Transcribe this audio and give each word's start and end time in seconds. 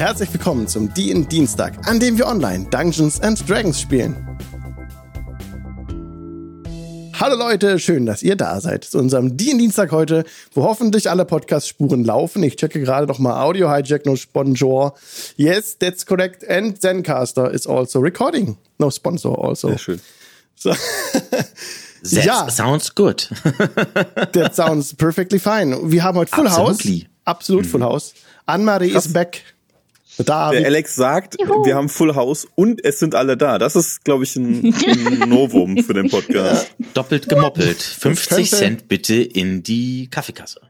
Herzlich 0.00 0.32
willkommen 0.32 0.66
zum 0.66 0.94
DIN 0.94 1.28
Dienstag, 1.28 1.86
an 1.86 2.00
dem 2.00 2.16
wir 2.16 2.26
online 2.26 2.64
Dungeons 2.70 3.20
and 3.20 3.46
Dragons 3.46 3.78
spielen. 3.78 4.16
Hallo 7.20 7.36
Leute, 7.36 7.78
schön, 7.78 8.06
dass 8.06 8.22
ihr 8.22 8.34
da 8.34 8.62
seid 8.62 8.84
zu 8.84 8.96
unserem 8.98 9.36
DIN 9.36 9.58
Dienstag 9.58 9.92
heute, 9.92 10.24
wo 10.54 10.62
hoffentlich 10.64 11.10
alle 11.10 11.26
Podcast-Spuren 11.26 12.02
laufen. 12.02 12.42
Ich 12.42 12.56
checke 12.56 12.80
gerade 12.80 13.06
noch 13.06 13.18
mal 13.18 13.42
Audio 13.44 13.70
Hijack, 13.70 14.06
no 14.06 14.16
sponsor. 14.16 14.94
Yes, 15.36 15.76
that's 15.78 16.06
correct. 16.06 16.48
And 16.48 16.80
Zencaster 16.80 17.50
is 17.52 17.66
also 17.66 17.98
recording. 18.00 18.56
No 18.78 18.88
sponsor 18.90 19.38
also. 19.38 19.68
Sehr 19.68 19.78
schön. 19.78 20.00
So. 20.56 20.74
That 22.02 22.24
Ja. 22.24 22.48
sounds 22.48 22.94
good. 22.94 23.28
That 24.32 24.54
sounds 24.56 24.94
perfectly 24.94 25.38
fine. 25.38 25.92
Wir 25.92 26.02
haben 26.02 26.16
heute 26.16 26.34
Full 26.34 26.46
Absolutely. 26.46 27.00
House. 27.00 27.08
Absolut 27.26 27.66
Full 27.66 27.82
House. 27.82 28.14
Anne-Marie 28.46 28.92
is 28.96 29.12
back. 29.12 29.42
Der 30.26 30.34
David. 30.34 30.64
Alex 30.66 30.94
sagt, 30.94 31.36
wir 31.38 31.74
haben 31.74 31.88
Full 31.88 32.14
House 32.14 32.46
und 32.54 32.84
es 32.84 32.98
sind 32.98 33.14
alle 33.14 33.36
da. 33.36 33.58
Das 33.58 33.74
ist, 33.76 34.04
glaube 34.04 34.24
ich, 34.24 34.36
ein, 34.36 34.74
ein 34.74 35.18
Novum 35.28 35.78
für 35.78 35.94
den 35.94 36.08
Podcast. 36.10 36.68
Doppelt 36.94 37.28
gemoppelt. 37.28 37.80
50 37.82 38.28
könnte- 38.28 38.50
Cent 38.56 38.88
bitte 38.88 39.14
in 39.16 39.62
die 39.62 40.08
Kaffeekasse. 40.10 40.60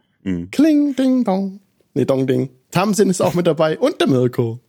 Kling, 0.52 0.94
ding, 0.96 1.24
dong. 1.24 1.60
Nee, 1.94 2.04
dong, 2.04 2.26
ding. 2.26 2.50
Tamsin 2.70 3.10
ist 3.10 3.20
auch 3.20 3.34
mit 3.34 3.46
dabei 3.46 3.78
und 3.78 4.00
der 4.00 4.06
Mirko. 4.08 4.60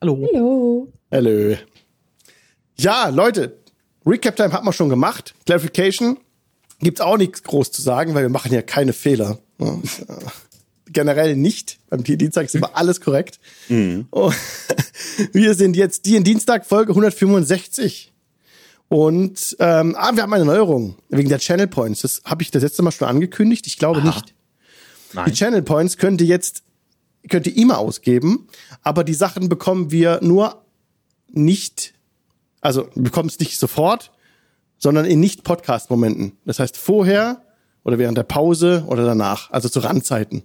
Hallo. 0.00 0.28
Hallo. 0.32 0.92
Hallo. 1.10 1.56
Ja, 2.76 3.08
Leute, 3.08 3.56
Recap 4.06 4.36
Time 4.36 4.52
hat 4.52 4.62
man 4.64 4.72
schon 4.74 4.88
gemacht. 4.90 5.34
Clarification 5.46 6.18
gibt's 6.80 7.00
auch 7.00 7.16
nichts 7.16 7.42
groß 7.42 7.72
zu 7.72 7.82
sagen, 7.82 8.14
weil 8.14 8.22
wir 8.22 8.28
machen 8.28 8.52
ja 8.52 8.62
keine 8.62 8.92
Fehler. 8.92 9.38
Ja, 9.58 9.78
Generell 10.94 11.36
nicht. 11.36 11.78
Beim 11.90 12.02
Dienstag 12.02 12.46
ist 12.46 12.54
immer 12.54 12.70
alles 12.74 13.02
korrekt. 13.02 13.38
Oh, 14.10 14.32
wir 15.32 15.54
sind 15.54 15.76
jetzt 15.76 16.06
die 16.06 16.16
in 16.16 16.24
Dienstag 16.24 16.64
Folge 16.64 16.92
165. 16.92 18.12
Und 18.88 19.56
ähm, 19.60 19.96
ah, 19.98 20.14
wir 20.14 20.22
haben 20.22 20.32
eine 20.32 20.44
Neuerung 20.44 20.96
wegen 21.08 21.28
der 21.28 21.38
Channel 21.38 21.66
Points. 21.66 22.00
Das 22.02 22.22
habe 22.24 22.42
ich 22.42 22.50
das 22.50 22.62
letzte 22.62 22.82
Mal 22.82 22.92
schon 22.92 23.08
angekündigt. 23.08 23.66
Ich 23.66 23.76
glaube 23.76 24.00
Aha. 24.00 24.06
nicht. 24.06 24.34
Die 25.12 25.16
Nein. 25.16 25.32
Channel 25.32 25.62
Points 25.62 25.96
könnt 25.98 26.20
ihr 26.20 26.26
jetzt 26.26 26.62
könnt 27.28 27.46
ihr 27.46 27.56
immer 27.56 27.78
ausgeben, 27.78 28.48
aber 28.82 29.04
die 29.04 29.14
Sachen 29.14 29.48
bekommen 29.48 29.90
wir 29.90 30.20
nur 30.22 30.62
nicht, 31.28 31.94
also 32.60 32.88
wir 32.94 33.04
bekommen 33.04 33.28
es 33.28 33.38
nicht 33.38 33.58
sofort, 33.58 34.12
sondern 34.78 35.06
in 35.06 35.20
nicht 35.20 35.44
Podcast 35.44 35.90
Momenten. 35.90 36.32
Das 36.44 36.58
heißt 36.58 36.76
vorher 36.76 37.42
oder 37.82 37.98
während 37.98 38.18
der 38.18 38.24
Pause 38.24 38.84
oder 38.86 39.04
danach, 39.04 39.50
also 39.50 39.68
zu 39.68 39.80
Randzeiten. 39.80 40.42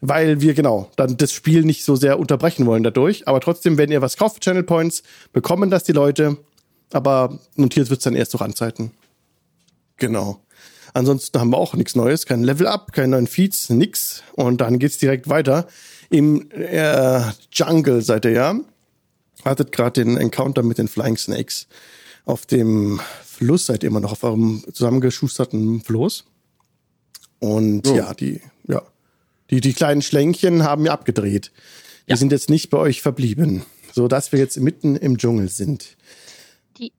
Weil 0.00 0.40
wir 0.40 0.54
genau 0.54 0.90
dann 0.96 1.16
das 1.16 1.32
Spiel 1.32 1.64
nicht 1.64 1.84
so 1.84 1.96
sehr 1.96 2.20
unterbrechen 2.20 2.66
wollen 2.66 2.84
dadurch, 2.84 3.26
aber 3.26 3.40
trotzdem, 3.40 3.78
wenn 3.78 3.90
ihr 3.90 4.00
was 4.00 4.16
kauft 4.16 4.36
für 4.36 4.40
Channel 4.40 4.62
Points, 4.62 5.02
bekommen 5.32 5.70
das 5.70 5.82
die 5.84 5.92
Leute, 5.92 6.36
aber 6.92 7.38
notiert 7.56 7.90
wird's 7.90 8.04
dann 8.04 8.14
erst 8.14 8.30
zu 8.30 8.36
Randzeiten. 8.36 8.92
Genau. 9.96 10.40
Ansonsten 10.94 11.38
haben 11.38 11.50
wir 11.50 11.58
auch 11.58 11.74
nichts 11.74 11.94
Neues, 11.96 12.26
kein 12.26 12.42
Level 12.42 12.66
Up, 12.66 12.92
keine 12.92 13.08
neuen 13.08 13.26
Feeds, 13.26 13.70
nix. 13.70 14.22
Und 14.34 14.60
dann 14.60 14.78
geht's 14.78 14.98
direkt 14.98 15.28
weiter. 15.28 15.66
Im 16.10 16.50
äh, 16.52 17.20
Jungle 17.52 18.02
seid 18.02 18.24
ihr 18.24 18.32
ja. 18.32 18.60
Hattet 19.44 19.72
gerade 19.72 20.04
den 20.04 20.16
Encounter 20.16 20.62
mit 20.62 20.78
den 20.78 20.88
Flying 20.88 21.16
Snakes. 21.16 21.66
Auf 22.24 22.46
dem 22.46 23.00
Fluss 23.24 23.66
seid 23.66 23.82
ihr 23.82 23.88
immer 23.90 24.00
noch 24.00 24.12
auf 24.12 24.24
eurem 24.24 24.64
zusammengeschusterten 24.72 25.82
Floß. 25.82 26.24
Und 27.38 27.86
Oh. 27.86 27.94
ja, 27.94 28.14
die, 28.14 28.40
die, 29.50 29.60
die 29.60 29.72
kleinen 29.74 30.02
Schlänkchen 30.02 30.62
haben 30.64 30.84
ja 30.86 30.92
abgedreht. 30.92 31.52
Die 32.06 32.10
Ja. 32.12 32.16
sind 32.16 32.32
jetzt 32.32 32.50
nicht 32.50 32.70
bei 32.70 32.78
euch 32.78 33.02
verblieben, 33.02 33.62
so 33.92 34.08
dass 34.08 34.32
wir 34.32 34.38
jetzt 34.38 34.58
mitten 34.60 34.96
im 34.96 35.18
Dschungel 35.18 35.48
sind. 35.48 35.96
Die, 36.78 36.92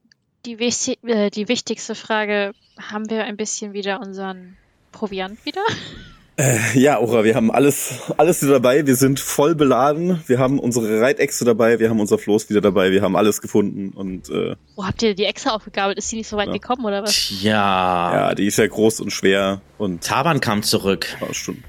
die, 0.46 0.60
wichtig, 0.60 1.00
äh, 1.06 1.30
die 1.30 1.48
wichtigste 1.48 1.96
Frage, 1.96 2.54
haben 2.80 3.10
wir 3.10 3.24
ein 3.26 3.38
bisschen 3.38 3.74
wieder 3.74 4.00
unseren 4.02 4.58
Proviant 4.92 5.46
wieder? 5.46 5.62
Ja, 6.74 7.00
Ora, 7.02 7.26
wir 7.26 7.36
haben 7.36 7.52
alles, 7.52 7.96
alles 8.16 8.42
wieder 8.42 8.54
dabei. 8.54 8.88
Wir 8.88 8.96
sind 8.96 9.20
voll 9.20 9.56
beladen. 9.56 10.24
Wir 10.26 10.40
haben 10.40 10.58
unsere 10.58 11.02
Reitechse 11.02 11.44
dabei. 11.44 11.80
Wir 11.80 11.90
haben 11.90 12.00
unser 12.00 12.18
Floß 12.18 12.50
wieder 12.50 12.62
dabei. 12.62 12.92
Wir 12.92 13.02
haben 13.02 13.18
alles 13.18 13.42
gefunden. 13.42 13.90
Und 13.90 14.30
äh, 14.30 14.56
Wo 14.78 14.86
habt 14.86 15.04
ihr 15.04 15.16
die 15.16 15.26
Echse 15.26 15.52
aufgegabelt? 15.52 15.98
Ist 15.98 16.08
sie 16.08 16.16
nicht 16.16 16.30
so 16.30 16.38
weit 16.38 16.54
gekommen 16.54 16.86
oder 16.86 17.04
was? 17.04 17.12
Tja. 17.14 17.52
ja, 18.30 18.36
die 18.36 18.46
ist 18.46 18.58
ja 18.58 18.66
groß 18.68 19.02
und 19.02 19.12
schwer 19.12 19.62
und 19.78 20.02
Taban 20.02 20.40
kam 20.40 20.64
zurück. 20.64 21.08
war 21.20 21.34
schon. 21.34 21.62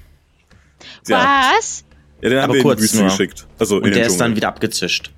Ja, 1.07 1.53
Was? 1.57 1.85
ja 2.23 2.29
den 2.31 2.39
haben 2.39 2.45
Aber 2.45 2.55
wir 2.55 2.59
in 2.61 2.63
die 2.63 2.69
kurz 2.69 2.81
Wüste 2.83 2.97
nur. 2.99 3.07
geschickt. 3.09 3.47
Also 3.59 3.77
in 3.77 3.83
Und 3.85 3.91
den 3.91 3.95
der 3.95 4.03
ist 4.07 4.13
Dschungel. 4.13 4.19
dann 4.29 4.37
wieder 4.37 4.49
abgezischt. 4.49 5.11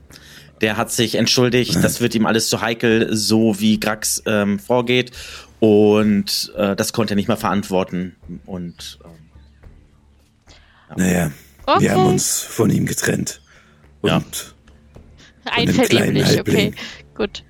Der 0.61 0.77
hat 0.77 0.93
sich 0.93 1.17
entschuldigt, 1.17 1.83
das 1.83 2.01
wird 2.01 2.15
ihm 2.15 2.25
alles 2.27 2.49
zu 2.49 2.61
heikel, 2.61 3.09
so 3.17 3.59
wie 3.59 3.81
Grax 3.81 4.23
ähm, 4.27 4.59
vorgeht. 4.61 5.11
Und 5.59 6.53
äh, 6.57 6.77
das 6.77 6.93
konnte 6.93 7.15
er 7.15 7.17
nicht 7.17 7.27
mehr 7.29 7.37
verantworten. 7.37 8.15
Und 8.47 8.99
ähm, 9.05 9.11
Naja, 10.97 11.31
Okay. 11.67 11.81
wir 11.83 11.93
haben 11.93 12.07
uns 12.07 12.43
von 12.43 12.71
ihm 12.71 12.87
getrennt. 12.87 13.41
Und 14.01 14.11
Ja. 14.11 14.23
Kleinen 15.45 16.41
okay. 16.41 16.73
Gut. 17.17 17.45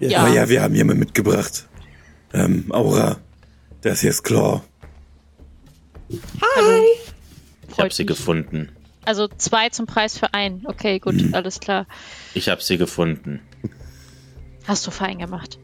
Ja. 0.00 0.08
Ja. 0.10 0.18
Aber 0.20 0.34
ja, 0.34 0.48
wir 0.48 0.62
haben 0.62 0.74
jemanden 0.74 1.00
mitgebracht. 1.00 1.68
Ähm, 2.34 2.66
Aura. 2.70 3.18
Das 3.82 4.00
hier 4.00 4.10
ist 4.10 4.22
Claw. 4.22 4.62
Ich 6.12 7.74
Freut 7.74 7.78
habe 7.84 7.94
sie 7.94 8.02
mich. 8.02 8.08
gefunden. 8.08 8.70
Also 9.04 9.28
zwei 9.28 9.68
zum 9.70 9.86
Preis 9.86 10.16
für 10.18 10.32
einen. 10.34 10.66
Okay, 10.66 10.98
gut, 10.98 11.14
Mhm. 11.14 11.34
alles 11.34 11.58
klar. 11.60 11.86
Ich 12.34 12.48
habe 12.48 12.62
sie 12.62 12.76
gefunden. 12.78 13.40
Hast 14.64 14.86
du 14.86 14.90
fein 14.90 15.18
gemacht. 15.18 15.58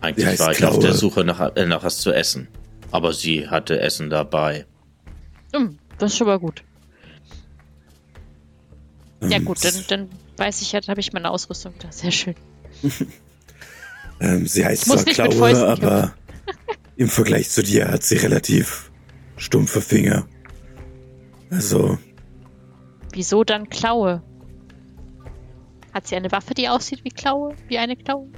Eigentlich 0.00 0.26
Ja, 0.26 0.38
war 0.38 0.52
ich 0.52 0.64
auf 0.64 0.78
der. 0.78 0.94
Suche 0.94 1.24
nach, 1.24 1.54
äh, 1.56 1.66
nach 1.66 1.82
was 1.82 1.98
zu 1.98 2.12
essen. 2.12 2.48
Aber 2.90 3.12
sie 3.12 3.48
hatte 3.48 3.80
Essen 3.80 4.08
dabei. 4.10 4.64
Hm, 5.54 5.78
das 5.98 6.12
ist 6.12 6.18
schon 6.18 6.26
mal 6.28 6.38
gut. 6.38 6.62
Ja 9.22 9.36
Ähm, 9.38 9.44
gut, 9.44 9.64
dann, 9.64 9.74
dann 9.88 10.08
weiß 10.36 10.62
ich 10.62 10.72
ja, 10.72 10.80
dann 10.80 10.88
habe 10.88 11.00
ich 11.00 11.12
meine 11.12 11.30
Ausrüstung 11.30 11.74
da. 11.80 11.90
Sehr 11.92 12.12
schön. 12.12 12.34
Ähm, 14.18 14.46
sie 14.46 14.64
heißt 14.64 14.86
Muss 14.86 15.02
zwar 15.04 15.04
nicht 15.04 15.18
mit 15.18 15.30
Klaue, 15.36 15.68
aber 15.68 16.14
im 16.96 17.10
Vergleich 17.10 17.50
zu 17.50 17.62
dir 17.62 17.88
hat 17.88 18.02
sie 18.02 18.16
relativ 18.16 18.90
stumpfe 19.36 19.80
Finger. 19.80 20.26
Also, 21.50 21.98
Wieso 23.12 23.44
dann 23.44 23.68
Klaue? 23.70 24.22
Hat 25.92 26.06
sie 26.06 26.16
eine 26.16 26.30
Waffe, 26.32 26.52
die 26.52 26.68
aussieht 26.68 27.04
wie 27.04 27.10
Klaue? 27.10 27.54
Wie 27.68 27.78
eine 27.78 27.96
Klaue? 27.96 28.28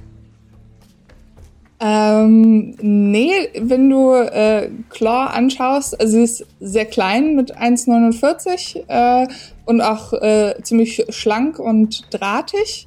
Ähm, 1.81 2.75
nee, 2.81 3.31
wenn 3.55 3.89
du 3.89 4.13
äh, 4.13 4.69
Claw 4.89 5.27
anschaust, 5.33 5.99
also 5.99 6.17
sie 6.17 6.23
ist 6.23 6.45
sehr 6.59 6.85
klein 6.85 7.35
mit 7.35 7.57
1,49 7.57 8.83
äh, 8.87 9.27
und 9.65 9.79
auch 9.79 10.11
äh, 10.13 10.55
ziemlich 10.61 11.05
schlank 11.09 11.57
und 11.57 12.13
drahtig. 12.13 12.85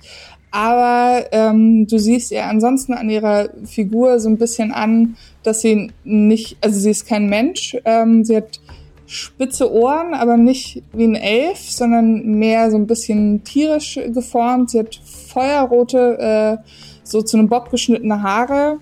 Aber 0.53 1.25
ähm, 1.33 1.87
du 1.87 1.99
siehst 1.99 2.31
ihr 2.31 2.45
ansonsten 2.45 2.93
an 2.93 3.09
ihrer 3.09 3.49
Figur 3.65 4.21
so 4.21 4.29
ein 4.29 4.37
bisschen 4.37 4.71
an, 4.71 5.17
dass 5.43 5.63
sie 5.63 5.91
nicht, 6.05 6.59
also 6.61 6.79
sie 6.79 6.91
ist 6.91 7.07
kein 7.07 7.27
Mensch. 7.29 7.77
Ähm, 7.87 8.23
sie 8.23 8.37
hat 8.37 8.61
spitze 9.07 9.73
Ohren, 9.73 10.13
aber 10.13 10.37
nicht 10.37 10.83
wie 10.93 11.05
ein 11.05 11.15
Elf, 11.15 11.59
sondern 11.59 12.39
mehr 12.39 12.71
so 12.71 12.77
ein 12.77 12.87
bisschen 12.87 13.45
tierisch 13.45 13.99
geformt. 14.13 14.71
Sie 14.71 14.79
hat 14.79 14.95
feuerrote, 14.95 16.19
äh, 16.63 16.69
so 17.03 17.23
zu 17.23 17.39
einem 17.39 17.49
Bob 17.49 17.71
geschnittene 17.71 18.23
Haare. 18.23 18.79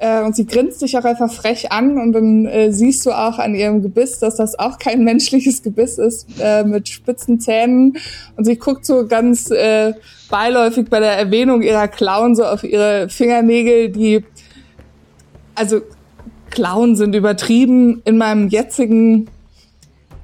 Äh, 0.00 0.22
und 0.22 0.34
sie 0.34 0.46
grinst 0.46 0.80
dich 0.80 0.96
auch 0.96 1.04
einfach 1.04 1.30
frech 1.30 1.70
an 1.72 1.98
und 1.98 2.12
dann 2.12 2.46
äh, 2.46 2.72
siehst 2.72 3.04
du 3.04 3.10
auch 3.10 3.38
an 3.38 3.54
ihrem 3.54 3.82
Gebiss, 3.82 4.18
dass 4.18 4.36
das 4.36 4.58
auch 4.58 4.78
kein 4.78 5.04
menschliches 5.04 5.62
Gebiss 5.62 5.98
ist, 5.98 6.26
äh, 6.40 6.64
mit 6.64 6.88
spitzen 6.88 7.38
Zähnen. 7.38 7.98
Und 8.34 8.46
sie 8.46 8.56
guckt 8.56 8.86
so 8.86 9.06
ganz 9.06 9.50
äh, 9.50 9.92
beiläufig 10.30 10.88
bei 10.88 11.00
der 11.00 11.18
Erwähnung 11.18 11.60
ihrer 11.60 11.86
Klauen 11.86 12.34
so 12.34 12.44
auf 12.44 12.64
ihre 12.64 13.10
Fingernägel, 13.10 13.90
die, 13.90 14.24
also 15.54 15.82
Klauen 16.48 16.96
sind 16.96 17.14
übertrieben 17.14 18.00
in 18.06 18.16
meinem 18.16 18.48
jetzigen 18.48 19.28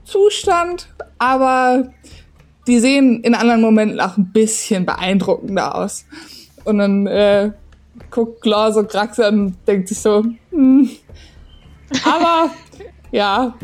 Zustand, 0.04 0.88
aber 1.18 1.92
die 2.66 2.78
sehen 2.78 3.22
in 3.22 3.34
anderen 3.34 3.60
Momenten 3.60 4.00
auch 4.00 4.16
ein 4.16 4.32
bisschen 4.32 4.86
beeindruckender 4.86 5.74
aus. 5.74 6.06
Und 6.64 6.78
dann 6.78 7.06
äh, 7.06 7.52
guckt 8.10 8.42
Claw 8.42 8.72
so 8.72 8.84
Grax 8.84 9.18
an 9.20 9.40
und 9.40 9.56
denkt 9.66 9.88
sich 9.88 9.98
so, 9.98 10.24
hm. 10.50 10.90
aber 12.04 12.50
ja, 13.12 13.54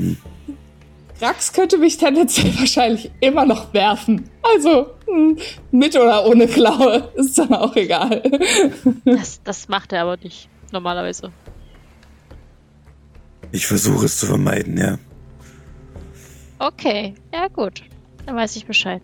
Grax 1.18 1.52
könnte 1.52 1.78
mich 1.78 1.96
tendenziell 1.98 2.52
wahrscheinlich 2.58 3.10
immer 3.20 3.46
noch 3.46 3.72
werfen. 3.72 4.28
Also 4.42 4.88
hm, 5.06 5.38
mit 5.70 5.94
oder 5.94 6.26
ohne 6.26 6.46
Klaue 6.48 7.10
ist 7.14 7.38
dann 7.38 7.54
auch 7.54 7.76
egal. 7.76 8.22
Das, 9.04 9.40
das 9.44 9.68
macht 9.68 9.92
er 9.92 10.02
aber 10.02 10.16
nicht, 10.16 10.48
normalerweise. 10.72 11.32
ich 13.52 13.66
versuche 13.66 14.06
es 14.06 14.18
zu 14.18 14.26
vermeiden, 14.26 14.76
ja. 14.78 14.98
Okay, 16.58 17.14
ja 17.32 17.48
gut. 17.48 17.82
Dann 18.26 18.36
weiß 18.36 18.56
ich 18.56 18.66
Bescheid. 18.66 19.02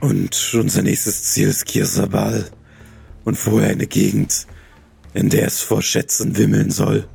Und 0.00 0.54
unser 0.54 0.82
nächstes 0.82 1.24
Ziel 1.24 1.48
ist 1.48 1.66
Kirsabal. 1.66 2.50
Und 3.24 3.36
vorher 3.36 3.70
eine 3.70 3.86
Gegend, 3.86 4.46
in 5.14 5.28
der 5.28 5.46
es 5.46 5.60
vor 5.60 5.82
Schätzen 5.82 6.36
wimmeln 6.36 6.70
soll. 6.70 7.06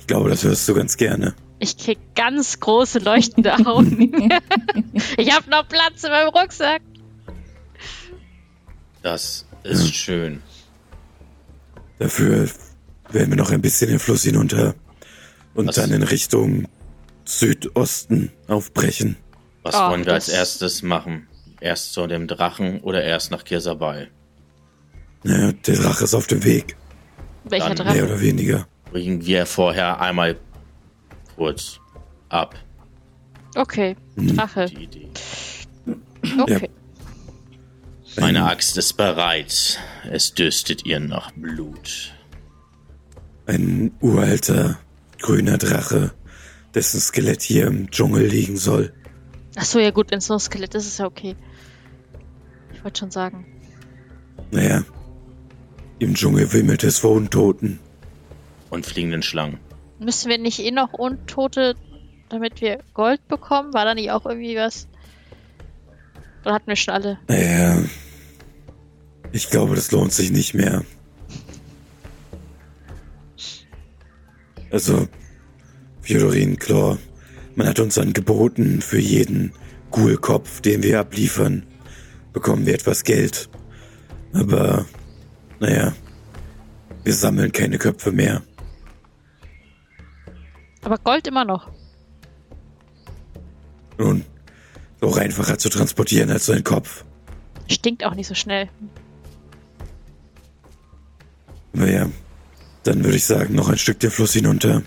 Ich 0.00 0.06
glaube, 0.06 0.30
das 0.30 0.44
hörst 0.44 0.68
du 0.68 0.74
ganz 0.74 0.96
gerne. 0.96 1.34
Ich 1.58 1.76
krieg 1.78 1.98
ganz 2.14 2.60
große 2.60 2.98
leuchtende 2.98 3.54
Augen. 3.66 4.10
ich 5.16 5.34
habe 5.34 5.48
noch 5.50 5.66
Platz 5.68 6.04
in 6.04 6.10
meinem 6.10 6.28
Rucksack. 6.28 6.82
Das 9.02 9.46
ist 9.62 9.94
schön. 9.94 10.42
Dafür 11.98 12.48
werden 13.10 13.30
wir 13.30 13.36
noch 13.36 13.50
ein 13.50 13.62
bisschen 13.62 13.88
den 13.88 13.98
Fluss 13.98 14.22
hinunter 14.22 14.74
und 15.54 15.68
Was? 15.68 15.76
dann 15.76 15.92
in 15.92 16.02
Richtung 16.02 16.68
Südosten 17.24 18.32
aufbrechen. 18.48 19.16
Was 19.62 19.74
Ach, 19.76 19.90
wollen 19.90 20.04
wir 20.04 20.12
als 20.14 20.26
das- 20.26 20.34
erstes 20.34 20.82
machen? 20.82 21.26
Erst 21.60 21.94
zu 21.94 22.06
dem 22.06 22.26
Drachen 22.26 22.80
oder 22.82 23.02
erst 23.02 23.30
nach 23.30 23.44
Kirsabal? 23.44 24.08
Ja, 25.26 25.52
der 25.52 25.74
Drache 25.76 26.04
ist 26.04 26.14
auf 26.14 26.26
dem 26.26 26.44
Weg, 26.44 26.76
Welcher 27.44 27.74
Dann 27.74 27.86
mehr 27.86 27.94
Drache? 27.94 28.04
oder 28.06 28.20
weniger. 28.20 28.66
Bringen 28.90 29.24
wir 29.24 29.46
vorher 29.46 30.00
einmal 30.00 30.36
kurz 31.36 31.80
ab. 32.28 32.54
Okay, 33.56 33.96
Mhm. 34.16 34.36
Drache. 34.36 34.66
Die 34.66 34.84
Idee. 34.84 35.08
Okay. 36.40 36.70
Meine 38.18 38.44
Axt 38.44 38.76
ist 38.76 38.94
bereit. 38.96 39.78
Es 40.10 40.32
dürstet 40.34 40.86
ihr 40.86 41.00
nach 41.00 41.30
Blut. 41.32 42.12
Ein 43.46 43.92
uralter, 44.00 44.78
grüner 45.20 45.58
Drache, 45.58 46.12
dessen 46.74 47.00
Skelett 47.00 47.42
hier 47.42 47.66
im 47.66 47.90
Dschungel 47.90 48.26
liegen 48.26 48.56
soll. 48.56 48.92
Ach 49.56 49.64
so, 49.64 49.78
ja 49.78 49.90
gut, 49.90 50.10
wenn 50.10 50.18
es 50.18 50.28
nur 50.28 50.38
ein 50.38 50.40
Skelett 50.40 50.74
ist, 50.74 50.86
ist 50.86 50.98
ja 50.98 51.06
okay. 51.06 51.36
Ich 52.74 52.82
wollte 52.82 53.00
schon 53.00 53.10
sagen. 53.10 53.46
Naja, 54.50 54.82
im 55.98 56.14
Dschungel 56.14 56.52
wimmelt 56.52 56.84
es 56.84 56.98
vor 56.98 57.12
Untoten. 57.12 57.78
Und 58.70 58.86
fliegenden 58.86 59.22
Schlangen. 59.22 59.58
Müssen 59.98 60.28
wir 60.28 60.38
nicht 60.38 60.58
eh 60.58 60.70
noch 60.70 60.92
Untote, 60.92 61.74
damit 62.28 62.60
wir 62.60 62.80
Gold 62.94 63.26
bekommen? 63.28 63.72
War 63.72 63.84
da 63.84 63.94
nicht 63.94 64.10
auch 64.10 64.26
irgendwie 64.26 64.56
was? 64.56 64.88
Oder 66.44 66.54
hatten 66.54 66.66
wir 66.66 66.76
schon 66.76 66.94
alle? 66.94 67.18
Naja, 67.28 67.82
ich 69.32 69.50
glaube, 69.50 69.74
das 69.74 69.90
lohnt 69.90 70.12
sich 70.12 70.30
nicht 70.30 70.54
mehr. 70.54 70.84
Also, 74.70 75.08
Fjodorin 76.02 76.58
Chlor, 76.58 76.98
man 77.54 77.68
hat 77.68 77.80
uns 77.80 77.98
angeboten, 77.98 78.80
für 78.82 78.98
jeden 78.98 79.52
Ghoul-Kopf, 79.90 80.60
den 80.60 80.82
wir 80.82 81.00
abliefern, 81.00 81.64
bekommen 82.32 82.66
wir 82.66 82.74
etwas 82.74 83.04
Geld. 83.04 83.48
Aber, 84.32 84.86
naja, 85.60 85.92
wir 87.04 87.14
sammeln 87.14 87.52
keine 87.52 87.78
Köpfe 87.78 88.12
mehr. 88.12 88.42
Aber 90.82 90.98
Gold 90.98 91.26
immer 91.26 91.44
noch. 91.44 91.70
Nun, 93.98 94.24
auch 95.00 95.16
einfacher 95.16 95.58
zu 95.58 95.68
transportieren 95.68 96.30
als 96.30 96.46
so 96.46 96.52
ein 96.52 96.64
Kopf. 96.64 97.04
Stinkt 97.68 98.04
auch 98.04 98.14
nicht 98.14 98.28
so 98.28 98.34
schnell. 98.34 98.68
Naja, 101.72 102.08
dann 102.84 103.04
würde 103.04 103.16
ich 103.16 103.24
sagen, 103.24 103.54
noch 103.54 103.68
ein 103.68 103.78
Stück 103.78 104.00
den 104.00 104.10
Fluss 104.10 104.32
hinunter 104.32 104.82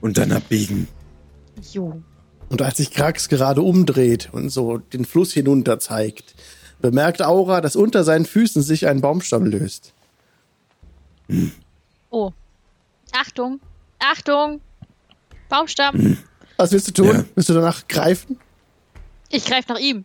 und 0.00 0.18
dann 0.18 0.32
abbiegen. 0.32 0.88
Jo. 1.72 2.02
Und 2.48 2.62
als 2.62 2.76
sich 2.76 2.90
Krax 2.90 3.28
gerade 3.28 3.62
umdreht 3.62 4.28
und 4.32 4.50
so 4.50 4.78
den 4.78 5.04
Fluss 5.04 5.32
hinunter 5.32 5.78
zeigt, 5.78 6.34
bemerkt 6.80 7.22
Aura, 7.22 7.60
dass 7.60 7.76
unter 7.76 8.04
seinen 8.04 8.26
Füßen 8.26 8.62
sich 8.62 8.86
ein 8.86 9.00
Baumstamm 9.00 9.44
löst. 9.46 9.92
Oh. 12.10 12.32
Achtung. 13.12 13.60
Achtung. 13.98 14.60
Baumstamm. 15.48 16.18
Was 16.56 16.72
willst 16.72 16.88
du 16.88 16.92
tun? 16.92 17.16
Ja. 17.16 17.24
Willst 17.34 17.48
du 17.48 17.54
danach 17.54 17.86
greifen? 17.88 18.38
Ich 19.30 19.44
greife 19.44 19.72
nach 19.72 19.80
ihm. 19.80 20.04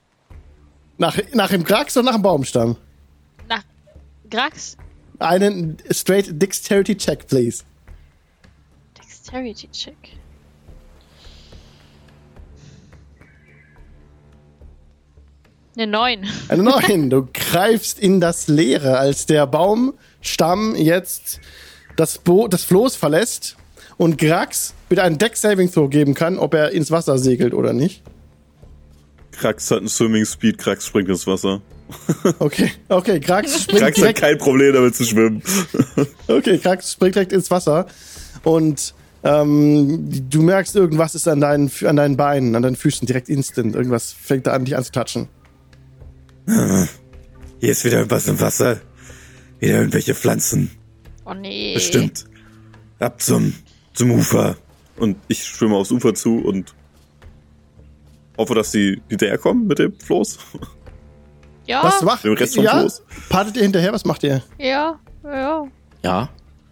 Nach, 0.97 1.17
nach 1.33 1.49
dem 1.49 1.63
Krax 1.63 1.95
oder 1.97 2.05
nach 2.05 2.13
dem 2.13 2.21
Baumstamm? 2.21 2.75
Nach 3.47 3.63
Grax. 4.29 4.77
Einen 5.19 5.77
straight 5.91 6.41
Dexterity 6.41 6.95
Check, 6.95 7.27
please. 7.27 7.63
Dexterity 8.97 9.67
Check. 9.71 9.95
Eine 15.75 15.87
9. 15.87 16.25
Eine 16.49 16.63
9. 16.63 17.09
Du 17.09 17.27
greifst 17.33 17.97
in 17.97 18.19
das 18.19 18.49
Leere, 18.49 18.97
als 18.97 19.25
der 19.25 19.47
Baumstamm 19.47 20.75
jetzt 20.75 21.39
das, 21.95 22.17
Bo 22.17 22.49
das 22.49 22.65
Floß 22.65 22.97
verlässt 22.97 23.55
und 23.97 24.17
Grax 24.17 24.73
wieder 24.89 25.03
einen 25.03 25.17
Deck 25.17 25.37
Saving 25.37 25.71
Throw 25.71 25.89
geben 25.89 26.13
kann, 26.13 26.37
ob 26.37 26.53
er 26.53 26.71
ins 26.71 26.91
Wasser 26.91 27.17
segelt 27.17 27.53
oder 27.53 27.71
nicht. 27.71 28.03
Krax 29.31 29.71
hat 29.71 29.79
einen 29.79 29.87
Swimming 29.87 30.25
Speed, 30.25 30.57
Krax 30.57 30.85
springt 30.85 31.09
ins 31.09 31.25
Wasser. 31.25 31.61
Okay, 32.39 32.71
okay, 32.87 33.19
Krax 33.19 33.63
springt 33.63 33.81
Krax 33.81 33.97
hat 33.97 33.97
direkt, 33.97 34.19
kein 34.19 34.37
Problem 34.37 34.73
damit 34.73 34.95
zu 34.95 35.03
schwimmen. 35.03 35.41
okay, 36.27 36.57
Krax 36.57 36.93
springt 36.93 37.15
direkt 37.15 37.33
ins 37.33 37.51
Wasser 37.51 37.85
und 38.43 38.93
ähm, 39.23 40.09
du 40.29 40.41
merkst, 40.41 40.75
irgendwas 40.75 41.15
ist 41.15 41.27
an 41.27 41.41
deinen, 41.41 41.71
an 41.85 41.95
deinen 41.95 42.17
Beinen, 42.17 42.55
an 42.55 42.63
deinen 42.63 42.75
Füßen 42.75 43.05
direkt 43.05 43.29
instant. 43.29 43.75
Irgendwas 43.75 44.13
fängt 44.13 44.47
da 44.47 44.53
an, 44.53 44.65
dich 44.65 44.75
anzutatschen. 44.77 45.27
Hier 47.59 47.71
ist 47.71 47.85
wieder 47.85 48.09
was 48.09 48.27
im 48.27 48.39
Wasser. 48.39 48.79
Wieder 49.59 49.79
irgendwelche 49.79 50.15
Pflanzen. 50.15 50.71
Oh 51.25 51.33
nee. 51.33 51.73
Bestimmt. 51.73 52.25
Ab 52.99 53.21
zum, 53.21 53.53
zum 53.93 54.11
Ufer. 54.11 54.55
Und 54.97 55.17
ich 55.27 55.43
schwimme 55.43 55.75
aufs 55.75 55.91
Ufer 55.91 56.13
zu 56.13 56.39
und 56.39 56.73
hoffe, 58.37 58.55
dass 58.55 58.71
die 58.71 59.01
hinterherkommen 59.09 59.67
mit 59.67 59.79
dem 59.79 59.93
Floß. 59.99 60.37
Ja, 61.67 61.83
Was 61.83 62.01
macht 62.01 62.23
Dem 62.23 62.33
Rest 62.33 62.55
vom 62.55 62.63
ja? 62.65 62.79
Floß. 62.79 63.03
Partet 63.29 63.55
ihr 63.55 63.61
hinterher? 63.61 63.93
Was 63.93 64.03
macht 64.03 64.23
ihr? 64.23 64.41
ja, 64.57 64.99
ja. 65.23 65.67
Ja, 66.03 66.29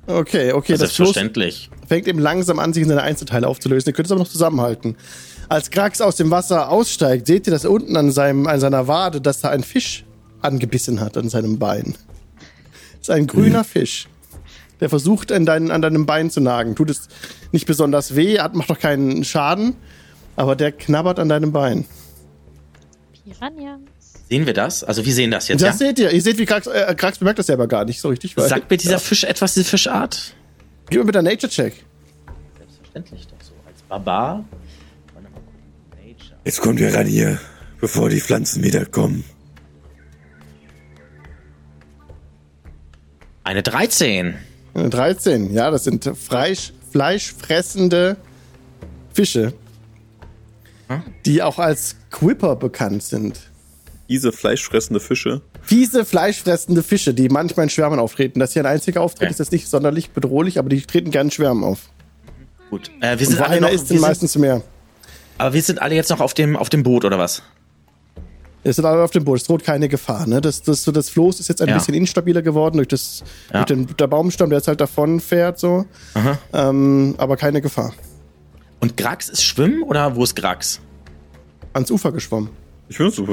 Okay, 0.08 0.54
okay, 0.54 0.72
das 0.74 0.94
Floß 0.94 1.14
selbstverständlich. 1.14 1.70
fängt 1.88 2.08
eben 2.08 2.18
langsam 2.18 2.58
an, 2.58 2.74
sich 2.74 2.82
in 2.82 2.90
seine 2.90 3.04
Einzelteile 3.04 3.48
aufzulösen. 3.48 3.90
Ihr 3.92 3.94
könnt 3.94 4.08
es 4.08 4.12
aber 4.12 4.20
noch 4.20 4.28
zusammenhalten. 4.28 4.98
Als 5.50 5.72
Krax 5.72 6.00
aus 6.00 6.16
dem 6.16 6.30
Wasser 6.32 6.70
aussteigt, 6.70 7.28
seht 7.28 7.48
ihr, 7.48 7.52
dass 7.52 7.66
unten 7.66 7.98
an, 7.98 8.12
seinem, 8.12 8.48
an 8.48 8.60
seiner 8.60 8.88
Wade, 8.88 9.20
dass 9.20 9.42
da 9.42 9.50
ein 9.50 9.64
Fisch 9.64 10.06
angebissen 10.42 11.00
hat 11.02 11.18
an 11.18 11.28
seinem 11.30 11.60
Bein. 11.60 11.96
Das 13.00 13.02
ist 13.02 13.10
ein 13.10 13.28
grüner 13.28 13.64
Fisch. 13.64 14.08
Der 14.80 14.90
versucht, 14.90 15.32
an, 15.32 15.46
dein, 15.46 15.72
an 15.72 15.82
deinem 15.82 16.06
Bein 16.06 16.30
zu 16.30 16.40
nagen. 16.40 16.76
Tut 16.76 16.90
es 16.90 17.10
nicht 17.52 17.66
besonders 17.66 18.16
weh, 18.16 18.40
hat, 18.40 18.56
macht 18.56 18.70
doch 18.70 18.80
keinen 18.80 19.24
Schaden, 19.26 19.76
aber 20.36 20.56
der 20.56 20.72
knabbert 20.72 21.20
an 21.20 21.28
deinem 21.28 21.52
Bein. 21.52 21.86
Piranhas. 23.26 23.80
Sehen 24.30 24.46
wir 24.46 24.54
das? 24.54 24.84
Also 24.84 25.06
wir 25.06 25.14
sehen 25.14 25.32
das 25.32 25.48
jetzt, 25.48 25.62
Das 25.62 25.80
ja? 25.80 25.88
seht 25.88 26.00
ihr. 26.00 26.12
Ihr 26.12 26.22
seht, 26.22 26.38
wie 26.38 26.46
Krax, 26.46 26.68
äh, 26.68 26.94
Krax 26.96 27.18
bemerkt 27.18 27.40
das 27.40 27.48
selber 27.48 27.68
gar 27.68 27.84
nicht 27.86 28.00
so 28.00 28.10
richtig. 28.10 28.38
Weil, 28.38 28.48
Sagt 28.48 28.70
mir 28.70 28.78
dieser 28.78 29.00
Fisch 29.00 29.24
etwas, 29.24 29.56
diese 29.56 29.66
Fischart? 29.66 30.36
Gib 30.90 31.00
mir 31.00 31.06
bitte 31.06 31.20
einen 31.20 31.30
Nature-Check. 31.30 31.74
Selbstverständlich 32.58 33.28
doch 33.28 33.44
so. 33.46 33.54
Als 33.68 33.82
Barbar. 33.90 34.46
Warte 35.14 35.30
mal 35.30 35.34
gucken. 35.34 36.08
Nature. 36.10 36.28
Jetzt 36.46 36.62
kommen 36.62 36.78
wir 36.78 36.94
ran 36.94 37.08
hier, 37.08 37.40
bevor 37.80 38.10
die 38.10 38.22
Pflanzen 38.22 38.64
wieder 38.64 38.86
kommen. 38.86 39.24
Eine 43.44 43.64
13. 43.64 44.36
Äh, 44.76 44.90
13, 44.90 45.54
ja, 45.54 45.72
das 45.72 45.84
sind 45.84 46.12
Fleisch, 46.16 46.74
fleischfressende 46.92 48.18
Fische, 49.14 49.54
die 51.26 51.42
auch 51.42 51.60
als 51.60 51.96
Quipper 52.12 52.56
bekannt 52.56 53.04
sind. 53.04 53.40
Diese 54.08 54.32
fleischfressende 54.32 55.00
Fische. 55.00 55.42
Fiese, 55.62 56.04
fleischfressende 56.04 56.82
Fische, 56.82 57.14
die 57.14 57.30
manchmal 57.30 57.66
in 57.66 57.70
Schwärmen 57.70 58.00
auftreten. 58.00 58.40
Das 58.40 58.54
hier 58.54 58.64
ein 58.64 58.66
einziger 58.72 59.02
Auftritt 59.02 59.24
Okay. 59.24 59.32
ist 59.32 59.40
jetzt 59.40 59.52
nicht 59.52 59.68
sonderlich 59.68 60.12
bedrohlich, 60.12 60.58
aber 60.58 60.70
die 60.70 60.82
treten 60.82 61.12
gerne 61.12 61.28
in 61.28 61.32
Schwärmen 61.32 61.64
auf. 61.64 61.90
Gut. 62.72 62.90
Äh, 63.02 63.20
wir 63.20 63.28
Und 63.28 63.34
sind 63.34 63.42
alle 63.42 63.58
einer 63.58 63.68
noch, 63.68 63.74
ist, 63.74 63.82
wir 63.82 63.88
sind 63.88 63.88
sind, 63.98 64.02
meistens 64.02 64.36
mehr. 64.38 64.64
Aber 65.40 65.54
wir 65.54 65.62
sind 65.64 65.82
alle 65.82 65.96
jetzt 65.96 66.10
noch 66.10 66.20
auf 66.20 66.34
dem, 66.36 66.56
auf 66.56 66.70
dem 66.70 66.84
Boot, 66.84 67.04
oder 67.06 67.18
was? 67.18 67.42
Es 68.64 68.76
sind 68.76 68.86
alle 68.86 69.02
auf 69.04 69.12
dem 69.12 69.24
Boot, 69.24 69.38
es 69.38 69.46
droht 69.46 69.64
keine 69.64 69.88
Gefahr. 69.88 70.28
Ne? 70.28 70.42
Das, 70.42 70.62
das, 70.62 70.84
das 70.84 71.10
Floß 71.10 71.40
ist 71.40 71.48
jetzt 71.48 71.62
ein 71.62 71.70
Ja. 71.70 71.76
bisschen 71.76 71.94
instabiler 71.96 72.42
geworden 72.42 72.76
durch, 72.78 72.90
das, 72.90 73.24
Ja. 73.54 73.64
durch 73.64 73.68
den, 73.68 73.96
der 73.98 74.08
Baumstamm, 74.08 74.50
der 74.50 74.60
jetzt 74.60 74.68
halt 74.68 74.82
davon 74.82 75.20
fährt, 75.22 75.58
so. 75.60 75.86
Ähm, 76.54 77.16
aber 77.18 77.38
keine 77.38 77.62
Gefahr. 77.62 77.94
Und 78.82 78.98
Grax 78.98 79.30
ist 79.30 79.44
Schwimmen 79.44 79.84
oder 79.84 80.16
wo 80.16 80.24
ist 80.24 80.36
Grax? 80.36 80.80
Ans 81.74 81.90
Ufer 81.90 82.12
geschwommen. 82.12 82.50
Ich 82.90 82.98
bin. 82.98 83.08
Ich 83.08 83.16
bin 83.16 83.26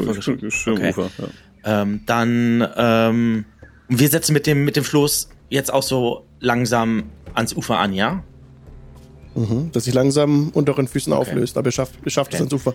ich 0.49 0.65
bin 0.65 0.75
Okay. 0.75 0.83
am 0.85 0.91
Ufer. 0.91 1.11
Ja. 1.65 1.83
Ähm, 1.83 2.01
dann, 2.07 2.69
ähm, 2.77 3.45
wir 3.89 4.09
setzen 4.09 4.33
mit 4.33 4.47
dem, 4.47 4.65
mit 4.65 4.77
dem 4.77 4.85
Floß 4.85 5.29
jetzt 5.49 5.73
auch 5.73 5.83
so 5.83 6.25
langsam 6.39 7.05
ans 7.35 7.53
Ufer 7.55 7.79
an, 7.79 7.93
ja? 7.93 8.23
Mhm, 9.37 9.71
dass 9.73 9.85
sich 9.85 9.95
langsam 9.95 10.49
unter 10.55 10.73
euren 10.73 10.89
Füßen 10.89 11.13
auflöst. 11.13 11.57
Aber 11.59 11.69
ihr 11.69 11.73
schafft, 11.73 11.95
ihr 12.05 12.11
schafft 12.11 12.33
es 12.33 12.41
Okay. 12.41 12.49
ans 12.49 12.53
Ufer. 12.55 12.75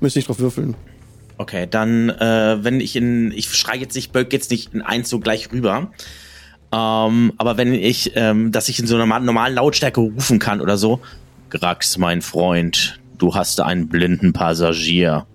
Müsst 0.00 0.16
nicht 0.16 0.28
drauf 0.28 0.38
würfeln. 0.38 0.74
Okay, 1.38 1.66
dann, 1.70 2.10
äh, 2.10 2.58
wenn 2.62 2.80
ich 2.80 2.96
in, 2.96 3.32
ich 3.32 3.48
schrei 3.54 3.76
jetzt 3.76 3.94
nicht, 3.94 4.12
bölk 4.12 4.32
jetzt 4.32 4.50
nicht 4.50 4.74
in 4.74 4.82
eins 4.82 5.08
so 5.08 5.20
gleich 5.20 5.50
rüber. 5.52 5.90
Ähm, 6.72 7.32
aber 7.38 7.56
wenn 7.56 7.72
ich, 7.74 8.12
ähm, 8.14 8.52
dass 8.52 8.68
ich 8.68 8.78
in 8.78 8.86
so 8.86 8.94
einer 8.94 9.04
normal- 9.06 9.22
normalen 9.22 9.54
Lautstärke 9.54 10.00
rufen 10.00 10.38
kann 10.38 10.60
oder 10.60 10.76
so. 10.76 11.00
Grax, 11.48 11.96
mein 11.98 12.22
Freund, 12.22 13.00
du 13.18 13.34
hast 13.34 13.60
einen 13.60 13.88
blinden 13.88 14.32
Passagier 14.32 15.26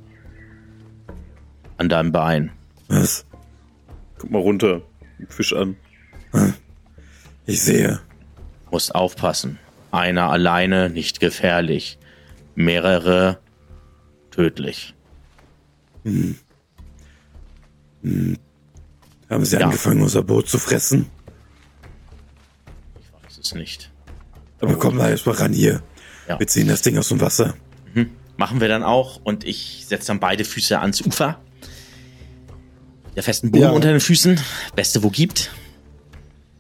an 1.77 1.89
deinem 1.89 2.12
Bein. 2.12 2.51
Was? 2.88 3.25
Guck 4.17 4.32
mal 4.32 4.39
runter. 4.41 4.82
Fisch 5.27 5.53
an. 5.53 5.75
Ich 7.46 7.62
sehe. 7.62 8.00
Musst 8.72 8.94
aufpassen. 8.96 9.60
Einer 9.95 10.29
alleine 10.29 10.89
nicht 10.89 11.19
gefährlich. 11.21 11.97
Mehrere 12.55 13.39
tödlich. 14.31 14.93
Haben 19.29 19.45
Sie 19.45 19.55
Ja. 19.55 19.61
angefangen, 19.65 20.01
unser 20.01 20.21
Boot 20.23 20.47
zu 20.49 20.57
fressen? 20.59 21.07
Das 23.23 23.37
ist 23.37 23.55
nicht. 23.55 23.89
Aber 24.61 24.75
komm 24.77 24.97
mal 24.97 25.09
erst 25.09 25.25
mal 25.25 25.35
ran 25.35 25.53
hier. 25.53 25.81
Ja. 26.27 26.39
Wir 26.39 26.47
ziehen 26.47 26.67
das 26.67 26.81
Ding 26.81 26.97
aus 26.97 27.09
dem 27.09 27.21
Wasser. 27.21 27.55
Machen 28.37 28.59
wir 28.59 28.67
dann 28.67 28.83
auch 28.83 29.21
und 29.23 29.45
ich 29.45 29.85
setze 29.87 30.07
dann 30.07 30.19
beide 30.19 30.43
Füße 30.43 30.77
ans 30.79 31.01
Ufer. 31.01 31.39
Der 33.15 33.23
festen 33.23 33.49
Boden 33.49 33.63
Ja. 33.63 33.69
unter 33.69 33.87
den 33.91 34.01
Füßen. 34.01 34.37
Beste, 34.75 35.03
wo 35.03 35.09
gibt. 35.09 35.51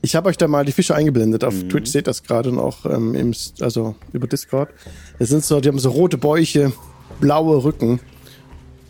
Ich 0.05 0.15
habe 0.15 0.29
euch 0.29 0.37
da 0.37 0.47
mal 0.47 0.63
die 0.65 0.71
Fische 0.71 0.93
eingeblendet. 0.93 1.43
Auf 1.43 1.55
Mhm. 1.55 1.69
Twitch 1.69 1.89
seht 1.89 2.05
das 2.05 2.21
gerade 2.21 2.51
noch, 2.51 2.85
ähm, 2.85 3.15
im, 3.15 3.33
also 3.59 3.95
über 4.13 4.27
Discord. 4.27 4.69
Das 5.17 5.29
sind 5.29 5.43
so, 5.43 5.59
die 5.59 5.67
haben 5.67 5.79
so 5.79 5.89
rote 5.89 6.19
Bäuche, 6.19 6.71
blaue 7.19 7.63
Rücken, 7.63 7.99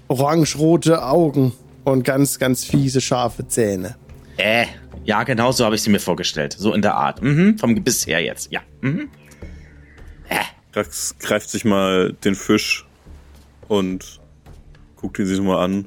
orange-rote 0.09 1.01
Augen 1.05 1.53
und 1.85 2.03
ganz, 2.03 2.37
ganz 2.37 2.65
fiese, 2.65 2.99
scharfe 2.99 3.47
Zähne. 3.47 3.95
Äh, 4.35 4.65
ja, 5.05 5.23
genau 5.23 5.53
so 5.53 5.63
habe 5.63 5.75
ich 5.75 5.83
sie 5.83 5.89
mir 5.89 6.01
vorgestellt. 6.01 6.53
So 6.59 6.73
in 6.73 6.81
der 6.81 6.95
Art. 6.95 7.21
Mhm, 7.21 7.57
vom 7.59 7.75
Gebiss 7.75 8.05
her 8.05 8.21
jetzt. 8.21 8.51
Ja. 8.51 8.59
Mhm. 8.81 9.07
Rax 10.73 11.15
greift 11.19 11.49
sich 11.49 11.63
mal 11.63 12.11
den 12.25 12.35
Fisch 12.35 12.85
und 13.69 14.19
guckt 14.97 15.17
ihn 15.19 15.25
sich 15.25 15.39
mal 15.39 15.63
an. 15.63 15.85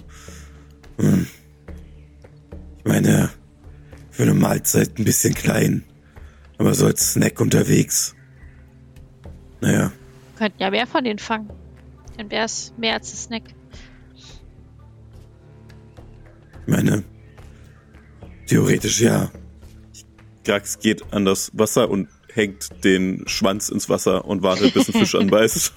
Ich 2.79 2.85
meine, 2.85 3.29
für 4.19 4.25
eine 4.25 4.35
Mahlzeit 4.35 4.99
ein 4.99 5.05
bisschen 5.05 5.33
klein. 5.33 5.85
Aber 6.59 6.75
so 6.75 6.87
als 6.87 7.13
Snack 7.13 7.41
unterwegs. 7.41 8.17
Naja, 9.61 9.93
Könnten 10.37 10.61
ja 10.61 10.73
mehr 10.73 10.89
von 10.89 11.05
denen 11.05 11.21
fangen. 11.21 11.49
Dann 12.17 12.29
wäre 12.29 12.47
es 12.47 12.73
mehr 12.77 12.95
als 12.95 13.13
ein 13.13 13.17
Snack. 13.17 13.43
ich 16.67 16.67
meine, 16.67 17.05
theoretisch 18.49 19.01
ja. 19.01 19.31
Grax 20.45 20.81
geht 20.81 21.13
an 21.13 21.25
das 21.25 21.53
Wasser 21.55 21.89
und 21.89 22.09
hängt 22.33 22.85
den 22.85 23.23
Schwanz 23.29 23.69
ins 23.69 23.89
Wasser 23.89 24.25
und 24.25 24.43
wartet, 24.43 24.75
bis 24.75 24.89
ein 24.89 24.95
Fisch 24.95 25.15
anbeißt. 25.15 25.75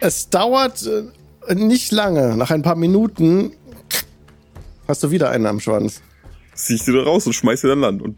Es 0.00 0.30
dauert 0.30 0.84
äh, 0.84 1.54
nicht 1.54 1.92
lange. 1.92 2.36
Nach 2.36 2.50
ein 2.50 2.62
paar 2.62 2.74
Minuten 2.74 3.52
hast 4.88 5.04
du 5.04 5.12
wieder 5.12 5.30
einen 5.30 5.46
am 5.46 5.60
Schwanz. 5.60 6.02
Zieh 6.64 6.74
ich 6.74 6.82
sie 6.82 6.92
da 6.92 7.02
raus 7.02 7.26
und 7.26 7.32
schmeiß 7.32 7.64
ihn 7.64 7.70
an 7.70 7.80
Land 7.80 8.02
und 8.02 8.16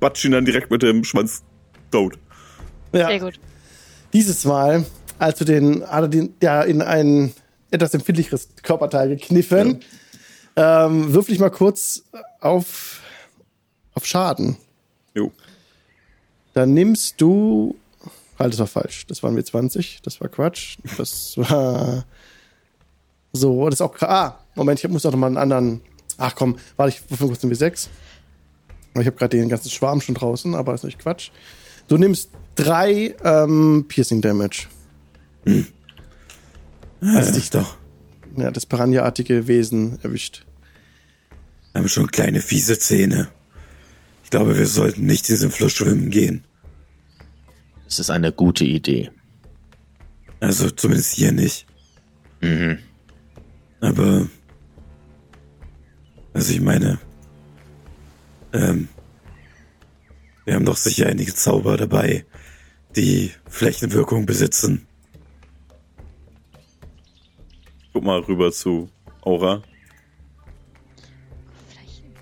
batsch 0.00 0.24
ihn 0.24 0.32
dann 0.32 0.44
direkt 0.44 0.70
mit 0.70 0.82
dem 0.82 1.04
Schwanz 1.04 1.42
tot. 1.90 2.18
Ja. 2.92 3.08
Sehr 3.08 3.20
gut. 3.20 3.40
Dieses 4.12 4.44
Mal, 4.44 4.84
als 5.18 5.38
du 5.38 5.44
den, 5.44 5.84
den 6.10 6.34
ja 6.42 6.62
in 6.62 6.82
ein 6.82 7.32
etwas 7.70 7.94
empfindlicheres 7.94 8.48
Körperteil 8.62 9.08
gekniffen. 9.08 9.80
Ähm, 10.56 11.12
würfel 11.12 11.34
ich 11.34 11.40
mal 11.40 11.50
kurz 11.50 12.04
auf, 12.40 13.00
auf 13.94 14.04
Schaden. 14.04 14.56
Jo. 15.14 15.32
Dann 16.52 16.74
nimmst 16.74 17.20
du. 17.20 17.76
Halt, 18.38 18.52
das 18.52 18.60
war 18.60 18.66
falsch. 18.66 19.06
Das 19.06 19.22
waren 19.22 19.36
wir 19.36 19.44
20. 19.44 20.00
Das 20.02 20.20
war 20.20 20.28
Quatsch. 20.28 20.78
Das 20.98 21.36
war. 21.36 22.04
So, 23.32 23.66
das 23.66 23.74
ist 23.74 23.82
auch. 23.82 23.96
Ah, 24.00 24.40
Moment, 24.54 24.82
ich 24.82 24.90
muss 24.90 25.06
auch 25.06 25.12
noch 25.12 25.18
mal 25.18 25.28
einen 25.28 25.36
anderen. 25.36 25.82
Ach 26.20 26.34
komm, 26.34 26.58
warte, 26.76 26.94
ich 26.94 27.10
würfel 27.10 27.28
kurz 27.28 27.42
einen 27.42 27.52
W6. 27.54 27.88
Ich 28.94 29.06
habe 29.06 29.12
gerade 29.12 29.36
den 29.36 29.48
ganzen 29.48 29.70
Schwarm 29.70 30.00
schon 30.00 30.14
draußen, 30.14 30.54
aber 30.54 30.74
ist 30.74 30.84
nicht 30.84 30.98
Quatsch. 30.98 31.30
Du 31.88 31.96
nimmst 31.96 32.30
drei 32.56 33.16
ähm, 33.24 33.86
Piercing 33.88 34.20
Damage. 34.20 34.66
Also 37.00 37.32
dich 37.32 37.50
doch. 37.50 37.76
Ja, 38.36 38.50
das 38.50 38.66
Piranha-artige 38.66 39.48
Wesen 39.48 39.98
erwischt. 40.02 40.44
Wir 41.72 41.80
haben 41.80 41.88
schon 41.88 42.10
kleine 42.10 42.40
fiese 42.40 42.78
Zähne. 42.78 43.28
Ich 44.24 44.30
glaube, 44.30 44.58
wir 44.58 44.66
sollten 44.66 45.06
nicht 45.06 45.28
in 45.28 45.36
diesem 45.36 45.50
Fluss 45.50 45.72
schwimmen 45.72 46.10
gehen. 46.10 46.44
Das 47.86 47.98
ist 47.98 48.10
eine 48.10 48.30
gute 48.30 48.64
Idee. 48.64 49.10
Also 50.38 50.70
zumindest 50.70 51.14
hier 51.14 51.32
nicht. 51.32 51.66
Aber 53.80 54.28
also 56.32 56.52
ich 56.52 56.60
meine, 56.60 56.98
ähm, 58.52 58.88
wir 60.44 60.54
haben 60.54 60.64
doch 60.64 60.76
sicher 60.76 61.06
einige 61.06 61.34
Zauber 61.34 61.76
dabei, 61.76 62.24
die 62.96 63.30
Flächenwirkung 63.48 64.26
besitzen. 64.26 64.86
Guck 67.92 68.04
mal 68.04 68.20
rüber 68.20 68.52
zu 68.52 68.88
Aura. 69.22 69.62
Flächen. 71.68 72.12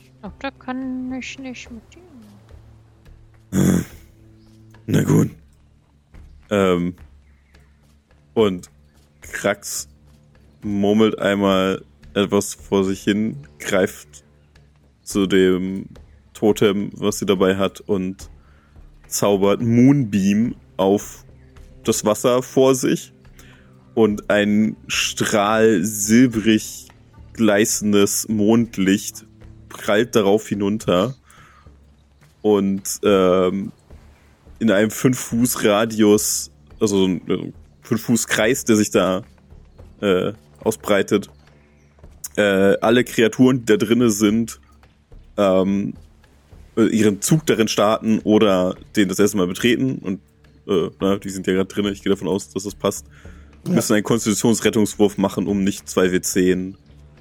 Ich 0.00 0.20
glaube, 0.20 0.36
da 0.38 0.50
kann 0.50 1.12
ich 1.12 1.38
nicht 1.38 1.70
mit 1.70 1.82
dem. 1.94 3.84
Na 4.86 5.02
gut. 5.02 5.30
Ähm, 6.50 6.96
und 8.34 8.70
Krax 9.20 9.88
murmelt 10.62 11.18
einmal 11.18 11.84
etwas 12.14 12.54
vor 12.54 12.84
sich 12.84 13.02
hin, 13.02 13.36
greift 13.58 14.24
zu 15.02 15.26
dem 15.26 15.86
Totem, 16.34 16.90
was 16.94 17.18
sie 17.18 17.26
dabei 17.26 17.56
hat, 17.56 17.80
und 17.80 18.30
zaubert 19.06 19.60
Moonbeam 19.60 20.54
auf 20.76 21.24
das 21.84 22.04
Wasser 22.04 22.42
vor 22.42 22.74
sich. 22.74 23.12
Und 23.94 24.30
ein 24.30 24.76
Strahl 24.86 25.82
silbrig 25.82 26.88
gleißendes 27.32 28.28
Mondlicht 28.28 29.26
prallt 29.68 30.14
darauf 30.14 30.46
hinunter. 30.48 31.14
Und 32.42 33.00
ähm, 33.02 33.72
in 34.58 34.70
einem 34.70 34.90
5-Fuß-Radius, 34.90 36.50
also 36.78 37.06
ein 37.06 37.52
5-Fuß-Kreis, 37.84 38.64
der 38.64 38.76
sich 38.76 38.90
da 38.90 39.22
äh, 40.00 40.32
ausbreitet, 40.62 41.28
äh, 42.36 42.76
alle 42.80 43.04
Kreaturen, 43.04 43.60
die 43.60 43.64
da 43.66 43.76
drinne 43.76 44.10
sind, 44.10 44.60
ähm, 45.36 45.94
äh, 46.76 46.86
ihren 46.86 47.20
Zug 47.20 47.46
darin 47.46 47.68
starten 47.68 48.20
oder 48.20 48.76
den 48.96 49.08
das 49.08 49.18
erste 49.18 49.36
Mal 49.36 49.46
betreten 49.46 49.98
und 49.98 50.20
äh, 50.66 50.90
na, 51.00 51.16
die 51.18 51.30
sind 51.30 51.46
ja 51.46 51.54
gerade 51.54 51.68
drinne, 51.72 51.90
ich 51.90 52.02
gehe 52.02 52.10
davon 52.10 52.28
aus, 52.28 52.50
dass 52.50 52.64
das 52.64 52.74
passt, 52.74 53.06
müssen 53.66 53.94
einen 53.94 54.04
Konstitutionsrettungswurf 54.04 55.18
machen, 55.18 55.46
um 55.46 55.64
nicht 55.64 55.86
2W10 55.86 56.74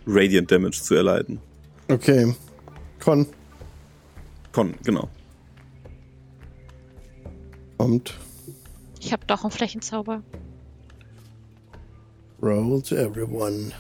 Radiant 0.08 0.52
Damage 0.52 0.82
zu 0.82 0.96
erleiden. 0.96 1.40
Okay. 1.88 2.36
Con 3.00 3.28
Con, 4.52 4.74
genau. 4.84 5.10
kommt. 7.90 8.14
Ich 9.00 9.14
habe 9.14 9.26
doch 9.26 9.44
einen 9.44 9.52
Flächenzauber. 9.52 10.22
Roll 12.42 12.82
to 12.82 12.96
everyone. 12.96 13.72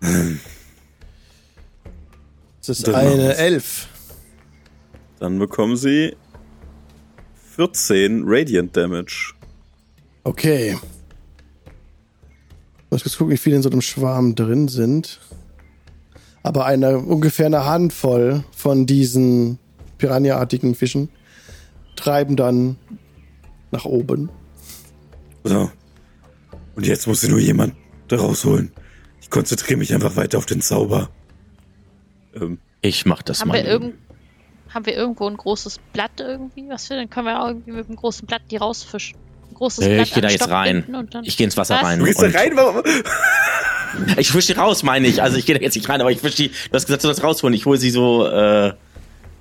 Das 2.64 2.78
ist 2.78 2.86
Dann 2.86 2.94
eine. 2.94 3.36
Elf. 3.36 3.88
Dann 5.18 5.38
bekommen 5.38 5.76
sie 5.76 6.16
14 7.56 8.22
Radiant 8.24 8.76
Damage. 8.76 9.34
Okay. 10.24 10.78
Ich 12.94 13.04
muss 13.04 13.16
gucken, 13.16 13.32
wie 13.32 13.38
viele 13.38 13.56
in 13.56 13.62
so 13.62 13.70
einem 13.70 13.82
Schwarm 13.82 14.34
drin 14.34 14.68
sind. 14.68 15.18
Aber 16.44 16.66
eine 16.66 16.98
ungefähr 16.98 17.46
eine 17.46 17.64
Handvoll 17.64 18.44
von 18.54 18.86
diesen 18.86 19.58
Piranha-artigen 19.98 20.74
Fischen 20.74 21.08
treiben 21.96 22.36
dann 22.36 22.76
nach 23.70 23.84
oben. 23.84 24.30
So. 25.44 25.70
Und 26.76 26.86
jetzt 26.86 27.06
muss 27.06 27.26
nur 27.26 27.38
jemand 27.38 27.74
da 28.08 28.16
rausholen. 28.16 28.72
Ich 29.20 29.30
konzentriere 29.30 29.78
mich 29.78 29.94
einfach 29.94 30.16
weiter 30.16 30.38
auf 30.38 30.46
den 30.46 30.60
Zauber. 30.60 31.10
Ähm, 32.34 32.58
Ich 32.80 33.06
mach 33.06 33.22
das 33.22 33.40
Haben 33.40 33.48
mal. 33.48 33.54
wir, 33.54 33.64
irgend, 33.64 33.94
haben 34.70 34.86
wir 34.86 34.94
irgendwo 34.94 35.28
ein 35.28 35.36
großes 35.36 35.78
Blatt 35.92 36.12
irgendwie? 36.18 36.68
Was 36.68 36.88
wir, 36.90 36.96
dann 36.96 37.10
können 37.10 37.26
wir 37.26 37.40
auch 37.42 37.48
irgendwie 37.48 37.72
mit 37.72 37.86
einem 37.88 37.96
großen 37.96 38.26
Blatt 38.26 38.42
die 38.50 38.56
rausfischen. 38.56 39.16
Ein 39.50 39.54
großes 39.54 39.86
Blatt 39.86 40.06
ich 40.06 40.14
gehe 40.14 40.22
da 40.22 40.28
jetzt 40.28 40.42
Stock 40.42 40.50
rein. 40.50 40.84
Ich 41.24 41.36
gehe 41.36 41.44
ins 41.44 41.56
Wasser 41.56 41.76
Was? 41.76 41.84
rein. 41.84 41.98
Du 41.98 42.04
gehst 42.06 42.20
da 42.22 42.26
rein, 42.28 42.52
warum? 42.56 42.82
Ich 44.16 44.30
fische 44.32 44.54
die 44.54 44.58
raus, 44.58 44.82
meine 44.82 45.06
ich. 45.06 45.20
Also 45.22 45.36
ich 45.36 45.44
gehe 45.44 45.54
da 45.54 45.60
jetzt 45.60 45.74
nicht 45.74 45.86
rein, 45.86 46.00
aber 46.00 46.10
ich 46.10 46.18
fische 46.18 46.36
die. 46.36 46.48
Du 46.48 46.54
hast 46.72 46.86
gesagt, 46.86 47.02
du 47.04 47.08
sollst 47.08 47.22
rausholen. 47.22 47.52
Ich 47.54 47.66
hole 47.66 47.76
sie 47.76 47.90
so. 47.90 48.26
Äh, 48.26 48.72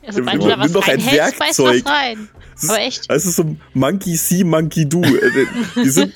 Also, 0.05 0.19
Nimm 0.19 0.41
was 0.59 0.73
doch 0.73 0.85
ein 0.89 1.05
Werkzeug. 1.05 1.85
was 1.85 1.85
rein. 1.85 2.27
Das 2.55 2.63
ist- 2.63 2.69
Aber 2.69 2.79
echt? 2.81 3.09
Das 3.09 3.25
ist 3.25 3.35
so 3.37 3.55
Monkey 3.73 4.17
See, 4.17 4.43
Monkey 4.43 4.89
Do. 4.89 5.03
Äh, 5.03 5.45
Wir 5.75 5.91
sind, 5.91 6.13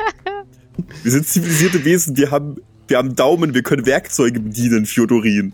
wir 1.02 1.10
sind 1.10 1.26
zivilisierte 1.26 1.84
Wesen, 1.84 2.16
wir 2.16 2.30
haben, 2.30 2.58
wir 2.88 2.96
haben 2.98 3.14
Daumen, 3.14 3.54
wir 3.54 3.62
können 3.62 3.86
Werkzeuge 3.86 4.40
bedienen, 4.40 4.86
Fjodorin. 4.86 5.52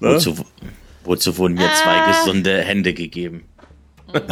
Ne? 0.00 0.14
wozu, 0.14 0.36
wozu 1.04 1.36
wurden 1.38 1.54
mir 1.54 1.68
zwei 1.82 1.96
Ah. 2.00 2.06
gesunde 2.10 2.60
Hände 2.62 2.94
gegeben? 2.94 3.44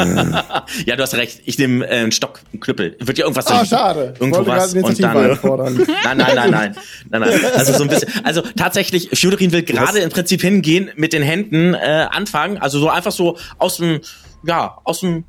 ja, 0.87 0.95
du 0.97 1.03
hast 1.03 1.15
recht. 1.15 1.43
Ich 1.47 1.59
nehme 1.59 1.85
äh, 1.87 1.91
einen 1.99 2.13
Stock, 2.13 2.41
einen 2.53 2.61
Knüppel. 2.61 2.97
Wird 3.01 3.19
ja 3.19 3.25
irgendwas 3.25 3.47
Ah, 3.49 3.55
liegen. 3.57 3.67
schade. 3.67 4.15
Irgendwo 4.21 4.39
wollte 4.39 4.51
was 4.53 4.73
und 4.75 5.03
dann. 5.03 5.15
Nein, 6.05 6.17
nein, 6.17 6.17
nein, 6.17 6.51
nein, 6.51 6.77
nein, 7.11 7.21
nein. 7.21 7.41
Also 7.57 7.73
so 7.73 7.83
ein 7.83 7.89
bisschen. 7.89 8.09
Also 8.25 8.43
tatsächlich, 8.57 9.11
Fjodorin 9.13 9.51
will 9.53 9.65
gerade 9.65 9.99
im 9.99 10.11
Prinzip 10.11 10.43
hingehen, 10.43 10.91
mit 10.97 11.13
den 11.13 11.23
Händen 11.23 11.75
äh, 11.75 12.07
anfangen. 12.11 12.59
Also 12.59 12.79
so 12.79 12.89
einfach 12.89 13.13
so 13.13 13.37
aus 13.59 13.79
dem, 13.79 14.01
ja, 14.47 14.79
aus 14.85 15.01
dem, 15.01 15.25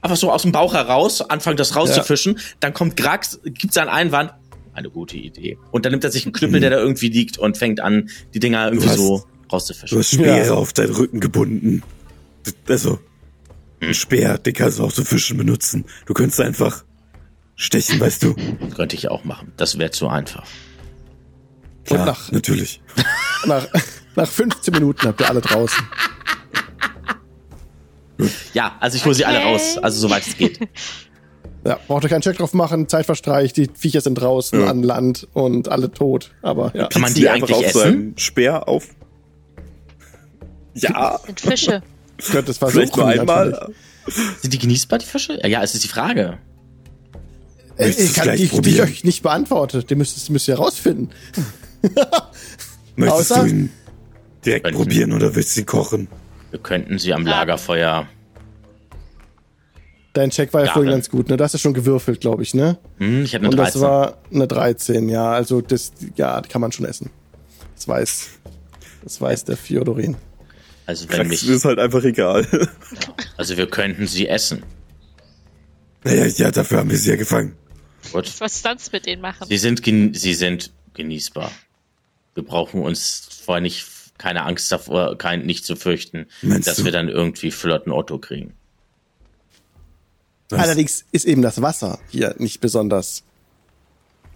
einfach 0.00 0.16
so 0.16 0.32
aus 0.32 0.42
dem 0.42 0.50
Bauch 0.52 0.74
heraus 0.74 1.20
anfangen, 1.22 1.56
das 1.56 1.76
rauszufischen. 1.76 2.40
Dann 2.58 2.74
kommt 2.74 2.96
Grax, 2.96 3.38
gibt 3.44 3.72
seinen 3.72 3.88
Einwand. 3.88 4.32
Eine 4.76 4.90
gute 4.90 5.16
Idee. 5.16 5.56
Und 5.70 5.84
dann 5.86 5.92
nimmt 5.92 6.04
er 6.04 6.10
sich 6.12 6.26
einen 6.26 6.34
Knüppel, 6.34 6.60
der 6.60 6.68
da 6.70 6.76
irgendwie 6.78 7.08
liegt 7.08 7.38
und 7.38 7.56
fängt 7.56 7.80
an, 7.80 8.10
die 8.34 8.40
Dinger 8.40 8.66
irgendwie 8.68 8.88
hast- 8.88 8.98
so 8.98 9.24
Du 9.48 9.48
rauszufischen. 9.52 9.98
hast 9.98 10.10
Speere 10.12 10.46
Ja. 10.46 10.52
auf 10.52 10.72
deinen 10.74 10.92
Rücken 10.94 11.18
gebunden. 11.20 11.82
Also, 12.68 12.98
ein 13.80 13.94
Speer, 13.94 14.36
den 14.38 14.52
kannst 14.52 14.78
du 14.78 14.84
auch 14.84 14.92
zum 14.92 15.06
Fischen 15.06 15.38
benutzen. 15.38 15.86
Du 16.04 16.12
könntest 16.14 16.40
einfach 16.40 16.84
stechen, 17.54 17.98
weißt 18.00 18.22
du. 18.22 18.34
Könnte 18.74 18.96
ich 18.96 19.08
auch 19.08 19.24
machen. 19.24 19.52
Das 19.56 19.78
wäre 19.78 19.90
zu 19.92 20.08
einfach. 20.08 20.46
Klar, 21.84 22.04
nach- 22.04 22.30
natürlich. 22.32 22.82
Nach, 23.46 23.66
nach 24.16 24.28
15 24.28 24.74
Minuten 24.74 25.06
habt 25.06 25.20
ihr 25.20 25.28
alle 25.30 25.40
draußen. 25.40 25.84
Ja, 28.54 28.76
also 28.80 28.96
ich 28.96 29.04
hole 29.04 29.14
sie 29.14 29.24
alle 29.24 29.38
raus. 29.42 29.78
Also 29.78 30.00
soweit 30.00 30.26
es 30.26 30.36
geht. 30.36 30.58
Ja, 31.66 31.78
braucht 31.88 32.04
ihr 32.04 32.08
keinen 32.08 32.20
Check 32.20 32.36
drauf 32.38 32.54
machen, 32.54 32.88
Zeit 32.88 33.06
verstreicht, 33.06 33.56
die 33.56 33.68
Viecher 33.74 34.00
sind 34.00 34.14
draußen 34.14 34.60
Ja. 34.60 34.66
an 34.68 34.82
Land 34.82 35.26
und 35.32 35.68
alle 35.68 35.90
tot. 35.90 36.30
Aber 36.42 36.70
ja. 36.74 36.86
Kann 36.88 37.02
man 37.02 37.12
die 37.12 37.28
eigentlich 37.28 37.54
auf 37.56 37.64
essen? 37.64 37.78
seinem 37.80 38.18
Speer 38.18 38.68
auf. 38.68 38.86
Ja, 40.74 41.18
Sind 41.26 41.40
Fische. 41.40 41.82
Ich 42.18 42.26
könnte 42.26 42.50
es 42.52 42.58
versuchen. 42.58 42.78
vielleicht 42.82 42.96
nur 42.96 43.06
einmal. 43.08 43.72
Sind 44.40 44.52
die 44.52 44.58
genießbar, 44.58 44.98
die 45.00 45.06
Fische? 45.06 45.38
Ja, 45.42 45.48
ja, 45.48 45.62
es 45.62 45.74
ist 45.74 45.82
die 45.84 45.88
Frage. 45.88 46.38
Äh, 47.78 47.86
Möchtest 47.86 48.00
Ich 48.00 48.06
du's 48.14 48.14
kann 48.24 48.36
die, 48.36 48.48
die 48.62 48.70
ich 48.70 48.80
euch 48.82 49.04
nicht 49.04 49.22
beantwortet. 49.22 49.90
Die 49.90 49.94
müsst, 49.96 50.30
müsst 50.30 50.48
ihr 50.48 50.54
herausfinden. 50.56 51.10
Möchtest 52.96 53.32
Außer- 53.32 53.42
du 53.42 53.46
ihn 53.48 53.70
direkt 54.44 54.64
Könnten. 54.64 54.78
probieren 54.80 55.12
oder 55.12 55.34
willst 55.34 55.56
du 55.56 55.60
ihn 55.60 55.66
kochen? 55.66 56.08
Wir 56.50 56.60
könnten 56.60 56.98
sie 56.98 57.12
am. 57.12 57.26
Lagerfeuer. 57.26 58.06
Dein 60.16 60.30
Check 60.30 60.54
war 60.54 60.62
ja, 60.62 60.68
Ja, 60.68 60.72
vorhin 60.72 60.92
ganz 60.92 61.10
gut, 61.10 61.28
ne? 61.28 61.36
Du 61.36 61.44
hast 61.44 61.52
ja 61.52 61.58
schon 61.58 61.74
gewürfelt, 61.74 62.20
glaube 62.22 62.42
ich, 62.42 62.54
ne? 62.54 62.78
Hm, 62.96 63.24
ich 63.24 63.34
habe 63.34 63.42
eine 63.42 63.50
Und 63.50 63.56
das 63.58 63.72
13. 63.74 63.82
war 63.82 64.18
eine 64.32 64.46
13, 64.48 65.08
ja. 65.10 65.30
Also 65.30 65.60
das, 65.60 65.92
ja, 66.16 66.40
die 66.40 66.48
kann 66.48 66.62
man 66.62 66.72
schon 66.72 66.86
essen. 66.86 67.10
Das 67.74 67.86
weiß, 67.86 68.28
das 69.04 69.20
weiß 69.20 69.44
der 69.44 69.58
Fjodorin. 69.58 70.16
also 70.86 71.06
wenn 71.10 71.16
Krax 71.16 71.28
mich, 71.28 71.48
ist 71.48 71.64
halt 71.66 71.78
einfach 71.78 72.02
egal. 72.02 72.46
also 73.36 73.58
wir 73.58 73.66
könnten 73.66 74.06
sie 74.06 74.26
essen. 74.26 74.62
naja, 76.04 76.24
ja, 76.26 76.50
dafür 76.50 76.78
haben 76.78 76.90
wir 76.90 76.96
sie 76.96 77.10
ja 77.10 77.16
gefangen. 77.16 77.54
Gut. 78.12 78.32
Was 78.38 78.62
sonst 78.62 78.92
mit 78.92 79.04
denen 79.04 79.20
machen? 79.20 79.46
Sie 79.48 79.58
sind, 79.58 79.82
gen 79.82 80.14
sie 80.14 80.32
sind 80.32 80.72
genießbar. 80.94 81.50
Wir 82.34 82.42
brauchen 82.44 82.80
uns 82.80 83.28
vorher 83.44 83.60
nicht, 83.60 83.86
keine 84.16 84.44
Angst 84.44 84.72
davor, 84.72 85.18
kein, 85.18 85.44
nicht 85.44 85.66
zu 85.66 85.76
fürchten, 85.76 86.26
Meinst 86.40 86.66
dass 86.68 86.76
du? 86.78 86.84
wir 86.86 86.92
dann 86.92 87.08
irgendwie 87.08 87.50
flotten 87.50 87.92
Otto 87.92 88.18
kriegen. 88.18 88.54
Was? 90.50 90.60
Allerdings 90.60 91.04
ist 91.12 91.24
eben 91.24 91.42
das 91.42 91.60
Wasser 91.60 91.98
hier 92.08 92.34
nicht 92.38 92.60
besonders 92.60 93.24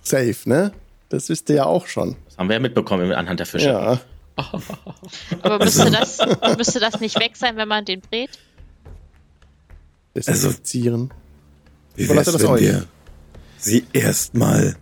safe, 0.02 0.36
ne? 0.48 0.72
Das 1.08 1.28
wisst 1.28 1.48
ihr 1.50 1.56
ja 1.56 1.64
auch 1.66 1.86
schon. 1.86 2.16
Das 2.26 2.38
haben 2.38 2.48
wir 2.48 2.54
ja 2.54 2.60
mitbekommen 2.60 3.12
anhand 3.12 3.38
der 3.40 3.46
Fische. 3.46 3.66
Ja. 3.68 4.00
Aber 5.42 5.58
müsste 5.64 5.90
das, 5.90 6.18
müsste 6.56 6.80
das 6.80 7.00
nicht 7.00 7.18
weg 7.20 7.36
sein, 7.36 7.56
wenn 7.56 7.68
man 7.68 7.84
den 7.84 8.00
brät? 8.00 8.30
Desinfizieren. 10.16 11.12
Wie 11.94 12.04
Überlasse 12.04 12.32
wär's, 12.32 12.42
das 12.42 12.42
wenn 12.42 12.50
euch. 12.56 12.60
wir 12.62 12.86
sie 13.58 13.86
erstmal 13.92 14.76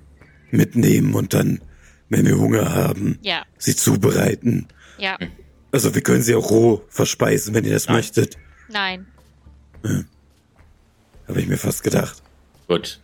mitnehmen 0.51 1.15
und 1.15 1.35
dann, 1.35 1.61
wenn 2.09 2.27
wir 2.27 2.39
Hunger 2.39 2.75
haben, 2.75 3.19
Ja, 3.23 3.43
sie 3.59 3.75
zubereiten? 3.77 4.69
ja, 4.99 5.19
Also 5.73 5.95
wir 5.95 6.03
können 6.03 6.23
sie 6.23 6.35
auch 6.35 6.51
roh 6.51 6.83
verspeisen, 6.89 7.55
wenn 7.55 7.65
ihr 7.65 7.73
das 7.73 7.87
Nein. 7.87 7.97
möchtet. 7.97 8.37
nein. 8.71 9.07
Habe 11.29 11.41
ich 11.41 11.47
mir 11.47 11.59
fast 11.59 11.83
gedacht. 11.83 12.23
Gut. 12.67 13.01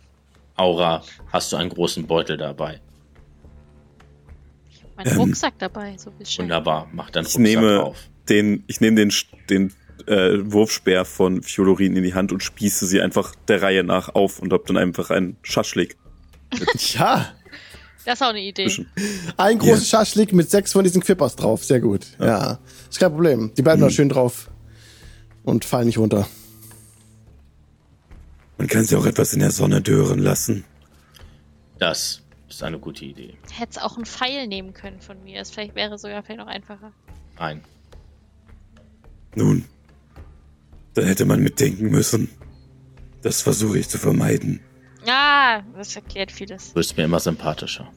Aura, 0.55 1.03
hast 1.31 1.51
du 1.51 1.57
einen 1.57 1.69
großen 1.69 2.07
Beutel 2.07 2.37
dabei? 2.37 2.79
Mein 4.95 5.07
Ähm, 5.07 5.17
Rucksack 5.17 5.53
dabei, 5.59 5.95
so 5.97 6.09
bisschen. 6.11 6.45
Wunderbar, 6.45 6.87
mach 6.93 7.09
Ich 7.09 7.15
Rucksack 7.17 7.41
nehme 7.41 7.83
auf. 7.83 7.97
den, 8.29 8.63
ich 8.67 8.79
nehme 8.79 8.95
den, 8.95 9.13
den 9.49 9.73
äh, 10.07 10.37
Wurfspeer 10.39 11.03
von 11.05 11.41
Fjodorin 11.43 11.95
in 11.95 12.03
die 12.03 12.13
Hand 12.13 12.31
und 12.31 12.41
spieße 12.41 12.85
sie 12.85 13.01
einfach 13.01 13.35
der 13.47 13.61
Reihe 13.61 13.83
nach 13.83 14.09
auf 14.15 14.39
und 14.39 14.53
hab 14.53 14.65
dann 14.65 14.77
einfach 14.77 15.09
einen 15.09 15.37
Schaschlik. 15.41 15.97
Ja. 16.93 17.33
Das 18.05 18.19
ist 18.19 18.21
auch 18.21 18.29
eine 18.29 18.41
Idee. 18.41 18.71
Ein 19.35 19.57
großes 19.57 19.89
Schaschlik 19.89 20.31
mit 20.31 20.47
sechs 20.51 20.73
von 20.73 20.83
diesen 20.83 21.01
Quippers 21.01 21.35
drauf. 21.35 21.65
Sehr 21.65 21.79
gut. 21.79 22.05
Ja. 22.19 22.59
Ist 22.87 22.99
kein 22.99 23.11
Problem. 23.11 23.51
Die 23.57 23.63
bleiben 23.63 23.81
noch 23.81 23.89
schön 23.89 24.09
drauf 24.09 24.51
und 25.43 25.65
fallen 25.65 25.87
nicht 25.87 25.97
runter. 25.97 26.27
Man 28.57 28.67
kann 28.67 28.85
sie 28.85 28.95
auch 28.95 29.05
etwas 29.05 29.33
in 29.33 29.39
der 29.39 29.51
Sonne 29.51 29.81
dören 29.81 30.19
lassen. 30.19 30.63
Das 31.77 32.23
ist 32.47 32.63
eine 32.63 32.79
gute 32.79 33.05
Idee. 33.05 33.35
Hättest 33.51 33.81
auch 33.81 33.95
einen 33.95 34.05
Pfeil 34.05 34.47
nehmen 34.47 34.73
können 34.73 35.01
von 35.01 35.21
mir. 35.23 35.39
Das 35.39 35.51
vielleicht 35.51 35.75
wäre 35.75 35.97
sogar 35.97 36.23
vielleicht 36.23 36.39
noch 36.39 36.47
einfacher. 36.47 36.91
Nein. 37.37 37.61
Nun, 39.35 39.65
dann 40.93 41.05
hätte 41.05 41.25
man 41.25 41.41
mitdenken 41.41 41.89
müssen. 41.89 42.29
Das 43.21 43.41
versuche 43.41 43.79
ich 43.79 43.89
zu 43.89 43.97
vermeiden. 43.97 44.61
Ah, 45.05 45.61
das 45.75 45.95
erklärt 45.95 46.31
vieles. 46.31 46.69
Du 46.69 46.75
bist 46.75 46.95
mir 46.95 47.03
immer 47.03 47.19
sympathischer. 47.19 47.91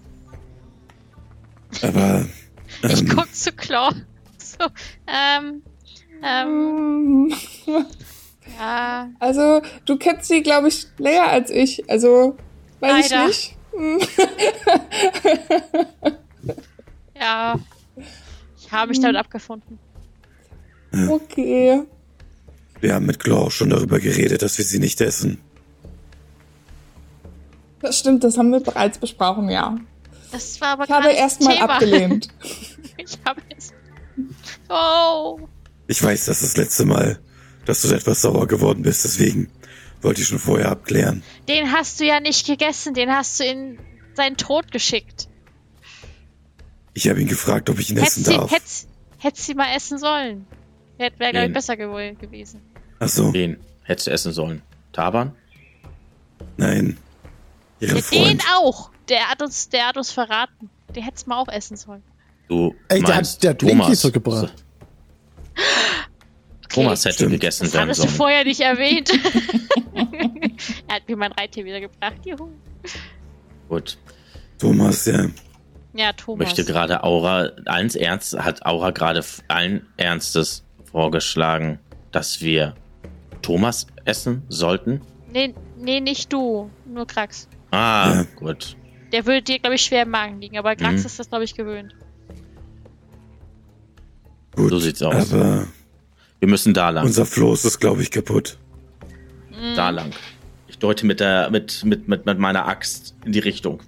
Aber 1.83 2.27
Ich 2.83 3.01
ähm, 3.01 3.09
guck 3.09 3.35
zu 3.35 3.53
Claw. 3.53 3.95
So, 4.39 4.67
ähm, 5.07 5.63
ähm, 6.23 7.33
ja, 8.59 9.11
Also, 9.19 9.63
du 9.85 9.97
kennst 9.97 10.29
sie, 10.29 10.43
glaube 10.43 10.69
ich, 10.69 10.87
länger 10.99 11.29
als 11.29 11.51
ich. 11.51 11.89
Also, 11.91 12.37
weiß 12.81 13.11
Leider. 13.11 13.29
ich 13.29 13.57
nicht. 13.77 14.09
ja. 17.21 17.59
Ich 18.59 18.73
habe 18.73 18.89
mich 18.89 19.01
damit 19.01 19.17
abgefunden. 19.17 19.79
Okay. 21.09 21.83
wir 22.81 22.95
haben 22.95 23.07
mit 23.07 23.21
Claw 23.21 23.51
schon 23.51 23.71
darüber 23.71 24.01
geredet, 24.01 24.41
dass 24.43 24.57
wir 24.57 24.65
sie 24.65 24.79
nicht 24.79 25.01
essen. 25.01 25.39
Das 27.81 27.99
stimmt, 27.99 28.25
das 28.25 28.39
haben 28.39 28.51
wir 28.51 28.61
bereits 28.61 28.99
besprochen, 28.99 29.51
ja. 29.51 29.77
Das 30.33 30.61
war 30.61 30.69
aber 30.71 30.85
Ich 30.85 30.91
habe 30.91 31.11
erstmal 31.11 31.59
abgelehnt. 31.59 32.29
Ich 33.01 33.17
habe 33.25 33.41
es. 33.57 33.73
Oh. 34.69 35.39
Ich 35.87 36.03
weiß, 36.03 36.27
das 36.27 36.43
ist 36.43 36.57
das 36.59 36.65
letzte 36.65 36.85
Mal, 36.85 37.21
dass 37.69 37.83
du 37.83 37.95
etwas 37.95 38.23
sauer 38.23 38.47
geworden 38.49 38.83
bist, 38.83 39.05
deswegen 39.05 39.51
wollte 40.01 40.23
ich 40.23 40.27
schon 40.29 40.39
vorher 40.39 40.71
abklären. 40.71 41.23
Den 41.49 41.71
hast 41.71 42.01
du 42.01 42.05
ja 42.07 42.19
nicht 42.19 42.47
gegessen, 42.47 42.95
den 42.95 43.11
hast 43.11 43.39
du 43.41 43.45
in 43.45 43.79
seinen 44.15 44.39
Tod 44.39 44.73
geschickt. 44.73 45.29
Ich 46.95 47.09
habe 47.11 47.21
ihn 47.21 47.29
gefragt, 47.29 47.69
ob 47.69 47.79
ich 47.79 47.91
ihn 47.91 47.99
essen 47.99 48.25
Hättest 48.25 48.27
sie, 48.27 48.33
darf. 48.37 48.51
hättest, 48.51 48.89
hättest 49.19 49.47
sie 49.47 49.55
mal 49.55 49.77
essen 49.77 49.99
sollen. 49.99 50.47
Wäre, 50.97 51.13
glaube 51.13 51.47
ich, 51.47 51.53
besser 51.53 51.77
gew 51.77 52.15
gewesen. 52.19 52.63
Ach 53.01 53.09
so, 53.09 53.35
Wen 53.35 53.59
hättest 53.83 54.07
du 54.07 54.11
essen 54.13 54.33
sollen? 54.33 54.63
Taban? 54.93 55.35
nein. 56.57 56.97
Ihre 57.81 57.99
Ja, 57.99 58.25
den 58.25 58.41
auch. 58.57 58.91
Der 59.11 59.29
hat 59.29 59.43
uns, 59.43 59.69
der 59.69 59.89
hat 59.89 59.97
uns 59.99 60.11
verraten. 60.11 60.71
Den 60.97 61.03
hättest 61.05 61.27
du 61.27 61.31
mal 61.31 61.39
auch 61.39 61.49
essen 61.49 61.77
sollen. 61.77 62.03
Du 62.49 62.75
Ey, 62.89 63.03
der 63.03 63.17
hat 63.17 63.43
der 63.43 63.53
Blinky 63.55 63.79
Thomas. 63.83 64.01
zurückgebracht. 64.01 64.45
Okay. 64.45 65.63
Thomas 66.69 67.05
hätte 67.05 67.15
Stimmt. 67.15 67.33
gegessen 67.33 67.65
Das 67.65 67.73
werden 67.75 67.85
hattest 67.85 68.01
du 68.05 68.09
sollen. 68.09 68.17
vorher 68.17 68.45
nicht 68.45 68.61
erwähnt. 68.61 69.11
er 70.89 70.95
hat 70.97 71.09
mir 71.09 71.17
mein 71.17 71.33
Reittier 71.33 71.65
wiedergebracht. 71.65 72.25
Juhu. 72.25 72.51
Gut. 73.69 73.99
Thomas, 74.59 75.07
ja. 75.07 75.27
Ja, 75.95 76.13
Thomas. 76.13 76.47
Möchte 76.49 76.65
gerade 76.65 77.03
Aura, 77.05 77.51
allen 77.65 77.95
Ernst, 77.95 78.39
hat 78.39 78.65
Aura 78.67 78.91
gerade 78.91 79.25
allen 79.49 79.87
Ernstes 79.97 80.65
vorgeschlagen, 80.91 81.79
dass 82.13 82.41
wir 82.41 82.75
Thomas 83.43 83.87
essen 84.05 84.43
sollten? 84.49 85.01
Nee, 85.33 85.55
nee, 85.79 86.01
nicht 86.01 86.33
du. 86.33 86.71
Nur 86.87 87.07
Krax. 87.07 87.49
Ah, 87.71 88.13
Ja. 88.15 88.23
gut. 88.37 88.77
Der 89.13 89.25
würde 89.27 89.43
dir, 89.43 89.59
glaube 89.59 89.77
ich, 89.77 89.83
schwer 89.83 90.03
im 90.03 90.11
Magen 90.11 90.41
liegen, 90.41 90.59
aber 90.59 90.77
Krax 90.77 91.01
Mhm. 91.01 91.07
ist 91.07 91.19
das, 91.19 91.29
glaube 91.31 91.45
ich, 91.45 91.55
gewöhnt. 91.55 91.95
Gut, 94.55 94.71
So 94.71 94.79
sieht's 94.79 95.03
aus. 95.03 95.33
aber 95.33 95.67
Wir 96.41 96.49
müssen 96.49 96.75
da 96.75 96.91
lang. 96.91 97.05
unser 97.05 97.27
Floß 97.27 97.65
ist, 97.65 97.81
glaube 97.81 98.03
ich, 98.03 98.11
kaputt. 98.11 98.59
Mhm. 99.51 99.75
Da 99.75 99.91
lang. 99.91 100.13
Ich 100.69 100.79
deute 100.79 101.07
mit 101.07 101.21
der, 101.21 101.51
mit, 101.51 101.85
mit, 101.85 102.09
mit, 102.09 102.27
mit 102.27 102.39
meiner 102.39 102.67
Axt 102.69 103.15
in 103.25 103.33
die 103.33 103.41
Richtung. 103.41 103.81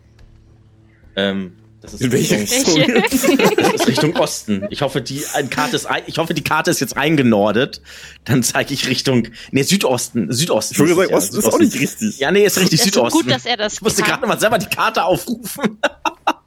Ähm, 1.17 1.53
das 1.81 1.95
ist 1.95 2.03
In 2.03 2.13
welche 2.13 2.39
Richtung, 2.39 2.77
Richtung? 2.77 3.57
das 3.57 3.75
ist 3.75 3.87
Richtung 3.87 4.17
Osten. 4.17 4.67
Ich 4.71 4.83
hoffe, 4.83 5.01
die 5.01 5.25
ein 5.35 5.49
Karte 5.49 5.77
ist, 5.77 5.89
ich 6.07 6.19
hoffe, 6.19 6.35
die 6.35 6.45
Karte 6.45 6.71
ist 6.71 6.81
jetzt 6.81 6.97
eingenordet. 6.97 7.81
Dann 8.25 8.43
zeige 8.43 8.75
ich 8.75 8.87
Richtung, 8.89 9.29
nee, 9.51 9.63
Südosten, 9.63 10.31
Südosten. 10.31 10.75
Ich 10.75 10.81
wollte 10.81 10.91
ist 10.91 10.97
sagen, 10.97 11.11
ja, 11.11 11.17
Osten 11.17 11.39
ist 11.39 11.47
auch 11.47 11.59
nicht 11.59 11.81
richtig. 11.81 12.19
Ja, 12.19 12.31
nee, 12.31 12.45
ist 12.45 12.59
richtig 12.59 12.81
Das 12.81 12.87
ist 12.87 12.95
Südosten. 12.95 13.19
gut, 13.19 13.31
dass 13.31 13.47
er 13.47 13.57
das 13.57 13.75
ich 13.75 13.83
musste 13.83 14.03
gerade 14.03 14.27
mal 14.27 14.39
selber 14.39 14.59
die 14.59 14.67
Karte 14.67 15.05
aufrufen. 15.05 15.79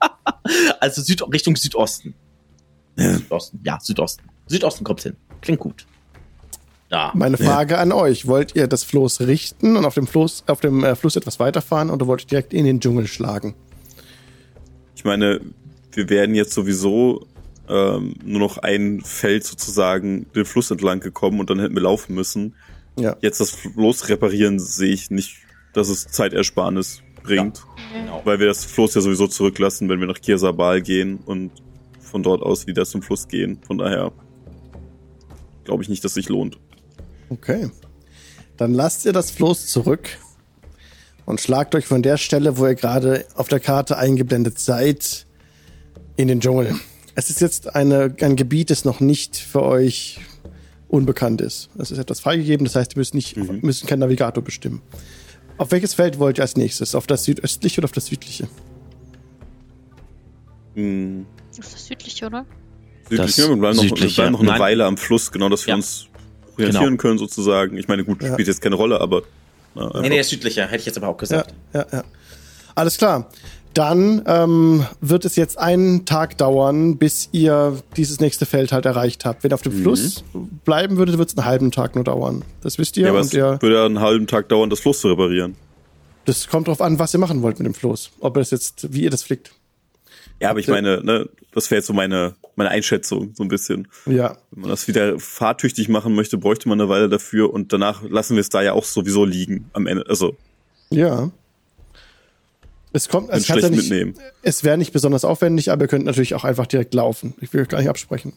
also 0.79 1.01
Süd, 1.01 1.23
Richtung 1.33 1.55
Südosten. 1.55 2.13
Ja. 2.95 3.13
Südosten. 3.13 3.59
Ja, 3.63 3.79
Südosten. 3.81 4.23
Südosten 4.47 4.83
kommt 4.83 5.01
hin. 5.01 5.15
Klingt 5.41 5.59
gut. 5.59 5.87
Da. 6.93 7.11
Meine 7.15 7.37
Frage 7.37 7.79
an 7.79 7.91
euch: 7.91 8.27
Wollt 8.27 8.55
ihr 8.55 8.67
das 8.67 8.83
Floß 8.83 9.21
richten 9.21 9.77
und 9.77 9.83
auf 9.83 9.95
dem 9.95 10.05
Floß, 10.05 10.43
auf 10.45 10.59
dem 10.59 10.83
äh, 10.83 10.95
Fluss 10.95 11.15
etwas 11.15 11.39
weiterfahren 11.39 11.89
oder 11.89 12.05
wollt 12.05 12.21
ihr 12.21 12.27
direkt 12.27 12.53
in 12.53 12.65
den 12.65 12.79
Dschungel 12.79 13.07
schlagen? 13.07 13.55
Ich 14.95 15.03
meine, 15.03 15.41
wir 15.91 16.09
werden 16.09 16.35
jetzt 16.35 16.53
sowieso 16.53 17.25
ähm, 17.67 18.13
nur 18.23 18.39
noch 18.39 18.59
ein 18.59 19.01
Feld 19.01 19.43
sozusagen 19.43 20.27
den 20.35 20.45
Fluss 20.45 20.69
entlang 20.69 20.99
gekommen 20.99 21.39
und 21.39 21.49
dann 21.49 21.59
hätten 21.59 21.73
wir 21.73 21.81
laufen 21.81 22.13
müssen. 22.13 22.53
Ja. 22.95 23.15
Jetzt 23.21 23.39
das 23.39 23.49
Floß 23.49 24.09
reparieren 24.09 24.59
sehe 24.59 24.93
ich 24.93 25.09
nicht, 25.09 25.37
dass 25.73 25.89
es 25.89 26.05
Zeitersparnis 26.05 27.01
bringt, 27.23 27.63
Genau. 27.91 28.21
weil 28.23 28.39
wir 28.39 28.45
das 28.45 28.65
Floß 28.65 28.93
ja 28.93 29.01
sowieso 29.01 29.25
zurücklassen, 29.25 29.89
wenn 29.89 29.99
wir 29.99 30.05
nach 30.05 30.21
Kirsabal 30.21 30.83
gehen 30.83 31.17
und 31.25 31.49
von 32.01 32.21
dort 32.21 32.43
aus 32.43 32.67
wieder 32.67 32.85
zum 32.85 33.01
Fluss 33.01 33.27
gehen. 33.27 33.57
Von 33.65 33.79
daher 33.79 34.11
glaube 35.63 35.81
ich 35.81 35.89
nicht, 35.89 36.03
dass 36.05 36.13
sich 36.13 36.29
lohnt. 36.29 36.59
Okay. 37.29 37.69
Dann 38.57 38.73
lasst 38.73 39.05
ihr 39.05 39.13
das 39.13 39.31
Floß 39.31 39.67
zurück 39.67 40.07
und 41.25 41.41
schlagt 41.41 41.73
euch 41.75 41.85
von 41.85 42.03
der 42.03 42.17
Stelle, 42.17 42.57
wo 42.57 42.67
ihr 42.67 42.75
gerade 42.75 43.25
auf 43.35 43.47
der 43.47 43.59
Karte 43.59 43.97
eingeblendet 43.97 44.59
seid, 44.59 45.25
in 46.15 46.27
den 46.27 46.39
Dschungel. 46.41 46.75
Es 47.15 47.29
ist 47.29 47.41
jetzt 47.41 47.75
eine, 47.75 48.15
ein 48.21 48.35
Gebiet, 48.35 48.69
das 48.69 48.85
noch 48.85 48.99
nicht 48.99 49.35
für 49.37 49.63
euch 49.63 50.19
unbekannt 50.87 51.41
ist. 51.41 51.69
Es 51.77 51.89
ist 51.91 51.97
etwas 51.97 52.19
freigegeben, 52.19 52.65
das 52.65 52.75
heißt, 52.75 52.93
ihr 52.95 52.99
müsst, 52.99 53.15
nicht, 53.15 53.35
müsst 53.63 53.87
keinen 53.87 53.99
Navigator 53.99 54.43
bestimmen. 54.43 54.81
Auf 55.57 55.71
welches 55.71 55.93
Feld 55.95 56.19
wollt 56.19 56.37
ihr 56.37 56.43
als 56.43 56.55
nächstes? 56.55 56.93
Auf 56.93 57.07
das 57.07 57.23
südöstliche 57.23 57.79
oder 57.81 57.85
auf 57.85 57.91
das 57.91 58.07
südliche? 58.07 58.47
Hm, 60.75 61.25
Das 61.55 61.65
ist 61.67 61.73
das 61.73 61.85
südliche, 61.87 62.25
oder? 62.27 62.45
südlich, 63.09 63.35
Das 63.35 63.37
wir 63.37 63.55
bleiben 63.55 63.75
noch, 63.75 63.83
wir 63.83 63.89
südliche, 63.89 64.15
bleiben 64.15 64.31
noch 64.33 64.39
eine 64.41 64.49
nein. 64.51 64.59
Weile 64.59 64.85
am 64.85 64.97
Fluss, 64.97 65.31
genau, 65.31 65.49
dass 65.49 65.65
wir 65.65 65.71
Ja. 65.71 65.75
uns 65.75 66.07
orientieren 66.57 66.83
Genau. 66.85 66.97
können 67.01 67.17
sozusagen. 67.17 67.77
Ich 67.77 67.87
meine, 67.87 68.03
gut, 68.03 68.21
Ja. 68.23 68.33
spielt 68.33 68.47
jetzt 68.47 68.61
keine 68.61 68.75
Rolle, 68.75 68.99
aber 69.01 69.23
na, 69.75 69.89
Nee, 70.01 70.09
nee, 70.09 70.15
der 70.15 70.23
südliche, 70.23 70.63
hätte 70.65 70.77
ich 70.77 70.85
jetzt 70.85 70.97
aber 70.97 71.07
auch 71.07 71.15
Ja, 71.15 71.19
gesagt. 71.19 71.53
ja, 71.73 71.85
ja. 71.91 72.03
Alles 72.75 72.97
klar. 72.97 73.29
Dann 73.73 74.21
ähm, 74.27 74.85
wird 75.01 75.25
es 75.25 75.35
jetzt 75.35 75.57
einen 75.57 76.05
Tag 76.05 76.37
dauern, 76.37 76.97
bis 76.97 77.29
ihr 77.31 77.81
dieses 77.97 78.19
nächste 78.19 78.45
Feld 78.45 78.71
halt 78.71 78.85
erreicht 78.85 79.25
habt. 79.25 79.43
Wenn 79.43 79.51
ihr 79.51 79.55
auf 79.55 79.63
dem 79.63 79.71
Fluss 79.81 80.23
bleiben 80.63 80.97
würdet, 80.97 81.17
wird 81.17 81.29
es 81.29 81.37
einen 81.37 81.45
halben 81.47 81.71
Tag 81.71 81.95
nur 81.95 82.03
dauern. 82.03 82.43
Das 82.61 82.77
wisst 82.77 82.97
ihr. 82.97 83.05
Ja, 83.05 83.09
aber 83.09 83.19
und 83.21 83.25
es 83.25 83.33
ihr, 83.33 83.57
würde 83.61 83.73
ja 83.75 83.85
einen 83.85 83.99
halben 83.99 84.27
Tag 84.27 84.47
dauern, 84.49 84.69
das 84.69 84.79
Fluss 84.79 85.01
zu 85.01 85.07
reparieren. 85.07 85.55
das 86.25 86.47
kommt 86.47 86.67
drauf 86.67 86.81
an, 86.81 86.99
was 86.99 87.13
ihr 87.15 87.19
machen 87.19 87.41
wollt 87.41 87.57
mit 87.57 87.65
dem 87.65 87.73
Floß. 87.73 88.11
Ob 88.19 88.37
ihr 88.37 88.41
das 88.41 88.51
jetzt, 88.51 88.93
wie 88.93 89.01
ihr 89.03 89.09
das 89.09 89.23
flickt. 89.23 89.53
Ja, 90.39 90.49
aber 90.49 90.59
ich 90.59 90.67
meine, 90.67 91.03
ne, 91.03 91.29
das 91.53 91.71
wäre 91.71 91.79
jetzt 91.79 91.87
so 91.87 91.93
meine, 91.93 92.35
meine 92.55 92.69
Einschätzung, 92.69 93.33
so 93.35 93.43
ein 93.43 93.49
bisschen. 93.49 93.87
Ja. 94.05 94.37
Wenn 94.51 94.61
man 94.61 94.69
das 94.69 94.87
wieder 94.87 95.19
fahrtüchtig 95.19 95.89
machen 95.89 96.15
möchte, 96.15 96.37
bräuchte 96.37 96.67
man 96.67 96.79
eine 96.79 96.89
Weile 96.89 97.09
dafür 97.09 97.53
und 97.53 97.71
danach 97.71 98.03
lassen 98.03 98.35
wir 98.35 98.41
es 98.41 98.49
da 98.49 98.61
ja 98.61 98.73
auch 98.73 98.85
sowieso 98.85 99.25
liegen 99.25 99.69
am 99.73 99.87
Ende. 99.87 100.05
Also, 100.07 100.35
Ja. 100.89 101.31
Es 102.95 103.09
kommt, 103.09 103.29
es 103.31 103.49
hat 103.49 103.55
ja 103.55 103.61
schlecht 103.61 103.71
nicht, 103.71 103.89
mitnehmen. 103.89 104.15
es 104.43 104.63
wäre 104.63 104.77
nicht 104.77 104.93
besonders 104.93 105.25
aufwendig, 105.25 105.71
aber 105.71 105.85
ihr 105.85 105.87
könnt 105.87 106.05
natürlich 106.05 106.35
auch 106.35 106.43
einfach 106.43 106.67
direkt 106.67 106.93
laufen. 106.93 107.33
Ich 107.41 107.51
will 107.51 107.61
euch 107.63 107.67
gar 107.67 107.79
nicht 107.79 107.89
absprechen. 107.89 108.33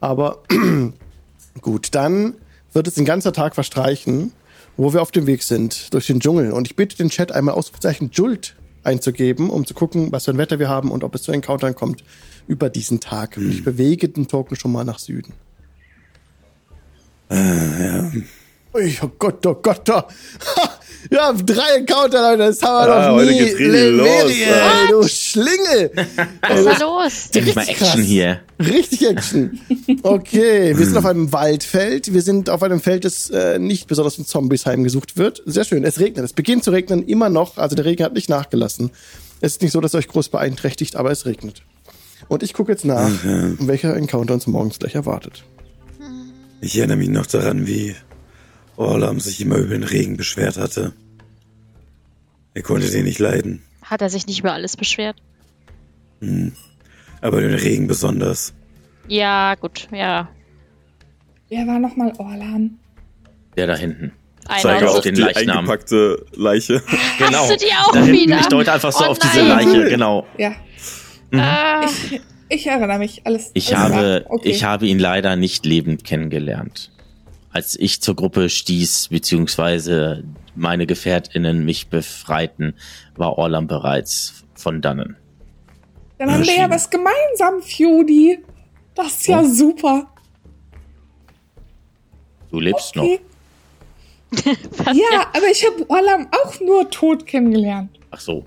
Aber 0.00 0.42
gut, 1.60 1.88
dann 1.92 2.34
wird 2.72 2.88
es 2.88 2.96
ein 2.96 3.04
ganzer 3.04 3.32
Tag 3.32 3.54
verstreichen, 3.54 4.32
wo 4.76 4.92
wir 4.92 5.02
auf 5.02 5.12
dem 5.12 5.28
Weg 5.28 5.44
sind 5.44 5.94
durch 5.94 6.08
den 6.08 6.18
Dschungel. 6.18 6.50
Und 6.50 6.66
ich 6.66 6.74
bitte 6.74 6.96
den 6.96 7.10
Chat 7.10 7.30
einmal 7.30 7.54
Ausrufezeichen 7.54 8.10
Jult 8.12 8.56
einzugeben, 8.84 9.50
um 9.50 9.66
zu 9.66 9.74
gucken, 9.74 10.12
was 10.12 10.24
für 10.24 10.32
ein 10.32 10.38
Wetter 10.38 10.58
wir 10.58 10.68
haben 10.68 10.90
und 10.90 11.04
ob 11.04 11.14
es 11.14 11.22
zu 11.22 11.32
Encountern 11.32 11.74
kommt 11.74 12.04
über 12.46 12.70
diesen 12.70 13.00
Tag. 13.00 13.36
Und 13.36 13.50
ich 13.50 13.64
bewege 13.64 14.08
den 14.08 14.28
Token 14.28 14.56
schon 14.56 14.72
mal 14.72 14.84
nach 14.84 14.98
Süden. 14.98 15.34
Ui, 18.74 18.98
Oh 19.02 19.10
Gott, 19.18 19.46
oh 19.46 19.54
Gott, 19.54 19.88
oh. 19.90 20.02
Ha, 20.02 20.70
ja, 21.10 21.32
drei 21.32 21.78
Encounter, 21.78 22.22
Leute, 22.30 22.38
das 22.48 22.62
haben 22.62 22.86
wir 22.88 22.94
Ah, 22.94 23.08
noch 23.08 23.14
heute 23.16 23.30
nie. 23.32 23.40
richtig 23.40 23.68
los, 23.90 24.30
ey, 24.30 24.88
du 24.90 25.08
Schlingel. 25.08 25.90
Was 26.42 26.60
ist 26.60 26.66
da 26.66 26.84
los? 26.84 27.12
Endlich 27.34 27.54
mal 27.54 27.60
Richtig 27.62 27.80
Action 27.80 27.98
krass. 28.00 28.06
hier. 28.06 28.40
Richtig 28.60 29.06
Action. 29.08 29.60
Okay, 30.02 30.76
wir 30.78 30.86
sind 30.86 30.96
auf 30.96 31.06
einem 31.06 31.32
Waldfeld. 31.32 32.12
Wir 32.14 32.22
sind 32.22 32.48
auf 32.50 32.62
einem 32.62 32.80
Feld, 32.80 33.04
das 33.04 33.30
äh, 33.30 33.58
nicht 33.58 33.88
besonders 33.88 34.14
von 34.16 34.26
Zombies 34.26 34.66
heimgesucht 34.66 35.16
wird. 35.16 35.42
Sehr 35.46 35.64
schön. 35.64 35.84
Es 35.84 35.98
regnet. 35.98 36.24
Es 36.24 36.32
beginnt 36.32 36.62
zu 36.64 36.70
regnen 36.70 37.02
immer 37.06 37.28
noch. 37.28 37.58
Also 37.58 37.74
der 37.76 37.84
Regen 37.84 38.04
hat 38.04 38.12
nicht 38.14 38.28
nachgelassen. 38.28 38.90
Es 39.40 39.52
ist 39.54 39.62
nicht 39.62 39.72
so, 39.72 39.80
dass 39.80 39.94
er 39.94 39.98
euch 39.98 40.08
groß 40.08 40.28
beeinträchtigt, 40.28 40.94
aber 40.96 41.10
es 41.10 41.26
regnet. 41.26 41.62
Und 42.28 42.42
ich 42.44 42.52
gucke 42.54 42.70
jetzt 42.70 42.84
nach, 42.84 43.10
welcher 43.58 43.96
Encounter 43.96 44.34
uns 44.34 44.46
morgens 44.46 44.78
gleich 44.78 44.94
erwartet. 44.94 45.42
Ich 46.60 46.78
erinnere 46.78 46.96
mich 46.98 47.08
noch 47.08 47.26
daran, 47.26 47.66
wie 47.66 47.96
Orlam 48.76 49.20
sich 49.20 49.40
immer 49.40 49.56
über 49.56 49.74
den 49.74 49.82
Regen 49.84 50.16
beschwert 50.16 50.56
hatte. 50.58 50.92
Er 52.54 52.62
konnte 52.62 52.90
den 52.90 53.04
nicht 53.04 53.18
leiden, 53.18 53.62
Hat 53.82 54.02
er 54.02 54.10
sich 54.10 54.26
nicht 54.26 54.40
über 54.40 54.52
alles 54.52 54.76
beschwert? 54.76 55.16
aber 57.20 57.40
den 57.40 57.54
Regen 57.54 57.88
besonders. 57.88 58.52
Ja, 59.08 59.54
gut, 59.56 59.88
ja. 59.92 60.28
Wer 61.48 61.66
war 61.66 61.78
nochmal 61.78 62.12
Orlan? 62.18 62.78
Der 63.56 63.66
da 63.66 63.74
hinten. 63.76 64.12
Einer 64.46 64.60
Zeige 64.60 64.90
auf 64.90 65.00
den 65.00 65.14
die 65.14 65.20
Leichnam. 65.22 65.58
eingepackte 65.58 66.24
Leiche. 66.34 66.82
Genau. 67.18 67.48
du 67.48 67.56
die 67.56 67.72
auch 67.72 67.92
da 67.92 68.00
hinten, 68.02 68.20
wieder? 68.20 68.40
Ich 68.40 68.46
deute 68.46 68.72
einfach 68.72 68.92
so 68.92 69.04
Oh 69.04 69.08
auf 69.08 69.18
diese 69.18 69.38
nein. 69.44 69.68
Leiche, 69.68 69.88
genau. 69.88 70.26
Ja, 70.38 70.54
Ah, 71.34 71.84
ich, 71.86 72.20
ich 72.48 72.66
erinnere 72.66 72.98
mich. 72.98 73.22
Alles. 73.24 73.50
Ich 73.54 73.76
alles 73.76 73.94
habe. 73.94 74.26
Okay. 74.28 74.48
ich 74.50 74.64
habe 74.64 74.86
ihn 74.86 74.98
leider 74.98 75.36
nicht 75.36 75.64
lebend 75.64 76.04
kennengelernt. 76.04 76.90
Als 77.52 77.78
ich 77.78 78.00
zur 78.00 78.16
Gruppe 78.16 78.48
stieß, 78.48 79.08
beziehungsweise 79.08 80.24
meine 80.54 80.86
GefährtInnen 80.86 81.64
mich 81.64 81.88
befreiten, 81.88 82.74
war 83.14 83.36
Orlam 83.38 83.66
bereits 83.66 84.44
von 84.54 84.80
dannen. 84.80 85.16
Dann 86.18 86.30
haben 86.32 86.44
wir 86.46 86.56
ja 86.56 86.70
was 86.70 86.88
gemeinsam, 86.88 87.62
Fjudi. 87.62 88.38
Das 88.94 89.08
ist 89.12 89.26
ja 89.26 89.40
Oh. 89.40 89.48
super. 89.48 90.06
Du 92.50 92.60
lebst 92.60 92.96
Okay. 92.96 93.20
was 94.30 94.44
Ja, 94.96 95.26
aber 95.34 95.48
ich 95.50 95.64
habe 95.66 95.84
Orlam 95.90 96.28
auch 96.30 96.60
nur 96.60 96.88
tot 96.90 97.26
kennengelernt. 97.26 97.92
noch. 97.92 98.06
Ach 98.12 98.20
so. 98.20 98.46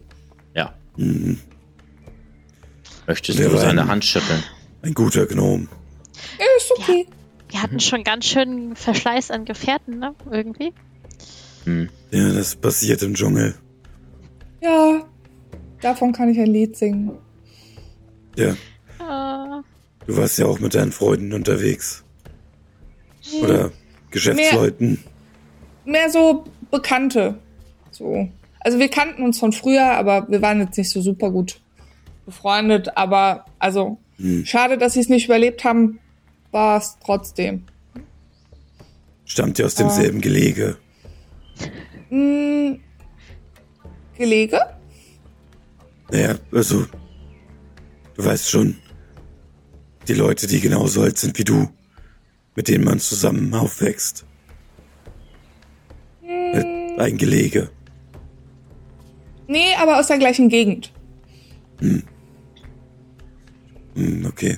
Ja. 0.56 0.74
Mhm. 0.98 1.40
Möchtest 3.08 3.38
du 3.40 3.58
seine 3.58 3.88
Hand 3.88 4.04
schütteln? 4.06 4.44
Ein 4.82 4.94
guter 4.94 5.26
Gnom. 5.28 5.68
Ja, 6.40 6.46
ist 6.58 6.72
okay. 6.80 7.08
Wir 7.56 7.64
hatten 7.64 7.80
schon 7.80 8.04
ganz 8.04 8.26
schön 8.26 8.76
Verschleiß 8.76 9.32
an 9.32 9.46
Gefährten, 9.46 9.98
ne? 10.00 10.14
Irgendwie. 10.30 10.74
Hm. 11.64 11.88
Ja, 12.12 12.34
das 12.34 12.54
passiert 12.58 13.02
im 13.02 13.14
Dschungel. 13.14 13.56
Ja, 14.62 15.06
davon 15.80 16.12
kann 16.12 16.28
ich 16.28 16.38
ein 16.38 16.48
Lied 16.48 16.76
singen. 16.76 17.12
Ja, 18.36 18.50
Äh, 19.00 19.62
du 20.06 20.18
warst 20.18 20.38
ja 20.38 20.48
auch 20.48 20.60
mit 20.60 20.76
deinen 20.76 20.92
Freunden 20.92 21.32
unterwegs. 21.32 22.04
Oder 23.42 23.72
Geschäftsleuten. 24.12 25.02
Mehr 25.86 26.10
so 26.10 26.44
Bekannte. 26.72 27.36
So. 27.90 28.28
Also 28.60 28.80
wir 28.80 28.90
kannten 28.90 29.24
uns 29.24 29.40
von 29.40 29.54
früher, 29.54 29.92
aber 29.94 30.28
wir 30.28 30.42
waren 30.42 30.60
jetzt 30.60 30.78
nicht 30.78 30.90
so 30.92 31.00
super 31.00 31.32
gut 31.32 31.62
befreundet. 32.26 32.98
Aber 32.98 33.46
also 33.60 33.98
Hm. 34.18 34.46
schade, 34.46 34.78
dass 34.78 34.92
sie 34.96 35.00
es 35.00 35.08
nicht 35.08 35.24
überlebt 35.24 35.64
haben, 35.64 36.00
war 36.56 36.78
es 36.78 36.98
trotzdem. 37.04 37.66
Stammt 39.26 39.60
ja 39.60 39.66
aus 39.66 39.76
demselben 39.76 40.22
Gelege. 40.22 40.78
Hm, 42.10 42.80
Gelege? 44.18 44.60
Naja, 46.10 46.36
also, 46.52 46.86
du 48.16 48.26
weißt 48.26 48.50
schon, 48.50 48.78
die 50.08 50.14
Leute, 50.14 50.48
die 50.48 50.62
genauso 50.62 51.02
alt 51.02 51.18
sind 51.18 51.38
wie 51.38 51.44
du, 51.44 51.68
mit 52.56 52.70
denen 52.70 52.86
man 52.86 53.00
zusammen 53.00 53.54
aufwächst. 53.54 54.26
Äh, 56.24 56.96
Ein 56.98 57.18
Gelege. 57.18 57.70
Nee, 59.48 59.76
aber 59.78 60.00
aus 60.00 60.08
der 60.08 60.20
gleichen 60.20 60.48
Gegend. 60.48 60.94
Hm, 61.80 62.04
okay. 64.26 64.58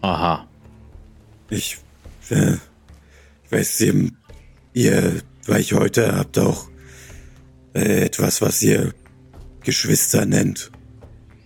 Aha. 0.00 0.46
Ich, 1.50 1.78
äh, 2.30 2.54
ich 3.44 3.52
weiß, 3.52 3.80
ihr, 3.80 4.10
ihr 4.74 5.22
Weich 5.46 5.72
heute 5.72 6.16
habt 6.16 6.38
auch 6.38 6.68
äh, 7.74 8.04
etwas, 8.04 8.40
was 8.42 8.62
ihr 8.62 8.94
Geschwister 9.62 10.26
nennt. 10.26 10.70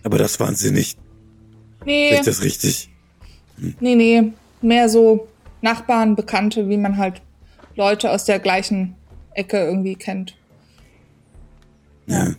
Aber 0.03 0.17
das 0.17 0.39
waren 0.39 0.55
sie 0.55 0.71
nicht. 0.71 0.97
Nee, 1.85 2.09
Sehe 2.09 2.19
ich 2.19 2.25
das 2.25 2.43
richtig? 2.43 2.89
nee, 3.79 3.95
nee. 3.95 4.33
Mehr 4.61 4.89
so 4.89 5.27
Nachbarn, 5.61 6.15
Bekannte, 6.15 6.69
wie 6.69 6.77
man 6.77 6.97
halt 6.97 7.21
Leute 7.75 8.11
aus 8.11 8.25
der 8.25 8.39
gleichen 8.39 8.95
Ecke 9.33 9.57
irgendwie 9.57 9.95
kennt. 9.95 10.35
Ja. 12.07 12.33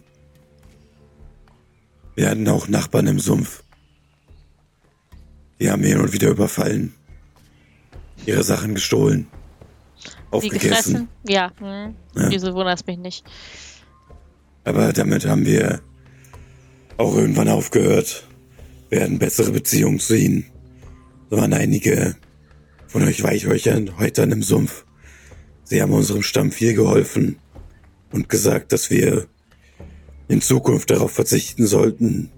Wir 2.14 2.30
hatten 2.30 2.46
auch 2.48 2.68
Nachbarn 2.68 3.06
im 3.06 3.18
Sumpf. 3.18 3.63
Die 5.60 5.70
haben 5.70 5.82
hin 5.82 6.00
und 6.00 6.12
wieder 6.12 6.30
überfallen. 6.30 6.94
Ihre 8.26 8.42
Sachen 8.42 8.74
gestohlen. 8.74 9.26
Die 10.04 10.10
Aufgegessen. 10.30 10.60
gefressen? 10.60 11.08
Ja. 11.28 11.52
Hm. 11.58 11.94
Ja. 12.14 12.30
Wieso 12.30 12.54
wundert 12.54 12.80
es 12.80 12.86
mich 12.86 12.98
nicht? 12.98 13.24
Aber 14.64 14.92
damit 14.92 15.26
haben 15.26 15.44
wir 15.46 15.80
auch 16.96 17.16
irgendwann 17.16 17.48
aufgehört. 17.48 18.26
Wir 18.88 19.02
hatten 19.02 19.18
bessere 19.18 19.52
Beziehungen 19.52 19.98
zu 19.98 20.16
ihnen. 20.16 20.46
Da 21.30 21.36
waren 21.36 21.52
einige 21.52 22.16
von 22.86 23.02
euch 23.02 23.22
Weichhäutern 23.22 23.98
Häutern 23.98 24.32
im 24.32 24.42
Sumpf. 24.42 24.84
Sie 25.64 25.82
haben 25.82 25.92
unserem 25.92 26.22
Stamm 26.22 26.52
viel 26.52 26.74
geholfen 26.74 27.36
und 28.12 28.28
gesagt, 28.28 28.72
dass 28.72 28.90
wir 28.90 29.26
in 30.28 30.40
Zukunft 30.40 30.90
darauf 30.90 31.12
verzichten 31.12 31.66
sollten, 31.66 32.30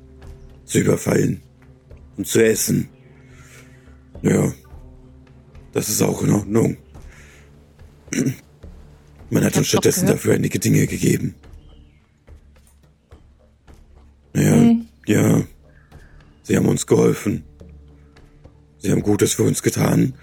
zu 0.64 0.78
überfallen 0.78 1.42
und 2.16 2.26
zu 2.26 2.44
essen. 2.44 2.88
Ja, 4.22 4.52
das 5.72 5.88
ist 5.88 6.02
auch 6.02 6.22
in 6.22 6.32
Ordnung. 6.32 6.76
Man 9.30 9.44
hat 9.44 9.56
uns 9.56 9.68
stattdessen 9.68 10.06
dafür 10.06 10.34
einige 10.34 10.58
Dinge 10.58 10.86
gegeben. 10.86 11.34
Ja, 14.34 14.76
ja. 15.06 15.42
Sie 16.42 16.56
haben 16.56 16.68
uns 16.68 16.86
geholfen. 16.86 17.44
Sie 18.78 18.92
haben 18.92 19.02
Gutes 19.02 19.34
für 19.34 19.42
uns 19.42 19.62
getan. 19.62 20.14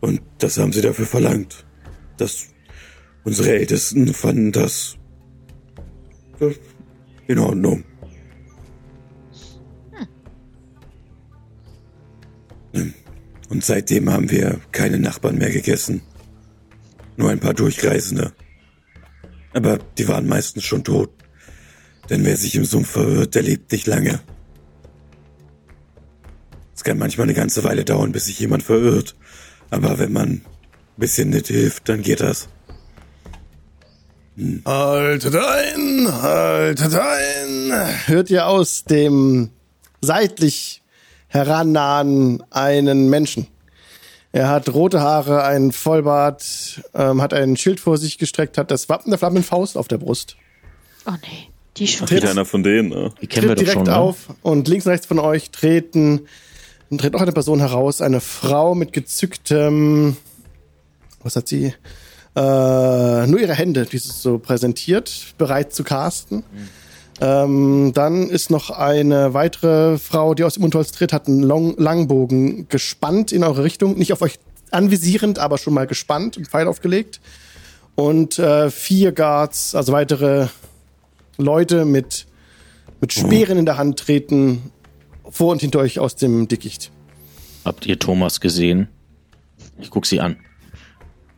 Und 0.00 0.20
das 0.38 0.58
haben 0.58 0.72
sie 0.72 0.82
dafür 0.82 1.06
verlangt. 1.06 1.64
Dass 2.18 2.48
unsere 3.24 3.50
Ältesten 3.50 4.14
fanden 4.14 4.52
das 4.52 4.96
äh, 6.40 6.54
in 7.26 7.38
Ordnung. 7.38 7.84
Und 13.48 13.64
seitdem 13.64 14.10
haben 14.10 14.30
wir 14.30 14.60
keine 14.72 14.98
Nachbarn 14.98 15.38
mehr 15.38 15.50
gegessen. 15.50 16.02
Nur 17.16 17.30
ein 17.30 17.40
paar 17.40 17.54
Durchreisende. 17.54 18.32
Aber 19.54 19.78
die 19.98 20.08
waren 20.08 20.26
meistens 20.26 20.64
schon 20.64 20.84
tot. 20.84 21.10
Denn 22.10 22.24
wer 22.24 22.36
sich 22.36 22.54
im 22.54 22.64
Sumpf 22.64 22.90
verirrt, 22.90 23.34
der 23.34 23.42
lebt 23.42 23.72
nicht 23.72 23.86
lange. 23.86 24.20
Es 26.74 26.84
kann 26.84 26.98
manchmal 26.98 27.24
eine 27.24 27.34
ganze 27.34 27.64
Weile 27.64 27.84
dauern, 27.84 28.12
bis 28.12 28.26
sich 28.26 28.38
jemand 28.38 28.62
verirrt. 28.62 29.16
Aber 29.70 29.98
wenn 29.98 30.12
man 30.12 30.28
ein 30.28 30.42
bisschen 30.96 31.30
nicht 31.30 31.48
hilft, 31.48 31.88
dann 31.88 32.02
geht 32.02 32.20
das. 32.20 32.48
Haltet 34.66 35.34
ein, 35.34 36.22
haltet 36.22 36.94
ein. 36.94 37.72
Hört 38.06 38.28
ihr 38.30 38.46
aus 38.46 38.84
dem 38.84 39.50
seitlich 40.02 40.82
herannahen 41.36 42.42
einen 42.50 43.08
Menschen. 43.08 43.46
Er 44.32 44.48
hat 44.48 44.68
rote 44.74 45.00
Haare, 45.00 45.44
einen 45.44 45.72
Vollbart, 45.72 46.82
ähm, 46.94 47.22
hat 47.22 47.32
ein 47.32 47.56
Schild 47.56 47.80
vor 47.80 47.96
sich 47.96 48.18
gestreckt, 48.18 48.58
hat 48.58 48.70
das 48.70 48.88
Wappen 48.88 49.10
der 49.10 49.18
Flammenfaust 49.18 49.76
auf 49.78 49.88
der 49.88 49.98
Brust. 49.98 50.36
Oh 51.06 51.12
nee, 51.22 51.48
die 51.76 51.86
schon. 51.86 52.06
Tritt- 52.06 52.26
einer 52.26 52.44
von 52.44 52.62
denen, 52.62 52.88
ne? 52.88 53.12
Die 53.22 53.26
kennen 53.26 53.48
wir 53.48 53.56
tritt 53.56 53.68
doch 53.68 53.72
direkt 53.72 53.86
schon. 53.86 53.94
Ne? 53.94 53.96
auf 53.96 54.16
und 54.42 54.68
links 54.68 54.84
und 54.86 54.92
rechts 54.92 55.06
von 55.06 55.18
euch 55.18 55.50
treten 55.50 56.22
tritt 56.98 57.12
noch 57.14 57.20
eine 57.22 57.32
Person 57.32 57.58
heraus, 57.60 58.00
eine 58.00 58.20
Frau 58.20 58.74
mit 58.74 58.92
gezücktem, 58.92 60.16
was 61.22 61.34
hat 61.36 61.48
sie? 61.48 61.74
Äh, 62.36 63.26
nur 63.26 63.40
ihre 63.40 63.54
Hände, 63.54 63.86
die 63.86 63.98
sie 63.98 64.10
so 64.12 64.38
präsentiert, 64.38 65.34
bereit 65.38 65.72
zu 65.74 65.82
casten. 65.82 66.44
Ähm, 67.20 67.92
dann 67.94 68.28
ist 68.28 68.50
noch 68.50 68.70
eine 68.70 69.32
weitere 69.32 69.98
Frau, 69.98 70.34
die 70.34 70.44
aus 70.44 70.54
dem 70.54 70.62
Mundholz 70.62 70.92
tritt, 70.92 71.12
hat 71.12 71.28
einen 71.28 71.42
Long 71.42 71.74
Langbogen 71.78 72.68
gespannt 72.68 73.32
in 73.32 73.42
eure 73.42 73.64
Richtung, 73.64 73.96
nicht 73.96 74.12
auf 74.12 74.20
euch 74.22 74.38
anvisierend, 74.70 75.38
aber 75.38 75.58
schon 75.58 75.72
mal 75.72 75.86
gespannt, 75.86 76.36
einen 76.36 76.46
Pfeil 76.46 76.68
aufgelegt. 76.68 77.20
Und 77.94 78.38
äh, 78.38 78.70
vier 78.70 79.12
Guards, 79.12 79.74
also 79.74 79.92
weitere 79.92 80.48
Leute 81.38 81.84
mit 81.84 82.26
mit 83.00 83.12
Speeren 83.12 83.58
in 83.58 83.66
der 83.66 83.78
Hand 83.78 83.98
treten 83.98 84.70
vor 85.28 85.52
und 85.52 85.60
hinter 85.60 85.80
euch 85.80 85.98
aus 85.98 86.16
dem 86.16 86.48
Dickicht. 86.48 86.90
Habt 87.64 87.86
ihr 87.86 87.98
Thomas 87.98 88.40
gesehen? 88.40 88.88
Ich 89.78 89.90
guck 89.90 90.06
sie 90.06 90.20
an. 90.20 90.36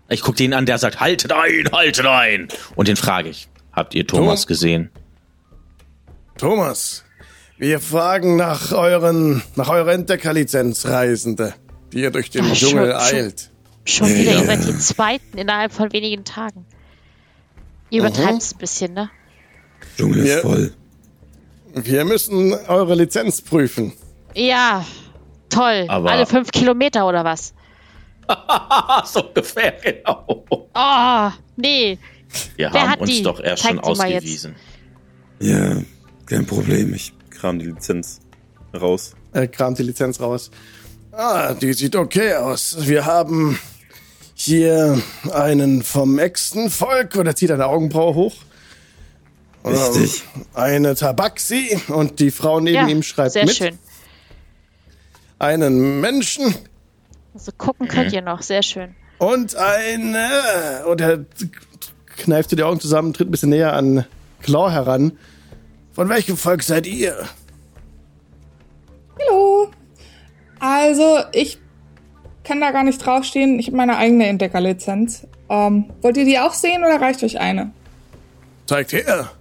Ich 0.08 0.22
guck 0.22 0.36
den 0.36 0.54
an, 0.54 0.66
der 0.66 0.78
sagt, 0.78 1.00
haltet 1.00 1.32
ein, 1.32 1.70
haltet 1.72 2.06
ein. 2.06 2.48
Und 2.76 2.88
den 2.88 2.96
frage 2.96 3.28
ich, 3.28 3.48
habt 3.72 3.94
ihr 3.94 4.06
Thomas 4.06 4.42
Tom? 4.42 4.48
gesehen? 4.48 4.90
Thomas, 6.38 7.04
wir 7.58 7.80
fragen 7.80 8.36
nach 8.36 8.72
euren, 8.72 9.42
nach 9.56 9.68
eurer 9.68 9.92
Entdeckerlizenz, 9.92 10.86
Reisende, 10.86 11.54
die 11.92 12.00
ihr 12.00 12.10
durch 12.10 12.30
den 12.30 12.44
Ach, 12.44 12.54
schon- 12.54 12.70
Dschungel 12.70 12.92
schon- 12.92 13.00
eilt. 13.16 13.50
Schon 13.84 14.08
wieder, 14.14 14.32
Ja. 14.32 14.40
ihr 14.40 14.46
seid 14.46 14.66
die 14.66 14.78
Zweiten 14.78 15.38
innerhalb 15.38 15.72
von 15.72 15.92
wenigen 15.92 16.24
Tagen. 16.24 16.66
Ihr 17.90 18.00
übertreibt 18.00 18.42
es 18.42 18.52
ein 18.54 18.58
bisschen, 18.58 18.94
ne? 18.94 19.10
Dschungel 19.96 20.18
ist 20.24 20.28
Ja. 20.28 20.40
voll. 20.42 20.72
Wir 21.74 22.04
müssen 22.04 22.52
eure 22.68 22.94
Lizenz 22.94 23.40
prüfen. 23.40 23.92
Ja, 24.34 24.84
toll. 25.48 25.86
Aber- 25.88 26.10
Alle 26.10 26.26
fünf 26.26 26.50
Kilometer 26.50 27.06
oder 27.08 27.24
was? 27.24 27.54
Ah, 28.28 29.04
so 29.06 29.26
ungefähr, 29.26 29.72
genau. 29.82 30.44
Oh, 30.74 31.30
nee. 31.56 31.98
Wir 32.56 32.70
Wer 32.72 32.80
haben 32.82 32.90
hat 32.90 33.00
uns 33.00 33.10
die? 33.10 33.22
doch 33.22 33.40
erst 33.40 33.62
Zeig 33.62 33.70
schon 33.70 33.80
ausgewiesen. 33.80 34.54
Ja, 35.40 35.76
kein 36.28 36.46
Problem. 36.46 36.94
Ich 36.94 37.12
Kram 37.30 37.58
die 37.58 37.66
Lizenz 37.66 38.20
raus. 38.74 39.14
Er 39.32 39.46
kramt 39.46 39.78
die 39.78 39.82
Lizenz 39.84 40.20
raus. 40.20 40.50
Ah, 41.12 41.54
die 41.54 41.72
sieht 41.72 41.94
okay 41.96 42.34
aus. 42.34 42.76
Wir 42.88 43.06
haben 43.06 43.58
hier 44.34 45.00
einen 45.32 45.82
vom 45.82 46.18
Echsenvolk 46.18 47.16
oder 47.16 47.34
zieht 47.36 47.50
eine 47.50 47.66
Augenbraue 47.66 48.14
hoch. 48.14 48.34
Richtig. 49.64 50.22
Eine 50.54 50.94
Tabaxi 50.94 51.80
und 51.88 52.20
die 52.20 52.30
Frau 52.30 52.60
neben 52.60 52.74
Ja, 52.76 52.86
ihm 52.88 53.02
schreibt 53.02 53.32
sehr 53.32 53.44
mit. 53.44 53.54
schön. 53.56 53.78
Einen 55.38 56.00
Menschen 56.00 56.54
Also 57.34 57.52
gucken 57.56 57.86
könnt 57.88 58.12
ihr 58.12 58.22
noch, 58.22 58.42
sehr 58.42 58.62
schön. 58.62 58.94
Und 59.18 59.56
eine. 59.56 60.84
Und 60.86 61.00
er 61.00 61.24
kneift 62.16 62.50
dir 62.52 62.56
die 62.56 62.62
Augen 62.62 62.80
zusammen, 62.80 63.12
tritt 63.12 63.28
ein 63.28 63.30
bisschen 63.30 63.50
näher 63.50 63.72
an 63.74 64.04
Claw 64.42 64.70
heran. 64.72 65.18
Von 65.98 66.08
welchem 66.10 66.36
Volk 66.36 66.62
seid 66.62 66.86
ihr? 66.86 67.24
Hallo. 69.18 69.68
Also, 70.60 71.18
ich 71.32 71.58
kann 72.44 72.60
da 72.60 72.70
gar 72.70 72.84
nicht 72.84 73.04
draufstehen. 73.04 73.58
Ich 73.58 73.66
habe 73.66 73.78
meine 73.78 73.96
eigene 73.96 74.28
Entdeckerlizenz. 74.28 75.26
Ähm, 75.50 75.86
wollt 76.00 76.16
ihr 76.16 76.24
die 76.24 76.38
auch 76.38 76.52
sehen 76.52 76.84
oder 76.84 77.00
reicht 77.00 77.24
euch 77.24 77.40
eine? 77.40 77.72
Zeigt 78.66 78.92
her. 78.92 79.32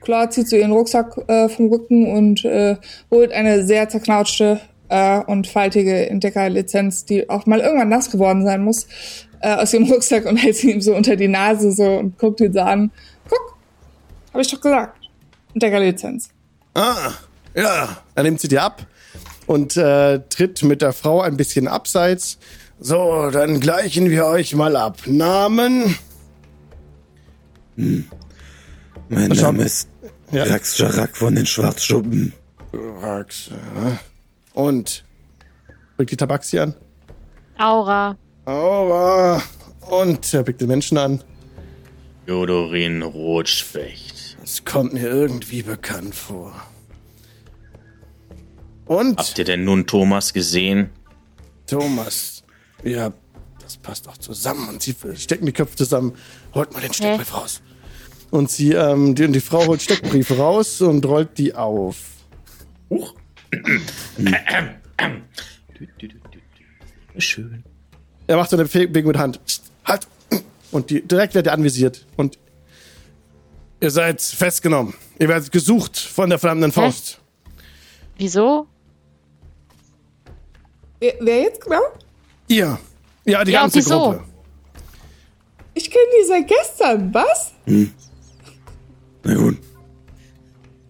Claude 0.00 0.30
zieht 0.30 0.48
so 0.48 0.56
ihren 0.56 0.72
Rucksack 0.72 1.18
äh, 1.28 1.50
vom 1.50 1.68
Rücken 1.68 2.10
und 2.10 2.42
äh, 2.46 2.76
holt 3.10 3.32
eine 3.32 3.62
sehr 3.66 3.90
zerknautschte 3.90 4.62
äh, 4.88 5.18
und 5.18 5.48
faltige 5.48 6.08
Entdeckerlizenz, 6.08 7.04
die 7.04 7.28
auch 7.28 7.44
mal 7.44 7.60
irgendwann 7.60 7.90
nass 7.90 8.10
geworden 8.10 8.42
sein 8.46 8.64
muss, 8.64 8.86
äh, 9.42 9.54
aus 9.54 9.74
ihrem 9.74 9.84
Rucksack 9.92 10.24
und 10.24 10.38
hält 10.38 10.56
sie 10.56 10.72
ihm 10.72 10.80
so 10.80 10.96
unter 10.96 11.16
die 11.16 11.28
Nase 11.28 11.72
so 11.72 11.98
und 11.98 12.18
guckt 12.18 12.40
ihn 12.40 12.54
so 12.54 12.60
an. 12.60 12.90
Habe 14.36 14.42
ich 14.42 14.50
doch 14.50 14.60
gesagt. 14.60 15.08
Entdeckerlizenz. 15.54 16.28
Ah, 16.74 17.12
ja. 17.54 17.96
Er 18.14 18.22
nimmt 18.22 18.38
sie 18.38 18.48
dir 18.48 18.62
ab 18.64 18.84
und 19.46 19.78
äh, 19.78 20.18
tritt 20.28 20.62
mit 20.62 20.82
der 20.82 20.92
Frau 20.92 21.22
ein 21.22 21.38
bisschen 21.38 21.68
abseits. 21.68 22.36
So, 22.78 23.30
dann 23.30 23.60
gleichen 23.60 24.10
wir 24.10 24.26
euch 24.26 24.54
mal 24.54 24.76
ab. 24.76 24.98
Namen? 25.06 25.96
Mein 27.76 28.10
Und 29.08 29.36
schau- 29.36 29.42
Name 29.52 29.62
ist 29.64 29.88
Ja. 30.32 30.44
Rax 30.44 30.76
Jarak 30.76 31.16
von 31.16 31.34
den 31.34 31.46
Schwarzschuppen. 31.46 32.34
Rax, 33.00 33.48
ja. 33.50 33.98
Und 34.52 35.02
Blickt 35.96 36.12
die 36.12 36.16
Tabaxi 36.18 36.58
an. 36.58 36.74
Aura. 37.56 38.18
Aura. 38.44 39.40
Und 39.88 40.34
er 40.34 40.42
blickt 40.42 40.60
den 40.60 40.68
Menschen 40.68 40.98
an. 40.98 41.22
Jodorin 42.26 43.00
Rotspecht. 43.00 44.15
Es 44.46 44.64
kommt 44.64 44.92
mir 44.92 45.08
irgendwie 45.08 45.62
bekannt 45.62 46.14
vor. 46.14 46.54
Und 48.84 49.18
Habt 49.18 49.36
ihr 49.38 49.44
denn 49.44 49.64
nun 49.64 49.88
Thomas 49.88 50.32
gesehen? 50.32 50.90
Thomas, 51.66 52.44
ja, 52.84 53.12
das 53.60 53.76
passt 53.76 54.06
auch 54.06 54.16
zusammen. 54.18 54.68
Und 54.68 54.80
sie 54.84 54.94
stecken 55.16 55.46
die 55.46 55.52
Köpfe 55.52 55.74
zusammen. 55.74 56.14
Holt 56.54 56.72
mal 56.72 56.80
den 56.80 56.92
Steckbrief 56.92 57.34
raus. 57.34 57.60
Und 58.30 58.48
sie, 58.48 58.70
ähm, 58.70 59.16
die, 59.16 59.24
und 59.24 59.32
die 59.32 59.40
Frau 59.40 59.66
holt 59.66 59.82
Steckbriefe 59.82 60.36
raus 60.36 60.80
und 60.80 61.04
rollt 61.04 61.36
die 61.38 61.52
auf. 61.52 61.96
Huch. 62.88 63.14
Schön. 67.18 67.64
Er 68.28 68.36
macht 68.36 68.50
so 68.50 68.56
eine 68.56 68.66
Bewegung 68.66 69.08
mit 69.08 69.16
der 69.16 69.22
Hand. 69.22 69.40
Halt! 69.84 70.06
Und 70.70 70.90
die, 70.90 71.02
direkt 71.02 71.34
wird 71.34 71.48
er 71.48 71.52
anvisiert. 71.52 72.06
Und 72.16 72.38
ihr 73.80 73.90
seid 73.90 74.20
festgenommen. 74.22 74.94
Ihr 75.18 75.28
werdet 75.28 75.50
gesucht 75.52 75.98
von 75.98 76.28
der 76.30 76.38
flammenden 76.38 76.72
Faust. 76.72 77.18
Wieso? 78.16 78.66
Wer, 81.00 81.14
wer 81.20 81.40
jetzt 81.42 81.60
genau? 81.60 81.80
Ihr. 82.48 82.78
Ja, 83.24 83.44
die 83.44 83.52
Ja, 83.52 83.62
ganze 83.62 83.78
wieso? 83.78 83.98
Gruppe. 83.98 84.24
Ich 85.74 85.90
kenne 85.90 86.04
die 86.20 86.26
seit 86.26 86.48
gestern. 86.48 87.12
Was? 87.12 87.52
Na 89.24 89.34
gut. 89.34 89.58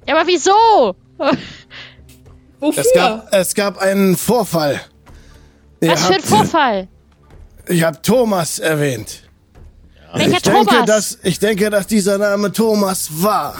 Ja, 0.06 0.16
aber 0.16 0.26
wieso? 0.28 0.94
Wofür? 2.60 2.80
Es 2.82 2.92
gab, 2.94 3.32
es 3.32 3.54
gab 3.54 3.78
einen 3.78 4.16
Vorfall. 4.16 4.80
Ihr 5.80 5.90
Was 5.90 6.06
für 6.06 6.14
ein 6.14 6.18
habt, 6.20 6.26
Vorfall? 6.28 6.88
ich 7.68 7.82
habe 7.82 8.00
Thomas 8.00 8.58
erwähnt. 8.60 9.25
Welcher 10.14 10.36
ich 10.36 10.42
denke, 10.42 10.66
Thomas? 10.70 10.86
dass 10.86 11.18
ich 11.22 11.38
denke, 11.38 11.70
dass 11.70 11.86
dieser 11.86 12.18
Name 12.18 12.52
Thomas 12.52 13.08
war. 13.22 13.56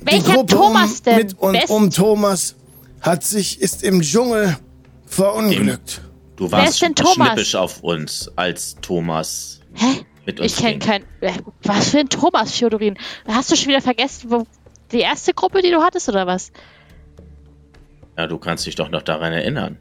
Welcher 0.00 0.46
Thomas 0.46 0.98
um, 0.98 1.04
denn? 1.04 1.16
Mit 1.16 1.38
und 1.38 1.52
Wer 1.54 1.64
ist- 1.64 1.70
um 1.70 1.90
Thomas 1.90 2.54
hat 3.00 3.24
sich 3.24 3.60
ist 3.60 3.82
im 3.82 4.00
Dschungel 4.02 4.56
verunglückt. 5.06 6.00
Du 6.36 6.44
Wer 6.50 6.58
warst 6.58 6.74
ist 6.74 6.82
denn 6.82 6.94
Thomas? 6.94 7.14
schnippisch 7.28 7.54
auf 7.54 7.82
uns, 7.82 8.30
als 8.36 8.76
Thomas 8.80 9.60
Hä? 9.74 10.04
mit 10.26 10.40
uns 10.40 10.52
Ich 10.52 10.58
kenne 10.58 10.78
keinen. 10.78 11.04
Was 11.64 11.90
für 11.90 11.98
ein 11.98 12.08
Thomas, 12.08 12.52
Fjodorin? 12.52 12.96
Hast 13.28 13.50
du 13.52 13.56
schon 13.56 13.68
wieder 13.68 13.82
vergessen, 13.82 14.30
wo 14.30 14.46
die 14.92 15.00
erste 15.00 15.34
Gruppe, 15.34 15.62
die 15.62 15.70
du 15.70 15.82
hattest, 15.82 16.08
oder 16.08 16.26
was? 16.26 16.52
Ja, 18.16 18.26
du 18.26 18.38
kannst 18.38 18.66
dich 18.66 18.74
doch 18.74 18.90
noch 18.90 19.02
daran 19.02 19.32
erinnern. 19.32 19.78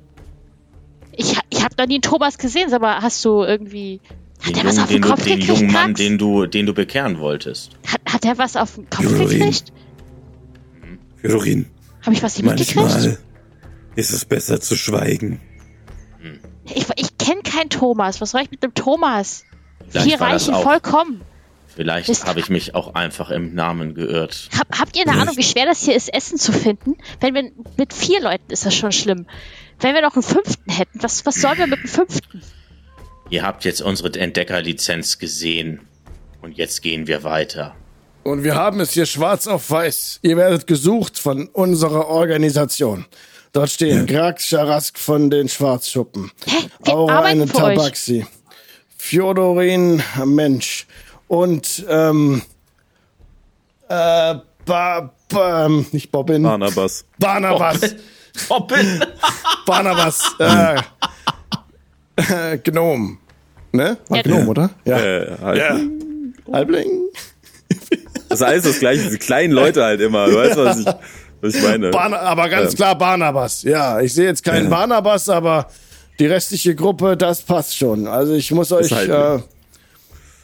Ich, 1.12 1.38
ich 1.50 1.64
habe 1.64 1.76
noch 1.78 1.86
nie 1.88 1.96
einen 1.96 2.02
Thomas 2.02 2.38
gesehen, 2.38 2.74
aber 2.74 3.02
hast 3.02 3.24
du 3.26 3.44
irgendwie. 3.44 4.00
Hat 4.41 4.56
Den 4.56 4.58
er 4.58 4.65
was 4.65 4.75
jungen, 4.77 4.84
auf 4.84 4.88
den 4.89 4.95
den, 4.95 5.01
du, 5.01 5.10
Kopf 5.10 5.23
den 5.23 5.41
jungen 5.41 5.71
Mann, 5.71 5.93
den 5.93 6.17
du, 6.17 6.45
den 6.47 6.65
du 6.65 6.73
bekehren 6.73 7.19
wolltest. 7.19 7.71
Hat, 7.88 8.01
hat 8.13 8.25
er 8.25 8.38
was 8.38 8.56
auf 8.56 8.75
den 8.75 8.89
Kopf 8.89 9.06
Fjodorin. 9.06 9.39
gekriegt? 9.39 9.71
Fjodorin, 11.17 11.65
Habe 12.06 12.15
ich 12.15 12.23
was 12.23 12.38
nicht 12.38 12.45
mitgekriegt? 12.45 12.75
manchmal 12.75 13.17
ist 13.95 14.12
es 14.13 14.25
besser 14.25 14.60
zu 14.60 14.75
schweigen. 14.75 15.39
Ich, 16.65 16.86
ich 16.95 17.17
kenne 17.17 17.41
keinen 17.43 17.69
Thomas. 17.69 18.21
Was 18.21 18.32
soll 18.32 18.41
ich 18.41 18.51
mit 18.51 18.63
dem 18.63 18.73
Thomas? 18.73 19.43
Vielleicht 19.89 20.08
Hier 20.08 20.21
reichen 20.21 20.54
auch- 20.54 20.63
vollkommen. 20.63 21.21
Vielleicht 21.73 22.25
habe 22.27 22.39
ich 22.41 22.49
mich 22.49 22.75
auch 22.75 22.95
einfach 22.95 23.30
im 23.32 23.54
Namen 23.56 23.93
geirrt. 23.95 24.49
Hab, 24.58 24.77
habt 24.77 24.95
ihr 24.97 25.04
eine 25.04 25.12
Vielleicht. 25.12 25.21
Ahnung, 25.30 25.38
wie 25.38 25.43
schwer 25.43 25.65
das 25.65 25.84
hier 25.86 25.95
ist, 25.95 26.13
Essen 26.13 26.38
zu 26.38 26.51
finden? 26.51 26.95
Wenn 27.21 27.34
wir 27.34 27.49
mit 27.77 27.93
vier 27.93 28.21
Leuten 28.21 28.51
ist 28.51 28.65
das 28.65 28.75
schon 28.75 28.91
schlimm. 28.91 29.25
Wenn 29.80 29.95
wir 29.95 30.01
noch 30.01 30.13
einen 30.15 30.23
fünften 30.23 30.69
hätten, 30.69 31.01
was, 31.01 31.25
was 31.25 31.36
sollen 31.36 31.58
wir 31.58 31.67
mit 31.67 31.80
dem 31.82 31.88
fünften? 31.89 32.41
Ihr 33.32 33.44
habt 33.44 33.63
jetzt 33.63 33.82
unsere 33.82 34.12
Entdeckerlizenz 34.20 35.17
gesehen. 35.17 35.80
Und 36.41 36.58
jetzt 36.58 36.82
gehen 36.82 37.08
wir 37.08 37.24
weiter. 37.24 37.74
Und 38.24 38.44
wir 38.44 38.56
haben 38.56 38.82
es 38.82 38.91
hier 38.91 39.06
schwarz 39.06 39.48
auf 39.48 39.72
weiß. 39.72 40.20
Ihr 40.22 40.36
werdet 40.36 40.67
gesucht 40.67 41.17
von 41.17 41.48
unserer 41.48 42.08
Organisation. 42.08 43.06
Dort 43.54 43.70
stehen 43.70 44.06
Grax 44.06 44.48
Scharask 44.48 45.00
von 45.00 45.30
den 45.30 45.48
Schwarzschuppen. 45.48 46.30
Hä? 46.46 46.58
Wir 46.84 46.94
Aura 46.94 47.20
arbeiten 47.20 47.41
eine 47.41 47.48
für 47.48 47.63
euch. 47.63 47.78
Tabaxi. 47.78 48.26
Fjodorin 48.98 50.04
Mensch. 50.26 50.86
Und, 51.30 51.86
ähm, 51.88 52.41
äh, 53.88 54.36
ba, 54.65 55.13
ba, 55.30 55.70
nicht 55.91 56.12
Bobbin. 56.12 56.44
Barnabas. 56.44 57.06
Barnabas. 57.17 57.96
Hoppel! 58.50 59.08
Barnabas. 59.65 60.22
Äh, 60.39 60.76
äh, 62.17 62.58
Gnom. 62.58 63.21
Ne? 63.72 63.98
War 64.10 64.18
Ja, 64.18 64.24
Gnom, 64.24 64.40
ja. 64.40 64.48
oder? 64.48 64.70
Ja. 64.86 65.00
Äh, 65.00 65.38
halt. 65.42 65.58
ja. 65.58 65.80
Halbling. 66.52 66.90
Das 68.30 68.40
ist 68.40 68.44
alles 68.46 68.64
das 68.64 68.80
gleiche, 68.80 69.04
diese 69.04 69.18
kleinen 69.18 69.54
Leute 69.54 69.84
halt 69.84 70.02
immer. 70.02 70.28
Du 70.28 70.36
weißt, 70.36 70.58
was 70.58 70.80
ich, 70.80 70.86
was 71.42 71.56
ich 71.56 71.64
meine. 71.64 71.90
Barna 71.92 72.20
aber 72.20 72.50
ganz 72.50 72.72
Ähm. 72.72 72.78
klar 72.78 72.98
Barnabas. 72.98 73.64
Ja, 73.64 74.00
ich 74.02 74.14
sehe 74.14 74.26
jetzt 74.26 74.44
keinen 74.44 74.66
Ja. 74.66 74.70
Barnabas, 74.70 75.30
aber 75.30 75.68
die 76.20 76.26
restliche 76.26 76.76
Gruppe, 76.76 77.16
das 77.18 77.42
passt 77.42 77.78
schon. 77.78 78.08
Also 78.08 78.34
ich 78.34 78.52
muss 78.52 78.72
euch, 78.72 78.88
Ist 78.88 78.92
äh, 78.92 78.96
Halbling. 78.96 79.44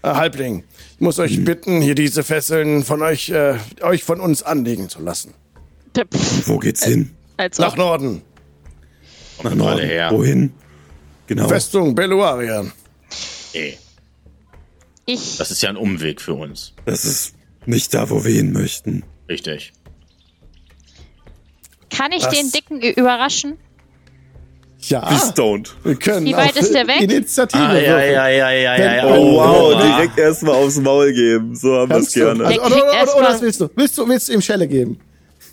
äh, 0.04 0.08
Halbling, 0.10 0.64
ich 0.96 1.00
muss 1.02 1.18
Mhm. 1.18 1.24
euch 1.24 1.46
bitten, 1.46 1.82
hier 1.82 1.96
diese 1.96 2.24
Fesseln 2.24 2.84
von 2.84 3.02
euch, 3.02 3.30
äh, 3.30 3.56
euch 3.82 4.04
von 4.04 4.20
uns 4.22 4.44
anlegen 4.44 4.90
zu 4.90 5.02
lassen. 5.02 5.34
Pff, 5.98 6.48
Wo 6.48 6.58
geht's 6.60 6.84
hin? 6.86 7.12
Als 7.38 7.58
Nach. 7.60 7.76
Norden. 7.76 8.22
Nach 9.44 9.54
Norden. 9.56 9.80
her. 9.86 10.10
Wohin? 10.12 10.54
Genau. 11.28 11.48
Festung 11.48 11.94
Beluarian. 11.94 12.72
Ey, 13.58 13.78
Ich, 15.06 15.38
das 15.38 15.52
ist 15.52 15.62
ja 15.62 15.70
ein 15.70 15.78
Umweg 15.78 16.22
für 16.22 16.34
uns. 16.34 16.74
Das 16.86 17.06
ist 17.06 17.34
nicht 17.66 17.94
da, 17.94 18.10
wo 18.10 18.24
wir 18.24 18.34
hin 18.34 18.52
möchten. 18.52 19.04
Richtig. 19.30 19.74
kann 21.90 22.12
ich 22.12 22.24
Was? 22.26 22.34
den 22.34 22.52
Dicken 22.52 22.82
überraschen? 22.82 23.58
Ja, 24.80 25.00
Please 25.02 25.34
don't. 25.34 25.70
wir 25.84 25.96
können 25.96 26.26
Wie 26.28 26.34
weit 26.36 26.56
ist 26.56 26.72
der 26.74 26.88
weg? 26.88 27.02
Initiative 27.02 27.62
Ah, 27.62 27.74
ja, 27.78 28.00
ja, 28.04 28.28
ja, 28.30 28.52
ja, 28.52 28.78
ja, 28.78 28.96
ja. 28.98 29.06
Oh, 29.08 29.36
wow, 29.36 29.82
direkt 29.82 30.18
erstmal 30.20 30.54
aufs 30.56 30.78
Maul 30.78 31.12
geben. 31.14 31.56
So 31.56 31.76
haben 31.78 31.90
wir 31.90 31.98
es 31.98 32.14
gerne. 32.14 32.46
Also, 32.46 32.60
Der 32.62 32.66
oder, 32.68 32.76
oder, 32.76 32.84
oder, 32.86 32.94
erst 32.94 33.16
oder 33.16 33.24
mal- 33.24 33.34
was 33.34 33.42
willst 33.42 33.60
du? 33.62 33.70
Willst 33.76 33.98
du, 33.98 34.08
willst 34.08 34.30
du 34.30 34.34
ihm 34.34 34.42
Schelle 34.42 34.68
geben? 34.68 35.00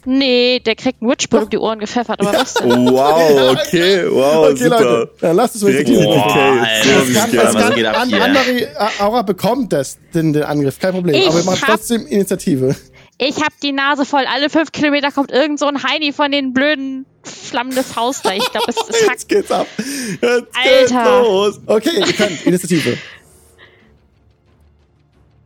Nee, 0.06 0.60
der 0.60 0.74
kriegt 0.76 1.00
einen 1.00 1.10
Witchbull 1.10 1.44
um 1.44 1.50
die 1.50 1.58
Ohren 1.58 1.78
gepfeffert, 1.78 2.20
aber 2.20 2.32
was 2.34 2.54
denn? 2.54 2.70
Oh, 2.88 2.92
wow, 2.92 3.52
okay, 3.52 4.04
wow, 4.10 4.48
Okay, 4.50 4.56
super. 4.64 4.80
Leute, 4.84 5.10
dann 5.20 5.36
lasst 5.36 5.54
es 5.56 5.62
mal 5.62 5.72
Direkt. 5.72 5.88
Alter, 5.90 6.04
So 6.04 6.20
hab 6.20 7.06
das 7.06 7.14
kann- 7.14 7.32
das 7.32 7.52
kann, 7.54 7.54
Was 7.68 7.74
geht 7.74 7.86
ab 7.86 8.00
an, 8.00 8.08
hier? 8.08 8.22
andere 8.24 8.68
Aura 9.00 9.22
bekommt 9.22 9.72
das, 9.72 9.98
den, 10.12 10.32
den 10.32 10.42
Angriff, 10.42 10.78
kein 10.78 10.92
Problem. 10.92 11.14
Ich 11.16 11.26
Aber 11.26 11.36
wir 11.38 11.44
machen 11.44 11.62
trotzdem 11.66 12.06
Initiative. 12.06 12.76
Ich 13.18 13.36
hab 13.42 13.52
die 13.62 13.70
Nase 13.72 14.04
voll. 14.04 14.24
Alle 14.26 14.50
fünf 14.50 14.72
Kilometer 14.72 15.10
kommt 15.12 15.30
irgend 15.30 15.58
so 15.60 15.66
ein 15.66 15.82
Heini 15.84 16.12
von 16.12 16.32
den 16.32 16.52
blöden 16.52 17.06
flammende 17.22 17.82
Faust 17.84 18.26
da. 18.26 18.32
Ich 18.34 18.50
glaube, 18.50 18.66
es, 18.68 18.76
hackt. 18.76 19.00
Jetzt 19.10 19.28
geht's 19.28 19.50
ab. 19.52 19.66
Jetzt 19.78 20.22
Alter. 20.22 20.78
geht's 20.80 20.92
los. 20.92 21.60
Okay, 21.66 21.90
ihr 21.96 22.12
könnt 22.12 22.44
Initiative. 22.44 22.98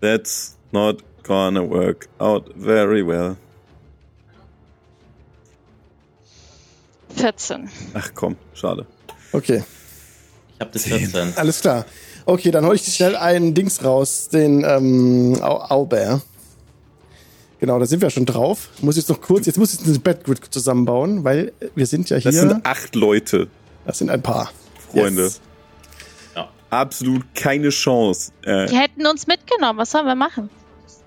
That's 0.00 0.56
not 0.72 1.02
gonna 1.24 1.62
work 1.62 2.08
out 2.18 2.50
very 2.56 3.06
well. 3.06 3.36
14. 7.18 7.68
Ach 7.94 8.10
komm, 8.14 8.36
schade. 8.54 8.86
Okay, 9.32 9.62
Ich 10.54 10.60
hab 10.60 10.72
das 10.72 10.84
14. 10.84 11.34
alles 11.36 11.60
klar. 11.60 11.84
Okay, 12.24 12.50
dann 12.50 12.64
hol 12.66 12.74
ich 12.74 12.82
schnell 12.84 13.16
einen 13.16 13.54
Dings 13.54 13.82
raus, 13.84 14.28
den 14.28 14.64
ähm, 14.64 15.38
Au 15.42 15.60
Aubert. 15.70 16.22
Genau, 17.60 17.78
da 17.78 17.86
sind 17.86 18.00
wir 18.02 18.10
schon 18.10 18.26
drauf. 18.26 18.68
Muss 18.82 18.96
jetzt 18.96 19.08
noch 19.08 19.20
kurz, 19.20 19.46
jetzt 19.46 19.58
muss 19.58 19.74
ich 19.74 19.84
eine 19.86 19.98
Badgrid 19.98 20.40
zusammenbauen, 20.50 21.24
weil 21.24 21.52
wir 21.74 21.86
sind 21.86 22.08
ja 22.10 22.16
hier. 22.18 22.30
Das 22.30 22.40
sind 22.40 22.64
acht 22.64 22.94
Leute, 22.94 23.48
das 23.84 23.98
sind 23.98 24.10
ein 24.10 24.22
paar. 24.22 24.50
Freunde. 24.92 25.24
Yes. 25.24 25.40
Absolut 26.70 27.24
keine 27.34 27.70
Chance. 27.70 28.30
Äh, 28.42 28.66
Die 28.66 28.76
hätten 28.76 29.06
uns 29.06 29.26
mitgenommen. 29.26 29.78
Was 29.78 29.90
sollen 29.90 30.04
wir 30.06 30.14
machen? 30.14 30.50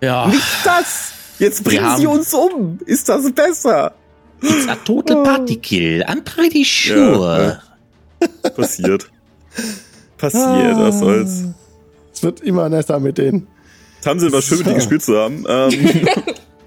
Ja, 0.01 0.31
das! 0.63 1.11
Jetzt 1.38 1.63
bringen 1.63 1.97
sie 1.97 2.07
uns 2.07 2.33
um! 2.33 2.79
Ist 2.86 3.07
das 3.09 3.31
besser? 3.31 3.93
It's 4.41 4.67
a 4.67 4.75
total 4.83 5.23
particle. 5.23 6.03
I'm 6.07 6.23
pretty 6.23 6.63
sure. 6.63 7.61
Passiert. 8.55 9.09
Passiert, 10.17 10.77
was 10.77 10.99
soll's. 10.99 11.43
Es 12.13 12.23
wird 12.23 12.41
immer 12.41 12.69
netter 12.69 12.99
mit 12.99 13.17
denen. 13.17 13.47
Sie 14.01 14.09
immer 14.09 14.41
schön 14.41 14.57
mit 14.59 14.67
dir 14.67 14.71
So. 14.71 14.75
gespielt 14.75 15.03
zu 15.03 15.17
haben. 15.17 15.45
Ähm, 15.47 16.07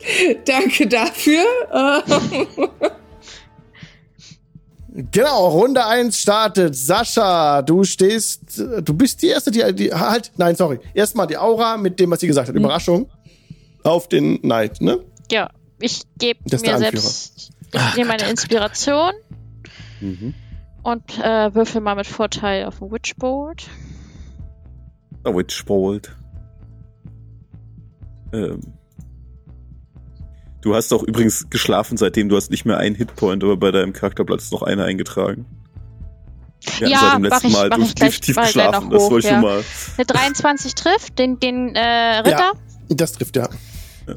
Danke 0.44 0.86
dafür. 0.86 1.44
Genau, 5.10 5.48
Runde 5.48 5.84
1 5.84 6.16
startet. 6.16 6.76
Sascha, 6.76 7.62
du 7.62 7.82
stehst, 7.82 8.42
du 8.58 8.94
bist 8.94 9.22
die 9.22 9.26
erste, 9.26 9.50
die, 9.50 9.74
die 9.74 9.92
halt, 9.92 10.30
nein, 10.36 10.54
sorry. 10.54 10.78
Erstmal 10.94 11.26
die 11.26 11.36
Aura 11.36 11.76
mit 11.76 11.98
dem, 11.98 12.12
was 12.12 12.20
sie 12.20 12.28
gesagt 12.28 12.48
hat. 12.48 12.54
Überraschung. 12.54 13.10
Auf 13.82 14.08
den 14.08 14.40
Knight, 14.42 14.80
ne? 14.80 15.00
Ja, 15.32 15.50
ich 15.80 16.02
gebe 16.16 16.38
Das 16.44 16.62
ist 16.62 16.68
mir 16.68 16.78
selbst 16.78 17.50
ich 17.74 17.96
nehme 17.96 18.08
meine 18.08 18.28
Inspiration. 18.28 19.12
Und 20.82 21.18
äh, 21.18 21.54
würfel 21.54 21.80
mal 21.80 21.94
mit 21.94 22.06
Vorteil 22.06 22.66
auf 22.66 22.80
Witchbolt. 22.80 23.68
Oh, 25.24 25.34
Witchbolt. 25.36 26.14
Ähm. 28.32 28.60
Du 30.60 30.74
hast 30.74 30.92
auch 30.92 31.02
übrigens 31.02 31.48
geschlafen, 31.50 31.96
seitdem 31.96 32.28
du 32.28 32.36
hast 32.36 32.50
nicht 32.50 32.64
mehr 32.64 32.78
einen 32.78 32.94
Hitpoint, 32.94 33.42
aber 33.44 33.56
bei 33.56 33.70
deinem 33.70 33.92
Charakterblatt 33.92 34.40
ist 34.40 34.52
noch 34.52 34.62
einer 34.62 34.84
eingetragen. 34.84 35.46
Wir 36.78 36.88
Ja, 36.88 36.98
seit 37.00 37.14
dem 37.16 37.24
letzten 37.24 37.46
ich- 37.48 37.52
Mal 37.52 37.70
du 37.70 37.84
tief 37.84 38.20
gleich 38.20 38.46
geschlafen. 38.46 38.90
Das 38.90 39.02
hoch, 39.02 39.10
wollte 39.10 39.26
ich 39.26 39.32
ja. 39.32 39.40
mal. 39.40 39.62
Eine 39.96 40.06
23 40.06 40.74
trifft 40.74 41.18
den, 41.18 41.38
den 41.38 41.74
äh, 41.74 42.18
Ritter. 42.18 42.52
Das 42.88 43.12
trifft 43.12 43.36
ja. 43.36 43.48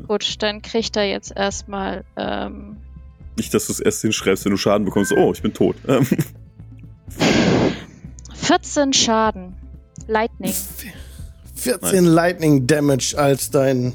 Gut, 0.07 0.41
dann 0.41 0.61
kriegt 0.61 0.95
er 0.97 1.03
jetzt 1.05 1.31
erstmal 1.35 2.03
ähm, 2.17 2.77
Nicht, 3.37 3.53
dass 3.53 3.67
du 3.67 3.71
es 3.73 3.79
erst 3.79 4.01
hinschreibst, 4.01 4.45
wenn 4.45 4.51
du 4.51 4.57
Schaden 4.57 4.85
bekommst. 4.85 5.11
Oh, 5.13 5.31
ich 5.31 5.41
bin 5.41 5.53
tot. 5.53 5.75
Ähm, 5.87 6.05
14 8.35 8.93
Schaden. 8.93 9.55
Lightning. 10.07 10.53
14 11.55 12.05
Lightning 12.05 12.67
Damage, 12.67 13.15
als 13.17 13.51
dein 13.51 13.93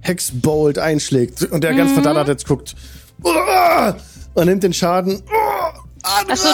Hexbolt 0.00 0.78
einschlägt. 0.78 1.42
Und 1.44 1.64
der 1.64 1.74
ganz 1.74 1.90
Mhm. 1.90 1.94
verdattert 1.94 2.28
jetzt 2.28 2.46
guckt. 2.46 2.74
Und 4.34 4.46
nimmt 4.46 4.62
den 4.62 4.72
Schaden. 4.72 5.22
Uah! 5.32 5.84
Angriff! 6.02 6.40
so, 6.40 6.48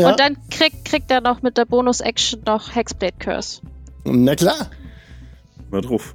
ja. 0.00 0.10
Und 0.10 0.18
dann 0.18 0.36
kriegt, 0.50 0.84
kriegt 0.84 1.10
er 1.10 1.20
noch 1.20 1.42
mit 1.42 1.56
der 1.58 1.64
Bonus-Action 1.66 2.42
noch 2.46 2.74
Hexblade 2.74 3.14
Curse. 3.18 3.60
Na 4.04 4.34
klar. 4.34 4.70
mal 5.70 5.80
drauf. 5.80 6.14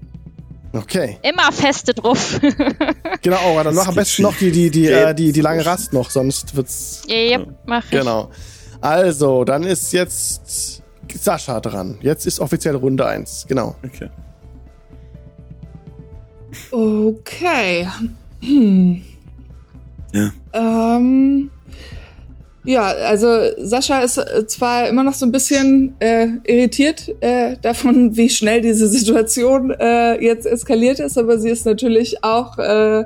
Okay. 0.74 1.18
Immer 1.24 1.52
feste 1.52 1.94
drauf. 1.94 2.40
Genau, 3.22 3.38
Aura, 3.38 3.64
dann 3.64 3.76
Das 3.76 3.84
mach 3.84 3.90
am 3.90 3.96
besten 3.96 4.22
noch 4.22 4.38
die, 4.38 4.52
die, 4.52 4.70
die, 4.70 4.88
äh, 4.88 5.14
die, 5.14 5.34
die 5.34 5.42
lange 5.42 5.66
Rast 5.66 5.92
noch, 5.92 6.10
sonst 6.10 6.56
wird's. 6.56 7.02
yep, 7.10 7.48
mach 7.66 7.84
ich. 7.84 7.92
Genau. 7.92 8.30
Also, 8.80 9.44
dann 9.44 9.64
ist 9.64 9.92
jetzt 9.92 10.82
Sascha 11.14 11.60
dran. 11.60 11.98
Jetzt 12.02 12.26
ist 12.26 12.40
offiziell 12.40 12.76
Runde 12.76 13.06
1. 13.06 13.46
Genau. 13.50 13.76
Okay. 13.86 14.10
Okay. 16.72 17.88
Hm. 18.42 19.02
Ja. 20.14 20.32
Ähm, 20.54 21.52
ja, 22.66 22.84
also 22.84 23.28
Sascha 23.58 24.00
ist 24.02 24.18
äh, 24.18 24.46
zwar 24.48 24.90
immer 24.90 25.04
noch 25.04 25.14
so 25.14 25.26
ein 25.26 25.32
bisschen 25.32 25.96
äh, 26.00 26.28
irritiert 26.44 27.10
äh, 27.22 27.56
davon, 27.62 28.16
wie 28.18 28.30
schnell 28.30 28.62
diese 28.62 28.88
Situation 28.88 29.72
äh, 29.72 30.22
jetzt 30.24 30.46
eskaliert 30.46 31.00
ist, 31.00 31.18
aber 31.18 31.40
sie 31.40 31.50
ist 31.50 31.66
natürlich 31.66 32.24
auch 32.24 32.58
äh, 32.58 33.06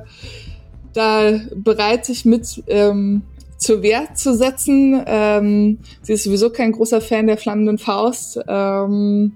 da 0.93 1.39
bereit, 1.55 2.05
sich 2.05 2.25
mit 2.25 2.63
ähm, 2.67 3.23
zur 3.57 3.81
Wehr 3.81 4.13
zu 4.15 4.35
setzen. 4.35 5.01
Ähm, 5.05 5.79
sie 6.01 6.13
ist 6.13 6.23
sowieso 6.23 6.49
kein 6.49 6.71
großer 6.71 7.01
Fan 7.01 7.27
der 7.27 7.37
flammenden 7.37 7.77
Faust 7.77 8.39
ähm, 8.47 9.33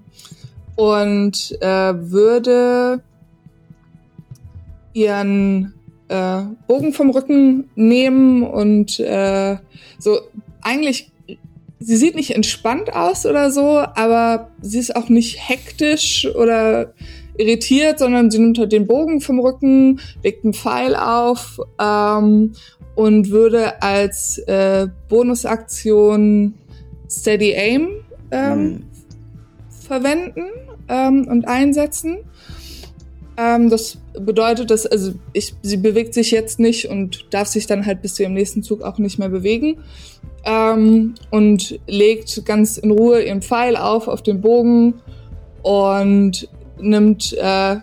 und 0.76 1.58
äh, 1.60 1.94
würde 2.10 3.02
ihren 4.92 5.77
äh, 6.08 6.42
Bogen 6.66 6.92
vom 6.92 7.10
Rücken 7.10 7.70
nehmen 7.74 8.42
und 8.42 8.98
äh, 9.00 9.56
so 9.98 10.18
eigentlich 10.62 11.10
sie 11.80 11.96
sieht 11.96 12.16
nicht 12.16 12.34
entspannt 12.34 12.92
aus 12.92 13.24
oder 13.26 13.50
so, 13.50 13.78
aber 13.78 14.50
sie 14.60 14.78
ist 14.78 14.96
auch 14.96 15.08
nicht 15.08 15.48
hektisch 15.48 16.26
oder 16.34 16.92
irritiert, 17.36 17.98
sondern 17.98 18.30
sie 18.30 18.38
nimmt 18.38 18.58
halt 18.58 18.72
den 18.72 18.86
Bogen 18.86 19.20
vom 19.20 19.38
Rücken, 19.38 20.00
legt 20.22 20.44
einen 20.44 20.54
Pfeil 20.54 20.96
auf 20.96 21.60
ähm, 21.80 22.52
und 22.96 23.30
würde 23.30 23.80
als 23.80 24.38
äh, 24.38 24.88
Bonusaktion 25.08 26.54
Steady 27.08 27.54
Aim 27.54 27.88
ähm, 28.30 28.52
Hm. 28.52 28.84
verwenden 29.86 30.44
ähm, 30.88 31.28
und 31.28 31.46
einsetzen. 31.46 32.18
Ähm, 33.36 33.70
das 33.70 33.98
bedeutet, 34.20 34.70
dass 34.70 34.86
also 34.86 35.12
ich, 35.32 35.54
sie 35.62 35.76
bewegt 35.76 36.14
sich 36.14 36.30
jetzt 36.30 36.58
nicht 36.58 36.88
und 36.88 37.26
darf 37.30 37.48
sich 37.48 37.66
dann 37.66 37.86
halt 37.86 38.02
bis 38.02 38.14
zu 38.14 38.22
ihrem 38.22 38.34
nächsten 38.34 38.62
Zug 38.62 38.82
auch 38.82 38.98
nicht 38.98 39.18
mehr 39.18 39.28
bewegen 39.28 39.78
ähm, 40.44 41.14
und 41.30 41.78
legt 41.86 42.44
ganz 42.44 42.78
in 42.78 42.90
Ruhe 42.90 43.22
ihren 43.22 43.42
Pfeil 43.42 43.76
auf 43.76 44.08
auf 44.08 44.22
den 44.22 44.40
Bogen 44.40 44.94
und 45.62 46.48
nimmt 46.80 47.32
äh, 47.38 47.76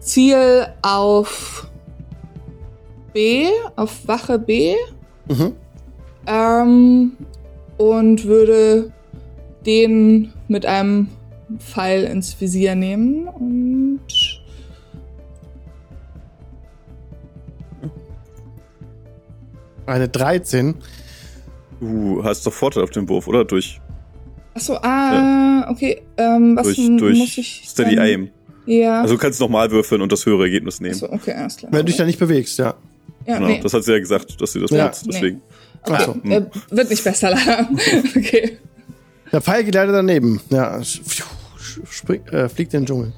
Ziel 0.00 0.66
auf 0.82 1.68
B, 3.12 3.46
auf 3.76 4.06
Wache 4.06 4.38
B 4.38 4.74
Mhm. 5.28 5.52
ähm, 6.26 7.12
und 7.78 8.24
würde 8.24 8.92
den 9.64 10.32
mit 10.48 10.64
einem 10.64 11.08
Pfeil 11.58 12.04
ins 12.04 12.40
Visier 12.40 12.74
nehmen 12.74 13.28
und 13.28 14.00
Eine 19.86 20.08
13. 20.08 20.74
Du 21.80 22.22
hast 22.24 22.46
doch 22.46 22.52
Vorteil 22.52 22.82
auf 22.82 22.90
den 22.90 23.08
Wurf, 23.08 23.28
oder? 23.28 23.44
Durch, 23.44 23.80
achso, 24.54 24.76
ah, 24.82 25.68
okay, 25.70 26.02
ähm, 26.16 26.56
was 26.56 26.64
durch, 26.66 26.76
durch 26.98 27.18
muss 27.18 27.38
ich 27.38 27.62
Steady 27.66 27.96
dann- 27.96 28.04
Aim. 28.06 28.30
Ja. 28.64 29.02
Also 29.02 29.14
du 29.14 29.20
kannst 29.20 29.38
nochmal 29.40 29.70
würfeln 29.70 30.02
und 30.02 30.10
das 30.10 30.26
höhere 30.26 30.44
Ergebnis 30.44 30.80
nehmen. 30.80 30.94
achso, 30.94 31.06
okay, 31.12 31.32
alles 31.32 31.56
klar. 31.56 31.70
Wenn 31.72 31.80
du 31.80 31.84
dich 31.86 31.96
da 31.96 32.04
nicht 32.04 32.18
bewegst, 32.18 32.58
ja. 32.58 32.74
ja, 33.26 33.36
genau, 33.36 33.46
nee. 33.48 33.60
das 33.62 33.72
hat 33.74 33.84
sie 33.84 33.92
ja 33.92 33.98
gesagt, 34.00 34.40
dass 34.40 34.52
sie 34.52 34.60
das 34.60 34.70
Ja. 34.70 34.78
benutzt. 34.84 35.06
Deswegen. 35.06 35.40
okay. 35.82 35.94
Achso. 35.94 36.16
äh, 36.24 36.42
wird 36.70 36.90
nicht 36.90 37.04
besser 37.04 37.30
leider. 37.30 37.68
okay. 38.16 38.58
Der 39.30 39.40
Pfeil 39.40 39.62
geht 39.64 39.74
leider 39.74 39.92
daneben. 39.92 40.40
Ja, 40.50 40.78
sch- 40.78 41.00
sch- 41.06 41.80
spring, 41.88 42.24
äh, 42.26 42.48
fliegt 42.48 42.74
in 42.74 42.80
den 42.80 42.86
Dschungel. 42.86 43.12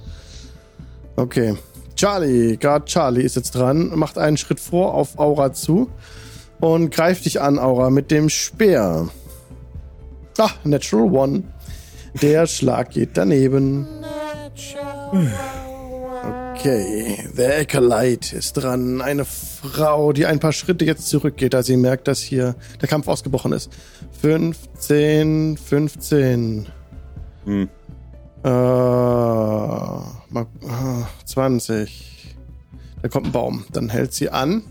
Okay. 1.16 1.54
Charlie, 1.96 2.56
gerade 2.58 2.84
Charlie 2.84 3.22
ist 3.22 3.36
jetzt 3.36 3.52
dran, 3.54 3.90
macht 3.98 4.18
einen 4.18 4.36
Schritt 4.36 4.60
vor 4.60 4.92
auf 4.94 5.18
Aura 5.18 5.52
zu 5.54 5.88
und 6.60 6.90
greift 6.90 7.24
dich 7.24 7.40
an, 7.40 7.58
Aura, 7.58 7.90
mit 7.90 8.10
dem 8.10 8.28
Speer. 8.28 9.08
Ah, 10.38 10.50
Natural 10.64 11.12
One. 11.12 11.42
Der 12.22 12.46
Schlag 12.46 12.90
geht 12.90 13.10
daneben. 13.14 13.86
Okay, 16.54 17.16
The 17.34 17.44
Acolyte 17.44 18.36
ist 18.36 18.54
dran. 18.54 19.00
Eine 19.00 19.24
Frau, 19.24 20.12
die 20.12 20.26
ein 20.26 20.40
paar 20.40 20.52
Schritte 20.52 20.84
jetzt 20.84 21.08
zurückgeht, 21.08 21.54
als 21.54 21.66
sie 21.66 21.76
merkt, 21.76 22.08
dass 22.08 22.20
hier 22.20 22.56
der 22.80 22.88
Kampf 22.88 23.06
ausgebrochen 23.06 23.52
ist. 23.52 23.70
15, 24.20 25.56
15. 25.56 26.66
Hm. 27.44 27.68
Äh, 28.44 28.48
mal, 28.48 30.46
ah, 30.68 31.06
20. 31.24 32.36
Da 33.02 33.08
kommt 33.08 33.26
ein 33.26 33.32
Baum. 33.32 33.64
Dann 33.72 33.88
hält 33.88 34.12
sie 34.12 34.30
an. 34.30 34.62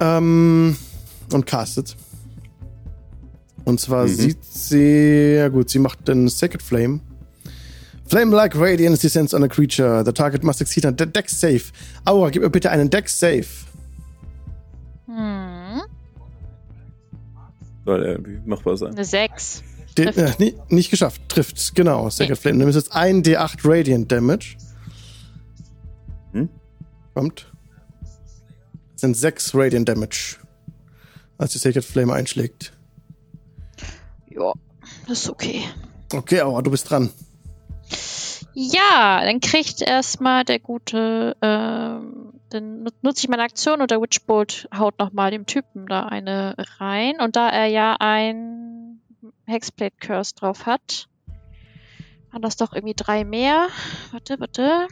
Ähm, 0.00 0.76
und 1.32 1.46
castet. 1.46 1.96
Und 3.64 3.80
zwar 3.80 4.04
Mhm. 4.04 4.08
sieht 4.14 4.44
sie, 4.44 5.34
ja 5.36 5.48
gut, 5.48 5.70
sie 5.70 5.78
macht 5.78 6.06
den 6.08 6.28
Sacred 6.28 6.62
Flame. 6.62 7.00
Flame-like 8.08 8.54
radiance 8.56 9.02
descends 9.02 9.34
on 9.34 9.42
a 9.42 9.48
creature. 9.48 10.04
The 10.04 10.12
target 10.12 10.44
must 10.44 10.60
succeed 10.60 10.86
on 10.86 10.96
de 10.96 11.06
Dex 11.06 11.40
save. 11.40 11.62
Aura, 12.04 12.30
gib 12.30 12.42
mir 12.42 12.50
bitte 12.50 12.70
einen 12.70 12.88
Dex 12.88 13.18
save. 13.18 13.46
Hm, 15.06 15.82
Soll 17.84 18.02
irgendwie 18.04 18.38
machbar 18.44 18.76
sein. 18.76 18.92
eine 18.92 19.04
6. 19.04 19.62
Den, 19.98 20.12
Trifft. 20.12 20.40
äh, 20.40 20.44
nie, 20.44 20.54
nicht 20.68 20.90
geschafft. 20.90 21.22
Trifft, 21.28 21.74
genau. 21.74 22.08
Sacred 22.10 22.38
Flame. 22.38 22.58
Nimm 22.58 22.68
jetzt 22.70 22.92
ein 22.94 23.22
D8 23.22 23.58
Radiant 23.64 24.12
Damage. 24.12 24.56
Hm? 26.32 26.48
Kommt. 27.14 27.50
Sind 28.96 29.16
6 29.16 29.54
Radiant 29.54 29.88
Damage. 29.88 30.36
Als 31.38 31.52
die 31.52 31.58
Sacred 31.58 31.84
Flame 31.84 32.12
einschlägt. 32.14 32.72
Ja, 34.30 34.52
das 35.06 35.20
ist 35.22 35.30
okay. 35.30 35.62
Okay, 36.12 36.40
Aura, 36.40 36.62
du 36.62 36.70
bist 36.70 36.90
dran. 36.90 37.10
Ja, 38.54 39.20
dann 39.22 39.40
kriegt 39.40 39.82
erstmal 39.82 40.44
der 40.44 40.58
gute, 40.58 41.36
ähm, 41.42 42.32
dann 42.48 42.82
nut- 42.84 43.02
nutze 43.02 43.24
ich 43.24 43.28
meine 43.28 43.42
Aktion 43.42 43.82
und 43.82 43.90
der 43.90 44.00
Witchbolt 44.00 44.66
haut 44.74 44.98
nochmal 44.98 45.30
dem 45.30 45.44
Typen 45.44 45.86
da 45.86 46.06
eine 46.06 46.54
rein. 46.78 47.20
Und 47.20 47.36
da 47.36 47.50
er 47.50 47.66
ja 47.66 47.96
ein 48.00 49.00
Hexblade 49.44 49.94
Curse 50.00 50.34
drauf 50.36 50.64
hat, 50.64 51.08
waren 52.32 52.40
das 52.40 52.56
doch 52.56 52.72
irgendwie 52.72 52.94
drei 52.96 53.24
mehr. 53.24 53.68
Warte, 54.12 54.40
warte. 54.40 54.88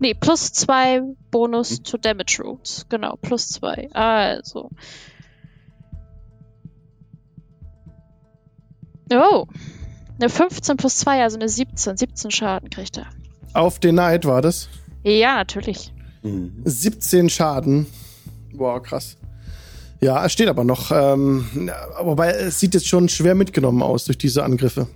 Nee, 0.00 0.14
plus 0.14 0.52
zwei 0.52 1.02
Bonus 1.30 1.82
to 1.82 1.98
Damage 1.98 2.42
Rolls. 2.42 2.86
Genau, 2.88 3.16
plus 3.20 3.48
zwei. 3.48 3.88
Also. 3.92 4.70
Oh. 9.12 9.46
Eine 10.18 10.28
15 10.28 10.76
plus 10.76 10.98
2, 10.98 11.22
also 11.22 11.36
eine 11.36 11.48
17. 11.48 11.96
17 11.96 12.30
Schaden 12.30 12.68
kriegt 12.68 12.98
er. 12.98 13.06
Auf 13.54 13.78
den 13.78 13.96
Knight 13.96 14.26
war 14.26 14.42
das. 14.42 14.68
Ja, 15.02 15.36
natürlich. 15.36 15.92
Mhm. 16.22 16.62
17 16.64 17.30
Schaden. 17.30 17.86
Boah, 18.52 18.82
krass. 18.82 19.16
Ja, 20.00 20.24
es 20.24 20.32
steht 20.32 20.48
aber 20.48 20.64
noch. 20.64 20.90
Ähm, 20.90 21.70
wobei 22.02 22.30
es 22.32 22.60
sieht 22.60 22.74
jetzt 22.74 22.88
schon 22.88 23.08
schwer 23.08 23.34
mitgenommen 23.34 23.82
aus 23.82 24.04
durch 24.04 24.18
diese 24.18 24.44
Angriffe. 24.44 24.86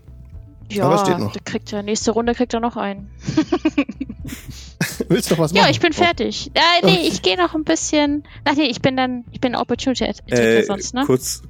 Ja, 0.71 0.85
Aber 0.87 0.99
steht 0.99 1.19
noch. 1.19 1.33
der 1.33 1.43
kriegt 1.43 1.71
ja 1.71 1.83
nächste 1.83 2.11
Runde 2.13 2.35
kriegt 2.35 2.53
er 2.55 2.61
noch 2.61 2.77
einen. 2.77 3.11
Willst 5.09 5.31
du 5.31 5.35
noch 5.35 5.41
was 5.43 5.53
machen? 5.53 5.65
Ja, 5.65 5.71
ich 5.71 5.81
bin 5.81 5.93
fertig. 5.93 6.51
Äh, 6.55 6.85
nee, 6.87 7.07
ich 7.09 7.23
gehe 7.23 7.37
noch 7.37 7.55
ein 7.55 7.65
bisschen. 7.65 8.25
Ach 8.45 8.55
nee, 8.57 8.65
ich 8.67 8.81
bin 8.81 8.97
dann, 8.97 9.25
ich 9.33 9.41
bin 9.41 9.55
Opportunity 9.55 10.05
Attacker 10.05 10.33
Äh, 10.41 10.65
sonst, 10.65 10.95
ne? 10.95 11.05
kurz. 11.07 11.43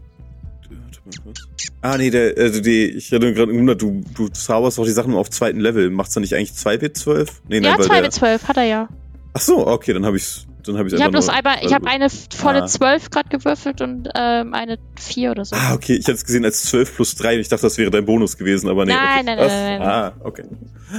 Warte 0.69 1.01
mal 1.05 1.13
kurz. 1.25 1.41
Ah, 1.81 1.97
nee, 1.99 2.11
der, 2.11 2.35
also 2.37 2.61
die, 2.61 2.87
ich 2.91 3.13
hatte 3.13 3.33
gerade 3.35 3.53
gewundert, 3.53 3.81
du, 3.83 4.03
du 4.15 4.29
zauberst 4.29 4.79
doch 4.79 4.85
die 4.85 4.91
Sachen 4.91 5.15
auf 5.15 5.31
zweiten 5.31 5.61
Level. 5.61 5.91
Macht's 5.91 6.15
dann 6.15 6.23
nicht 6.23 6.35
eigentlich 6.35 6.53
2W12? 6.53 7.29
Nee, 7.49 7.61
Ja, 7.61 7.79
weil 7.79 7.87
2 7.87 7.95
der- 7.95 8.03
mit 8.03 8.13
12 8.13 8.49
hat 8.49 8.57
er 8.57 8.65
ja. 8.65 8.89
Ach 9.35 9.41
so, 9.41 9.67
okay, 9.67 9.93
dann 9.93 10.07
habe 10.07 10.17
ich's, 10.17 10.47
dann 10.69 10.79
habe 10.79 10.89
Ich 10.89 11.01
habe 11.01 11.13
bloß 11.13 11.29
einmal, 11.29 11.57
ich 11.63 11.73
habe 11.73 11.87
eine 11.87 12.09
volle 12.11 12.63
Ah. 12.63 12.67
12 12.67 13.11
gerade 13.11 13.29
gewürfelt 13.29 13.81
und 13.81 14.09
ähm, 14.15 14.55
eine 14.55 14.79
4 14.99 15.31
oder 15.31 15.45
so. 15.45 15.57
Ah, 15.57 15.75
okay, 15.75 15.95
ich 15.95 16.05
hatte 16.05 16.15
es 16.15 16.25
gesehen 16.25 16.45
als 16.45 16.65
12 16.65 16.97
plus 16.97 17.15
3 17.17 17.35
und 17.35 17.41
ich 17.41 17.49
dachte, 17.49 17.63
das 17.63 17.79
wäre 17.79 17.91
dein 17.91 18.05
Bonus 18.05 18.37
gewesen, 18.37 18.69
aber 18.69 18.85
nee. 18.85 18.93
Nein, 18.93 19.21
okay. 19.21 19.25
nein, 19.25 19.39
nein, 19.39 19.49
nein, 19.49 19.79
nein. 19.79 19.89
Ah, 19.89 20.13
okay. 20.21 20.45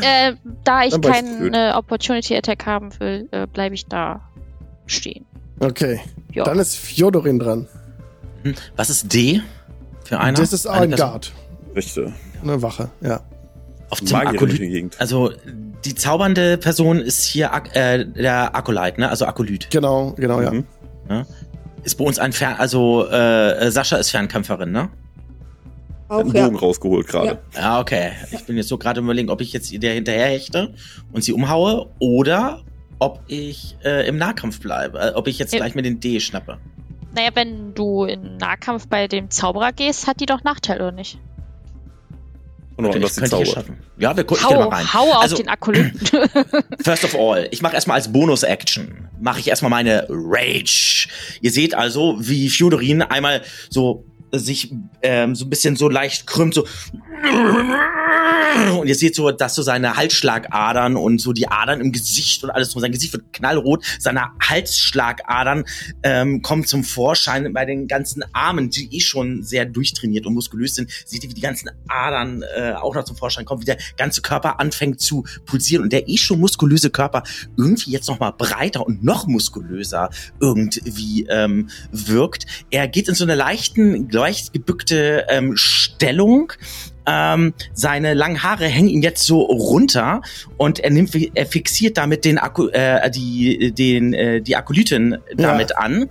Äh, 0.01 0.33
da 0.63 0.83
ich 0.83 0.99
keine 1.01 1.75
Opportunity 1.75 2.35
Attack 2.35 2.65
haben 2.65 2.89
will, 2.99 3.27
äh, 3.31 3.47
bleibe 3.47 3.75
ich 3.75 3.85
da 3.87 4.21
stehen. 4.87 5.25
Okay. 5.59 6.01
Ja. 6.33 6.43
Dann 6.43 6.59
ist 6.59 6.75
Fjodorin 6.75 7.39
dran. 7.39 7.67
Hm, 8.43 8.55
Was 8.75 8.89
ist 8.89 9.13
D 9.13 9.41
für 10.03 10.19
einer? 10.19 10.37
Das 10.37 10.53
ist 10.53 10.67
ein? 10.67 10.91
Guard. 10.91 11.31
Rechte. 11.75 12.13
Eine 12.43 12.61
Wache, 12.61 12.89
ja. 13.01 13.21
Auf 13.89 13.99
dem 14.01 14.15
Akolyt. 14.15 14.59
die 14.59 14.69
Gegend. 14.69 14.99
Also 14.99 15.31
die 15.85 15.95
zaubernde 15.95 16.57
Person 16.57 16.99
ist 16.99 17.23
hier 17.23 17.53
Ak 17.53 17.75
äh, 17.75 18.05
der 18.05 18.55
Akolyt, 18.55 18.97
ne? 18.97 19.09
Also 19.09 19.25
Akolyt. 19.25 19.69
Genau, 19.71 20.13
genau, 20.17 20.41
ja. 20.41 20.51
Mhm. 20.51 20.65
Ist 21.83 21.95
bei 21.95 22.03
uns 22.05 22.17
ein 22.17 22.33
Fern, 22.33 22.55
also 22.57 23.07
äh, 23.07 23.69
Sascha 23.69 23.97
ist 23.97 24.09
Fernkämpferin, 24.09 24.71
ne? 24.71 24.89
Auch, 26.07 26.19
Einen 26.19 26.33
ja. 26.35 26.45
Bogen 26.45 26.57
rausgeholt 26.57 27.07
gerade. 27.07 27.39
Ja, 27.55 27.79
okay. 27.79 28.11
Ich 28.31 28.43
bin 28.45 28.57
jetzt 28.57 28.69
so 28.69 28.77
gerade 28.77 28.99
überlegen, 29.01 29.29
ob 29.29 29.41
ich 29.41 29.53
jetzt 29.53 29.71
der 29.81 29.93
hinterher 29.93 30.27
hechte 30.27 30.73
und 31.11 31.23
sie 31.23 31.33
umhaue 31.33 31.87
oder 31.99 32.61
ob 32.99 33.21
ich 33.27 33.75
äh, 33.83 34.07
im 34.07 34.17
Nahkampf 34.17 34.59
bleibe. 34.59 34.99
Äh, 34.99 35.11
ob 35.15 35.27
ich 35.27 35.39
jetzt 35.39 35.53
Ja. 35.53 35.59
gleich 35.59 35.75
mit 35.75 35.85
den 35.85 35.99
D 35.99 36.19
schnappe. 36.19 36.57
Naja, 37.15 37.29
wenn 37.33 37.73
du 37.73 38.03
in 38.03 38.37
Nahkampf 38.37 38.87
bei 38.87 39.07
dem 39.07 39.29
Zauberer 39.31 39.71
gehst, 39.71 40.05
hat 40.07 40.19
die 40.19 40.25
doch 40.25 40.43
Nachteil, 40.43 40.77
oder 40.77 40.91
nicht? 40.91 41.17
Und 42.77 42.85
noch 42.85 42.93
anders 42.95 43.17
ich, 43.17 43.23
die 43.23 43.29
Zauber. 43.29 43.63
Ja, 43.97 44.15
wir 44.17 44.23
gucken 44.25 44.43
mal 44.57 44.67
rein. 44.67 44.93
hau 44.93 45.09
auf 45.11 45.21
Also- 45.21 45.37
den 45.37 45.47
Akolyten. 45.47 45.99
First 46.83 47.03
of 47.05 47.15
all, 47.15 47.47
ich 47.51 47.61
mache 47.61 47.75
erstmal 47.75 47.95
als 47.95 48.11
Bonus-Action, 48.11 49.07
mache 49.21 49.39
ich 49.39 49.47
erstmal 49.47 49.69
meine 49.69 50.05
Rage. 50.09 51.07
Ihr 51.41 51.51
seht 51.51 51.73
also, 51.73 52.17
wie 52.19 52.49
Fjodorin 52.49 53.01
einmal 53.01 53.41
so 53.69 54.05
sich 54.31 54.73
ähm, 55.01 55.35
so 55.35 55.45
ein 55.45 55.49
bisschen 55.49 55.75
so 55.75 55.89
leicht 55.89 56.27
krümmt, 56.27 56.53
so 56.53 56.65
und 58.79 58.87
ihr 58.87 58.95
seht 58.95 59.15
so, 59.15 59.31
dass 59.31 59.55
so 59.55 59.61
seine 59.61 59.97
Halsschlagadern 59.97 60.95
und 60.95 61.19
so 61.19 61.33
die 61.33 61.47
Adern 61.47 61.81
im 61.81 61.91
Gesicht 61.91 62.43
und 62.43 62.49
alles, 62.49 62.71
so 62.71 62.79
sein 62.79 62.91
Gesicht 62.91 63.13
wird 63.13 63.33
knallrot, 63.33 63.83
seine 63.99 64.31
Halsschlagadern 64.41 65.65
ähm, 66.03 66.41
kommen 66.41 66.65
zum 66.65 66.83
Vorschein 66.83 67.51
bei 67.53 67.65
den 67.65 67.87
ganzen 67.87 68.23
Armen, 68.33 68.69
die 68.69 68.95
eh 68.95 69.01
schon 69.01 69.43
sehr 69.43 69.65
durchtrainiert 69.65 70.25
und 70.25 70.33
muskulös 70.33 70.75
sind. 70.75 70.89
Seht 71.05 71.23
ihr, 71.23 71.29
wie 71.29 71.33
die 71.33 71.41
ganzen 71.41 71.69
Adern 71.87 72.43
äh, 72.55 72.73
auch 72.73 72.95
noch 72.95 73.03
zum 73.03 73.17
Vorschein 73.17 73.45
kommen, 73.45 73.61
wie 73.61 73.65
der 73.65 73.77
ganze 73.97 74.21
Körper 74.21 74.59
anfängt 74.59 75.01
zu 75.01 75.25
pulsieren 75.45 75.83
und 75.83 75.91
der 75.91 76.07
eh 76.07 76.17
schon 76.17 76.39
muskulöse 76.39 76.89
Körper 76.89 77.23
irgendwie 77.57 77.91
jetzt 77.91 78.07
noch 78.07 78.19
mal 78.19 78.31
breiter 78.31 78.85
und 78.85 79.03
noch 79.03 79.27
muskulöser 79.27 80.09
irgendwie 80.39 81.27
ähm, 81.29 81.69
wirkt. 81.91 82.45
Er 82.69 82.87
geht 82.87 83.09
in 83.09 83.15
so 83.15 83.25
eine 83.25 83.35
leichten, 83.35 84.07
leicht 84.15 84.53
gebückte 84.53 85.25
ähm, 85.29 85.55
Stellung. 85.55 86.53
Ähm, 87.07 87.53
seine 87.73 88.15
langen 88.15 88.41
Haare 88.41 88.65
hängen 88.65 88.87
ihm 88.87 89.01
jetzt 89.03 89.25
so 89.25 89.41
runter 89.41 90.21
und 90.57 90.79
er 90.79 90.89
nimmt, 90.89 91.15
er 91.35 91.45
fixiert 91.45 91.97
damit 91.97 92.25
den 92.25 92.39
Akku, 92.39 92.69
äh, 92.69 93.11
die, 93.11 93.71
den, 93.71 94.13
äh, 94.13 94.41
die 94.41 94.55
Akolytin 94.55 95.17
damit 95.35 95.77
an 95.77 96.09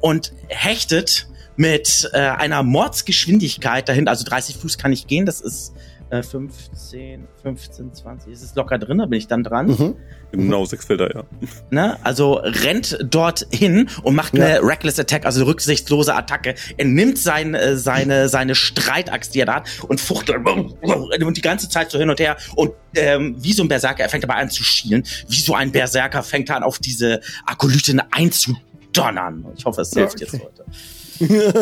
und 0.00 0.32
hechtet 0.46 1.26
mit 1.56 2.08
äh, 2.12 2.18
einer 2.18 2.62
Mordsgeschwindigkeit 2.62 3.88
dahin, 3.88 4.06
also 4.06 4.24
30 4.24 4.56
Fuß 4.58 4.78
kann 4.78 4.92
ich 4.92 5.06
gehen, 5.08 5.26
das 5.26 5.40
ist 5.40 5.72
äh, 6.10 6.22
15, 6.22 7.26
15, 7.42 7.94
20, 7.94 8.32
ist 8.32 8.42
es 8.42 8.54
locker 8.54 8.78
drin, 8.78 8.98
da 8.98 9.06
bin 9.06 9.18
ich 9.18 9.26
dann 9.26 9.42
dran. 9.42 9.66
Mhm. 9.66 9.96
Genau, 10.32 10.64
sechs 10.64 10.84
Felder, 10.84 11.14
ja. 11.14 11.22
Ne? 11.70 11.96
Also 12.04 12.34
rennt 12.34 12.98
dort 13.02 13.46
hin 13.50 13.88
und 14.02 14.14
macht 14.14 14.34
eine 14.34 14.54
Ja. 14.56 14.60
reckless 14.60 14.98
Attack, 14.98 15.24
also 15.24 15.40
eine 15.40 15.48
rücksichtslose 15.48 16.14
Attacke. 16.14 16.54
Er 16.76 16.84
nimmt 16.84 17.18
sein, 17.18 17.54
äh, 17.54 17.76
seine, 17.76 18.28
seine 18.28 18.54
Streitaxt, 18.54 19.34
die 19.34 19.40
er 19.40 19.46
da 19.46 19.54
hat, 19.56 19.68
und 19.88 20.00
fuchtelt 20.00 20.46
und 20.46 21.36
die 21.36 21.40
ganze 21.42 21.68
Zeit 21.68 21.90
so 21.90 21.98
hin 21.98 22.10
und 22.10 22.20
her. 22.20 22.36
Und 22.54 22.72
ähm, 22.94 23.36
wie 23.38 23.52
so 23.52 23.62
ein 23.62 23.68
Berserker, 23.68 24.02
er 24.02 24.08
fängt 24.08 24.24
aber 24.24 24.36
an 24.36 24.50
zu 24.50 24.62
schielen. 24.64 25.04
Wie 25.28 25.40
so 25.40 25.54
ein 25.54 25.72
Berserker 25.72 26.22
fängt 26.22 26.50
er 26.50 26.56
an, 26.56 26.62
auf 26.62 26.78
diese 26.78 27.20
Akolytin 27.46 28.00
einzudonnern. 28.10 29.44
Ich 29.56 29.64
hoffe, 29.64 29.80
es 29.82 29.90
hilft 29.92 30.14
Okay. 30.22 30.24
jetzt 30.32 30.44
heute. 30.44 30.64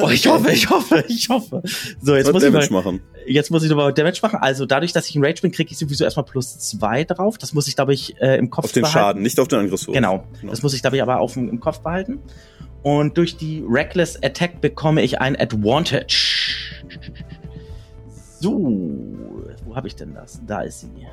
Oh, 0.03 0.09
ich 0.09 0.27
hoffe, 0.27 0.51
ich 0.51 0.69
hoffe, 0.69 1.05
ich 1.09 1.29
hoffe. 1.29 1.63
So, 2.01 2.15
jetzt 2.15 2.33
muss 2.33 2.43
ich 2.43 2.51
mal, 2.53 2.61
Damage 2.61 2.73
machen. 2.73 3.01
Jetzt 3.27 3.51
muss 3.51 3.63
ich 3.63 3.71
nochmal 3.71 3.93
Damage 3.93 4.21
machen. 4.23 4.39
Also 4.41 4.67
dadurch, 4.67 4.93
dass 4.93 5.09
ich 5.09 5.17
in 5.17 5.25
Rage 5.25 5.43
bin, 5.43 5.53
kriege 5.53 5.71
ich 5.71 5.79
sowieso 5.79 6.05
erstmal 6.05 6.25
plus 6.25 6.59
zwei 6.59 7.05
drauf. 7.05 7.39
Das 7.39 7.53
muss 7.53 7.69
ich, 7.69 7.77
glaube 7.77 7.95
ich, 7.95 8.21
äh, 8.21 8.37
im 8.37 8.51
Kopf 8.51 8.67
Auf 8.67 8.73
den 8.73 8.83
behalten. 8.83 8.99
Schaden, 8.99 9.23
nicht 9.23 9.39
auf 9.41 9.49
den 9.49 9.61
Angriffswurf. 9.61 9.95
Genau. 9.95 10.25
Genau. 10.41 10.51
Das 10.51 10.63
muss 10.63 10.75
ich, 10.75 10.83
glaube 10.83 10.97
ich, 10.97 11.03
aber 11.03 11.21
auf 11.21 11.35
dem, 11.35 11.49
im 11.49 11.61
Kopf 11.61 11.81
behalten. 11.81 12.19
Und 12.83 13.17
durch 13.17 13.37
die 13.37 13.65
Reckless 13.67 14.23
Attack 14.23 14.61
bekomme 14.61 15.03
ich 15.03 15.21
ein 15.21 15.37
Advantage. 15.41 16.75
So, 18.41 18.59
wo 19.65 19.75
habe 19.75 19.89
ich 19.89 19.97
denn 19.97 20.15
das? 20.15 20.41
Da 20.47 20.61
ist 20.61 20.81
sie. 20.81 21.07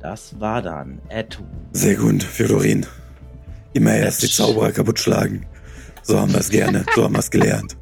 Das 0.00 0.40
war 0.40 0.62
dann 0.62 1.00
Ad. 1.10 1.36
Sehr 1.72 1.96
gut, 1.96 2.22
Fjodorin. 2.22 2.86
Immer 3.74 3.94
erst 3.96 4.22
die 4.22 4.30
Zauberer 4.30 4.72
kaputt 4.72 4.98
schlagen. 4.98 5.44
So 6.08 6.18
haben 6.18 6.32
wir 6.32 6.40
es 6.40 6.48
gerne, 6.48 6.86
so 6.94 7.04
haben 7.04 7.12
wir 7.14 7.18
es 7.18 7.30
gelernt. 7.30 7.76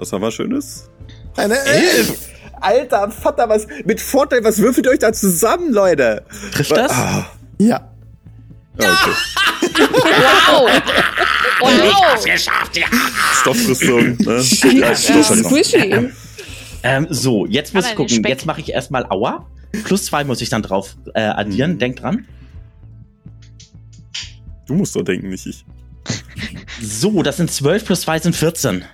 Was 0.00 0.12
haben 0.12 0.22
wir 0.22 0.32
Schönes? 0.32 0.90
Eine 1.36 1.56
Elf! 1.60 2.28
Alter 2.60 3.12
Vater, 3.12 3.48
was 3.48 3.68
mit 3.84 4.00
Vorteil, 4.00 4.42
was 4.42 4.58
würfelt 4.58 4.86
ihr 4.86 4.90
euch 4.92 4.98
da 4.98 5.12
zusammen, 5.12 5.72
Leute? 5.72 6.24
Trifft 6.52 6.72
das? 6.72 6.90
Ah, 6.90 7.26
Ja. 7.58 7.92
Ja, 8.80 8.92
okay. 8.92 9.82
wow! 9.92 10.70
wow! 11.60 12.24
geschafft, 12.24 12.76
ja. 12.76 12.86
Stoffrüstung, 13.40 14.16
ne? 14.18 14.42
Ja, 14.80 14.96
Stoffrüstung. 14.96 15.44
squishy. 15.44 16.10
Ähm, 16.82 17.06
so, 17.10 17.46
jetzt 17.46 17.72
muss 17.72 17.86
ich 17.86 17.94
gucken. 17.94 18.16
Speck- 18.16 18.30
Jetzt 18.30 18.46
mache 18.46 18.60
ich 18.62 18.70
erstmal 18.72 19.04
Aua. 19.10 19.46
Plus 19.84 20.06
zwei 20.06 20.24
muss 20.24 20.40
ich 20.40 20.48
dann 20.48 20.62
drauf 20.62 20.96
äh, 21.14 21.20
addieren. 21.22 21.74
Mhm. 21.74 21.78
Denkt 21.78 22.02
dran. 22.02 22.26
Du 24.68 24.74
musst 24.74 24.94
doch 24.94 25.02
denken, 25.02 25.30
nicht 25.30 25.46
ich. 25.46 25.64
So, 26.80 27.22
das 27.22 27.38
sind 27.38 27.50
12 27.50 27.84
plus 27.84 28.02
2 28.02 28.20
sind 28.20 28.36
14. 28.36 28.84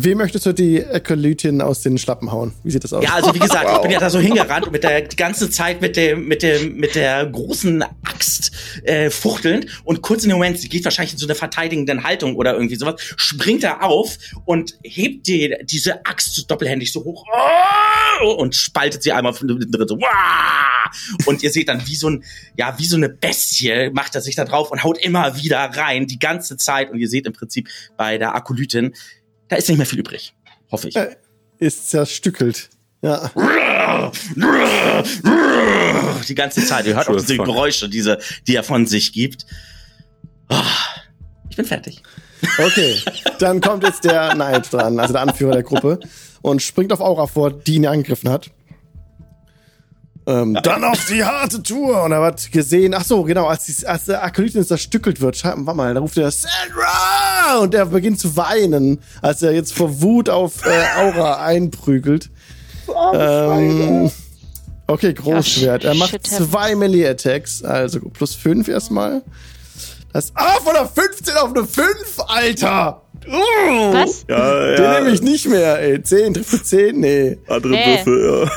Wem 0.00 0.18
möchtest 0.18 0.46
du 0.46 0.52
die 0.52 0.84
Akolytin 0.84 1.60
aus 1.60 1.82
den 1.82 1.98
Schlappen 1.98 2.30
hauen? 2.30 2.52
Wie 2.62 2.70
sieht 2.70 2.84
das 2.84 2.92
aus? 2.92 3.02
Ja, 3.02 3.14
also 3.14 3.34
wie 3.34 3.40
gesagt, 3.40 3.68
ich 3.74 3.82
bin 3.82 3.90
ja 3.90 3.98
da 3.98 4.10
so 4.10 4.20
hingerannt 4.20 4.66
und 4.66 4.72
mit 4.72 4.84
der 4.84 5.02
die 5.02 5.16
ganze 5.16 5.50
Zeit 5.50 5.80
mit 5.80 5.96
dem 5.96 6.28
mit 6.28 6.42
dem 6.42 6.76
mit 6.76 6.94
der 6.94 7.26
großen 7.26 7.82
Axt 8.04 8.52
äh, 8.84 9.10
fuchtelnd 9.10 9.66
und 9.84 10.02
kurz 10.02 10.22
in 10.22 10.30
dem 10.30 10.36
Moment, 10.36 10.58
sie 10.58 10.68
geht 10.68 10.84
wahrscheinlich 10.84 11.14
in 11.14 11.18
so 11.18 11.26
eine 11.26 11.34
verteidigende 11.34 12.04
Haltung 12.04 12.36
oder 12.36 12.54
irgendwie 12.54 12.76
sowas, 12.76 12.94
springt 13.16 13.64
er 13.64 13.82
auf 13.82 14.18
und 14.44 14.78
hebt 14.82 15.26
die, 15.26 15.56
diese 15.64 16.06
Axt 16.06 16.34
so 16.34 16.42
doppelhändig 16.46 16.92
so 16.92 17.04
hoch 17.04 17.24
oh, 18.22 18.30
und 18.34 18.54
spaltet 18.54 19.02
sie 19.02 19.12
einmal 19.12 19.32
von 19.32 19.48
dem 19.48 19.58
dritten 19.58 19.88
so 19.88 19.98
und 21.26 21.42
ihr 21.42 21.50
seht 21.50 21.68
dann 21.68 21.86
wie 21.86 21.96
so 21.96 22.08
ein 22.08 22.24
ja 22.56 22.78
wie 22.78 22.86
so 22.86 22.96
eine 22.96 23.08
Bestie 23.08 23.90
macht 23.92 24.14
er 24.14 24.20
sich 24.20 24.36
da 24.36 24.44
drauf 24.44 24.70
und 24.70 24.84
haut 24.84 24.98
immer 24.98 25.36
wieder 25.36 25.58
rein 25.58 26.06
die 26.06 26.18
ganze 26.18 26.56
Zeit 26.56 26.90
und 26.90 26.98
ihr 26.98 27.08
seht 27.08 27.26
im 27.26 27.32
Prinzip 27.32 27.68
bei 27.96 28.18
der 28.18 28.34
Akolytin 28.34 28.94
da 29.48 29.56
ist 29.56 29.68
nicht 29.68 29.78
mehr 29.78 29.86
viel 29.86 30.00
übrig, 30.00 30.34
hoffe 30.70 30.88
ich. 30.88 30.96
Äh, 30.96 31.16
Ist 31.58 31.90
zerstückelt. 31.90 32.70
Ja. 33.02 33.30
Die 36.28 36.34
ganze 36.34 36.64
Zeit. 36.66 36.86
Ihr 36.86 36.96
hört 36.96 37.08
auch 37.08 37.16
diese. 37.16 37.36
Geräusche, 37.36 37.88
diese, 37.88 38.18
die 38.46 38.56
er 38.56 38.64
von 38.64 38.86
sich 38.86 39.12
gibt. 39.12 39.46
Ah, 40.48 40.64
Ich 41.50 41.56
bin 41.56 41.64
fertig. 41.64 42.02
Okay. 42.58 42.96
Dann 43.38 43.60
kommt 43.60 43.84
jetzt 43.84 44.04
der 44.04 44.30
Knight 44.30 44.72
dran, 44.72 44.98
also 45.00 45.12
der 45.12 45.22
Anführer 45.22 45.52
der 45.52 45.62
Gruppe, 45.62 45.98
und 46.42 46.62
springt 46.62 46.92
auf 46.92 47.00
Aura 47.00 47.26
vor, 47.26 47.50
die 47.52 47.74
ihn 47.76 47.86
angegriffen 47.86 48.30
hat. 48.30 48.50
Ähm, 50.28 50.58
dann 50.62 50.84
auf 50.84 51.06
die 51.06 51.24
harte 51.24 51.62
Tour. 51.62 52.02
Und 52.02 52.12
er 52.12 52.20
hat 52.22 52.52
gesehen, 52.52 52.92
ach 52.94 53.04
so, 53.04 53.22
genau, 53.22 53.46
als, 53.46 53.64
die, 53.64 53.86
als 53.86 54.04
der 54.04 54.22
Akolytin 54.22 54.62
zerstückelt 54.64 55.20
wird, 55.22 55.36
schau- 55.38 55.54
warte 55.56 55.76
mal, 55.76 55.94
da 55.94 56.00
ruft 56.00 56.18
er 56.18 56.30
Sandra! 56.30 57.60
Und 57.62 57.74
er 57.74 57.86
beginnt 57.86 58.20
zu 58.20 58.36
weinen, 58.36 58.98
als 59.22 59.42
er 59.42 59.52
jetzt 59.52 59.72
vor 59.72 60.02
Wut 60.02 60.28
auf 60.28 60.66
äh, 60.66 61.00
Aura 61.00 61.42
einprügelt. 61.44 62.30
Ähm, 63.14 64.10
okay, 64.86 65.14
Großschwert. 65.14 65.84
Er 65.84 65.94
macht 65.94 66.26
zwei 66.26 66.74
Melee-Attacks, 66.74 67.62
also 67.64 68.00
plus 68.00 68.34
fünf 68.34 68.68
erstmal. 68.68 69.22
Das, 70.12 70.32
ah, 70.34 70.54
von 70.64 70.74
der 70.74 70.86
15 70.86 71.36
auf 71.36 71.50
eine 71.54 71.64
5, 71.66 71.88
Alter! 72.26 73.02
Uh, 73.26 73.92
Was? 73.92 74.24
Ja, 74.28 74.74
Den 74.76 74.84
ja. 74.84 75.00
nehme 75.00 75.10
ich 75.10 75.20
nicht 75.20 75.46
mehr, 75.48 75.78
ey. 75.80 76.02
10, 76.02 76.32
trifft 76.34 76.48
für 76.50 76.62
10? 76.62 76.98
Nee. 77.00 77.38
Andere 77.46 77.72
Nee. 77.74 77.98
Würfel, 78.04 78.44
ja. 78.46 78.50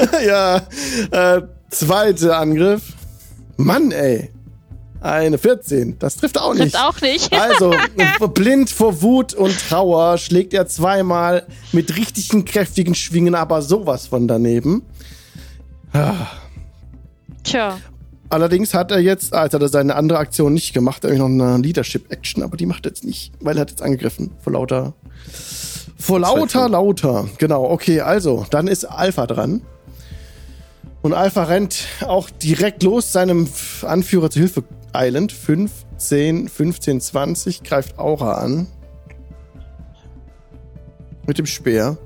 ja, 0.26 0.62
äh, 1.10 1.42
zweiter 1.70 2.38
Angriff. 2.38 2.82
Mann, 3.56 3.90
ey. 3.90 4.30
Eine 5.00 5.38
14. 5.38 5.98
Das 5.98 6.16
trifft 6.16 6.38
auch 6.38 6.52
nicht. 6.52 6.74
Trifft 6.74 6.84
auch 6.84 7.00
nicht. 7.00 7.30
Also, 7.40 7.74
blind 8.34 8.68
vor 8.68 9.00
Wut 9.00 9.32
und 9.32 9.56
Trauer 9.68 10.18
schlägt 10.18 10.52
er 10.52 10.66
zweimal 10.66 11.46
mit 11.72 11.96
richtigen 11.96 12.44
kräftigen 12.44 12.94
Schwingen, 12.94 13.34
aber 13.34 13.62
sowas 13.62 14.08
von 14.08 14.28
daneben. 14.28 14.82
Tja. 17.42 17.78
Allerdings 18.28 18.74
hat 18.74 18.92
er 18.92 19.00
jetzt, 19.00 19.34
als 19.34 19.54
er 19.54 19.68
seine 19.68 19.96
andere 19.96 20.18
Aktion 20.18 20.54
nicht 20.54 20.72
gemacht, 20.72 21.02
nämlich 21.02 21.18
noch 21.18 21.26
eine 21.26 21.58
Leadership-Action, 21.58 22.44
aber 22.44 22.56
die 22.56 22.66
macht 22.66 22.86
er 22.86 22.90
jetzt 22.90 23.04
nicht, 23.04 23.32
weil 23.40 23.56
er 23.56 23.62
hat 23.62 23.70
jetzt 23.70 23.82
angegriffen. 23.82 24.30
Vor 24.40 24.52
lauter. 24.52 24.94
Vor 25.98 26.20
lauter, 26.20 26.68
lauter. 26.68 27.28
Genau, 27.38 27.64
okay, 27.64 28.00
also, 28.02 28.46
dann 28.50 28.68
ist 28.68 28.84
Alpha 28.84 29.26
dran. 29.26 29.62
Und 31.02 31.14
Alpha 31.14 31.44
rennt 31.44 31.86
auch 32.06 32.28
direkt 32.28 32.82
los, 32.82 33.12
seinem 33.12 33.48
Anführer 33.82 34.30
zu 34.30 34.38
Hilfe 34.40 34.64
eilend. 34.92 35.32
15, 35.32 36.48
15, 36.48 37.00
20, 37.00 37.62
greift 37.62 37.98
Aura 37.98 38.34
an. 38.34 38.66
Mit 41.26 41.38
dem 41.38 41.46
Speer. 41.46 41.96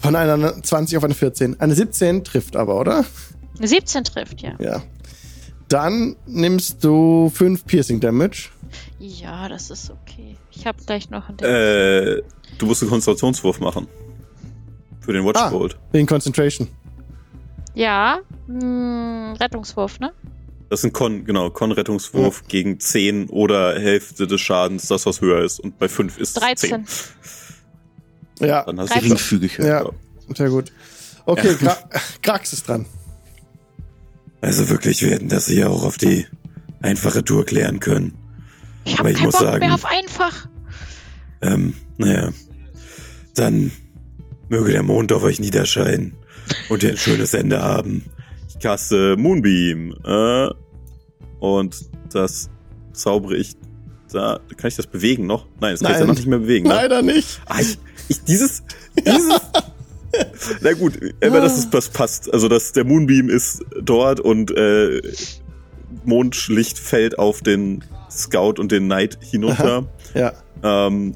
Von 0.00 0.14
einer 0.16 0.62
20 0.62 0.96
auf 0.96 1.04
eine 1.04 1.14
14. 1.14 1.60
Eine 1.60 1.74
17 1.74 2.24
trifft 2.24 2.56
aber, 2.56 2.78
oder? 2.78 3.04
Eine 3.58 3.68
17 3.68 4.04
trifft, 4.04 4.40
ja. 4.42 4.52
Ja. 4.60 4.82
Dann 5.68 6.16
nimmst 6.26 6.82
du 6.84 7.30
5 7.34 7.64
Piercing 7.64 8.00
Damage. 8.00 8.48
Ja, 8.98 9.48
das 9.48 9.70
ist 9.70 9.90
okay. 9.90 10.36
Ich 10.50 10.66
habe 10.66 10.78
gleich 10.84 11.10
noch 11.10 11.28
einen. 11.28 11.38
Ding. 11.38 11.48
Äh, 11.48 12.22
du 12.58 12.66
musst 12.66 12.82
einen 12.82 12.90
Konzentrationswurf 12.90 13.60
machen. 13.60 13.88
Für 15.00 15.12
den 15.12 15.22
Ah. 15.22 15.26
Watchbolt. 15.26 15.78
Wegen 15.92 16.06
Concentration. 16.06 16.68
Ja, 17.74 18.20
mh, 18.46 19.34
Rettungswurf, 19.34 20.00
ne? 20.00 20.12
Das 20.68 20.80
ist 20.80 20.84
ein 20.84 20.92
Con, 20.92 21.24
genau, 21.24 21.50
Con-Rettungswurf 21.50 22.46
gegen 22.46 22.78
10 22.78 23.28
oder 23.28 23.78
Hälfte 23.78 24.26
des 24.28 24.40
Schadens, 24.40 24.86
das 24.86 25.04
was 25.06 25.20
höher 25.20 25.42
ist. 25.42 25.58
Und 25.58 25.78
bei 25.78 25.88
5 25.88 26.18
ist 26.18 26.34
13. 26.34 26.86
10. 26.86 28.46
Ja, 28.48 28.62
Dann 28.64 28.78
hast 28.80 28.94
du 28.94 29.00
Geringfügig. 29.00 29.58
ja, 29.58 29.84
sehr 30.34 30.48
gut. 30.48 30.72
Okay, 31.26 31.54
Gra 31.58 31.76
Grax 32.22 32.52
ist 32.52 32.68
dran. 32.68 32.86
Also 34.40 34.68
wirklich, 34.70 35.02
wir 35.02 35.10
hätten 35.10 35.28
das 35.28 35.46
hier 35.48 35.68
auch 35.70 35.84
auf 35.84 35.98
die 35.98 36.26
einfache 36.80 37.22
Tour 37.24 37.44
klären 37.44 37.80
können. 37.80 38.14
Ich 38.84 38.94
Aber 38.94 39.00
habe 39.00 39.10
ich 39.10 39.16
keinen 39.16 39.26
muss 39.26 39.34
Bock 39.38 39.42
sagen- 39.46 39.58
mehr 39.66 39.74
auf 39.74 39.84
einfach. 39.84 40.48
Ähm, 41.42 41.74
naja. 41.98 42.30
Dann 43.34 43.70
möge 44.48 44.72
der 44.72 44.82
Mond 44.82 45.12
auf 45.12 45.22
euch 45.24 45.40
niederscheinen 45.40 46.14
und 46.68 46.82
ihr 46.82 46.90
ein 46.90 46.96
schönes 46.96 47.34
Ende 47.34 47.62
haben. 47.62 48.04
Ich 48.48 48.58
caste 48.58 49.16
Moonbeam. 49.16 49.94
Äh, 50.04 50.48
und 51.40 51.76
das 52.12 52.50
zaubere 52.92 53.36
ich 53.36 53.56
da. 54.12 54.40
Kann 54.56 54.68
ich 54.68 54.76
das 54.76 54.86
bewegen 54.86 55.26
noch? 55.26 55.46
Nein, 55.60 55.72
das 55.72 55.80
kann 55.80 55.90
ich 55.90 55.92
Nein. 55.92 56.00
dann 56.00 56.08
noch 56.08 56.14
nicht 56.14 56.26
mehr 56.26 56.38
bewegen. 56.38 56.68
Ne? 56.68 56.74
Leider 56.74 57.02
nicht. 57.02 57.40
Ah, 57.46 57.60
ich, 57.60 57.78
ich, 58.08 58.22
dieses, 58.24 58.62
dieses. 59.06 59.40
Na 60.60 60.72
gut, 60.72 60.98
aber 61.22 61.40
das 61.40 61.56
ist, 61.56 61.70
das 61.70 61.88
passt. 61.88 62.32
Also 62.32 62.48
das, 62.48 62.72
der 62.72 62.84
Moonbeam 62.84 63.28
ist 63.28 63.64
dort 63.80 64.18
und 64.18 64.50
äh, 64.56 65.00
Mondlicht 66.04 66.78
fällt 66.78 67.18
auf 67.18 67.42
den 67.42 67.84
Scout 68.10 68.54
und 68.58 68.72
den 68.72 68.86
Knight 68.86 69.18
hinunter. 69.22 69.86
Ja. 70.12 70.32
Ähm, 70.64 71.14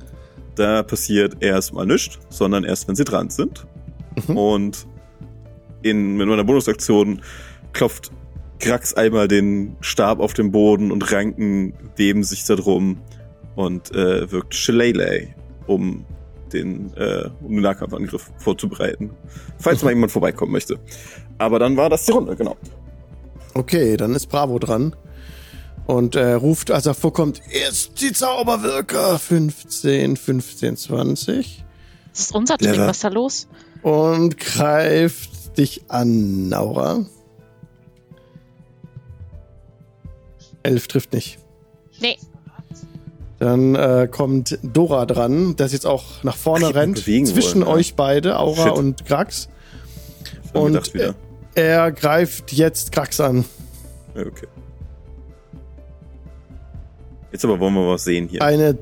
da 0.54 0.84
passiert 0.84 1.42
erstmal 1.42 1.84
nichts, 1.84 2.20
sondern 2.28 2.62
erst, 2.62 2.86
wenn 2.86 2.94
sie 2.94 3.02
dran 3.02 3.28
sind. 3.28 3.66
Mhm. 4.28 4.36
Und 4.36 4.86
in, 5.84 6.16
mit 6.16 6.26
meiner 6.26 6.44
Bonusaktion 6.44 7.22
klopft 7.72 8.10
Krax 8.58 8.94
einmal 8.94 9.28
den 9.28 9.76
Stab 9.80 10.20
auf 10.20 10.32
den 10.32 10.50
Boden 10.50 10.90
und 10.90 11.12
Ranken 11.12 11.74
weben 11.96 12.24
sich 12.24 12.44
da 12.44 12.56
drum 12.56 13.00
und 13.56 13.94
äh, 13.94 14.30
wirkt 14.30 14.54
Shillelagh, 14.54 15.34
um 15.66 16.04
den, 16.52 16.94
äh, 16.96 17.28
um 17.42 17.52
den 17.52 17.62
Nahkampfangriff 17.62 18.30
vorzubereiten. 18.38 19.10
Falls 19.58 19.82
mal 19.82 19.90
jemand 19.94 20.12
vorbeikommen 20.12 20.52
möchte. 20.52 20.78
Aber 21.38 21.58
dann 21.58 21.76
war 21.76 21.90
das 21.90 22.06
die 22.06 22.12
Runde, 22.12 22.36
genau. 22.36 22.56
Okay, 23.54 23.96
dann 23.96 24.14
ist 24.14 24.28
Bravo 24.28 24.58
dran. 24.58 24.96
Und 25.86 26.14
er 26.14 26.38
ruft, 26.38 26.70
als 26.70 26.86
er 26.86 26.94
vorkommt, 26.94 27.42
ist 27.68 28.00
die 28.00 28.12
Zauberwirker 28.12 29.18
15, 29.18 30.16
15, 30.16 30.76
20. 30.78 31.64
Das 32.10 32.20
ist 32.20 32.34
unser 32.34 32.56
Trick, 32.56 32.72
Clever. 32.72 32.86
was 32.86 32.96
ist 32.96 33.04
da 33.04 33.08
los? 33.08 33.48
Und 33.82 34.38
greift 34.38 35.33
dich 35.54 35.82
an, 35.88 36.48
Naura. 36.48 37.04
Elf 40.62 40.88
trifft 40.88 41.12
nicht. 41.12 41.38
Nee, 42.00 42.16
Dann 43.38 43.74
äh, 43.74 44.08
kommt 44.10 44.58
Dora 44.62 45.06
dran, 45.06 45.54
das 45.56 45.72
jetzt 45.72 45.86
auch 45.86 46.22
nach 46.24 46.36
vorne 46.36 46.66
Ach, 46.70 46.74
rennt. 46.74 46.98
Zwischen 46.98 47.60
wollen, 47.60 47.60
ja. 47.60 47.66
euch 47.68 47.94
beide, 47.94 48.38
Aura 48.38 48.68
Shit. 48.68 48.72
und 48.72 49.06
Grax. 49.06 49.48
Und 50.52 50.94
wieder. 50.94 51.14
Er 51.54 51.92
greift 51.92 52.52
jetzt 52.52 52.92
Grax 52.92 53.20
an. 53.20 53.44
Ja, 54.14 54.22
okay. 54.22 54.46
Jetzt 57.32 57.44
aber 57.44 57.58
wollen 57.60 57.74
wir 57.74 57.88
was 57.88 58.04
sehen 58.04 58.28
hier. 58.28 58.42
Eine 58.42 58.78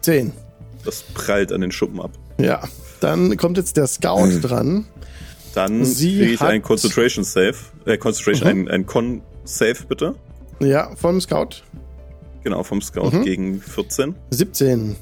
10. 0.00 0.32
Das 0.84 1.02
prallt 1.02 1.52
an 1.52 1.60
den 1.60 1.72
Schuppen 1.72 2.00
ab. 2.00 2.12
Ja. 2.38 2.62
Dann 3.00 3.36
kommt 3.36 3.56
jetzt 3.58 3.76
der 3.76 3.86
Scout 3.86 4.30
dran. 4.42 4.86
Dann 5.56 5.86
Sie 5.86 6.18
kriege 6.18 6.32
ich 6.34 6.40
einen 6.42 6.62
Concentration 6.62 7.24
Save. 7.24 7.54
Äh, 7.86 7.96
Concentration, 7.96 8.50
Mhm. 8.50 8.68
ein, 8.68 8.68
ein 8.68 8.86
Con 8.86 9.22
Save 9.44 9.78
bitte. 9.88 10.14
Ja, 10.60 10.94
vom 10.96 11.18
Scout. 11.18 11.62
Genau, 12.44 12.62
vom 12.62 12.82
Scout 12.82 13.10
Mhm. 13.12 13.22
gegen 13.24 13.60
14. 13.62 14.14
17. 14.30 14.96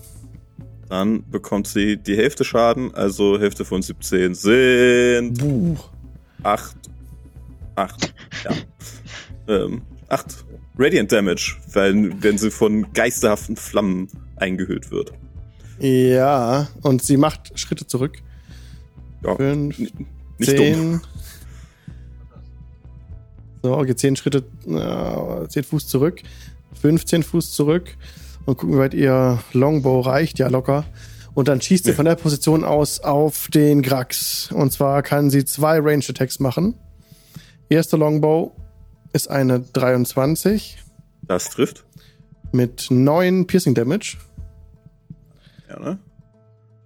Dann 0.88 1.28
bekommt 1.28 1.66
sie 1.66 1.96
die 1.96 2.16
Hälfte 2.16 2.44
Schaden, 2.44 2.94
also 2.94 3.36
Hälfte 3.40 3.64
von 3.64 3.82
17 3.82 4.34
sind 4.36 5.38
Buh. 5.38 5.76
8. 6.44 6.76
8. 7.74 8.14
Ja. 8.44 8.52
ähm, 9.64 9.82
8 10.08 10.44
Radiant 10.78 11.10
Damage, 11.10 11.56
weil, 11.72 12.12
wenn 12.22 12.38
sie 12.38 12.52
von 12.52 12.92
geisterhaften 12.92 13.56
Flammen 13.56 14.06
eingehüllt 14.36 14.92
wird. 14.92 15.12
Ja, 15.80 16.68
und 16.82 17.02
sie 17.02 17.16
macht 17.16 17.58
Schritte 17.58 17.86
zurück. 17.88 18.18
Ja, 19.24 19.34
Fünf, 19.34 19.76
nicht 20.38 20.50
dumm. 20.52 20.56
zehn. 20.58 21.00
So, 23.62 23.76
okay, 23.78 23.96
zehn 23.96 24.14
Schritte, 24.16 24.44
äh, 24.66 25.48
zehn 25.48 25.64
Fuß 25.64 25.88
zurück. 25.88 26.20
15 26.80 27.22
Fuß 27.22 27.52
zurück. 27.52 27.96
Und 28.44 28.58
gucken, 28.58 28.74
wie 28.74 28.78
weit 28.78 28.92
ihr 28.94 29.38
Longbow 29.52 30.00
reicht. 30.00 30.38
Ja, 30.38 30.48
locker. 30.48 30.84
Und 31.32 31.48
dann 31.48 31.60
schießt 31.62 31.84
sie 31.84 31.90
Ja. 31.90 31.96
von 31.96 32.04
der 32.04 32.14
Position 32.16 32.62
aus 32.62 33.00
auf 33.00 33.48
den 33.48 33.80
Grax. 33.82 34.52
Und 34.52 34.70
zwar 34.72 35.02
kann 35.02 35.30
sie 35.30 35.44
zwei 35.46 35.78
Range 35.80 36.04
Attacks 36.06 36.40
machen. 36.40 36.74
Erster 37.70 37.96
Longbow 37.96 38.54
ist 39.14 39.30
eine 39.30 39.60
23 39.60 40.78
Das 41.22 41.48
trifft. 41.48 41.84
mit 42.52 42.88
9 42.90 43.46
Piercing 43.46 43.74
Damage. 43.74 44.18
Ja, 45.70 45.80
ne? 45.80 45.98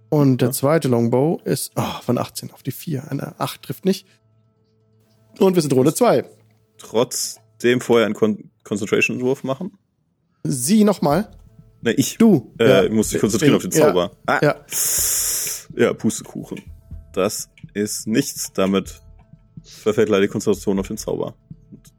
Und 0.09 0.41
der 0.41 0.51
zweite 0.51 0.87
Longbow 0.87 1.39
ist 1.45 1.71
oh, 1.75 2.01
von 2.01 2.17
18 2.17 2.51
auf 2.51 2.63
die 2.63 2.71
4. 2.71 3.11
Eine 3.11 3.39
8 3.39 3.61
trifft 3.61 3.85
nicht. 3.85 4.07
Und 5.37 5.55
wir 5.55 5.61
sind 5.61 5.73
Runde 5.73 5.93
2. 5.93 6.25
Trotzdem 6.77 7.81
vorher 7.81 8.05
einen 8.05 8.15
Con 8.15 8.49
Concentration-Wurf 8.63 9.43
machen. 9.43 9.77
Sie 10.43 10.83
nochmal. 10.83 11.31
Ne, 11.81 11.93
ich. 11.93 12.17
Du. 12.17 12.53
Äh, 12.59 12.69
Ja. 12.69 12.83
ich 12.83 12.91
muss 12.91 13.11
mich 13.11 13.21
konzentrieren 13.21 13.55
auf 13.55 13.61
den 13.61 13.71
Ja. 13.71 13.87
Zauber. 13.87 14.11
Ah. 14.25 14.39
Ja. 14.41 14.55
Ja, 15.75 15.93
Pustekuchen. 15.93 16.61
Das 17.13 17.49
ist 17.73 18.07
nichts. 18.07 18.51
Damit 18.53 19.01
verfällt 19.63 20.09
leider 20.09 20.23
die 20.23 20.27
Konzentration 20.27 20.79
auf 20.79 20.87
den 20.87 20.97
Zauber. 20.97 21.35
Und 21.71 21.93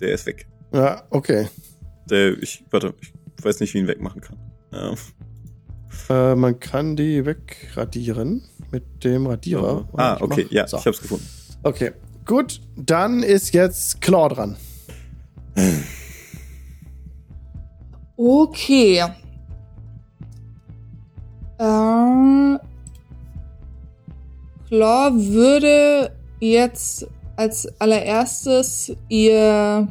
der 0.00 0.12
ist 0.14 0.26
weg. 0.26 0.46
Ja, 0.72 1.04
okay. 1.10 1.48
Der, 2.08 2.40
ich, 2.42 2.64
warte, 2.70 2.94
ich 3.00 3.44
weiß 3.44 3.60
nicht, 3.60 3.74
wie 3.74 3.78
ich 3.78 3.84
ihn 3.84 3.88
wegmachen 3.88 4.20
kann. 4.20 4.38
Ja. 4.72 4.94
Äh, 6.08 6.34
man 6.34 6.58
kann 6.60 6.96
die 6.96 7.24
wegradieren 7.24 8.42
mit 8.70 9.04
dem 9.04 9.26
Radierer. 9.26 9.86
Ah, 9.96 10.14
Ich 10.16 10.22
okay, 10.22 10.44
mach- 10.44 10.52
ja, 10.52 10.66
so. 10.66 10.78
ich 10.78 10.86
hab's 10.86 11.00
gefunden. 11.02 11.26
Okay, 11.62 11.92
gut. 12.26 12.60
Dann 12.76 13.22
ist 13.22 13.52
jetzt 13.54 14.00
Claw 14.00 14.28
dran. 14.28 14.56
Okay. 18.16 19.04
Äh, 21.58 22.58
Claw 24.68 25.10
würde 25.14 26.12
jetzt 26.40 27.06
als 27.36 27.66
allererstes 27.80 28.92
ihr 29.08 29.88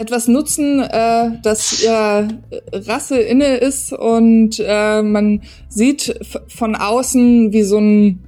etwas 0.00 0.28
nutzen, 0.28 0.80
äh, 0.80 1.30
das 1.42 1.82
ihrer 1.82 2.28
Rasse 2.72 3.20
inne 3.20 3.58
ist 3.58 3.92
und 3.92 4.56
äh, 4.58 5.02
man 5.02 5.42
sieht 5.68 6.18
von 6.48 6.74
außen, 6.74 7.52
wie 7.52 7.62
so 7.62 7.78
ein 7.78 8.24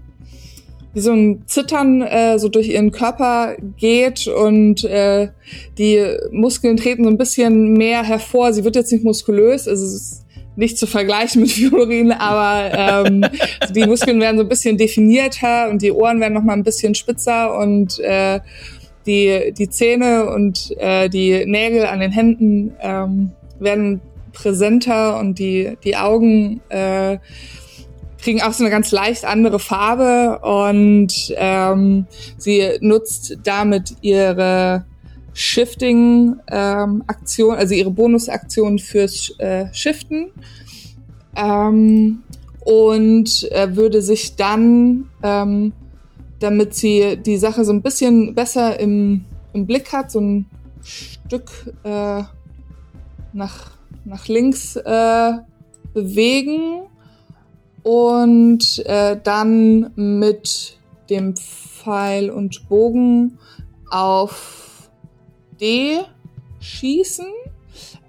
wie 0.94 1.00
so 1.00 1.12
ein 1.12 1.44
Zittern 1.46 2.02
äh, 2.02 2.38
so 2.38 2.50
durch 2.50 2.68
ihren 2.68 2.90
Körper 2.90 3.56
geht 3.78 4.26
und 4.26 4.84
äh, 4.84 5.28
die 5.78 6.04
Muskeln 6.30 6.76
treten 6.76 7.04
so 7.04 7.08
ein 7.08 7.16
bisschen 7.16 7.72
mehr 7.72 8.02
hervor. 8.02 8.52
Sie 8.52 8.62
wird 8.62 8.76
jetzt 8.76 8.92
nicht 8.92 9.02
muskulös, 9.02 9.66
also 9.66 9.86
es 9.86 9.94
ist 9.94 10.26
nicht 10.54 10.76
zu 10.76 10.86
vergleichen 10.86 11.40
mit 11.40 11.50
Fiorin, 11.52 12.12
aber 12.12 13.06
ähm, 13.06 13.24
die 13.74 13.86
Muskeln 13.86 14.20
werden 14.20 14.36
so 14.36 14.42
ein 14.42 14.50
bisschen 14.50 14.76
definierter 14.76 15.70
und 15.70 15.80
die 15.80 15.92
Ohren 15.92 16.20
werden 16.20 16.34
noch 16.34 16.42
mal 16.42 16.52
ein 16.52 16.62
bisschen 16.62 16.94
spitzer 16.94 17.56
und 17.56 17.98
äh, 18.00 18.40
die, 19.06 19.52
die 19.56 19.68
Zähne 19.68 20.30
und 20.30 20.74
äh, 20.78 21.08
die 21.08 21.44
Nägel 21.46 21.86
an 21.86 22.00
den 22.00 22.12
Händen 22.12 22.74
ähm, 22.80 23.32
werden 23.58 24.00
präsenter 24.32 25.18
und 25.18 25.38
die, 25.38 25.76
die 25.84 25.96
Augen 25.96 26.60
äh, 26.68 27.18
kriegen 28.22 28.42
auch 28.42 28.52
so 28.52 28.64
eine 28.64 28.70
ganz 28.70 28.92
leicht 28.92 29.24
andere 29.24 29.58
Farbe 29.58 30.38
und 30.42 31.34
ähm, 31.36 32.06
sie 32.38 32.78
nutzt 32.80 33.36
damit 33.42 33.96
ihre 34.00 34.86
Shifting-Aktion, 35.34 37.54
also 37.54 37.74
ihre 37.74 37.90
Bonusaktion 37.90 38.78
fürs 38.78 39.34
äh, 39.38 39.66
Shiften. 39.72 40.30
Ähm, 41.34 42.22
und 42.64 43.50
äh, 43.50 43.74
würde 43.74 44.02
sich 44.02 44.36
dann, 44.36 45.08
ähm, 45.22 45.72
damit 46.42 46.74
sie 46.74 47.16
die 47.16 47.36
Sache 47.36 47.64
so 47.64 47.72
ein 47.72 47.82
bisschen 47.82 48.34
besser 48.34 48.78
im, 48.80 49.24
im 49.52 49.66
Blick 49.66 49.92
hat, 49.92 50.10
so 50.10 50.20
ein 50.20 50.46
Stück 50.82 51.72
äh, 51.84 52.22
nach, 53.32 53.70
nach 54.04 54.28
links 54.28 54.76
äh, 54.76 55.32
bewegen 55.94 56.82
und 57.82 58.82
äh, 58.86 59.18
dann 59.22 59.92
mit 59.94 60.78
dem 61.10 61.36
Pfeil 61.36 62.30
und 62.30 62.68
Bogen 62.68 63.38
auf 63.90 64.90
D 65.60 66.00
schießen. 66.60 67.26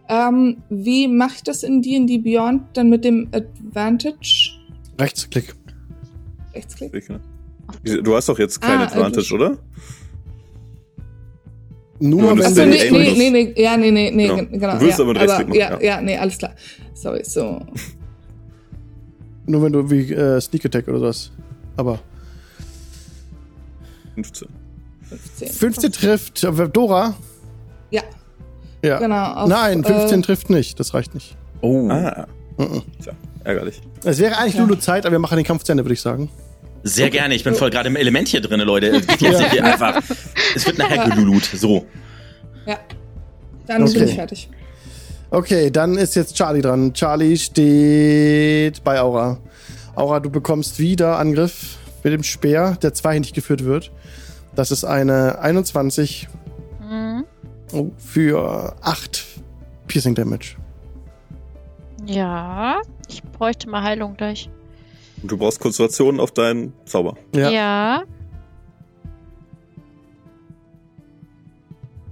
Ähm, 0.10 0.64
wie 0.70 1.08
mache 1.08 1.36
ich 1.36 1.44
das 1.44 1.64
in 1.64 1.82
D&D 1.82 2.20
Beyond 2.20 2.64
dann 2.74 2.90
mit 2.90 3.06
dem 3.06 3.30
Advantage? 3.32 4.60
Rechtsklick. 5.00 5.56
Rechtsklick? 6.54 6.94
Du 7.84 8.16
hast 8.16 8.30
doch 8.30 8.40
jetzt 8.40 8.62
kein 8.62 8.80
Ah, 8.80 8.84
Advantage, 8.84 9.28
du- 9.30 9.36
oder? 9.36 9.58
Nur 12.00 12.32
wenn 12.38 12.42
Achso, 12.46 12.66
nee, 12.66 12.90
nee, 12.92 13.14
nee, 13.16 13.30
nee, 13.30 13.62
ja, 13.62 13.78
nee, 13.78 13.90
nee, 13.92 14.12
nee, 14.12 14.24
Genau. 14.28 14.36
gen- 14.36 14.52
genau. 14.60 14.74
Du 14.74 14.82
willst 14.82 15.00
ja, 15.00 15.06
aber 15.06 15.12
einen 15.12 15.20
Rechtsklick 15.30 15.48
machen, 15.48 15.60
ja, 15.60 15.72
ja. 15.74 15.82
ja, 15.82 16.02
nee, 16.02 16.18
alles 16.18 16.38
klar. 16.38 16.52
Sorry, 16.94 17.24
so. 17.24 17.62
Nur 19.46 19.62
wenn 19.64 19.72
du 19.72 19.90
wie 19.90 20.12
äh, 20.14 20.42
Sneak 20.42 20.66
Attack 20.66 20.88
oder 20.88 21.00
sowas. 21.00 21.32
Aber 21.78 22.00
15. 24.16 24.48
15. 25.10 25.48
15 25.50 25.92
trifft. 25.92 26.44
äh, 26.44 26.70
Dora? 26.70 27.16
Ja, 27.92 28.02
Ja. 28.84 29.00
genau. 29.00 29.34
auf, 29.34 29.50
Nein, 29.50 29.84
15 29.84 30.20
äh, 30.20 30.24
trifft 30.24 30.50
nicht. 30.50 30.80
Das 30.80 30.94
reicht 30.94 31.14
nicht. 31.14 31.38
Oh. 31.62 31.88
Ah, 31.90 32.28
Mhm. 32.58 32.82
tja, 33.02 33.14
ärgerlich. 33.44 33.82
Es 34.04 34.20
wäre 34.20 34.38
eigentlich 34.38 34.56
Ja. 34.56 34.62
Lulu 34.62 34.76
Zeit, 34.76 35.06
aber 35.06 35.14
wir 35.14 35.20
machen 35.20 35.38
den 35.38 35.46
Kampf 35.46 35.64
zu 35.64 35.72
Ende, 35.72 35.84
würde 35.86 35.94
ich 35.94 36.02
sagen. 36.02 36.30
Sehr 36.84 37.10
gerne, 37.10 37.34
ich 37.36 37.44
bin 37.44 37.56
voll 37.56 37.70
gerade 37.70 37.88
im 37.90 37.96
Element 37.96 38.28
hier 38.28 38.42
drin, 38.42 38.60
Leute. 38.62 38.88
Es 38.88 39.08
geht 39.08 39.22
jetzt 39.22 39.42
Ja. 39.42 39.50
hier 39.52 39.64
einfach. 39.66 40.02
Es 40.56 40.66
wird 40.66 40.78
nachher 40.78 41.10
gelulut. 41.10 41.44
So. 41.46 41.86
Ja. 42.66 42.78
Dann 43.68 43.84
Okay. 43.84 43.94
bin 44.00 44.08
ich 44.10 44.16
fertig. 44.16 44.50
Okay, 45.30 45.72
dann 45.72 45.98
ist 45.98 46.16
jetzt 46.16 46.36
Charlie 46.36 46.62
dran. 46.62 46.94
Charlie 46.94 47.38
steht 47.38 48.84
bei 48.84 49.00
Aura. 49.02 49.40
Aura, 49.96 50.20
du 50.20 50.30
bekommst 50.30 50.78
wieder 50.80 51.18
Angriff 51.18 51.78
mit 52.04 52.14
dem 52.14 52.24
Speer, 52.24 52.78
der 52.82 52.94
zweihändig 52.94 53.34
geführt 53.34 53.64
wird. 53.64 53.92
Das 54.56 54.70
ist 54.72 54.84
eine 54.84 55.40
21 55.40 56.28
Mhm. 56.82 57.24
oh, 57.72 57.92
für 57.98 58.76
8 58.82 59.26
Piercing 59.88 60.14
Damage. 60.16 60.56
Ja, 62.06 62.82
ich 63.08 63.24
bräuchte 63.24 63.70
mal 63.70 63.82
Heilung 63.84 64.16
gleich. 64.18 64.50
Und 65.24 65.32
du 65.32 65.38
brauchst 65.38 65.62
Konzentration 65.62 66.20
auf 66.20 66.32
deinen 66.32 66.74
Zauber. 66.86 67.16
Ja. 67.34 67.50
Ja. 67.50 68.04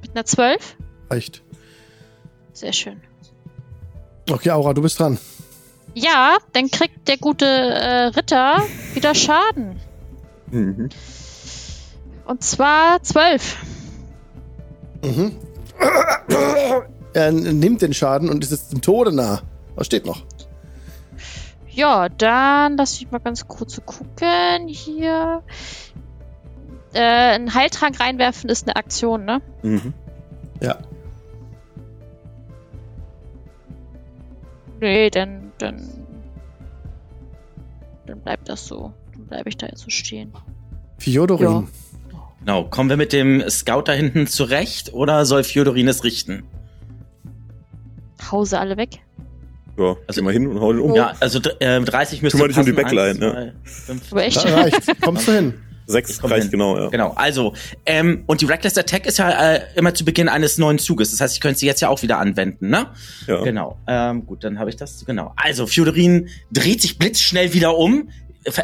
Mit 0.01 0.11
einer 0.15 0.25
12? 0.25 0.77
Reicht. 1.09 1.43
Sehr 2.53 2.71
schön. 2.71 3.01
Okay, 4.29 4.51
Aura, 4.51 4.73
du 4.73 4.81
bist 4.81 4.97
dran. 4.99 5.19
Ja, 5.93 6.37
dann 6.53 6.71
kriegt 6.71 7.09
der 7.09 7.17
gute 7.17 7.45
äh, 7.45 8.05
Ritter 8.05 8.63
wieder 8.93 9.13
Schaden. 9.13 9.81
Mhm. 10.49 10.87
Und 12.25 12.43
zwar 12.43 13.03
12. 13.03 13.57
Mhm. 15.03 15.35
Er 17.13 17.31
nimmt 17.33 17.81
den 17.81 17.93
Schaden 17.93 18.29
und 18.29 18.41
ist 18.41 18.51
jetzt 18.51 18.71
dem 18.71 18.81
Tode 18.81 19.13
nah. 19.13 19.41
Was 19.75 19.87
steht 19.87 20.05
noch? 20.05 20.23
Ja, 21.73 22.09
dann 22.09 22.77
lass 22.77 22.99
mich 22.99 23.11
mal 23.11 23.19
ganz 23.19 23.47
kurz 23.47 23.81
gucken. 23.85 24.67
Hier. 24.67 25.41
Äh, 26.93 27.35
ein 27.35 27.53
Heiltrank 27.53 27.99
reinwerfen 27.99 28.49
ist 28.49 28.67
eine 28.67 28.75
Aktion, 28.75 29.23
ne? 29.23 29.41
Mhm. 29.61 29.93
Ja. 30.61 30.77
Nee, 34.81 35.09
dann, 35.09 35.51
dann. 35.57 35.87
Dann 38.05 38.19
bleibt 38.19 38.49
das 38.49 38.67
so. 38.67 38.93
Dann 39.13 39.27
bleibe 39.27 39.47
ich 39.47 39.57
da 39.57 39.67
jetzt 39.67 39.81
so 39.81 39.89
stehen. 39.89 40.33
Fiodorin. 40.97 41.67
Genau. 42.39 42.65
Kommen 42.65 42.89
wir 42.89 42.97
mit 42.97 43.13
dem 43.13 43.47
Scout 43.49 43.83
da 43.85 43.93
hinten 43.93 44.27
zurecht 44.27 44.93
oder 44.93 45.25
soll 45.25 45.43
Fjodorin 45.43 45.87
es 45.87 46.03
richten? 46.03 46.43
Hause 48.31 48.59
alle 48.59 48.75
weg. 48.77 48.99
Ja, 49.77 49.95
Also- 50.07 50.21
immer 50.21 50.31
hin 50.31 50.47
und 50.47 50.59
hau 50.59 50.71
den 50.73 50.81
um. 50.81 50.95
Ja, 50.95 51.13
also 51.19 51.39
äh, 51.59 51.79
30 51.81 52.21
müsste 52.21 52.37
Kümmere 52.37 52.49
dich 52.49 52.57
um 52.59 52.65
die. 52.65 52.71
Backline, 52.73 53.53
fünf, 53.63 54.01
Aber 54.11 54.23
echt. 54.23 54.43
Da 54.43 54.55
reicht. 54.55 54.81
Kommst 55.01 55.27
du 55.27 55.31
hin? 55.33 55.53
Sechs 55.87 56.11
Ich 56.11 56.19
komm 56.21 56.31
reicht 56.31 56.43
hin. 56.43 56.51
genau, 56.51 56.77
ja. 56.77 56.89
Genau, 56.89 57.11
also, 57.15 57.53
ähm, 57.85 58.23
und 58.27 58.39
die 58.41 58.45
Reckless 58.45 58.77
Attack 58.77 59.07
ist 59.07 59.17
ja 59.17 59.55
äh, 59.55 59.61
immer 59.75 59.93
zu 59.93 60.05
Beginn 60.05 60.29
eines 60.29 60.57
neuen 60.57 60.79
Zuges. 60.79 61.11
Das 61.11 61.19
heißt, 61.19 61.33
ich 61.35 61.41
könnte 61.41 61.59
sie 61.59 61.65
jetzt 61.65 61.81
ja 61.81 61.89
auch 61.89 62.01
wieder 62.01 62.17
anwenden, 62.19 62.69
ne? 62.69 62.87
ja. 63.27 63.43
Genau. 63.43 63.77
Ähm, 63.87 64.25
gut, 64.25 64.43
dann 64.43 64.59
habe 64.59 64.69
ich 64.69 64.75
das. 64.77 65.03
Genau. 65.05 65.33
Also, 65.35 65.67
Fjodorin 65.67 66.29
dreht 66.51 66.81
sich 66.81 66.97
blitzschnell 66.97 67.53
wieder 67.53 67.77
um. 67.77 68.09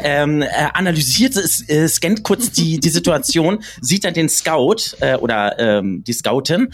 Ähm, 0.02 0.42
er 0.42 0.74
analysiert, 0.76 1.36
es, 1.36 1.68
äh, 1.68 1.86
scannt 1.88 2.22
kurz 2.24 2.50
die, 2.50 2.80
die 2.80 2.88
Situation, 2.88 3.62
sieht 3.80 4.04
dann 4.04 4.14
den 4.14 4.28
Scout 4.28 4.96
äh, 5.00 5.16
oder 5.16 5.58
ähm, 5.58 6.02
die 6.04 6.12
Scoutin 6.12 6.72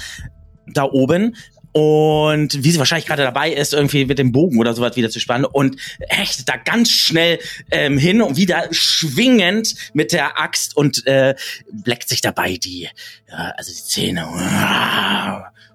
da 0.72 0.84
oben 0.84 1.36
und 1.74 2.62
wie 2.62 2.70
sie 2.70 2.78
wahrscheinlich 2.78 3.06
gerade 3.06 3.24
dabei 3.24 3.52
ist, 3.52 3.74
irgendwie 3.74 4.04
mit 4.04 4.20
dem 4.20 4.30
Bogen 4.30 4.60
oder 4.60 4.74
sowas 4.74 4.94
wieder 4.94 5.10
zu 5.10 5.18
spannen 5.18 5.44
und 5.44 5.76
hechtet 6.08 6.48
da 6.48 6.56
ganz 6.56 6.88
schnell 6.88 7.40
ähm, 7.72 7.98
hin 7.98 8.22
und 8.22 8.36
wieder 8.36 8.68
schwingend 8.70 9.74
mit 9.92 10.12
der 10.12 10.38
Axt 10.38 10.76
und 10.76 11.04
äh, 11.08 11.34
bleckt 11.72 12.08
sich 12.08 12.20
dabei 12.20 12.58
die, 12.58 12.88
ja, 13.28 13.52
also 13.56 13.72
die 13.72 13.82
Zähne 13.82 14.28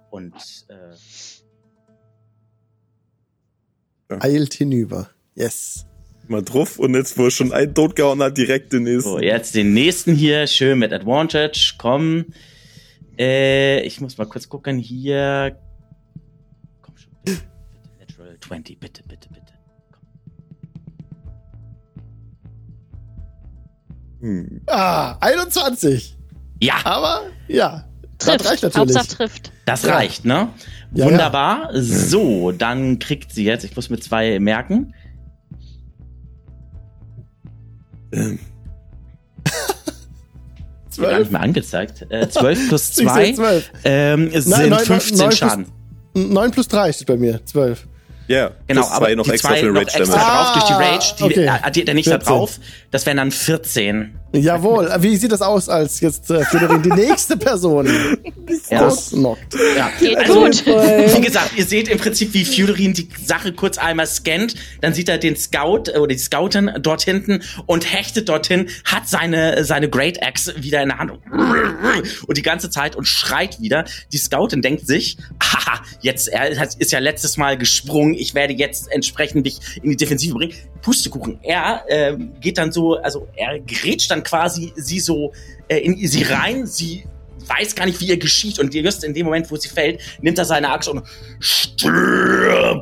und 0.10 0.34
äh, 0.70 0.96
Eilt 4.22 4.54
hinüber. 4.54 5.10
Yes. 5.36 5.86
Mal 6.30 6.44
drauf 6.44 6.80
und 6.80 6.96
jetzt, 6.96 7.18
wo 7.18 7.26
er 7.26 7.32
schon 7.32 7.52
einen 7.52 7.76
tot 7.76 7.98
gehauen 7.98 8.24
hat, 8.24 8.38
direkt 8.38 8.72
den 8.72 8.84
nächsten. 8.84 9.10
So, 9.10 9.20
jetzt 9.20 9.54
den 9.54 9.74
nächsten 9.74 10.16
hier, 10.16 10.48
schön 10.48 10.80
mit 10.80 10.94
Advantage. 10.94 11.74
Komm. 11.78 12.28
Äh, 13.18 13.82
ich 13.82 14.00
muss 14.00 14.18
mal 14.18 14.28
kurz 14.28 14.48
gucken 14.48 14.78
hier. 14.78 15.60
Schon. 18.50 18.64
Bitte, 18.64 18.74
bitte, 18.74 18.80
Natural 18.80 18.80
20, 18.80 18.80
bitte, 18.80 19.04
bitte, 19.08 19.30
bitte. 19.30 19.54
Hm. 24.22 24.62
Ah, 24.68 25.16
21. 25.22 26.18
Ja, 26.62 26.76
Aber 26.84 27.22
ja, 27.48 27.86
das 28.18 28.28
Trifft. 28.28 28.50
reicht 28.52 28.64
natürlich. 28.64 28.96
Hauptsache 28.98 29.18
trifft. 29.18 29.52
das 29.66 29.84
Ja. 29.84 29.94
reicht, 29.96 30.26
ne? 30.26 30.50
Ja, 30.94 31.06
Wunderbar. 31.06 31.70
So, 31.74 32.52
dann 32.52 33.00
kriegt 33.00 33.32
sie 33.32 33.46
jetzt, 33.46 33.64
ich 33.64 33.76
muss 33.76 33.90
mit 33.90 34.04
zwei 34.04 34.40
merken. 34.40 34.94
Ähm, 38.12 38.40
Wird 40.96 41.08
gar 41.12 41.20
nicht 41.20 41.28
12? 41.30 41.32
mehr 41.32 41.42
angezeigt. 41.42 42.06
Äh, 42.10 42.28
12 42.28 42.68
plus 42.68 42.90
Ich 42.90 42.96
sehe 42.96 43.06
2 43.08 43.34
12. 43.34 43.72
ähm, 43.86 44.32
sind 44.32 44.48
neun- 44.58 44.70
neun- 44.72 44.80
15 44.80 45.18
neun 45.18 45.28
plus- 45.30 45.38
Schaden. 45.40 45.66
9 46.16 46.52
plus 46.52 46.68
3 46.68 46.92
steht 46.92 47.08
bei 47.08 47.16
mir. 47.18 47.46
12. 47.46 47.88
Ja, 48.30 48.52
Genau, 48.68 48.86
aber 48.88 49.08
zwei 49.08 49.16
noch 49.16 49.24
die 49.26 49.32
extra 49.32 49.50
zwei 49.50 49.60
für 49.62 49.66
noch 49.68 49.80
Rage 49.82 49.98
extra 50.00 50.18
Damage. 50.18 50.30
drauf 50.38 50.54
durch 50.54 50.66
die 50.66 50.74
Ah, 50.74 50.78
Rage, 50.78 51.16
die 51.18 51.24
okay. 51.24 51.46
äh, 51.46 51.50
addiert 51.50 51.88
er 51.88 51.94
nicht 51.96 52.08
da 52.08 52.12
14. 52.12 52.28
drauf. 52.28 52.60
Das 52.92 53.06
wären 53.08 53.18
dann 53.18 53.32
14. 53.32 54.19
Jawohl. 54.32 54.92
Wie 55.00 55.16
sieht 55.16 55.32
das 55.32 55.42
aus, 55.42 55.70
als 55.70 56.00
jetzt 56.02 56.30
äh, 56.30 56.44
Fjodorin 56.46 56.84
die 56.84 56.90
nächste 56.92 57.36
Person 57.38 57.88
Ja. 58.70 58.88
ausnockt? 58.88 59.56
Ja. 59.76 59.90
Also, 60.18 60.42
gut. 60.42 60.66
Wie 60.66 61.22
gesagt, 61.22 61.52
ihr 61.56 61.66
seht 61.66 61.88
im 61.88 61.98
Prinzip, 61.98 62.34
wie 62.34 62.46
Fjodorin 62.46 62.94
die 62.94 63.10
Sache 63.24 63.54
kurz 63.54 63.78
einmal 63.78 64.08
scannt, 64.08 64.56
dann 64.82 64.94
sieht 64.94 65.10
er 65.10 65.18
den 65.18 65.36
Scout 65.36 65.84
äh, 65.94 65.98
oder 65.98 66.14
die 66.14 66.18
Scoutin 66.20 66.72
dort 66.80 67.02
hinten 67.02 67.42
und 67.66 67.92
hechtet 67.92 68.30
dorthin, 68.30 68.70
hat 68.86 69.08
seine, 69.08 69.64
seine 69.64 69.90
Great 69.90 70.22
Axe 70.24 70.54
wieder 70.58 70.82
in 70.82 70.90
der 70.90 71.00
Hand 71.00 71.12
und 72.28 72.38
die 72.38 72.42
ganze 72.42 72.70
Zeit 72.70 72.96
und 72.96 73.06
schreit 73.06 73.60
wieder. 73.62 73.86
Die 74.12 74.18
Scoutin 74.18 74.62
denkt 74.62 74.86
sich, 74.88 75.18
haha, 75.42 75.82
jetzt, 76.02 76.28
er 76.28 76.50
ist 76.50 76.92
ja 76.92 77.00
letztes 77.00 77.38
Mal 77.38 77.58
gesprungen, 77.58 78.14
ich 78.14 78.36
werde 78.36 78.54
jetzt 78.54 78.92
entsprechend 78.92 79.46
dich 79.46 79.60
in 79.82 79.90
die 79.90 79.98
Defensive 79.98 80.36
bringen. 80.36 80.54
Pustekuchen, 80.82 81.40
er 81.44 81.84
äh, 81.88 82.16
geht 82.40 82.58
dann 82.58 82.72
so, 82.72 82.96
also 82.96 83.28
er 83.36 83.60
grätscht 83.60 84.10
dann 84.12 84.19
quasi 84.24 84.74
sie 84.76 85.00
so 85.00 85.34
äh, 85.68 85.78
in 85.78 85.96
sie 86.08 86.24
rein, 86.24 86.66
sie 86.66 87.06
weiß 87.50 87.76
gar 87.76 87.86
nicht, 87.86 88.00
wie 88.00 88.08
ihr 88.08 88.18
geschieht. 88.18 88.60
Und 88.60 88.74
just 88.74 89.04
in 89.04 89.14
dem 89.14 89.26
Moment, 89.26 89.50
wo 89.52 89.56
sie 89.56 89.70
fällt, 89.70 90.02
nimmt 90.22 90.38
er 90.38 90.46
seine 90.46 90.70
Axt 90.70 90.88
und 90.90 91.04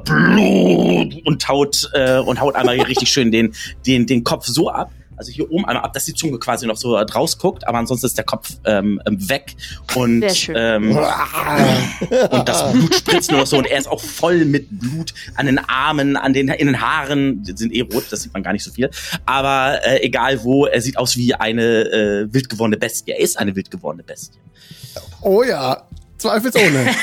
Blut 0.04 1.26
und 1.26 1.48
haut, 1.48 1.90
äh, 1.94 2.20
und 2.20 2.42
haut 2.42 2.56
einmal 2.56 2.80
richtig 2.82 3.10
schön 3.10 3.32
den, 3.32 3.56
den, 3.86 4.06
den 4.06 4.24
Kopf 4.24 4.46
so 4.46 4.70
ab. 4.70 4.92
Also 5.18 5.32
hier 5.32 5.52
oben 5.52 5.66
einmal 5.66 5.84
ab, 5.84 5.94
dass 5.94 6.06
die 6.06 6.14
Zunge 6.14 6.40
quasi 6.40 6.68
noch 6.68 6.78
so 6.78 7.04
draus 7.04 7.38
guckt, 7.38 7.68
aber 7.68 7.78
ansonsten 7.78 8.06
ist 8.06 8.18
der 8.18 8.26
Kopf 8.26 8.52
ähm, 8.66 9.02
ähm, 9.06 9.30
weg 9.30 9.56
und, 9.96 10.24
ähm, 10.56 10.98
und 12.32 12.50
das 12.50 12.72
Blut 12.72 12.96
spritzt 12.96 13.32
nur 13.32 13.42
noch 13.42 13.48
so 13.48 13.58
und 13.58 13.68
er 13.68 13.80
ist 13.80 13.88
auch 13.88 14.02
voll 14.02 14.46
mit 14.46 14.68
Blut 14.70 15.14
an 15.36 15.48
den 15.48 15.60
Armen, 15.60 16.16
an 16.16 16.34
den, 16.34 16.50
in 16.50 16.68
den 16.68 16.82
Haaren, 16.82 17.44
die 17.44 17.58
sind 17.58 17.74
eh 17.74 17.82
rot, 17.82 18.06
das 18.12 18.22
sieht 18.22 18.34
man 18.34 18.44
gar 18.44 18.54
nicht 18.54 18.64
so 18.64 18.72
viel, 18.72 18.90
aber 19.26 19.80
äh, 19.84 20.04
egal 20.04 20.44
wo, 20.44 20.66
er 20.66 20.82
sieht 20.82 20.98
aus 20.98 21.18
wie 21.18 21.34
eine 21.34 21.64
äh, 21.64 22.34
wild 22.34 22.50
gewordene 22.50 22.78
Bestie, 22.78 23.12
er 23.12 23.20
ist 23.20 23.38
eine 23.38 23.56
wild 23.56 23.72
gewordene 23.72 24.04
Bestie. 24.04 24.40
Oh 25.22 25.44
ja, 25.44 25.84
zweifelsohne. 26.18 26.88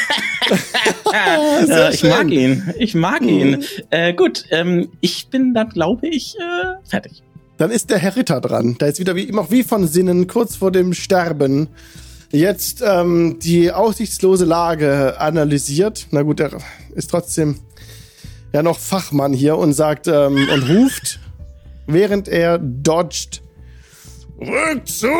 Äh, 1.15 1.95
ich 1.95 2.03
mag 2.03 2.31
ihn. 2.31 2.75
Ich 2.79 2.95
mag 2.95 3.23
ihn. 3.23 3.65
Äh, 3.91 4.15
gut, 4.15 4.45
ähm, 4.51 4.91
ich 5.01 5.29
bin 5.29 5.55
dann, 5.55 5.69
glaube 5.69 6.09
ich, 6.09 6.37
äh, 6.39 6.89
fertig. 6.89 7.23
Dann 7.57 7.71
ist 7.71 7.91
der 7.91 7.99
Herr 7.99 8.17
Ritter 8.17 8.41
dran. 8.41 8.77
Der 8.79 8.89
ist 8.89 8.99
wieder 8.99 9.15
wie 9.15 9.23
immer 9.25 9.51
wie 9.51 9.63
von 9.63 9.87
Sinnen, 9.87 10.27
kurz 10.27 10.57
vor 10.57 10.73
dem 10.73 10.93
Sterben. 10.93 11.69
Jetzt 12.33 12.83
ähm, 12.85 13.39
die 13.41 13.71
aussichtslose 13.71 14.45
Lage 14.45 15.21
analysiert. 15.21 16.09
Na 16.11 16.23
gut, 16.23 16.41
er 16.41 16.51
ist 16.95 17.11
trotzdem 17.11 17.61
ja 18.53 18.63
noch 18.63 18.79
Fachmann 18.79 19.33
hier 19.33 19.57
und 19.57 19.73
sagt 19.73 20.09
ähm, 20.09 20.49
und 20.53 20.69
ruft, 20.69 21.21
während 21.87 22.27
er 22.29 22.59
dodgt. 22.59 23.43
Rückzug! 24.41 25.13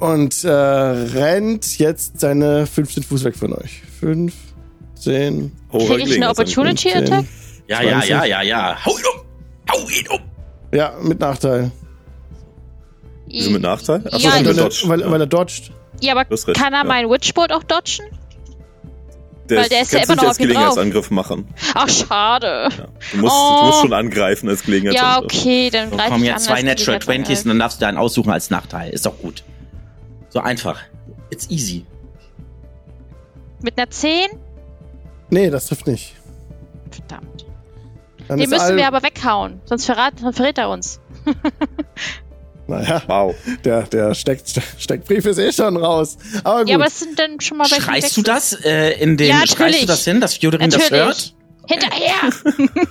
Und 0.00 0.42
äh, 0.44 0.48
rennt 0.50 1.78
jetzt 1.78 2.18
seine 2.18 2.66
15 2.66 3.02
Fuß 3.02 3.24
weg 3.24 3.36
von 3.36 3.52
euch. 3.52 3.82
5, 4.00 4.32
10, 4.94 5.52
Oh, 5.70 5.78
Kriege 5.78 5.84
ich 5.84 5.90
eine 5.92 6.04
Gelegenheitsangriff. 6.04 6.30
Opportunity 6.30 6.88
15. 6.90 7.12
Attack? 7.14 7.24
Ja, 7.68 7.82
ja, 7.82 7.90
20. 7.92 8.10
ja, 8.10 8.24
ja, 8.24 8.42
ja. 8.42 8.84
Hau 8.86 8.96
ihn 8.96 9.04
um! 9.04 9.20
Hau 9.70 9.88
ihn 9.90 10.08
um! 10.08 10.33
Ja, 10.74 10.94
mit 11.00 11.20
Nachteil. 11.20 11.70
Wieso 13.26 13.50
mit 13.50 13.62
Nachteil? 13.62 14.02
Ach 14.10 14.18
so, 14.18 14.28
Ja, 14.28 14.34
weil 14.34 14.46
er, 14.46 14.54
dodged. 14.54 14.88
weil, 14.88 15.10
weil 15.10 15.20
er 15.20 15.26
dodgt. 15.26 15.70
Ja, 16.00 16.12
aber 16.14 16.24
kann 16.24 16.72
er 16.72 16.80
ja. 16.80 16.84
meinen 16.84 17.10
Witchbolt 17.10 17.52
auch 17.52 17.62
dodgen? 17.62 18.04
Der 19.48 19.60
weil 19.62 19.68
der 19.68 19.82
ist 19.82 19.92
ja 19.92 19.98
kannst 19.98 20.10
immer 20.12 20.16
du 20.22 20.22
noch 20.22 20.22
nicht 20.22 20.28
als. 20.28 20.38
Gelegenheitsangriff 20.38 21.10
machen. 21.10 21.48
Ach, 21.74 21.88
schade. 21.88 22.68
Ja. 22.76 22.86
Du, 23.12 23.18
musst, 23.18 23.34
Oh. 23.36 23.58
du 23.60 23.66
musst 23.66 23.80
schon 23.82 23.92
angreifen 23.92 24.48
als 24.48 24.60
Ja, 24.60 24.66
Gelegenheitsangriff. 24.66 25.24
okay, 25.24 25.70
dann 25.70 25.90
So, 25.90 25.96
ich 26.16 26.22
jetzt 26.22 26.44
zwei 26.44 26.62
Natural 26.62 26.98
20s 26.98 27.42
und 27.42 27.48
dann 27.48 27.58
darfst 27.58 27.80
du 27.82 27.86
einen 27.86 27.98
aussuchen 27.98 28.30
als 28.30 28.50
Nachteil. 28.50 28.90
Ist 28.90 29.04
doch 29.06 29.18
gut. 29.18 29.44
So 30.30 30.40
einfach. 30.40 30.80
It's 31.30 31.48
easy. 31.50 31.84
Mit 33.62 33.78
einer 33.78 33.88
10? 33.90 34.28
Nee, 35.30 35.50
das 35.50 35.66
trifft 35.66 35.86
nicht. 35.86 36.14
Verdammt. 36.90 37.43
Dann 38.36 38.50
Den 38.50 38.50
müssen 38.50 38.76
wir 38.76 38.86
aber 38.86 39.02
weghauen, 39.02 39.60
sonst 39.64 39.86
verrat, 39.86 40.14
verrät 40.32 40.58
er 40.58 40.70
uns. 40.70 41.00
Naja, 42.66 43.02
Wow. 43.06 43.34
der, 43.64 43.82
der 43.82 44.14
steckt, 44.14 44.58
Steckbrief 44.78 45.26
ist 45.26 45.38
eh 45.38 45.52
schon 45.52 45.76
raus. 45.76 46.16
Aber 46.44 46.60
gut. 46.60 46.70
Ja, 46.70 46.76
aber 46.76 46.86
es 46.86 46.98
sind 46.98 47.18
dann 47.18 47.38
schon 47.40 47.58
mal 47.58 47.70
welche 47.70 47.82
Schreist 47.82 48.16
du 48.16 48.22
das 48.22 48.52
äh, 48.64 48.92
in 49.02 49.18
den 49.18 49.28
Ja, 49.28 49.46
schreist 49.46 49.82
du 49.82 49.86
das 49.86 50.04
hin, 50.04 50.18
dass 50.20 50.34
Fjodorin 50.38 50.70
das 50.70 50.90
hört? 50.90 51.34
Hinterher! 51.68 52.14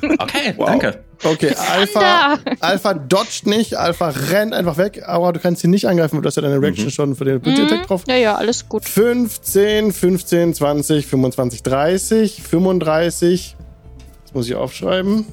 Okay, 0.19 0.53
Wow. 0.57 0.65
danke. 0.67 1.03
okay, 1.23 1.55
Alpha. 1.55 2.37
Alpha 2.59 2.93
dodgt 2.93 3.45
nicht, 3.47 3.75
Alpha 3.75 4.09
rennt 4.31 4.53
einfach 4.53 4.77
weg, 4.77 5.01
aber 5.05 5.31
du 5.33 5.39
kannst 5.39 5.63
ihn 5.63 5.69
nicht 5.71 5.87
angreifen, 5.87 6.15
weil 6.17 6.21
du 6.21 6.27
hast 6.27 6.35
ja 6.35 6.41
deine 6.43 6.61
Reaction 6.61 6.91
schon 6.91 7.15
für 7.15 7.25
den 7.25 7.35
Ability 7.37 7.63
Attack 7.63 7.87
drauf. 7.87 8.03
ja, 8.07 8.15
ja, 8.15 8.35
alles 8.35 8.67
gut. 8.69 8.85
15, 8.87 9.91
15, 9.91 10.53
20, 10.53 11.07
25, 11.07 11.63
30, 11.63 12.41
35. 12.43 13.55
Das 14.33 14.35
muss 14.35 14.49
ich 14.49 14.55
aufschreiben. 14.55 15.25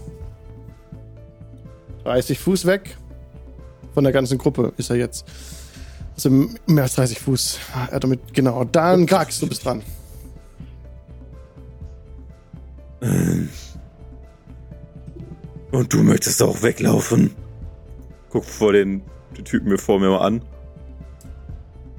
30 2.04 2.38
Fuß 2.38 2.66
weg. 2.66 2.98
Von 3.94 4.04
der 4.04 4.12
ganzen 4.12 4.36
Gruppe 4.36 4.74
ist 4.76 4.90
er 4.90 4.96
jetzt. 4.96 5.24
Also 6.14 6.28
mehr 6.66 6.82
als 6.82 6.96
30 6.96 7.18
Fuß. 7.18 7.60
Er 7.72 7.92
hat 7.92 8.04
damit, 8.04 8.34
genau. 8.34 8.62
Dann 8.64 9.06
Grax, 9.06 9.40
du 9.40 9.48
bist 9.48 9.64
dran. 9.64 9.82
Und 15.72 15.90
du 15.90 16.02
möchtest 16.02 16.42
auch 16.42 16.60
weglaufen. 16.62 17.30
Guck 18.28 18.44
vor 18.44 18.74
den, 18.74 19.00
den 19.34 19.46
Typen 19.46 19.70
mir 19.70 19.78
vor 19.78 19.98
mir 19.98 20.10
mal 20.10 20.26
an. 20.26 20.42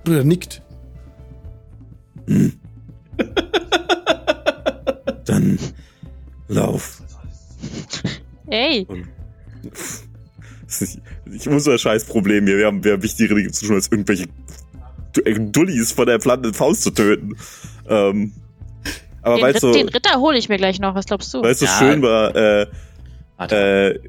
Er 0.06 0.24
nickt. 0.24 0.62
Dann 5.26 5.58
lauf. 6.54 7.02
Ey, 8.48 8.88
Das 10.66 10.82
ist 10.82 11.00
nicht 11.26 11.48
unser 11.48 11.78
scheiß 11.78 12.06
Problem 12.06 12.46
hier. 12.48 12.58
Wir 12.58 12.66
haben, 12.68 12.84
wir 12.84 12.94
haben 12.94 13.04
wichtigere 13.04 13.36
Dinge 13.36 13.52
zu 13.52 13.66
tun, 13.66 13.76
als 13.76 13.88
irgendwelche 13.92 14.28
Du- 15.14 15.22
Dullis 15.52 15.92
von 15.92 16.06
der 16.06 16.22
flammenden 16.22 16.54
Faust 16.54 16.84
zu 16.84 16.92
töten. 16.92 17.36
Ähm, 17.90 18.32
aber 19.22 19.36
den, 19.36 19.44
weißt 19.44 19.56
Ritt, 19.56 19.64
du, 19.64 19.72
den 19.78 19.90
Ritter 19.90 20.20
hole 20.20 20.38
ich 20.38 20.48
mir 20.48 20.58
gleich 20.58 20.80
noch, 20.80 20.96
was 20.96 21.06
glaubst 21.06 21.34
du? 21.34 21.42
weißt 21.44 21.62
du, 21.62 21.66
Ja. 21.66 21.78
schön 21.80 22.02
war, 22.02 22.36
äh, 22.36 22.68
äh, 23.50 24.00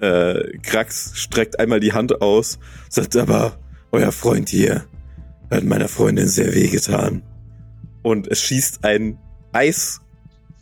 äh, 0.00 0.58
Krax 0.62 1.12
streckt 1.14 1.58
einmal 1.58 1.80
die 1.80 1.92
Hand 1.92 2.22
aus, 2.22 2.58
sagt 2.88 3.16
aber, 3.16 3.58
euer 3.90 4.12
Freund 4.12 4.48
hier 4.48 4.84
hat 5.50 5.64
meiner 5.64 5.88
Freundin 5.88 6.28
sehr 6.28 6.54
wehgetan. 6.54 7.22
Und 8.02 8.26
es 8.28 8.40
schießt 8.40 8.84
ein 8.84 9.18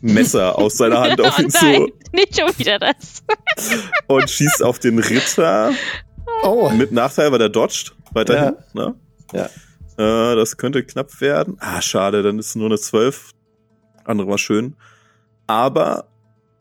Eismesser 0.03 0.57
aus 0.57 0.77
seiner 0.77 1.01
Hand 1.01 1.21
auf 1.21 1.35
oh 1.37 1.41
ihn 1.41 1.49
nein, 1.61 1.75
zu 1.75 1.91
nicht 2.13 2.39
schon 2.39 2.57
wieder 2.57 2.79
das. 2.79 3.23
und 4.07 4.29
schießt 4.29 4.63
auf 4.63 4.79
den 4.79 4.99
Ritter 4.99 5.71
Oh, 6.43 6.69
mit 6.69 6.91
Nachteil, 6.91 7.31
weil 7.31 7.39
der 7.39 7.49
dodgt 7.49 7.95
weiterhin. 8.11 8.55
Ne? 8.73 8.95
Ja. 9.33 9.45
Äh, 9.97 10.35
das 10.35 10.57
könnte 10.57 10.83
knapp 10.83 11.21
werden. 11.21 11.57
Ah, 11.59 11.81
schade, 11.81 12.23
dann 12.23 12.39
ist 12.39 12.49
es 12.49 12.55
nur 12.55 12.67
eine 12.67 12.77
12. 12.77 13.31
Andere 14.05 14.27
war 14.27 14.37
schön. 14.37 14.75
Aber 15.47 16.07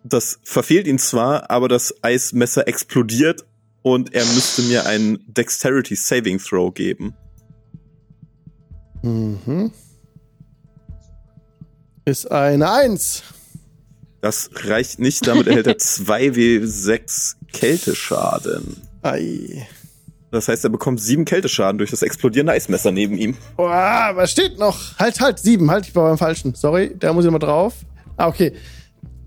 das 0.04 0.38
verfehlt 0.42 0.86
ihn 0.86 0.98
zwar, 0.98 1.50
aber 1.50 1.68
das 1.68 1.94
Eismesser 2.02 2.68
explodiert 2.68 3.44
und 3.82 4.14
er 4.14 4.24
müsste 4.24 4.62
mir 4.62 4.86
einen 4.86 5.24
Dexterity 5.26 5.94
Saving 5.94 6.38
Throw 6.38 6.72
geben. 6.72 7.14
Mhm. 9.02 9.72
Ist 12.10 12.32
eine 12.32 12.72
Eins. 12.72 13.22
Das 14.20 14.50
reicht 14.64 14.98
nicht, 14.98 15.28
damit 15.28 15.46
erhält 15.46 15.68
er 15.68 15.76
2w6 15.76 17.36
Kälteschaden. 17.52 18.82
Ei. 19.02 19.68
Das 20.32 20.48
heißt, 20.48 20.64
er 20.64 20.70
bekommt 20.70 21.00
sieben 21.00 21.24
Kälteschaden 21.24 21.78
durch 21.78 21.92
das 21.92 22.02
explodierende 22.02 22.52
Eismesser 22.52 22.90
neben 22.90 23.16
ihm. 23.16 23.36
Oh, 23.58 23.68
was 23.68 24.32
steht 24.32 24.58
noch? 24.58 24.98
Halt, 24.98 25.20
halt, 25.20 25.38
sieben. 25.38 25.70
Halt, 25.70 25.86
ich 25.86 25.94
war 25.94 26.08
beim 26.08 26.18
Falschen. 26.18 26.56
Sorry, 26.56 26.96
da 26.98 27.12
muss 27.12 27.24
ich 27.24 27.30
mal 27.30 27.38
drauf. 27.38 27.74
Ah, 28.16 28.26
okay. 28.26 28.54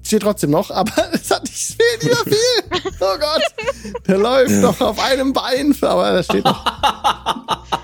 Steht 0.05 0.23
trotzdem 0.23 0.49
noch, 0.49 0.69
aber 0.75 0.91
es 1.13 1.31
hat 1.31 1.43
nicht 1.43 1.77
viel, 1.77 2.09
wieder 2.09 2.17
viel. 2.17 2.91
Oh 2.99 3.17
Gott. 3.17 4.03
Der 4.09 4.17
läuft 4.17 4.61
noch 4.61 4.81
auf 4.81 4.99
einem 4.99 5.31
Bein, 5.31 5.73
aber 5.79 6.15
das 6.15 6.25
steht 6.25 6.43
noch. 6.43 6.65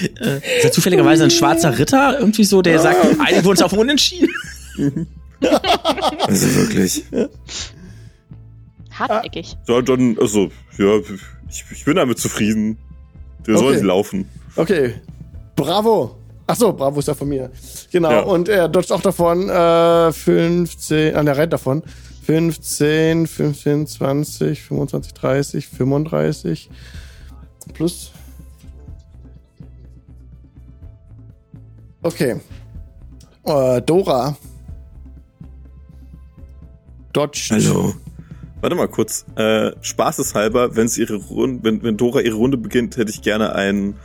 Ist 0.00 0.64
ja 0.64 0.70
zufälligerweise 0.70 1.24
ein 1.24 1.30
schwarzer 1.30 1.78
Ritter 1.78 2.18
irgendwie 2.18 2.44
so, 2.44 2.62
der 2.62 2.78
sagt, 2.78 3.04
einigen 3.20 3.44
wir 3.44 3.50
uns 3.50 3.62
auf 3.62 3.72
Unentschieden. 3.72 4.28
Also 6.26 6.54
wirklich. 6.54 7.04
Hartnäckig. 8.90 9.56
Ja, 9.68 9.82
dann, 9.82 10.16
also, 10.18 10.50
ja, 10.78 10.98
ich, 11.48 11.64
ich 11.70 11.84
bin 11.84 11.96
damit 11.96 12.18
zufrieden. 12.18 12.78
Der 13.46 13.56
soll 13.58 13.68
Okay. 13.72 13.78
sie 13.78 13.84
laufen. 13.86 14.28
Okay. 14.56 14.94
Bravo. 15.54 16.16
Ach 16.46 16.56
so, 16.56 16.72
Bravo 16.72 16.98
ist 17.00 17.08
ja 17.08 17.14
von 17.14 17.28
mir. 17.28 17.50
Genau. 17.92 18.10
Ja. 18.10 18.20
Und 18.20 18.48
er 18.48 18.68
dodgt 18.68 18.92
auch 18.92 19.00
davon. 19.00 19.48
Äh, 19.48 20.12
15. 20.12 21.14
Ah, 21.14 21.22
der 21.22 21.36
rennt 21.36 21.52
davon. 21.52 21.82
15, 22.24 23.26
15, 23.26 23.86
20, 23.86 24.62
25, 24.62 25.14
30, 25.14 25.68
35 25.68 26.70
plus. 27.74 28.10
Okay. 32.06 32.36
Äh, 33.44 33.82
Dora. 33.82 34.36
Dodge. 37.12 37.48
Hallo. 37.50 37.94
Warte 38.60 38.76
mal 38.76 38.86
kurz. 38.86 39.26
Äh, 39.34 39.72
spaßeshalber, 39.80 40.76
wenn's 40.76 40.96
ihre 40.98 41.16
Runde, 41.16 41.64
wenn, 41.64 41.82
wenn 41.82 41.96
Dora 41.96 42.20
ihre 42.20 42.36
Runde 42.36 42.58
beginnt, 42.58 42.96
hätte 42.96 43.10
ich 43.10 43.22
gerne 43.22 43.56
einen 43.56 43.96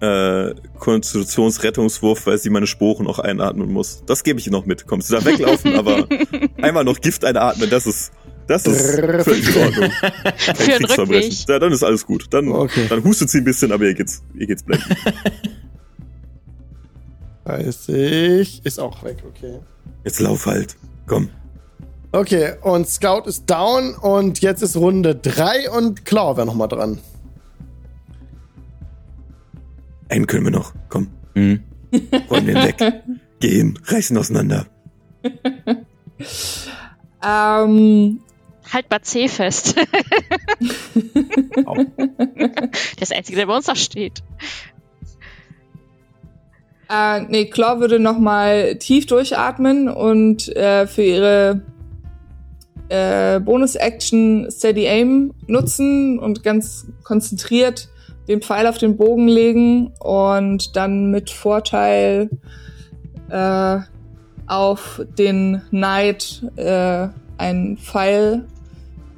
äh, 0.00 0.54
Konstitutionsrettungswurf, 0.78 2.26
weil 2.26 2.36
sie 2.36 2.50
meine 2.50 2.66
Sporen 2.66 3.04
noch 3.04 3.18
einatmen 3.18 3.72
muss. 3.72 4.02
Das 4.04 4.24
gebe 4.24 4.38
ich 4.38 4.46
ihr 4.46 4.52
noch 4.52 4.66
mit. 4.66 4.86
Kommst 4.86 5.10
du 5.10 5.14
da 5.14 5.24
weglaufen, 5.24 5.74
aber 5.74 6.06
einmal 6.60 6.84
noch 6.84 7.00
Gift 7.00 7.24
einatmen, 7.24 7.70
das 7.70 7.86
ist, 7.86 8.12
das 8.46 8.66
ist 8.66 8.90
völlig 9.24 9.56
in 9.56 9.62
Ordnung. 9.62 9.90
Kein 10.00 10.56
Für 10.56 10.72
Kriegsverbrechen. 10.72 11.36
Ja, 11.48 11.58
dann 11.58 11.72
ist 11.72 11.82
alles 11.82 12.04
gut. 12.04 12.26
Dann, 12.30 12.48
Okay. 12.52 12.86
dann 12.90 13.02
hustet 13.04 13.30
sie 13.30 13.38
ein 13.38 13.44
bisschen, 13.44 13.72
aber 13.72 13.84
ihr 13.84 13.94
geht's, 13.94 14.22
ihr 14.34 14.46
geht's 14.46 14.62
blenden. 14.64 14.94
30 17.48 18.64
ist 18.64 18.78
auch 18.78 19.02
weg, 19.02 19.24
okay. 19.26 19.60
Jetzt 20.04 20.20
lauf 20.20 20.44
halt. 20.46 20.76
Komm. 21.06 21.30
Okay, 22.12 22.54
und 22.62 22.86
Scout 22.88 23.22
ist 23.26 23.48
down 23.48 23.94
und 23.94 24.40
jetzt 24.40 24.62
ist 24.62 24.76
Runde 24.76 25.14
3 25.14 25.70
und 25.70 26.04
Claw 26.04 26.36
wäre 26.36 26.46
nochmal 26.46 26.68
dran. 26.68 26.98
Einen 30.10 30.26
können 30.26 30.44
wir 30.44 30.50
noch. 30.50 30.72
Komm. 30.88 31.08
Mhm. 31.34 31.64
Räum 32.30 32.46
den 32.46 32.56
weg. 32.56 32.76
Gehen. 33.40 33.78
Reißen 33.84 34.16
auseinander. 34.16 34.66
Ähm, 37.22 38.20
Halt 38.72 38.90
mal 38.90 39.02
C 39.02 39.28
fest. 39.28 39.74
Das 42.98 43.12
Einzige, 43.12 43.36
der 43.36 43.46
bei 43.46 43.56
uns 43.56 43.66
da 43.66 43.76
steht. 43.76 44.22
Äh, 46.90 47.20
nee, 47.28 47.46
Claw 47.46 47.80
würde 47.80 47.98
nochmal 47.98 48.76
tief 48.76 49.06
durchatmen 49.06 49.88
und 49.88 50.54
äh, 50.56 50.86
für 50.86 51.02
ihre 51.02 51.62
äh, 52.88 53.40
Bonus-Action 53.40 54.50
Steady 54.50 54.86
Aim 54.86 55.34
nutzen 55.46 56.18
und 56.18 56.42
ganz 56.42 56.86
konzentriert 57.04 57.88
den 58.28 58.40
Pfeil 58.40 58.66
auf 58.66 58.78
den 58.78 58.96
Bogen 58.96 59.28
legen 59.28 59.92
und 60.00 60.76
dann 60.76 61.10
mit 61.10 61.30
Vorteil 61.30 62.30
äh, 63.30 63.78
auf 64.46 65.02
den 65.18 65.62
Knight 65.70 66.42
äh, 66.56 67.08
einen 67.36 67.76
Pfeil 67.76 68.46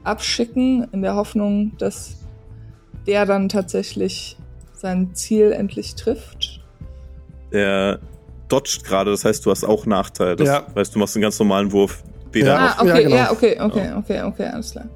abschicken, 0.02 0.88
in 0.92 1.02
der 1.02 1.14
Hoffnung, 1.14 1.72
dass 1.78 2.16
der 3.06 3.26
dann 3.26 3.48
tatsächlich 3.48 4.36
sein 4.72 5.14
Ziel 5.14 5.52
endlich 5.52 5.94
trifft. 5.94 6.59
Der 7.52 7.98
dodgt 8.48 8.84
gerade, 8.84 9.10
das 9.10 9.24
heißt, 9.24 9.44
du 9.46 9.50
hast 9.50 9.64
auch 9.64 9.86
Nachteil. 9.86 10.36
Das 10.36 10.46
Ja. 10.48 10.66
heißt, 10.74 10.94
du 10.94 10.98
machst 10.98 11.16
einen 11.16 11.22
ganz 11.22 11.38
normalen 11.38 11.70
Wurf. 11.72 12.02
Weder 12.32 12.54
Ja. 12.54 12.74
Ah, 12.76 12.82
okay, 12.82 12.88
Ja, 12.88 13.00
genau. 13.00 13.16
ja, 13.16 13.30
okay, 13.32 13.60
okay, 13.60 13.92
okay, 13.96 14.22
okay, 14.22 14.46
alles 14.46 14.70
klar. 14.72 14.86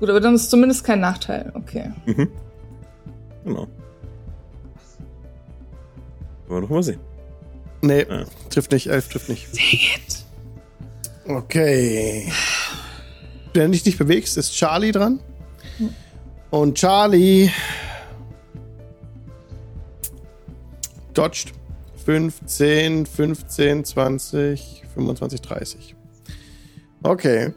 Gut, 0.00 0.08
aber 0.10 0.20
dann 0.20 0.34
ist 0.34 0.50
zumindest 0.50 0.84
kein 0.84 1.00
Nachteil. 1.00 1.50
Okay. 1.54 1.90
Mhm. 2.06 2.28
Genau. 3.44 3.66
Wollen 6.46 6.58
wir 6.58 6.60
doch 6.62 6.70
mal 6.70 6.82
sehen. 6.82 7.00
Nee, 7.82 8.06
Ja. 8.08 8.24
trifft 8.50 8.72
nicht, 8.72 8.86
11 8.88 9.08
trifft 9.08 9.28
nicht. 9.28 9.46
Okay. 11.26 12.30
Wenn 13.54 13.66
du 13.66 13.70
dich 13.72 13.84
nicht 13.86 13.98
bewegst, 13.98 14.36
ist 14.36 14.52
Charlie 14.54 14.92
dran. 14.92 15.20
Und 16.50 16.76
Charlie 16.78 17.50
dodgt 21.14 21.52
15, 22.04 23.06
15, 23.06 23.84
20, 23.84 24.82
25, 24.94 25.40
30. 25.40 25.96
Okay. 27.02 27.52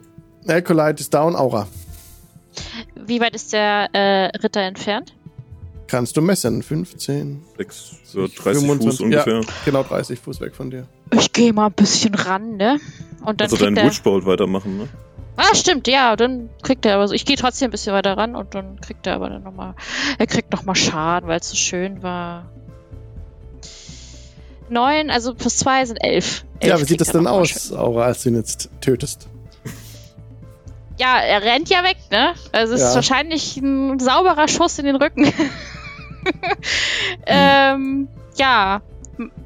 Acolyte 0.46 1.00
ist 1.00 1.12
down, 1.12 1.36
Aura. 1.36 1.66
Wie 2.94 3.20
weit 3.20 3.34
ist 3.34 3.52
der 3.52 3.88
äh, 3.92 4.24
Ritter 4.38 4.62
entfernt? 4.62 5.14
Kannst 5.86 6.16
du 6.16 6.22
messen. 6.22 6.62
15. 6.62 7.42
Sechs, 7.56 7.96
so 8.04 8.26
30 8.26 8.66
Fuß 8.66 8.98
Ja, 8.98 9.04
ungefähr. 9.04 9.40
genau 9.64 9.82
30 9.82 10.18
Fuß 10.18 10.40
weg 10.40 10.54
von 10.54 10.70
dir. 10.70 10.86
Ich 11.12 11.32
gehe 11.32 11.52
mal 11.52 11.66
ein 11.66 11.72
bisschen 11.72 12.14
ran, 12.14 12.56
ne? 12.56 12.78
Und 13.24 13.40
dann 13.40 13.50
Also 13.50 13.56
deinen. 13.56 13.76
Witchbolt 13.76 14.26
weitermachen, 14.26 14.76
ne? 14.78 14.88
Ah, 15.36 15.54
stimmt, 15.54 15.86
ja, 15.86 16.16
dann 16.16 16.50
kriegt 16.62 16.84
er 16.84 16.96
aber 16.96 17.06
so. 17.08 17.14
Ich 17.14 17.24
gehe 17.24 17.36
trotzdem 17.36 17.68
ein 17.68 17.70
bisschen 17.70 17.92
weiter 17.94 18.16
ran 18.16 18.34
und 18.34 18.54
dann 18.54 18.80
kriegt 18.80 19.06
er 19.06 19.14
aber 19.14 19.30
dann 19.30 19.44
nochmal. 19.44 19.74
Er 20.18 20.26
kriegt 20.26 20.52
nochmal 20.52 20.74
Schaden, 20.74 21.28
weil 21.28 21.38
es 21.40 21.48
so 21.48 21.56
schön 21.56 22.02
war. 22.02 22.50
Neun, 24.70 25.10
also 25.10 25.34
plus 25.34 25.56
zwei 25.56 25.84
sind 25.84 25.96
elf. 25.98 26.44
Ja, 26.62 26.70
Elf 26.72 26.80
wie 26.82 26.84
sieht 26.86 27.00
das 27.00 27.08
denn 27.08 27.26
aus. 27.26 27.72
Aura, 27.72 28.04
als 28.04 28.22
du 28.22 28.30
ihn 28.30 28.36
jetzt 28.36 28.70
tötest? 28.80 29.28
Ja, 30.98 31.18
er 31.18 31.42
rennt 31.42 31.68
ja 31.70 31.84
weg, 31.84 31.96
ne? 32.10 32.34
Also 32.52 32.74
es 32.74 32.80
Ja. 32.80 32.88
ist 32.88 32.94
wahrscheinlich 32.96 33.56
ein 33.58 33.98
sauberer 34.00 34.48
Schuss 34.48 34.78
in 34.78 34.84
den 34.86 34.96
Rücken. 34.96 35.32
ähm, 37.26 38.08
ja. 38.36 38.82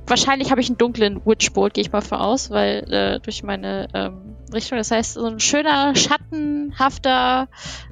Wahrscheinlich 0.06 0.50
habe 0.50 0.60
ich 0.60 0.68
einen 0.68 0.78
dunklen 0.78 1.24
Witchbolt, 1.24 1.74
gehe 1.74 1.82
ich 1.82 1.92
mal 1.92 2.02
von 2.02 2.18
aus, 2.18 2.50
weil 2.50 2.92
äh, 2.92 3.20
durch 3.20 3.42
meine 3.42 3.88
ähm, 3.94 4.36
Richtung, 4.52 4.76
das 4.76 4.90
heißt, 4.90 5.14
so 5.14 5.24
ein 5.26 5.40
schöner, 5.40 5.94
schattenhafter, 5.94 7.48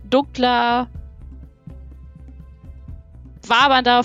dunkler, 0.09 0.89
wabernder, 3.47 4.03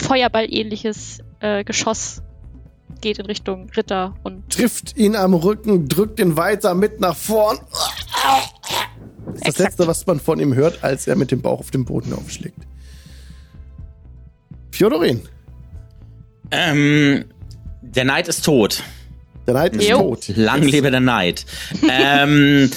Feuerball-ähnliches 0.00 1.18
äh, 1.40 1.62
Geschoss 1.62 2.22
geht 3.02 3.18
in 3.18 3.26
Richtung 3.26 3.68
Ritter 3.76 4.14
und 4.22 4.48
Trifft 4.50 4.96
ihn 4.96 5.14
am 5.16 5.34
Rücken, 5.34 5.88
drückt 5.88 6.18
ihn 6.18 6.36
weiter 6.36 6.74
mit 6.74 7.00
nach 7.00 7.16
vorn. 7.16 7.58
Das 9.26 9.34
ist 9.36 9.46
das. 9.46 9.58
Letzte, 9.58 9.86
was 9.86 10.06
man 10.06 10.18
von 10.20 10.40
ihm 10.40 10.54
hört, 10.54 10.82
als 10.82 11.06
er 11.06 11.16
mit 11.16 11.30
dem 11.30 11.42
Bauch 11.42 11.60
auf 11.60 11.70
den 11.70 11.84
Boden 11.84 12.12
aufschlägt. 12.14 12.58
Fjodorin, 14.70 15.20
Ähm, 16.50 17.24
der 17.82 18.04
Knight 18.04 18.28
ist 18.28 18.44
tot. 18.44 18.82
der 19.46 19.54
Knight 19.54 19.76
ist 19.76 19.88
Jo. 19.88 19.98
tot. 19.98 20.28
Lang 20.36 20.62
lebe 20.62 20.90
der 20.90 21.00
Knight. 21.00 21.44
ähm, 21.90 22.70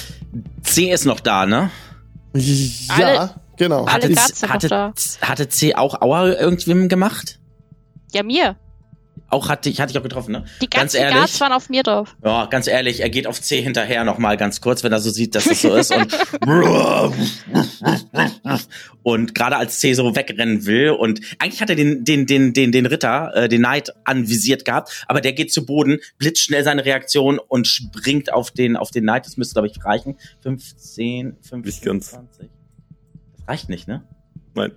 C 0.62 0.90
ist 0.92 1.04
noch 1.06 1.20
da, 1.20 1.46
ne? 1.46 1.70
Ja, 2.34 2.94
Alle- 2.94 3.30
genau. 3.56 3.84
alle 3.84 4.14
Hatte, 4.16 4.48
hatte, 4.48 4.92
hatte 5.22 5.48
C 5.48 5.74
auch 5.74 6.00
Aua 6.02 6.28
irgendwem 6.32 6.88
gemacht? 6.88 7.38
ja, 8.12 8.22
mir. 8.22 8.56
Auch 9.36 9.50
hatte 9.50 9.68
ich, 9.68 9.82
hatte 9.82 9.92
ich 9.92 9.98
auch 9.98 10.02
getroffen, 10.02 10.32
ne? 10.32 10.46
Die 10.62 10.70
Ganz 10.70 10.94
ganzen 10.94 10.96
ehrlich? 10.96 11.18
Guards 11.18 11.40
waren 11.42 11.52
auf 11.52 11.68
mir 11.68 11.82
drauf. 11.82 12.16
Ja, 12.24 12.46
ganz 12.46 12.66
ehrlich, 12.66 13.00
er 13.00 13.10
geht 13.10 13.26
auf 13.26 13.38
C 13.38 13.60
hinterher 13.60 14.02
noch 14.02 14.16
mal 14.16 14.38
ganz 14.38 14.62
kurz, 14.62 14.82
wenn 14.82 14.92
er 14.92 14.98
so 14.98 15.10
sieht, 15.10 15.34
dass 15.34 15.44
das 15.44 15.60
so 15.60 15.74
ist 15.74 15.94
und 15.94 16.10
und 19.02 19.34
gerade 19.34 19.58
als 19.58 19.78
C 19.78 19.92
so 19.92 20.16
wegrennen 20.16 20.64
will 20.64 20.88
und 20.88 21.20
eigentlich 21.38 21.60
hat 21.60 21.68
er 21.68 21.76
den 21.76 22.02
den 22.02 22.24
den 22.24 22.54
den 22.54 22.72
den 22.72 22.86
Ritter, 22.86 23.30
äh, 23.34 23.48
den 23.50 23.60
Knight 23.60 23.92
anvisiert 24.04 24.64
gehabt, 24.64 25.04
aber 25.06 25.20
der 25.20 25.34
geht 25.34 25.52
zu 25.52 25.66
Boden, 25.66 25.98
blitzt 26.16 26.42
schnell 26.42 26.64
seine 26.64 26.86
Reaktion 26.86 27.38
und 27.38 27.66
springt 27.66 28.32
auf 28.32 28.52
den 28.52 28.78
auf 28.78 28.90
den 28.90 29.02
Knight. 29.02 29.26
Das 29.26 29.36
müsste 29.36 29.52
glaube 29.52 29.68
ich 29.68 29.84
reichen. 29.84 30.16
15, 30.44 31.36
15, 31.42 31.60
Nicht 31.60 31.84
ganz. 31.84 32.12
20. 32.12 32.48
Das 33.36 33.48
reicht 33.48 33.68
nicht, 33.68 33.86
ne? 33.86 34.02
Nein. 34.54 34.72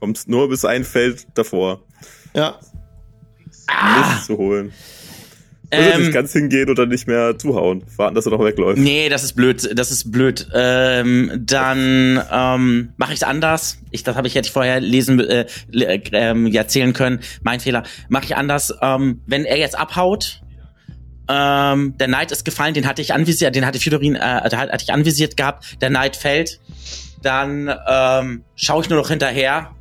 Kommt 0.00 0.26
nur 0.26 0.48
bis 0.48 0.64
ein 0.64 0.82
Feld 0.82 1.28
davor. 1.34 1.85
Ja, 2.34 2.58
Ah, 3.68 4.10
Nichts 4.10 4.26
zu 4.26 4.36
holen. 4.38 4.72
Also 5.70 5.90
ähm, 5.90 6.00
nicht 6.02 6.12
ganz 6.12 6.32
hingehen 6.32 6.70
oder 6.70 6.86
nicht 6.86 7.08
mehr 7.08 7.36
zuhauen. 7.36 7.82
Warten, 7.96 8.14
dass 8.14 8.24
er 8.26 8.30
noch 8.30 8.44
wegläuft. 8.44 8.78
Nee, 8.78 9.08
das 9.08 9.24
ist 9.24 9.32
blöd. 9.32 9.68
Das 9.76 9.90
ist 9.90 10.12
blöd. 10.12 10.46
Ähm, 10.54 11.32
dann 11.44 12.22
ähm, 12.30 12.92
mache 12.96 13.12
ich 13.12 13.18
es 13.18 13.22
anders. 13.24 13.78
Ich, 13.90 14.04
das 14.04 14.14
habe 14.14 14.28
ich 14.28 14.36
hätte 14.36 14.46
ich 14.46 14.52
vorher 14.52 14.78
lesen, 14.78 15.18
äh, 15.18 15.46
äh, 15.72 16.48
ja, 16.48 16.60
erzählen 16.60 16.92
können. 16.92 17.18
Mein 17.42 17.58
Fehler. 17.58 17.82
Mache 18.08 18.26
ich 18.26 18.36
anders. 18.36 18.72
Ähm, 18.80 19.22
wenn 19.26 19.44
er 19.44 19.58
jetzt 19.58 19.76
abhaut, 19.76 20.40
ähm, 21.28 21.94
der 21.98 22.06
Knight 22.06 22.30
ist 22.30 22.44
gefallen. 22.44 22.74
Den 22.74 22.86
hatte 22.86 23.02
ich 23.02 23.12
anvisiert. 23.12 23.56
Den 23.56 23.66
hatte 23.66 23.80
Fjodorin, 23.80 24.14
äh, 24.14 24.20
hatte 24.20 24.84
ich 24.84 24.92
anvisiert 24.92 25.36
gehabt. 25.36 25.82
Der 25.82 25.88
Knight 25.88 26.14
fällt. 26.14 26.60
Dann 27.22 27.74
ähm, 27.88 28.44
schaue 28.54 28.82
ich 28.84 28.88
nur 28.88 29.00
noch 29.00 29.08
hinterher 29.08 29.72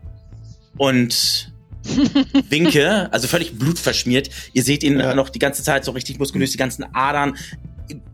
und 0.78 1.52
winke, 2.50 3.12
also 3.12 3.28
völlig 3.28 3.58
blutverschmiert. 3.58 4.30
Ihr 4.54 4.64
seht 4.64 4.84
ihn 4.84 5.00
Ja. 5.00 5.14
noch 5.14 5.30
die 5.30 5.40
ganze 5.40 5.64
Zeit 5.64 5.86
so 5.86 5.92
richtig 5.92 6.20
muskulös, 6.20 6.52
die 6.52 6.58
ganzen 6.58 6.86
Adern. 6.94 7.36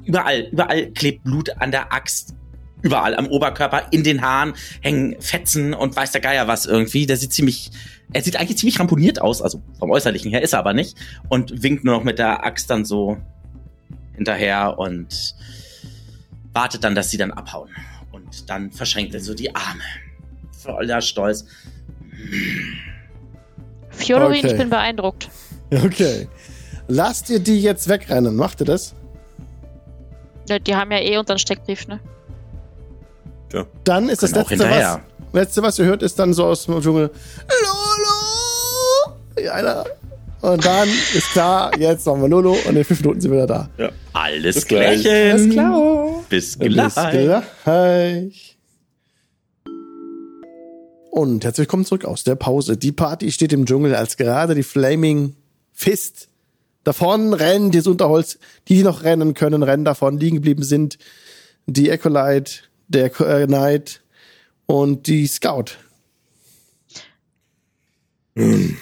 Überall, 0.03 0.47
überall 0.51 0.87
klebt 0.91 1.23
Blut 1.23 1.49
an 1.61 1.71
der 1.71 1.93
Axt. 1.93 2.35
Überall 2.81 3.15
am 3.15 3.27
Oberkörper, 3.27 3.87
in 3.91 4.03
den 4.03 4.21
Haaren 4.23 4.53
hängen 4.81 5.15
Fetzen 5.21 5.73
und 5.75 5.95
weiß 5.95 6.11
der 6.13 6.21
Geier 6.21 6.47
was 6.47 6.65
irgendwie. 6.65 7.05
Der 7.05 7.15
sieht 7.15 7.31
ziemlich, 7.31 7.69
er 8.11 8.23
sieht 8.23 8.37
eigentlich 8.37 8.57
ziemlich 8.57 8.79
ramponiert 8.79 9.21
aus, 9.21 9.41
also 9.41 9.61
vom 9.77 9.91
Äußerlichen 9.91 10.31
her 10.31 10.41
ist 10.41 10.53
er 10.53 10.59
aber 10.59 10.73
nicht. 10.73 10.97
Und 11.29 11.61
winkt 11.61 11.83
nur 11.83 11.95
noch 11.95 12.03
mit 12.03 12.17
der 12.17 12.43
Axt 12.43 12.69
dann 12.71 12.83
so 12.83 13.17
hinterher 14.15 14.79
und 14.79 15.35
wartet 16.53 16.83
dann, 16.83 16.95
dass 16.95 17.11
sie 17.11 17.17
dann 17.17 17.31
abhauen. 17.31 17.69
Und 18.11 18.49
dann 18.49 18.71
verschränkt 18.71 19.13
er 19.13 19.19
so 19.21 19.35
die 19.35 19.53
Arme. 19.55 19.83
Voller 20.51 21.01
Stolz. 21.01 21.45
Fjodorin, 23.91 24.37
Okay. 24.39 24.47
ich 24.51 24.57
bin 24.57 24.69
beeindruckt. 24.69 25.29
Okay. 25.71 26.27
Lasst 26.87 27.29
ihr 27.29 27.39
die 27.39 27.61
jetzt 27.61 27.87
wegrennen. 27.87 28.35
Macht 28.35 28.59
ihr 28.61 28.65
das? 28.65 28.93
Ja, 30.49 30.59
Die 30.59 30.75
haben 30.75 30.91
ja 30.91 30.99
eh 30.99 31.17
unseren 31.17 31.37
Steckbrief, 31.39 31.87
ne? 31.87 31.99
Tja. 33.49 33.65
Dann 33.83 34.09
ist 34.09 34.23
das 34.23 34.31
letzte 34.31 34.59
was, 34.59 34.99
letzte, 35.33 35.61
was 35.63 35.79
ihr 35.79 35.85
hört, 35.85 36.03
ist 36.03 36.17
dann 36.19 36.33
so 36.33 36.45
aus 36.45 36.65
dem 36.65 36.81
Dschungel. 36.81 37.09
Lolo! 37.61 39.17
Ja, 39.43 39.53
einer. 39.53 39.85
Und 40.41 40.65
dann 40.65 40.89
ist 40.89 41.31
klar, 41.31 41.71
jetzt 41.77 42.05
machen 42.07 42.21
wir 42.21 42.27
Lolo 42.29 42.57
und 42.67 42.75
in 42.75 42.83
fünf 42.83 43.01
Minuten 43.01 43.21
sind 43.21 43.31
wir 43.31 43.43
wieder 43.43 43.67
da. 43.77 43.91
Alles 44.13 44.55
Bis 44.55 44.67
gleich. 44.67 45.07
Alles 45.09 45.49
klar. 45.51 46.23
Bis 46.29 46.57
Bis 46.57 46.73
gleich. 47.65 48.50
Und 51.11 51.43
herzlich 51.43 51.65
willkommen 51.67 51.83
zurück 51.83 52.05
aus 52.05 52.23
der 52.23 52.35
Pause. 52.35 52.77
Die 52.77 52.93
Party 52.93 53.33
steht 53.33 53.51
im 53.51 53.65
Dschungel, 53.65 53.95
als 53.95 54.15
gerade 54.15 54.55
die 54.55 54.63
Flaming 54.63 55.35
Fist 55.73 56.29
davon 56.85 57.33
rennen, 57.33 57.69
dieses 57.69 57.87
Unterholz, 57.87 58.39
die, 58.69 58.75
die 58.75 58.83
noch 58.83 59.03
rennen 59.03 59.33
können, 59.33 59.61
rennen 59.61 59.83
davon, 59.83 60.17
liegen 60.17 60.37
geblieben 60.37 60.63
sind. 60.63 60.97
Die 61.65 61.89
Ecolite, 61.89 62.61
der 62.87 63.07
äh, 63.19 63.45
Knight 63.45 64.01
und 64.67 65.07
die 65.07 65.27
Scout. 65.27 65.71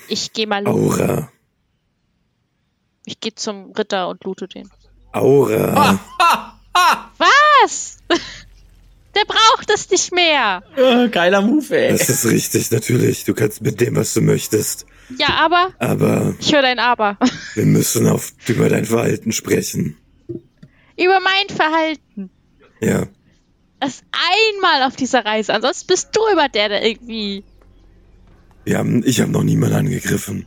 Ich 0.08 0.32
gehe 0.32 0.46
mal, 0.46 0.68
Aura. 0.68 1.32
ich 3.06 3.20
gehe 3.20 3.34
zum 3.34 3.72
Ritter 3.72 4.08
und 4.08 4.24
loote 4.24 4.48
den. 4.48 4.70
Aura. 5.14 6.00
Was? 7.18 7.98
Der 9.16 9.26
braucht 9.26 9.70
es 9.74 9.90
nicht 9.90 10.14
mehr. 10.14 10.62
Äh, 10.76 11.10
Geiler 11.10 11.42
Move, 11.42 11.76
ey. 11.76 11.92
Das 11.92 12.10
ist 12.10 12.26
richtig, 12.26 12.70
natürlich. 12.72 13.26
Du 13.26 13.34
kannst 13.34 13.62
mit 13.62 13.82
dem, 13.82 13.96
was 13.96 14.14
du 14.14 14.22
möchtest. 14.22 14.86
Ja, 15.18 15.30
aber 15.40 15.74
Aber 15.80 16.36
ich 16.40 16.54
höre 16.54 16.62
dein 16.62 16.80
Aber. 16.80 17.18
wir 17.56 17.66
müssen 17.66 18.08
auf, 18.08 18.34
über 18.48 18.70
dein 18.70 18.86
Verhalten 18.86 19.32
sprechen. 19.32 19.98
Über 20.96 21.20
mein 21.22 21.56
Verhalten. 21.56 22.30
Ja. 22.82 23.08
Das 23.80 24.02
einmal 24.12 24.88
auf 24.88 24.96
dieser 24.96 25.26
Reise. 25.26 25.54
Ansonsten 25.54 25.88
bist 25.88 26.10
du 26.14 26.20
immer 26.32 26.50
der, 26.50 26.70
der 26.70 26.86
irgendwie. 26.86 27.44
Wir 28.66 28.78
haben, 28.78 29.04
ich 29.06 29.22
habe 29.22 29.32
noch 29.32 29.44
niemanden 29.44 29.78
angegriffen. 29.78 30.46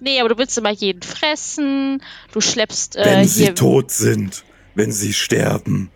Nee, 0.00 0.20
aber 0.20 0.30
du 0.30 0.38
willst 0.38 0.56
immer 0.56 0.70
jeden 0.70 1.02
fressen. 1.02 2.02
Du 2.32 2.40
schleppst 2.40 2.96
äh, 2.96 3.04
wenn 3.04 3.28
sie 3.28 3.44
hier. 3.44 3.54
tot 3.54 3.90
sind, 3.90 4.44
wenn 4.74 4.92
sie 4.92 5.12
sterben. 5.12 5.90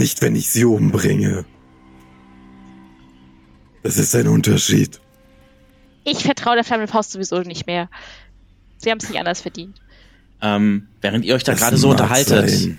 Nicht, 0.00 0.22
wenn 0.22 0.34
ich 0.34 0.48
sie 0.48 0.64
umbringe. 0.64 1.44
Das 3.82 3.98
ist 3.98 4.14
ein 4.14 4.28
Unterschied. 4.28 4.98
Ich 6.04 6.22
vertraue 6.22 6.54
der 6.54 6.64
flammenden 6.64 6.90
Faust 6.90 7.12
sowieso 7.12 7.40
nicht 7.42 7.66
mehr. 7.66 7.90
Sie 8.78 8.90
haben 8.90 8.96
es 8.96 9.10
nicht 9.10 9.18
anders 9.18 9.42
verdient. 9.42 9.78
Ähm, 10.40 10.88
während 11.02 11.26
ihr 11.26 11.34
euch 11.34 11.44
da 11.44 11.52
gerade 11.52 11.76
so 11.76 11.90
unterhaltet, 11.90 12.78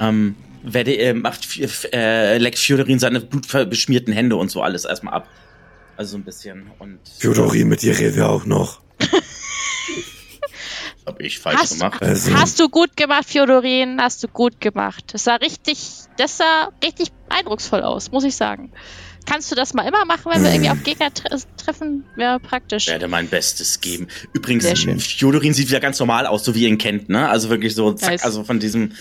ähm, 0.00 0.36
werde, 0.62 0.96
äh, 0.96 1.12
macht 1.12 1.46
äh, 1.92 2.38
leckt 2.38 2.58
Fjodorin 2.58 2.98
seine 2.98 3.20
blutbeschmierten 3.20 4.14
Hände 4.14 4.36
und 4.36 4.50
so 4.50 4.62
alles 4.62 4.86
erstmal 4.86 5.12
ab. 5.12 5.28
Also 5.98 6.12
so 6.12 6.16
ein 6.16 6.24
bisschen. 6.24 6.70
Und 6.78 6.98
Fjodorin, 7.18 7.68
mit 7.68 7.82
dir 7.82 7.98
reden 7.98 8.16
wir 8.16 8.30
auch 8.30 8.46
noch. 8.46 8.80
habe 11.04 11.22
ich 11.24 11.40
falsch 11.40 11.58
Hast, 11.60 11.78
gemacht. 11.78 12.02
Also- 12.02 12.32
hast 12.34 12.58
du 12.58 12.70
gut 12.70 12.96
gemacht, 12.96 13.28
Fjodorin. 13.28 14.00
Hast 14.00 14.22
du 14.24 14.28
gut 14.28 14.62
gemacht. 14.62 15.04
Das 15.12 15.24
sah 15.24 15.34
richtig, 15.36 16.07
das 16.18 16.36
sah 16.36 16.70
richtig 16.82 17.08
eindrucksvoll 17.28 17.82
aus, 17.82 18.10
muss 18.10 18.24
ich 18.24 18.36
sagen. 18.36 18.72
Kannst 19.26 19.50
du 19.52 19.54
das 19.54 19.74
mal 19.74 19.86
immer 19.86 20.06
machen, 20.06 20.32
wenn 20.32 20.42
wir 20.42 20.50
irgendwie 20.50 20.70
auf 20.70 20.82
Gegner 20.82 21.12
tre 21.12 21.36
treffen? 21.58 22.04
Wäre 22.16 22.40
praktisch. 22.40 22.86
werde 22.86 23.08
mein 23.08 23.28
Bestes 23.28 23.80
geben. 23.80 24.08
Übrigens. 24.32 24.66
Fjodorin 25.04 25.52
sieht 25.52 25.68
wieder 25.68 25.80
ganz 25.80 25.98
normal 26.00 26.26
aus, 26.26 26.44
so 26.44 26.54
wie 26.54 26.62
ihr 26.62 26.68
ihn 26.68 26.78
kennt, 26.78 27.10
ne? 27.10 27.28
Also 27.28 27.50
wirklich 27.50 27.74
so, 27.74 27.92
zack, 27.92 28.12
Nice. 28.12 28.22
also 28.24 28.42
von 28.44 28.58
diesem 28.58 28.92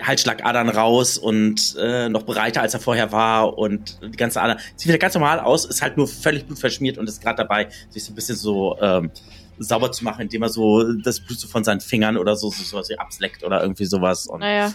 Halsschlagadern 0.00 0.70
raus 0.70 1.18
und 1.18 1.76
äh, 1.78 2.08
noch 2.08 2.24
breiter, 2.24 2.62
als 2.62 2.72
er 2.74 2.80
vorher 2.80 3.12
war 3.12 3.58
und 3.58 3.98
die 4.02 4.16
ganze 4.16 4.40
Ader. 4.40 4.58
Sieht 4.74 4.88
wieder 4.88 4.98
ganz 4.98 5.14
normal 5.14 5.38
aus, 5.40 5.66
ist 5.66 5.82
halt 5.82 5.96
nur 5.98 6.08
völlig 6.08 6.46
blutverschmiert 6.46 6.96
und 6.98 7.06
ist 7.08 7.22
gerade 7.22 7.36
dabei, 7.36 7.68
sich 7.90 8.04
so 8.04 8.12
ein 8.12 8.14
bisschen 8.14 8.36
so 8.36 8.78
ähm, 8.80 9.10
sauber 9.58 9.92
zu 9.92 10.02
machen, 10.02 10.22
indem 10.22 10.42
er 10.42 10.48
so 10.48 10.82
das 10.94 11.20
Blut 11.20 11.38
so 11.38 11.46
von 11.46 11.62
seinen 11.62 11.80
Fingern 11.80 12.16
oder 12.16 12.36
so, 12.36 12.50
so, 12.50 12.62
so, 12.64 12.82
so 12.82 12.96
absleckt 12.96 13.44
oder 13.44 13.60
irgendwie 13.60 13.84
sowas. 13.84 14.26
Und 14.26 14.40
Naja, 14.40 14.72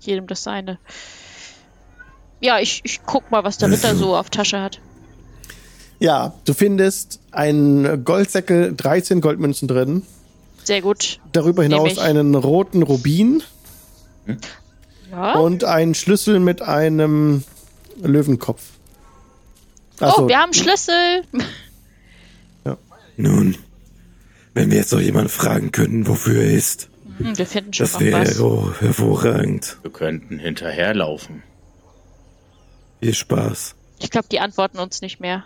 jedem 0.00 0.26
das 0.26 0.42
seine. 0.42 0.78
Ja, 2.40 2.58
ich, 2.58 2.80
ich 2.84 3.00
guck 3.04 3.30
mal, 3.30 3.44
was 3.44 3.58
der 3.58 3.70
Ritter 3.70 3.94
so 3.94 4.16
auf 4.16 4.30
Tasche 4.30 4.60
hat. 4.60 4.80
Ja, 5.98 6.32
du 6.46 6.54
findest 6.54 7.20
einen 7.30 8.04
Goldsäckel, 8.04 8.74
13 8.74 9.20
Goldmünzen 9.20 9.68
drin. 9.68 10.02
Sehr 10.64 10.80
gut. 10.80 11.20
Darüber 11.32 11.62
hinaus 11.62 11.98
einen 11.98 12.34
roten 12.34 12.82
Rubin 12.82 13.42
Ja. 15.10 15.34
und 15.34 15.64
einen 15.64 15.94
Schlüssel 15.94 16.40
mit 16.40 16.62
einem 16.62 17.44
Löwenkopf. 18.00 18.62
Ach 20.00 20.14
oh, 20.16 20.20
so, 20.22 20.28
wir 20.28 20.38
haben 20.38 20.54
Schlüssel. 20.54 21.22
Nun, 23.16 23.56
wenn 24.54 24.70
wir 24.70 24.78
jetzt 24.78 24.92
noch 24.92 25.00
jemanden 25.00 25.28
fragen 25.28 25.72
könnten, 25.72 26.06
wofür 26.06 26.42
er 26.42 26.52
ist, 26.52 26.88
Hm, 27.18 27.36
wir 27.36 27.44
finden 27.46 27.74
schon 27.74 27.84
das 27.84 28.00
wäre 28.00 28.20
was. 28.22 28.40
oh, 28.40 28.72
hervorragend. 28.80 29.76
wir 29.82 29.90
könnten 29.90 30.38
hinterherlaufen. 30.38 31.42
Viel 33.00 33.14
Spaß. 33.14 33.74
Ich 33.98 34.10
glaube, 34.10 34.28
die 34.30 34.40
antworten 34.40 34.78
uns 34.78 35.00
nicht 35.02 35.20
mehr. 35.20 35.44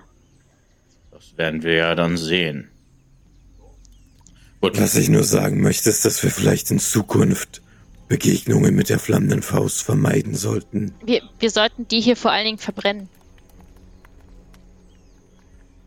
Das 1.10 1.36
werden 1.36 1.62
wir 1.62 1.74
ja 1.74 1.94
dann 1.94 2.16
sehen. 2.16 2.68
Gut, 4.60 4.80
Was 4.80 4.96
ich 4.96 5.08
nur 5.08 5.24
sagen 5.24 5.60
möchte, 5.60 5.90
ist, 5.90 6.04
dass 6.04 6.22
wir 6.22 6.30
vielleicht 6.30 6.70
in 6.70 6.78
Zukunft 6.78 7.60
Begegnungen 8.08 8.74
mit 8.74 8.88
der 8.88 8.98
flammenden 8.98 9.42
Faust 9.42 9.82
vermeiden 9.82 10.34
sollten, 10.34 10.94
Wir, 11.04 11.22
wir 11.38 11.50
sollten 11.50 11.88
die 11.88 12.00
hier 12.00 12.16
vor 12.16 12.30
allen 12.32 12.44
Dingen 12.44 12.58
verbrennen. 12.58 13.08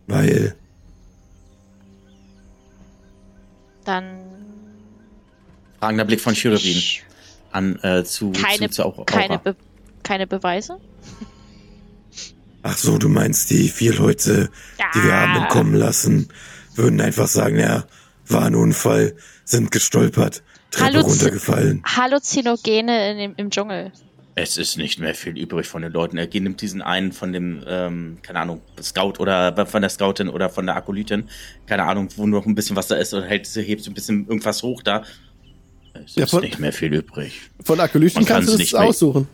weil 0.08 0.56
Dann 3.86 4.20
fragender 5.80 6.06
Blick 6.06 6.22
von 6.22 6.34
ich, 6.34 7.04
an 7.52 7.80
äh, 7.84 8.04
zu, 8.04 8.32
keine, 8.32 8.70
zu, 8.70 8.76
zu 8.78 8.86
Aura. 8.86 9.04
keine, 9.06 9.40
Be 9.40 9.56
keine 10.04 10.28
Beweise. 10.28 10.80
Ach 12.70 12.78
so, 12.78 12.98
du 12.98 13.08
meinst 13.08 13.50
die 13.50 13.70
vier 13.70 13.94
Leute, 13.96 14.50
die 14.94 15.00
wir 15.04 15.10
Ja. 15.10 15.22
haben 15.22 15.42
entkommen 15.44 15.74
lassen, 15.76 16.28
würden 16.76 17.00
einfach 17.00 17.28
sagen, 17.28 17.58
ja, 17.60 17.86
war 18.28 18.44
ein 18.44 18.56
Unfall, 18.56 19.16
sind 19.46 19.72
gestolpert, 19.72 20.44
Treppe 20.72 20.98
Hallo, 20.98 21.02
runtergefallen. 21.08 21.82
Halluzinogene 21.86 23.12
in 23.12 23.18
dem, 23.18 23.34
im 23.38 23.50
Dschungel. 23.52 23.94
Es 24.36 24.58
ist 24.58 24.78
nicht 24.78 25.00
mehr 25.00 25.16
viel 25.16 25.38
übrig 25.38 25.66
von 25.66 25.82
den 25.82 25.94
Leuten. 25.94 26.18
Er 26.18 26.28
nimmt 26.28 26.62
diesen 26.62 26.82
einen 26.82 27.14
von 27.14 27.32
dem, 27.32 27.64
ähm, 27.66 28.18
keine 28.22 28.42
Ahnung, 28.42 28.62
Scout 28.84 29.14
oder 29.20 29.66
von 29.66 29.82
der 29.82 29.90
Scoutin 29.90 30.28
oder 30.28 30.50
von 30.50 30.66
der 30.66 30.76
Akolytin, 30.76 31.30
keine 31.68 31.84
Ahnung, 31.86 32.10
wo 32.18 32.28
noch 32.28 32.46
ein 32.46 32.54
bisschen 32.54 32.76
was 32.76 32.88
da 32.88 32.96
ist 32.98 33.14
und 33.14 33.24
hält, 33.24 33.48
hebt 33.56 33.82
so 33.84 33.90
ein 33.90 33.94
bisschen 33.94 34.28
irgendwas 34.28 34.62
hoch 34.62 34.84
da. 34.84 35.04
Es 36.06 36.16
Ja, 36.16 36.26
ist 36.26 36.32
von- 36.32 36.42
nicht 36.42 36.60
mehr 36.60 36.74
viel 36.74 36.94
übrig. 36.94 37.50
von 37.64 37.80
Akolyten 37.80 38.26
kannst 38.26 38.50
kann's 38.50 38.70
du 38.70 38.76
mehr- 38.78 38.86
aussuchen. 38.86 39.28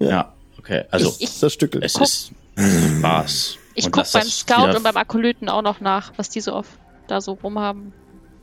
Ja, 0.00 0.32
okay. 0.58 0.84
Also, 0.90 1.14
Ich- 1.20 1.38
Das 1.38 1.52
Stückel. 1.52 1.82
es 1.84 1.94
ist 1.96 2.32
Spaß. 2.58 3.56
Ich 3.74 3.86
Und 3.86 3.92
guck 3.92 4.04
dass 4.04 4.12
beim 4.12 4.26
Scout 4.26 4.76
und 4.76 4.82
beim 4.82 4.96
Akolyten 4.96 5.48
auch 5.48 5.62
noch 5.62 5.80
nach, 5.80 6.12
was 6.16 6.28
die 6.28 6.40
so 6.40 6.52
oft 6.54 6.70
da 7.06 7.20
so 7.20 7.32
rumhaben. 7.32 7.92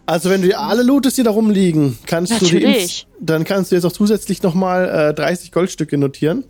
Also 0.07 0.29
wenn 0.29 0.41
du 0.41 0.47
dir 0.47 0.59
alle 0.59 0.83
Lootest, 0.83 1.17
die 1.17 1.23
da 1.23 1.31
rumliegen, 1.31 1.97
kannst 2.05 2.31
du 2.33 2.45
die 2.45 2.55
Natürlich. 2.55 2.83
ins, 2.83 3.05
dann 3.19 3.43
kannst 3.43 3.71
du 3.71 3.75
jetzt 3.75 3.85
auch 3.85 3.91
zusätzlich 3.91 4.43
nochmal 4.43 5.09
äh, 5.09 5.13
30 5.13 5.51
Goldstücke 5.51 5.97
notieren. 5.97 6.43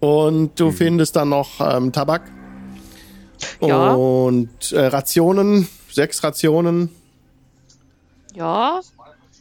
Und 0.00 0.58
du 0.58 0.70
findest 0.70 1.16
dann 1.16 1.28
noch 1.28 1.60
ähm, 1.60 1.92
Tabak. 1.92 2.22
Ja. 3.60 3.92
Und 3.92 4.72
äh, 4.72 4.86
Rationen, 4.86 5.68
sechs 5.90 6.24
Rationen. 6.24 6.88
Ja, 8.34 8.80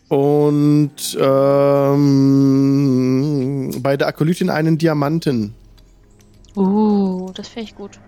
Und 0.10 1.18
ähm, 1.20 2.50
bei 3.90 3.98
der 3.98 4.08
Akolytin 4.08 4.52
einen 4.52 4.78
Diamanten. 4.78 5.56
uh, 6.56 7.32
das 7.34 7.48
finde 7.48 7.70
ich 7.70 7.76
gut. 7.76 8.00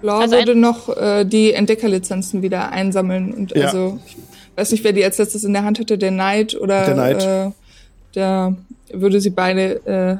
Law 0.00 0.18
Also 0.18 0.34
würde 0.34 0.54
noch 0.54 0.88
äh, 0.96 1.26
die 1.26 1.52
Entdeckerlizenzen 1.52 2.40
wieder 2.40 2.70
einsammeln. 2.70 3.34
Und 3.34 3.54
Ja. 3.54 3.66
also, 3.66 3.98
ich 4.06 4.16
weiß 4.56 4.72
nicht, 4.72 4.82
wer 4.82 4.94
die 4.94 5.04
als 5.04 5.18
letztes 5.18 5.44
in 5.44 5.52
der 5.52 5.64
Hand 5.64 5.78
hatte, 5.78 5.98
der 5.98 6.10
Knight 6.10 6.58
oder 6.58 6.86
Der 6.86 6.94
Knight. 6.94 7.22
Äh, 7.22 7.50
der 8.14 8.56
würde 8.94 9.20
sie 9.20 9.28
beide 9.28 9.84
äh, 9.86 10.16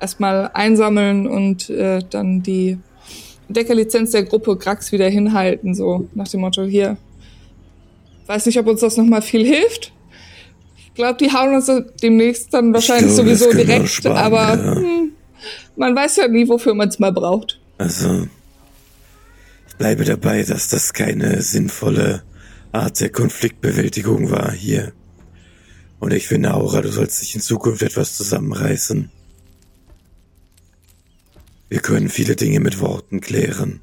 erstmal 0.00 0.50
einsammeln 0.54 1.26
und 1.26 1.68
äh, 1.68 1.98
dann 2.08 2.42
die 2.42 2.78
Entdeckerlizenz 3.48 4.12
der 4.12 4.22
Gruppe 4.22 4.56
Grax 4.56 4.92
wieder 4.92 5.10
hinhalten, 5.10 5.74
so 5.74 6.08
nach 6.14 6.28
dem 6.28 6.40
Motto, 6.40 6.62
hier. 6.62 6.96
Weiß 8.28 8.46
nicht, 8.46 8.58
ob 8.58 8.66
uns 8.66 8.80
das 8.80 8.96
nochmal 8.96 9.20
viel 9.20 9.44
hilft. 9.54 9.92
Ich 11.00 11.02
glaube, 11.02 11.24
die 11.24 11.32
hauen 11.32 11.54
uns 11.54 11.70
demnächst 12.02 12.52
dann 12.52 12.74
wahrscheinlich 12.74 13.14
glaube, 13.14 13.34
sowieso 13.34 13.56
direkt, 13.56 13.88
sparen, 13.88 14.18
aber 14.18 14.62
ja. 14.62 14.74
hm, 14.74 15.12
man 15.74 15.96
weiß 15.96 16.16
ja 16.16 16.28
nie, 16.28 16.46
wofür 16.46 16.74
man 16.74 16.90
es 16.90 16.98
mal 16.98 17.10
braucht. 17.10 17.58
Also, 17.78 18.28
ich 19.66 19.76
bleibe 19.76 20.04
dabei, 20.04 20.42
dass 20.42 20.68
das 20.68 20.92
keine 20.92 21.40
sinnvolle 21.40 22.22
Art 22.72 23.00
der 23.00 23.08
Konfliktbewältigung 23.08 24.30
war 24.30 24.52
hier. 24.52 24.92
Und 26.00 26.12
ich 26.12 26.28
finde, 26.28 26.52
Aura, 26.52 26.82
du 26.82 26.92
sollst 26.92 27.22
dich 27.22 27.34
in 27.34 27.40
Zukunft 27.40 27.80
etwas 27.80 28.18
zusammenreißen. 28.18 29.10
Wir 31.70 31.80
können 31.80 32.10
viele 32.10 32.36
Dinge 32.36 32.60
mit 32.60 32.78
Worten 32.78 33.22
klären. 33.22 33.80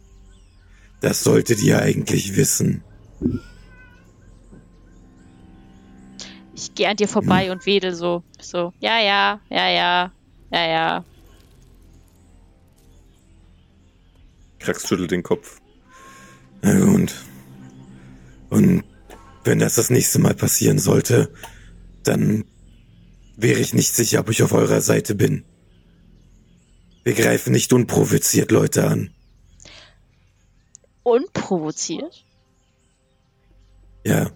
Das 1.01 1.23
solltet 1.23 1.63
ihr 1.63 1.81
eigentlich 1.81 2.35
wissen. 2.35 2.83
Ich 6.57 6.73
gehe 6.73 6.89
an 6.89 6.97
dir 6.97 7.07
vorbei 7.07 7.51
und 7.51 7.67
wedel 7.67 7.93
so. 7.93 8.23
So, 8.41 8.73
ja, 8.79 8.99
ja, 8.99 9.39
ja, 9.47 9.69
ja, 9.69 10.11
ja, 10.51 10.67
ja. 10.67 11.05
Krax 14.57 14.87
schüttelt 14.87 15.11
den 15.11 15.21
Kopf. 15.21 15.61
Na 16.63 16.79
gut. 16.79 17.13
Und 18.49 18.83
wenn 19.43 19.59
das 19.59 19.75
das 19.75 19.91
nächste 19.91 20.17
Mal 20.17 20.33
passieren 20.33 20.79
sollte, 20.79 21.31
dann 22.03 22.43
wäre 23.35 23.59
ich 23.59 23.75
nicht 23.75 23.93
sicher, 23.93 24.21
ob 24.21 24.31
ich 24.31 24.41
auf 24.41 24.53
eurer 24.53 24.81
Seite 24.81 25.13
bin. 25.13 25.45
Wir 27.03 27.13
greifen 27.13 27.53
nicht 27.53 27.71
unprovoziert 27.71 28.49
Leute 28.49 28.87
an. 28.87 29.11
Unprovoziert? 31.03 32.25
Ja, 34.03 34.31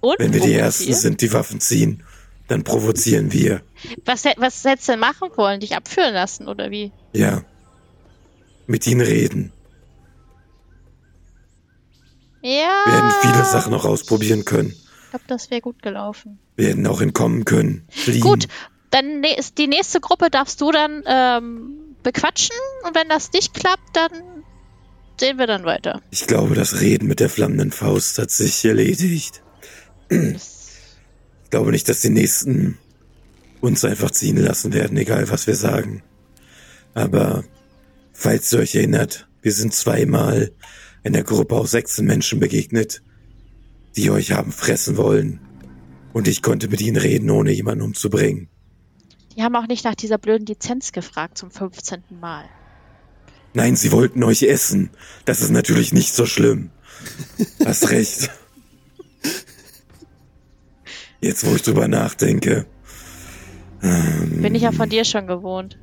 Unprovoziert? 0.00 0.20
wenn 0.20 0.32
wir 0.34 0.40
die 0.40 0.54
Ersten 0.54 0.92
sind, 0.94 1.20
die 1.20 1.32
Waffen 1.32 1.60
ziehen, 1.60 2.02
dann 2.48 2.64
provozieren 2.64 3.32
wir. 3.32 3.62
Was, 4.04 4.24
was 4.36 4.64
hättest 4.64 4.88
du 4.88 4.92
denn 4.92 5.00
machen 5.00 5.30
wollen? 5.36 5.60
Dich 5.60 5.74
abführen 5.74 6.14
lassen, 6.14 6.48
oder 6.48 6.70
wie? 6.70 6.92
Ja. 7.12 7.42
Mit 8.66 8.86
ihnen 8.86 9.00
reden. 9.00 9.52
Ja. 12.42 12.84
Wir 12.84 12.94
hätten 12.94 13.12
viele 13.22 13.44
Sachen 13.44 13.72
noch 13.72 13.84
ausprobieren 13.84 14.44
können. 14.44 14.68
Ich 14.70 15.10
glaube, 15.10 15.24
das 15.26 15.50
wäre 15.50 15.60
gut 15.60 15.82
gelaufen. 15.82 16.38
Wir 16.54 16.68
hätten 16.68 16.86
auch 16.86 17.00
entkommen 17.00 17.44
können. 17.44 17.86
Fliehen. 17.88 18.20
Gut, 18.20 18.46
dann 18.90 19.24
ist 19.24 19.58
die 19.58 19.66
nächste 19.66 20.00
Gruppe 20.00 20.30
darfst 20.30 20.60
du 20.60 20.70
dann 20.70 21.02
ähm, 21.06 21.96
bequatschen 22.02 22.56
und 22.86 22.94
wenn 22.94 23.08
das 23.08 23.32
nicht 23.32 23.52
klappt, 23.54 23.96
dann 23.96 24.44
sehen 25.18 25.38
wir 25.38 25.46
dann 25.46 25.64
weiter. 25.64 26.02
Ich 26.10 26.26
glaube, 26.26 26.54
das 26.54 26.80
Reden 26.80 27.08
mit 27.08 27.20
der 27.20 27.28
flammenden 27.28 27.72
Faust 27.72 28.18
hat 28.18 28.30
sich 28.30 28.64
erledigt. 28.64 29.42
Ich 30.08 31.50
glaube 31.50 31.70
nicht, 31.70 31.88
dass 31.88 32.00
die 32.00 32.10
Nächsten 32.10 32.78
uns 33.60 33.84
einfach 33.84 34.10
ziehen 34.10 34.36
lassen 34.36 34.72
werden, 34.72 34.96
egal 34.96 35.28
was 35.30 35.46
wir 35.46 35.56
sagen. 35.56 36.02
Aber 36.94 37.44
falls 38.12 38.52
ihr 38.52 38.60
euch 38.60 38.74
erinnert, 38.74 39.28
wir 39.42 39.52
sind 39.52 39.74
zweimal 39.74 40.52
einer 41.04 41.22
Gruppe 41.22 41.54
aus 41.54 41.70
sechs 41.70 41.98
Menschen 41.98 42.40
begegnet, 42.40 43.02
die 43.96 44.10
euch 44.10 44.32
haben 44.32 44.52
fressen 44.52 44.96
wollen. 44.96 45.40
Und 46.12 46.28
ich 46.28 46.42
konnte 46.42 46.68
mit 46.68 46.80
ihnen 46.80 46.96
reden, 46.96 47.30
ohne 47.30 47.52
jemanden 47.52 47.84
umzubringen. 47.84 48.48
Die 49.36 49.42
haben 49.42 49.54
auch 49.54 49.66
nicht 49.66 49.84
nach 49.84 49.94
dieser 49.94 50.18
blöden 50.18 50.46
Lizenz 50.46 50.92
gefragt 50.92 51.36
zum 51.38 51.50
15. 51.50 52.02
Mal. 52.20 52.44
Nein, 53.52 53.76
sie 53.76 53.92
wollten 53.92 54.22
euch 54.22 54.42
essen. 54.42 54.90
Das 55.24 55.40
ist 55.40 55.50
natürlich 55.50 55.92
nicht 55.92 56.14
so 56.14 56.26
schlimm. 56.26 56.70
Hast 57.64 57.90
recht. 57.90 58.30
Jetzt, 61.20 61.46
wo 61.46 61.54
ich 61.54 61.62
drüber 61.62 61.88
nachdenke. 61.88 62.66
Bin 63.80 64.54
ich 64.54 64.62
ja 64.62 64.72
von 64.72 64.88
dir 64.88 65.04
schon 65.04 65.26
gewohnt. 65.26 65.78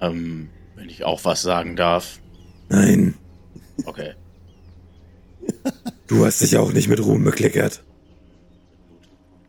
Ähm, 0.00 0.50
wenn 0.76 0.88
ich 0.88 1.04
auch 1.04 1.24
was 1.24 1.42
sagen 1.42 1.76
darf. 1.76 2.18
Nein, 2.68 3.14
Okay. 3.84 4.14
du 6.06 6.24
hast 6.24 6.40
dich 6.40 6.56
auch 6.56 6.72
nicht 6.72 6.88
mit 6.88 7.00
Ruhm 7.04 7.24
bekleckert. 7.24 7.82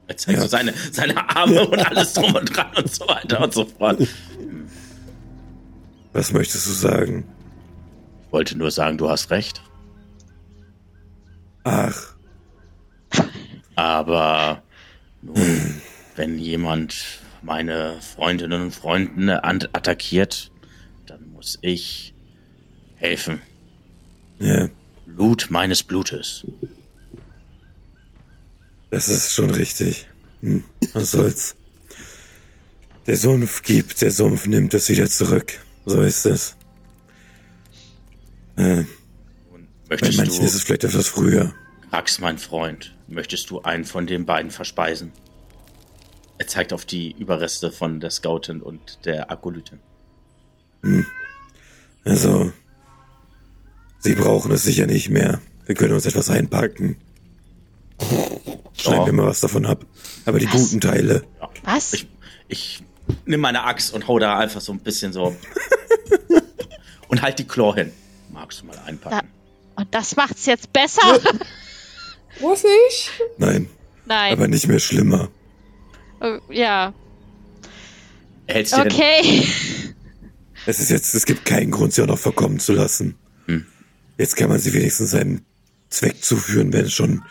Er 0.07 0.18
zeigt 0.18 0.40
so 0.40 0.48
seine, 0.48 0.73
seine 0.91 1.30
Arme 1.30 1.68
und 1.68 1.80
alles 1.85 2.14
drum 2.14 2.34
und 2.35 2.56
dran 2.56 2.72
und 2.76 2.91
so 2.94 3.07
weiter 3.07 3.41
und 3.41 3.53
so 3.53 3.65
fort. 3.65 4.06
Was 6.14 6.31
möchtest 6.34 6.68
du 6.68 6.72
sagen? 6.72 7.26
Ich 8.26 8.31
wollte 8.34 8.57
nur 8.57 8.72
sagen, 8.72 8.98
du 8.98 9.10
hast 9.10 9.30
recht. 9.30 9.61
Ach, 11.64 12.15
Aber 13.76 14.62
nun, 15.23 15.81
wenn 16.15 16.37
jemand 16.37 17.19
meine 17.41 17.99
Freundinnen 18.01 18.63
und 18.63 18.71
Freunde 18.71 19.43
attackiert, 19.43 20.51
dann 21.05 21.31
muss 21.31 21.57
ich 21.61 22.13
helfen. 22.95 23.41
ja, 24.39 24.69
Blut 25.05 25.47
meines 25.49 25.83
Blutes. 25.83 26.45
das 28.89 29.09
ist 29.09 29.33
schon 29.33 29.49
richtig. 29.49 30.07
Hm, 30.41 30.63
was 30.93 31.11
soll's. 31.11 31.55
Der 33.05 33.17
Sumpf 33.17 33.63
gibt, 33.63 34.01
der 34.01 34.11
Sumpf 34.11 34.45
nimmt 34.45 34.73
es 34.73 34.87
wieder 34.89 35.09
zurück. 35.09 35.59
So 35.85 36.01
ist 36.01 36.25
es. 36.25 36.55
Äh, 38.55 38.83
bei 39.89 39.97
manchen 40.15 40.43
ist 40.43 40.53
es 40.55 40.63
vielleicht 40.63 40.85
etwas 40.85 41.07
früher. 41.07 41.53
Rax, 41.91 42.19
mein 42.19 42.37
Freund, 42.37 42.95
möchtest 43.14 43.49
du 43.49 43.61
einen 43.61 43.85
von 43.85 44.07
den 44.07 44.26
beiden 44.26 44.52
verspeisen? 44.52 45.11
Er 46.38 46.48
zeigt 46.48 46.73
auf 46.73 46.85
die 46.85 47.11
Überreste 47.11 47.72
von 47.72 47.99
der 47.99 48.10
Scoutin 48.10 48.61
und 48.61 49.06
der 49.06 49.31
Akolytin. 49.31 49.80
Also, 52.03 52.52
sie 53.99 54.15
brauchen 54.15 54.52
es 54.52 54.64
sicher 54.64 54.85
nicht 54.85 55.10
mehr. 55.10 55.40
Wir 55.65 55.76
können 55.76 55.94
uns 55.94 56.06
etwas 56.06 56.30
einpacken. 56.30 56.98
Schneiden 58.76 58.99
Ja. 59.02 59.06
wir 59.06 59.14
mal 59.14 59.27
was 59.27 59.40
davon 59.40 59.65
ab. 59.65 59.85
Aber 60.26 60.40
die 60.40 60.48
Was? 60.48 60.53
guten 60.53 60.81
Teile, 60.81 61.23
Was? 61.64 61.94
Ich, 61.94 62.07
ich 62.49 62.84
nehme 63.26 63.41
meine 63.41 63.64
Axt 63.64 63.94
und 63.94 64.07
hau 64.07 64.19
da 64.19 64.38
einfach 64.40 64.60
so 64.61 64.73
ein 64.73 64.80
bisschen 64.80 65.14
so 65.14 65.35
und 67.07 67.22
halt 67.22 67.40
die 67.40 67.48
Chlor 67.48 67.76
hin. 67.76 67.91
Magst 68.31 68.61
du 68.61 68.65
mal 68.65 68.77
einpacken? 68.85 69.27
Und 69.76 69.94
das 69.94 70.15
macht's 70.15 70.45
jetzt 70.45 70.73
besser? 70.73 71.02
Muss 72.39 72.64
ich? 72.64 73.11
nein, 73.38 73.69
Nein. 74.05 74.34
aber 74.34 74.47
nicht 74.47 74.68
mehr 74.68 74.80
schlimmer. 74.80 75.30
Äh, 76.22 76.39
ja. 76.49 76.93
Hältst 78.47 78.76
dir 78.76 78.81
Okay. 78.81 79.47
Es 80.65 80.80
ist 80.80 80.89
jetzt, 80.91 81.14
es 81.14 81.26
gibt 81.26 81.43
keinen 81.43 81.72
Grund, 81.72 81.93
sie 81.93 82.01
auch 82.03 82.07
noch 82.07 82.18
verkommen 82.18 82.57
zu 82.57 82.72
lassen. 82.72 83.18
Hm. 83.47 83.65
Jetzt 84.18 84.38
kann 84.38 84.47
man 84.47 84.60
sie 84.60 84.72
wenigstens 84.73 85.11
seinem 85.11 85.41
Zweck 85.89 86.23
zuführen, 86.23 86.72
wenn 86.72 86.89
schon 86.89 87.22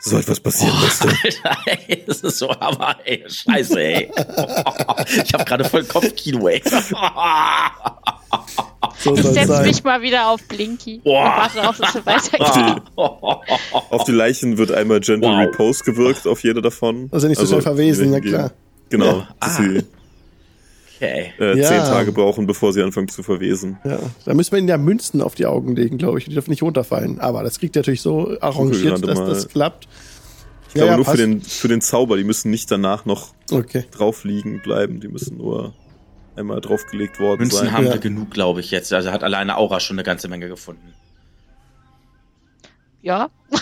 so 0.00 0.18
etwas 0.18 0.38
passieren 0.38 0.78
müsste. 0.80 1.08
den, 1.08 1.16
Alter, 1.44 1.56
ey, 1.88 2.04
das 2.06 2.20
ist 2.20 2.36
so, 2.36 2.50
aber 2.50 2.98
ey, 3.06 3.24
scheiße, 3.26 3.80
ey. 3.80 4.10
Ich 5.24 5.32
habe 5.32 5.44
gerade 5.46 5.64
voll 5.64 5.84
Kopfkino, 5.84 6.46
ey. 6.48 6.62
So 9.04 9.14
Ich 9.14 9.22
setze 9.22 9.62
mich 9.62 9.84
mal 9.84 10.00
wieder 10.02 10.28
auf 10.30 10.42
Blinky. 10.48 11.00
Boah. 11.04 11.24
Und 11.24 11.30
warte 11.36 11.56
darauf, 11.58 11.76
dass 11.78 11.94
wir 11.94 12.06
weitergehen. 12.06 12.80
Auf 13.90 14.04
die 14.04 14.12
Leichen 14.12 14.56
wird 14.58 14.72
einmal 14.72 15.00
Gentle 15.00 15.28
Wow. 15.30 15.40
Repose 15.46 15.84
gewirkt, 15.84 16.26
auf 16.26 16.42
jede 16.42 16.62
davon. 16.62 17.08
Also 17.12 17.28
nicht 17.28 17.38
so 17.40 17.46
schnell 17.46 17.60
verwesen, 17.62 18.10
na 18.10 18.20
die- 18.20 18.28
klar. 18.30 18.52
Genau, 18.90 19.04
Ja. 19.18 19.28
dass 19.40 19.58
Ah. 19.58 19.62
sie 19.62 19.82
Okay. 20.96 21.32
äh, 21.38 21.58
Ja. 21.58 21.68
zehn 21.68 21.78
Tage 21.80 22.12
brauchen, 22.12 22.46
bevor 22.46 22.72
sie 22.72 22.82
anfangen 22.82 23.08
zu 23.08 23.22
verwesen. 23.22 23.78
Ja, 23.84 23.98
da 24.24 24.32
müssen 24.34 24.52
wir 24.52 24.58
ihnen 24.60 24.68
ja 24.68 24.78
Münzen 24.78 25.20
auf 25.20 25.34
die 25.34 25.44
Augen 25.46 25.74
legen, 25.76 25.98
glaube 25.98 26.18
ich. 26.18 26.24
Die 26.26 26.32
dürfen 26.32 26.50
nicht 26.50 26.62
runterfallen. 26.62 27.20
Aber 27.20 27.42
das 27.42 27.58
kriegt 27.58 27.76
ihr 27.76 27.80
natürlich 27.80 28.00
so 28.02 28.36
arrangiert, 28.40 29.06
dass 29.06 29.18
mal. 29.18 29.26
das 29.28 29.48
klappt. 29.48 29.86
Ich 30.68 30.74
glaube 30.74 30.96
nur 30.96 31.04
für 31.04 31.16
den, 31.16 31.42
für 31.42 31.68
den 31.68 31.80
Zauber, 31.80 32.16
die 32.16 32.24
müssen 32.24 32.50
nicht 32.50 32.70
danach 32.70 33.04
noch 33.04 33.28
Okay. 33.52 33.84
drauf 33.90 34.24
liegen 34.24 34.60
bleiben, 34.62 35.00
die 35.00 35.08
müssen 35.08 35.36
nur 35.36 35.72
einmal 36.36 36.60
draufgelegt 36.60 37.20
worden 37.20 37.40
Münzen 37.42 37.58
sein. 37.58 37.72
haben 37.72 37.86
Ja. 37.86 37.92
wir 37.94 38.00
genug, 38.00 38.30
glaube 38.30 38.60
ich, 38.60 38.70
jetzt. 38.70 38.92
Also 38.92 39.10
hat 39.12 39.22
alleine 39.22 39.56
Aura 39.56 39.80
schon 39.80 39.96
eine 39.96 40.02
ganze 40.04 40.28
Menge 40.28 40.48
gefunden. 40.48 40.92
Ja. 43.02 43.30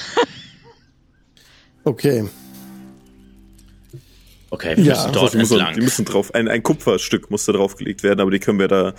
Okay. 1.85 2.29
Okay, 4.51 4.77
wir 4.77 4.85
Ja. 4.85 4.93
müssen 4.93 5.07
Also 5.09 5.13
dort 5.21 5.33
die, 5.35 5.39
müssen, 5.39 5.53
entlang. 5.55 5.75
die 5.75 5.81
müssen 5.81 6.05
drauf, 6.05 6.33
ein, 6.33 6.47
ein 6.47 6.63
Kupferstück 6.63 7.29
muss 7.31 7.45
da 7.47 7.53
draufgelegt 7.53 8.03
werden, 8.05 8.21
aber 8.21 8.31
die 8.31 8.39
können 8.39 8.61
wir 8.61 8.69
da, 8.69 8.95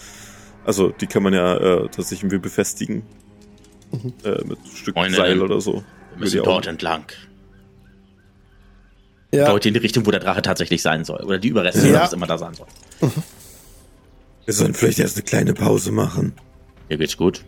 also 0.66 0.90
die 0.90 1.08
kann 1.08 1.24
man 1.24 1.34
ja 1.34 1.56
äh, 1.56 1.82
tatsächlich 1.84 2.24
irgendwie 2.24 2.40
befestigen. 2.40 3.04
Äh, 3.94 4.00
mit 4.44 4.58
einem 4.58 4.76
Stück 4.76 4.96
Freundinnen, 4.96 5.16
Seil 5.16 5.42
oder 5.42 5.62
so. 5.62 5.76
wir 5.76 6.20
müssen 6.20 6.44
dort 6.44 6.68
entlang. 6.68 7.06
Ja, 9.32 9.46
Dort 9.48 9.66
in 9.66 9.74
die 9.74 9.80
Richtung, 9.80 10.06
wo 10.06 10.12
der 10.12 10.20
Drache 10.20 10.42
tatsächlich 10.42 10.82
sein 10.82 11.06
soll. 11.06 11.24
Oder 11.24 11.40
die 11.40 11.48
Überreste, 11.48 11.88
Ja. 11.88 12.02
was 12.02 12.12
immer 12.14 12.28
da 12.28 12.38
sein 12.38 12.54
soll. 12.54 12.68
Wir 14.46 14.54
sollen 14.54 14.74
vielleicht 14.74 15.00
erst 15.00 15.16
eine 15.18 15.24
kleine 15.24 15.54
Pause 15.54 15.92
machen. 15.92 16.34
Mir 16.90 16.98
geht's 16.98 17.18
gut. 17.18 17.46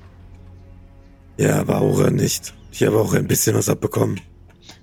Ja, 1.38 1.60
aber 1.60 1.82
Aura 1.82 2.10
nicht. 2.10 2.54
Ich 2.72 2.84
habe 2.84 2.98
auch 3.00 3.14
ein 3.14 3.28
bisschen 3.28 3.56
was 3.56 3.70
abbekommen. 3.70 4.22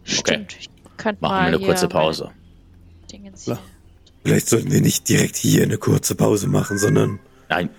Stimmt. 0.05 0.57
Ich 0.59 0.69
könnte 0.97 1.23
Machen 1.23 1.35
wir 1.35 1.59
eine 1.59 1.59
kurze 1.61 1.89
Pause. 1.89 2.31
Vielleicht 4.25 4.49
sollten 4.49 4.71
wir 4.71 4.81
nicht 4.81 5.09
direkt 5.09 5.37
hier 5.37 5.63
eine 5.65 5.79
kurze 5.79 6.15
Pause 6.15 6.47
machen, 6.47 6.79
sondern 6.79 7.19
Nein, 7.49 7.71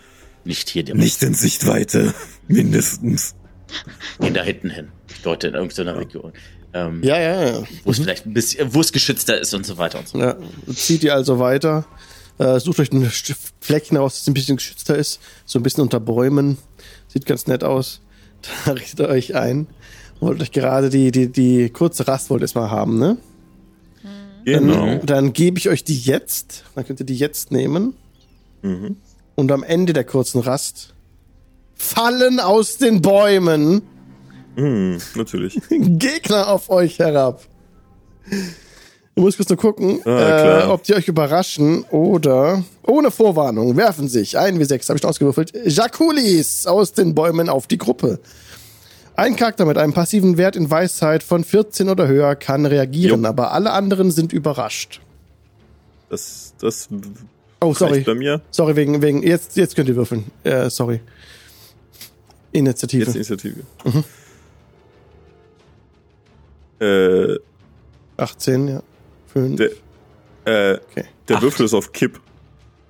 nicht 0.43 0.69
hier 0.69 0.83
direkt. 0.83 1.01
nicht 1.01 1.23
in 1.23 1.33
Sichtweite. 1.33 2.13
Mindestens. 2.47 3.35
Gehen 4.19 4.33
da 4.33 4.43
hinten 4.43 4.69
hin. 4.69 4.89
Ich 5.09 5.21
deute 5.21 5.47
in 5.47 5.53
irgendeiner 5.53 5.97
Region. 5.97 6.33
Ähm, 6.73 7.01
Ja, 7.03 7.19
ja, 7.19 7.43
ja. 7.45 7.63
Wo 7.85 7.91
es 7.91 7.99
vielleicht 7.99 8.25
ein 8.25 8.33
bisschen, 8.33 8.73
wo 8.73 8.81
es 8.81 8.91
geschützter 8.91 9.39
ist 9.39 9.53
und 9.53 9.65
so 9.65 9.77
weiter 9.77 9.99
und 9.99 10.07
so 10.07 10.19
fort. 10.19 10.37
Ja, 10.67 10.73
zieht 10.73 11.03
ihr 11.03 11.13
also 11.15 11.39
weiter. 11.39 11.85
Äh, 12.37 12.59
sucht 12.59 12.79
euch 12.79 12.91
ein 12.91 13.09
Fleckchen 13.59 13.97
aus, 13.97 14.19
das 14.19 14.27
ein 14.27 14.33
bisschen 14.33 14.57
geschützter 14.57 14.95
ist. 14.95 15.19
So 15.45 15.59
ein 15.59 15.63
bisschen 15.63 15.83
unter 15.83 15.99
Bäumen. 15.99 16.57
Sieht 17.07 17.25
ganz 17.25 17.47
nett 17.47 17.63
aus. 17.63 18.01
Da 18.65 18.73
richtet 18.73 18.99
ihr 18.99 19.07
euch 19.07 19.35
ein. 19.35 19.67
Wollt 20.19 20.41
euch 20.41 20.51
gerade 20.51 20.89
die, 20.89 21.11
die, 21.11 21.29
die 21.29 21.69
kurze 21.69 22.09
Rast 22.09 22.29
wollt 22.29 22.43
ihr 22.43 22.59
mal 22.59 22.69
haben, 22.69 22.99
ne? 22.99 23.17
Genau. 24.43 24.85
Dann, 24.85 25.05
dann 25.05 25.33
gebe 25.33 25.57
ich 25.57 25.69
euch 25.69 25.85
die 25.85 25.97
jetzt. 25.97 26.65
Dann 26.75 26.85
könnt 26.85 26.99
ihr 26.99 27.05
die 27.05 27.15
jetzt 27.15 27.51
nehmen. 27.51 27.93
Mhm. 28.61 28.97
Und 29.35 29.51
am 29.53 29.63
Ende 29.63 29.93
der 29.93 30.03
kurzen 30.03 30.41
Rast 30.41 30.93
fallen 31.75 32.41
aus 32.41 32.77
den 32.77 33.01
Bäumen 33.01 33.83
Mhm, 34.55 34.99
natürlich. 35.15 35.59
Gegner 35.69 36.47
auf 36.49 36.69
euch 36.69 36.99
herab. 36.99 37.41
Du 39.15 39.21
musst 39.21 39.37
kurz 39.37 39.49
nur 39.49 39.57
gucken, 39.57 40.01
Ah, 40.05 40.61
äh, 40.61 40.67
ob 40.67 40.83
die 40.83 40.95
euch 40.95 41.07
überraschen 41.07 41.83
oder 41.91 42.63
ohne 42.81 43.11
Vorwarnung 43.11 43.77
werfen 43.77 44.07
sich, 44.07 44.37
1 44.39 44.57
wie 44.57 44.65
6 44.65 44.89
habe 44.89 44.97
ich 44.97 45.05
ausgewürfelt, 45.05 45.53
Jakulis 45.65 46.65
aus 46.65 46.93
den 46.93 47.13
Bäumen 47.13 47.47
auf 47.47 47.67
die 47.67 47.77
Gruppe. 47.77 48.19
Ein 49.15 49.35
Charakter 49.35 49.65
mit 49.65 49.77
einem 49.77 49.93
passiven 49.93 50.37
Wert 50.37 50.55
in 50.55 50.71
Weisheit 50.71 51.21
von 51.21 51.43
14 51.43 51.89
oder 51.89 52.07
höher 52.07 52.35
kann 52.35 52.65
reagieren, 52.65 53.21
Jo. 53.21 53.29
aber 53.29 53.51
alle 53.51 53.71
anderen 53.71 54.09
sind 54.09 54.33
überrascht. 54.33 54.99
Das, 56.09 56.55
das 56.59 56.89
Oh, 57.61 57.73
sorry. 57.75 58.01
bei 58.01 58.15
mir. 58.15 58.41
Sorry, 58.49 58.75
wegen, 58.75 59.01
wegen, 59.03 59.21
jetzt, 59.21 59.55
jetzt 59.55 59.75
könnt 59.75 59.87
ihr 59.89 59.95
würfeln. 59.95 60.25
Äh, 60.43 60.69
sorry. 60.71 61.01
Initiative. 62.51 63.05
Jetzt 63.05 63.15
Initiative. 63.15 63.59
Äh, 66.79 67.37
18, 68.17 68.67
ja. 68.67 68.83
Fünf. 69.33 69.57
der, 69.57 69.69
äh, 70.73 70.79
Okay. 70.91 71.05
der 71.27 71.41
Würfel 71.41 71.65
ist 71.65 71.73
auf 71.73 71.91
Kipp. 71.91 72.19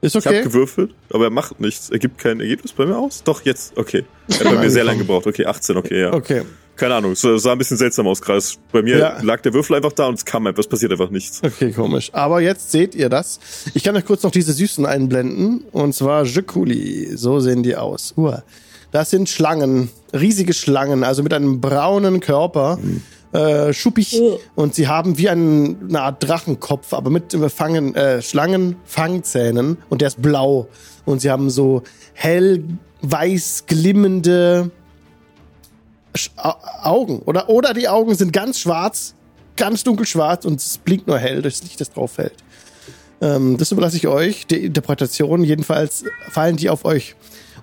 Ist 0.01 0.15
Ich 0.17 0.25
habe 0.25 0.35
okay. 0.37 0.45
gewürfelt, 0.45 0.93
aber 1.11 1.25
er 1.25 1.29
macht 1.29 1.61
nichts. 1.61 1.89
Er 1.89 1.97
gibt 1.97 2.17
kein 2.17 2.41
Ergebnis 2.41 2.73
bei 2.73 2.85
mir 2.85 2.97
aus. 2.97 3.23
Doch, 3.23 3.41
jetzt. 3.43 3.77
Okay. 3.77 4.03
Er 4.27 4.39
hat 4.39 4.43
bei 4.55 4.61
mir 4.61 4.69
sehr 4.69 4.83
lange 4.83 4.99
gebraucht. 4.99 5.25
Okay, 5.27 5.45
18, 5.45 5.77
okay, 5.77 6.01
ja. 6.01 6.13
Okay. 6.13 6.41
Keine 6.75 6.95
Ahnung, 6.95 7.11
es 7.13 7.21
sah 7.21 7.51
ein 7.51 7.57
bisschen 7.57 7.77
seltsam 7.77 8.07
aus, 8.07 8.19
Kreis. 8.21 8.57
Bei 8.71 8.81
mir 8.81 8.97
Ja. 8.97 9.21
lag 9.21 9.41
der 9.41 9.53
Würfel 9.53 9.75
einfach 9.77 9.93
da 9.93 10.07
und 10.07 10.15
es 10.15 10.25
kam 10.25 10.45
einfach, 10.47 10.59
es 10.59 10.67
passiert 10.67 10.91
einfach 10.91 11.09
nichts. 11.11 11.39
Okay, 11.43 11.71
komisch. 11.71 12.09
Aber 12.13 12.41
jetzt 12.41 12.71
seht 12.71 12.95
ihr 12.95 13.07
das. 13.09 13.39
Ich 13.75 13.83
kann 13.83 13.95
euch 13.95 14.03
kurz 14.05 14.23
noch 14.23 14.31
diese 14.31 14.51
Süßen 14.53 14.85
einblenden. 14.85 15.65
Und 15.71 15.93
zwar 15.95 16.25
Jekuli. 16.25 17.15
So 17.15 17.39
sehen 17.39 17.63
die 17.63 17.75
aus. 17.77 18.13
Uah. 18.17 18.43
Das 18.91 19.09
sind 19.11 19.29
Schlangen. 19.29 19.89
Riesige 20.13 20.53
Schlangen. 20.53 21.03
Also 21.03 21.23
mit 21.23 21.31
einem 21.33 21.61
braunen 21.61 22.19
Körper. 22.19 22.77
Äh, 23.33 23.73
schuppig. 23.73 24.21
Und 24.55 24.75
sie 24.75 24.87
haben 24.87 25.17
wie 25.17 25.27
ein, 25.27 25.77
eine 25.89 26.01
Art 26.01 26.23
Drachenkopf, 26.27 26.93
aber 26.93 27.09
mit 27.09 27.33
äh, 27.33 27.49
Fangen, 27.49 27.95
äh, 27.95 28.21
Schlangenfangzähnen. 28.21 29.77
Und 29.89 30.01
der 30.01 30.09
ist 30.09 30.21
blau. 30.21 30.67
Und 31.05 31.19
sie 31.21 31.31
haben 31.31 31.49
so 31.49 31.81
hell 32.13 32.63
weiß 33.01 33.65
glimmende 33.67 34.71
Sch 36.15 36.29
Au- 36.37 36.55
Augen. 36.83 37.19
Oder, 37.25 37.49
oder 37.49 37.73
die 37.73 37.89
Augen 37.89 38.13
sind 38.15 38.31
ganz 38.31 38.59
schwarz, 38.59 39.15
ganz 39.57 39.83
dunkelschwarz 39.83 40.45
und 40.45 40.59
es 40.59 40.77
blinkt 40.77 41.07
nur 41.07 41.17
hell 41.17 41.41
durch 41.41 41.55
das 41.55 41.63
Licht, 41.63 41.81
das 41.81 41.91
drauf 41.91 42.11
fällt. 42.11 42.35
Ähm, 43.19 43.57
das 43.57 43.71
überlasse 43.71 43.97
ich 43.97 44.07
euch, 44.07 44.45
die 44.45 44.65
Interpretation. 44.65 45.43
Jedenfalls 45.43 46.05
fallen 46.29 46.55
die 46.55 46.69
auf 46.69 46.85
euch. 46.85 47.15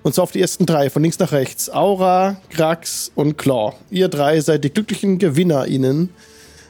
Und 0.03 0.15
zwar 0.15 0.23
auf 0.23 0.31
die 0.31 0.41
ersten 0.41 0.65
drei, 0.65 0.89
von 0.89 1.01
links 1.03 1.19
nach 1.19 1.31
rechts. 1.31 1.69
Aura, 1.69 2.37
Krax 2.49 3.11
und 3.15 3.37
Claw. 3.37 3.73
Ihr 3.91 4.07
drei 4.07 4.39
seid 4.41 4.63
die 4.63 4.71
glücklichen 4.73 5.19
GewinnerInnen. 5.19 6.09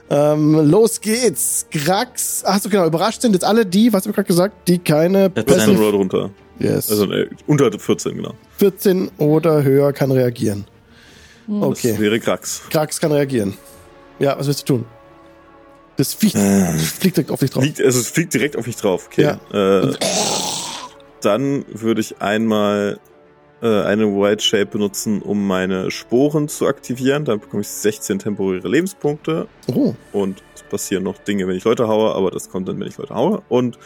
Ähm, 0.10 0.70
los 0.70 1.00
geht's. 1.00 1.66
Krax. 1.72 2.44
Achso, 2.44 2.68
genau, 2.68 2.86
überrascht 2.86 3.22
sind 3.22 3.32
jetzt 3.34 3.46
alle 3.46 3.66
die, 3.66 3.94
was 3.94 4.04
hab 4.04 4.10
ich 4.10 4.16
gerade 4.16 4.28
gesagt, 4.28 4.68
die 4.68 4.80
keine 4.80 5.30
14 5.32 5.46
14 5.46 5.46
Passive 5.46 5.82
oder 5.82 5.92
drunter. 5.98 6.30
yes. 6.60 6.92
Also 6.92 7.10
äh, 7.12 7.30
unter 7.48 7.72
14, 7.72 8.16
genau. 8.18 8.34
14 8.58 9.10
oder 9.18 9.64
höher 9.64 9.94
kann 9.94 10.12
reagieren. 10.12 10.66
Das 11.48 11.64
Okay. 11.70 11.96
wäre 11.98 12.20
Krax. 12.20 12.64
Krax 12.70 13.00
kann 13.00 13.14
reagieren. 13.14 13.54
Ja, 14.20 14.38
was 14.38 14.48
willst 14.48 14.68
du 14.70 14.78
tun? 14.78 14.86
Das 15.96 16.14
Viech 16.14 16.34
fliegt 16.34 17.16
direkt 17.18 17.32
auf 17.32 17.40
dich 17.40 17.50
drauf. 17.52 17.64
Liegt, 17.64 17.82
also 17.82 18.00
es 18.00 18.10
fliegt 18.10 18.34
direkt 18.34 18.58
auf 18.58 18.68
mich 18.68 18.76
drauf. 18.76 19.08
Okay. 19.12 19.36
Äh, 19.54 19.94
dann 21.22 21.64
würde 21.72 22.02
ich 22.02 22.22
einmal 22.22 23.00
äh, 23.62 23.82
eine 23.84 24.08
White 24.08 24.44
Shape 24.44 24.66
benutzen, 24.66 25.22
um 25.22 25.46
meine 25.46 25.92
Sporen 25.92 26.48
zu 26.48 26.68
aktivieren. 26.68 27.26
Dann 27.26 27.40
bekomme 27.40 27.62
ich 27.62 27.68
16 27.68 28.20
temporäre 28.20 28.68
Lebenspunkte. 28.68 29.48
Oh, 29.74 29.94
Und 30.12 30.44
es 30.56 30.64
passieren 30.64 31.04
noch 31.04 31.18
Dinge, 31.18 31.48
wenn 31.48 31.56
ich 31.56 31.64
Leute 31.64 31.88
haue, 31.88 32.16
aber 32.16 32.32
das 32.32 32.50
kommt 32.50 32.68
dann, 32.68 32.80
wenn 32.80 32.88
ich 32.88 32.98
Leute 32.98 33.14
haue. 33.14 33.44
Und 33.50 33.78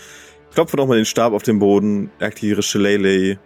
klopfe 0.54 0.78
nochmal 0.78 0.98
den 0.98 1.06
Stab 1.06 1.34
auf 1.34 1.44
den 1.44 1.60
Boden, 1.60 2.10
aktiviere 2.20 2.64
Shillelagh 2.64 3.38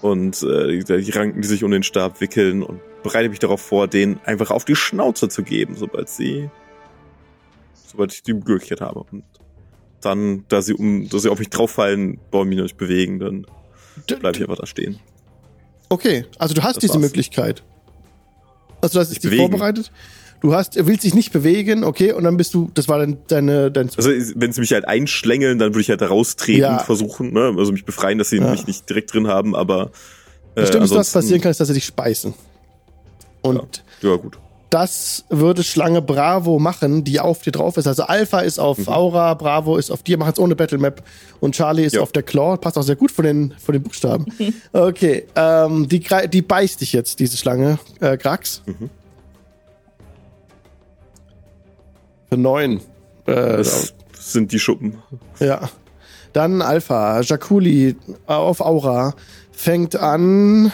und 0.00 0.42
äh, 0.42 0.78
die, 0.78 1.10
Ranken, 1.10 1.42
die 1.42 1.48
sich 1.48 1.64
um 1.64 1.70
den 1.70 1.82
Stab 1.82 2.20
wickeln 2.20 2.62
und 2.62 2.80
bereite 3.02 3.28
mich 3.28 3.40
darauf 3.40 3.60
vor, 3.60 3.88
den 3.88 4.20
einfach 4.24 4.50
auf 4.50 4.64
die 4.64 4.76
Schnauze 4.76 5.28
zu 5.28 5.42
geben, 5.42 5.74
sobald 5.76 6.08
sie, 6.08 6.50
sobald 7.86 8.12
ich 8.12 8.22
die 8.22 8.34
Möglichkeit 8.34 8.80
habe. 8.80 9.04
Und 9.10 9.24
dann, 10.00 10.44
da 10.48 10.62
sie 10.62 10.74
um, 10.74 11.08
da 11.08 11.18
sie 11.18 11.28
auf 11.28 11.38
mich 11.38 11.50
drauffallen, 11.50 12.20
wollen 12.30 12.48
mich 12.48 12.58
nicht 12.60 12.76
bewegen, 12.76 13.18
dann 13.18 13.46
bleibe 14.06 14.36
ich 14.36 14.42
einfach 14.42 14.58
da 14.58 14.66
stehen. 14.66 15.00
Okay. 15.92 16.24
Also 16.38 16.54
du 16.54 16.62
hast 16.62 16.76
Das 16.76 16.80
diese 16.82 16.94
war's. 16.94 17.02
Möglichkeit. 17.02 17.62
Also 18.80 18.94
du 18.94 19.00
hast 19.00 19.22
dich 19.24 19.36
vorbereitet. 19.36 19.92
Du 20.40 20.52
hast, 20.54 20.74
willst 20.86 21.04
dich 21.04 21.14
nicht 21.14 21.30
bewegen, 21.32 21.84
okay, 21.84 22.10
und 22.12 22.24
dann 22.24 22.36
bist 22.36 22.52
du, 22.52 22.68
das 22.74 22.88
war 22.88 22.98
dann 22.98 23.18
deine, 23.28 23.70
dein, 23.70 23.88
Also 23.96 24.10
wenn 24.34 24.52
sie 24.52 24.60
mich 24.60 24.72
halt 24.72 24.86
einschlängeln, 24.88 25.60
dann 25.60 25.68
würde 25.72 25.82
ich 25.82 25.88
halt 25.88 26.00
da 26.00 26.08
raustreten 26.08 26.62
Ja. 26.62 26.78
versuchen, 26.80 27.32
ne? 27.32 27.54
Also 27.56 27.70
mich 27.70 27.84
befreien, 27.84 28.18
dass 28.18 28.30
sie 28.30 28.38
Ja. 28.38 28.50
mich 28.50 28.66
nicht 28.66 28.88
direkt 28.90 29.14
drin 29.14 29.28
haben, 29.28 29.54
aber 29.54 29.92
äh, 30.56 30.62
das 30.62 30.70
Schlimmste, 30.70 30.96
was 30.96 31.12
passieren 31.12 31.40
kann, 31.40 31.52
ist, 31.52 31.60
dass 31.60 31.68
sie 31.68 31.74
dich 31.74 31.84
speisen. 31.84 32.34
Und 33.42 33.84
Ja, 34.00 34.16
gut. 34.16 34.36
Das 34.72 35.24
würde 35.28 35.62
Schlange 35.62 36.00
Bravo 36.00 36.58
machen, 36.58 37.04
die 37.04 37.20
auf 37.20 37.42
dir 37.42 37.52
drauf 37.52 37.76
ist. 37.76 37.86
Also 37.86 38.04
Alpha 38.04 38.40
ist 38.40 38.58
auf 38.58 38.88
Aura, 38.88 39.34
Bravo 39.34 39.76
ist 39.76 39.90
auf 39.90 40.02
dir, 40.02 40.16
machen 40.16 40.32
es 40.32 40.38
ohne 40.38 40.56
Battle 40.56 40.78
Map 40.78 41.02
und 41.40 41.54
Charlie 41.54 41.84
ist 41.84 41.94
Ja. 41.94 42.00
auf 42.00 42.12
der 42.12 42.22
Claw. 42.22 42.56
Passt 42.56 42.78
auch 42.78 42.82
sehr 42.82 42.96
gut 42.96 43.10
von 43.12 43.24
den, 43.24 43.52
von 43.62 43.74
den 43.74 43.82
Buchstaben. 43.82 44.24
Okay, 44.72 45.26
ähm, 45.36 45.88
die, 45.88 46.02
die 46.30 46.40
beißt 46.42 46.80
dich 46.80 46.92
jetzt, 46.94 47.20
diese 47.20 47.36
Schlange, 47.36 47.78
äh, 48.00 48.16
Krax. 48.16 48.62
Mhm. 48.64 48.88
Für 52.30 52.36
neun. 52.38 52.78
Äh, 53.26 53.58
Das 53.58 53.92
sind 54.18 54.52
die 54.52 54.58
Schuppen. 54.58 54.98
ja. 55.38 55.68
Dann 56.32 56.62
Alpha, 56.62 57.20
Jakuli 57.20 57.94
auf 58.26 58.62
Aura 58.62 59.12
fängt 59.52 59.96
an. 59.96 60.72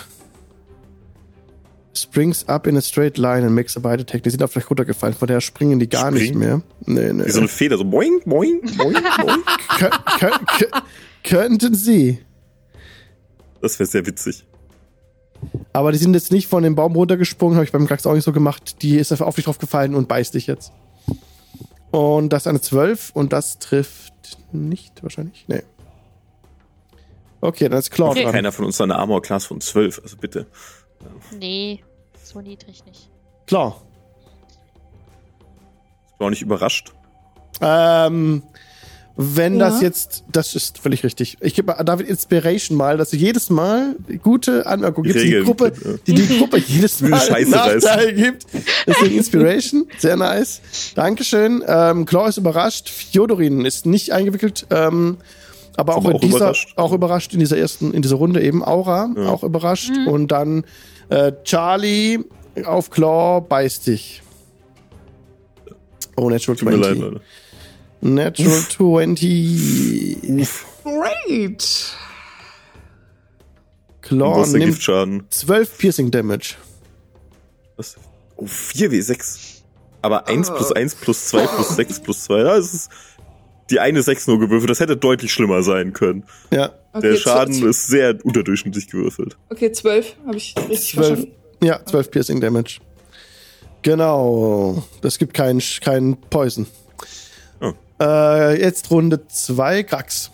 Springs 2.03 2.47
up 2.49 2.66
in 2.66 2.77
a 2.77 2.81
straight 2.81 3.16
line 3.19 3.45
and 3.45 3.55
makes 3.55 3.77
a 3.77 3.81
bite 3.81 4.01
attack. 4.03 4.23
Die 4.23 4.31
sind 4.31 4.43
auf 4.43 4.57
euch 4.57 4.69
runtergefallen, 4.69 5.15
von 5.15 5.29
der 5.29 5.41
springen 5.41 5.79
die 5.79 5.89
gar 5.89 6.11
nicht 6.11 6.27
Springen? 6.29 6.39
mehr. 6.39 6.62
Nee, 6.87 7.12
nee. 7.12 7.25
Wie 7.27 7.31
so 7.31 7.39
eine 7.41 7.49
Feder, 7.49 7.77
so 7.79 7.85
boing, 7.85 8.20
boing, 8.25 8.61
boing, 8.77 8.95
boing. 9.20 9.43
Kö 9.79 9.91
kö 10.19 10.31
kö 10.59 10.66
könnten 11.25 11.75
sie. 11.75 12.19
Das 13.61 13.79
wäre 13.79 13.89
sehr 13.89 14.07
witzig. 14.07 14.45
Aber 15.73 15.93
die 15.93 15.99
sind 15.99 16.15
jetzt 16.15 16.33
nicht 16.33 16.49
von 16.49 16.62
dem 16.62 16.75
Baum 16.75 16.95
runtergesprungen, 16.97 17.57
habe 17.57 17.65
ich 17.65 17.73
beim 17.73 17.87
Krax 17.87 18.07
auch 18.07 18.15
nicht 18.15 18.25
so 18.25 18.33
gemacht. 18.33 18.83
Die 18.83 18.97
ist 18.97 19.12
einfach 19.12 19.27
auf 19.27 19.37
dich 19.37 19.45
drauf 19.45 19.59
gefallen 19.59 19.95
und 19.95 20.09
beißt 20.09 20.35
dich 20.35 20.47
jetzt. 20.47 20.73
Und 21.91 22.31
das 22.31 22.43
ist 22.43 22.47
eine 22.49 22.61
12 22.61 23.11
und 23.15 23.33
das 23.33 23.59
trifft 23.59 24.12
nicht 24.53 25.03
wahrscheinlich. 25.03 25.45
Nee. 25.49 25.62
Okay, 27.41 27.69
dann 27.69 27.79
ist 27.79 27.91
Claw 27.91 28.11
Okay. 28.11 28.25
dran. 28.25 28.33
Keiner 28.33 28.53
von 28.53 28.65
uns 28.65 28.79
hat 28.81 28.85
eine 28.85 28.97
Armor 28.97 29.23
Class 29.23 29.47
von 29.47 29.61
12, 29.61 30.01
also 30.03 30.16
bitte. 30.16 30.47
Nee, 31.39 31.85
so 32.28 32.40
niedrig 32.40 32.84
nicht. 32.84 33.10
Claw. 33.46 33.74
Ich 36.12 36.18
bin 36.18 36.26
auch 36.26 36.30
nicht 36.30 36.42
überrascht. 36.42 36.92
Ähm, 37.60 38.42
wenn 39.20 39.59
Ja. 39.59 39.70
das 39.70 39.80
jetzt, 39.80 40.24
das 40.30 40.55
ist 40.55 40.78
völlig 40.78 41.02
richtig. 41.02 41.38
Ich 41.40 41.55
gebe 41.55 41.74
David 41.84 42.06
Inspiration 42.06 42.76
mal, 42.76 42.96
dass 42.96 43.10
du 43.10 43.16
jedes 43.16 43.50
Mal 43.50 43.96
gute 44.22 44.66
Anmerkungen 44.66 45.09
Die 45.09 45.12
gibst, 45.12 45.26
die 45.26 45.42
Gruppe, 45.44 45.72
gibt, 45.72 46.06
die 46.06 46.14
die 46.14 46.38
Gruppe 46.38 46.59
jedes 46.66 47.00
Mal 47.00 47.20
Scheiße 47.20 47.50
Nachteil 47.50 48.14
gibt. 48.14 48.46
Deswegen 48.86 49.16
Inspiration, 49.16 49.88
sehr 49.98 50.16
nice. 50.16 50.60
Dankeschön. 50.94 51.64
Ähm, 51.66 52.05
Claw 52.05 52.28
ist 52.28 52.36
überrascht, 52.36 52.88
Fjodorin 52.90 53.64
ist 53.64 53.86
nicht 53.86 54.12
eingewickelt, 54.12 54.66
ähm, 54.70 55.16
aber 55.78 55.96
auch 55.96 56.05
in 56.05 56.12
auch 56.16 56.20
dieser, 56.20 56.36
überrascht. 56.36 56.72
auch 56.76 56.92
überrascht 56.92 57.32
in 57.34 57.38
dieser 57.40 57.56
ersten, 57.56 57.92
in 57.94 58.02
dieser 58.02 58.16
Runde 58.16 58.42
eben 58.42 58.64
Aura, 58.64 59.10
auch 59.28 59.44
überrascht 59.44 59.92
und 60.06 60.28
dann 60.28 60.64
äh, 61.09 61.32
Charlie 61.44 62.18
auf 62.64 62.90
Claw 62.90 63.40
beißt 63.40 63.86
dich. 63.86 64.22
Oh, 66.16 66.28
Natural 66.28 66.56
Tut 66.56 66.68
mir 66.68 66.76
leid, 66.76 66.96
20. 66.96 67.00
Leute. 67.00 67.20
Natural 68.00 68.60
20. 68.68 70.48
Great. 70.82 71.96
Claw 74.00 74.40
Was 74.40 74.50
der 74.50 74.59
nimmt 74.59 74.72
Giftschaden? 74.72 75.22
12 75.30 75.78
Piercing 75.78 76.10
Damage. 76.10 76.56
Was? 77.76 77.96
Oh, 78.36 78.46
4W6. 78.46 79.60
Aber 80.02 80.26
1 80.26 80.48
plus 80.50 80.72
1 80.72 80.94
plus 80.96 81.28
2 81.28 81.46
plus 81.46 81.68
6 81.76 82.00
plus 82.00 82.24
2. 82.24 82.42
Das 82.42 82.74
ist 82.74 82.90
die 83.70 83.81
eine 83.81 84.03
6 84.03 84.27
nur 84.27 84.39
gewürfelt. 84.39 84.70
Das 84.70 84.81
hätte 84.81 84.97
deutlich 84.97 85.32
schlimmer 85.32 85.62
sein 85.62 85.93
können. 85.93 86.24
Ja, 86.51 86.73
Okay, 86.93 87.11
Der 87.11 87.16
Schaden 87.16 87.69
ist 87.69 87.86
sehr 87.86 88.16
unterdurchschnittlich 88.24 88.89
gewürfelt. 88.89 89.36
Okay, 89.51 89.70
12. 89.70 90.16
Habe 90.27 90.36
ich 90.36 90.55
richtig 90.69 90.93
12, 90.95 91.07
verstanden. 91.07 91.32
ja, 91.62 91.85
12 91.85 92.11
Piercing 92.11 92.40
Damage. 92.40 92.81
Genau. 93.82 94.82
Das 95.03 95.19
gibt 95.19 95.35
keinen 95.35 95.62
kein 95.81 96.16
Poison. 96.31 96.66
Oh. 97.61 97.73
Äh, 98.01 98.61
jetzt 98.61 98.90
Runde 98.90 99.27
2, 99.28 99.85
Krax. 99.85 100.31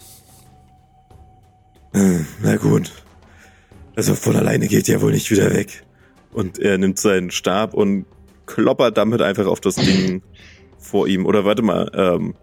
Na 1.92 2.56
gut. 2.56 2.92
Also 3.96 4.14
von 4.14 4.36
alleine 4.36 4.66
geht 4.66 4.88
ja 4.88 5.00
wohl 5.00 5.12
nicht 5.12 5.30
wieder 5.30 5.52
weg. 5.52 5.84
Und 6.32 6.58
er 6.58 6.78
nimmt 6.78 6.98
seinen 6.98 7.30
Stab 7.30 7.74
und 7.74 8.06
kloppert 8.46 8.96
damit 8.96 9.22
einfach 9.22 9.46
auf 9.46 9.60
das 9.60 9.74
Ding 9.76 10.22
vor 10.78 11.06
ihm. 11.08 11.26
Oder 11.26 11.44
warte 11.44 11.62
mal, 11.62 11.90
ähm, 11.94 12.34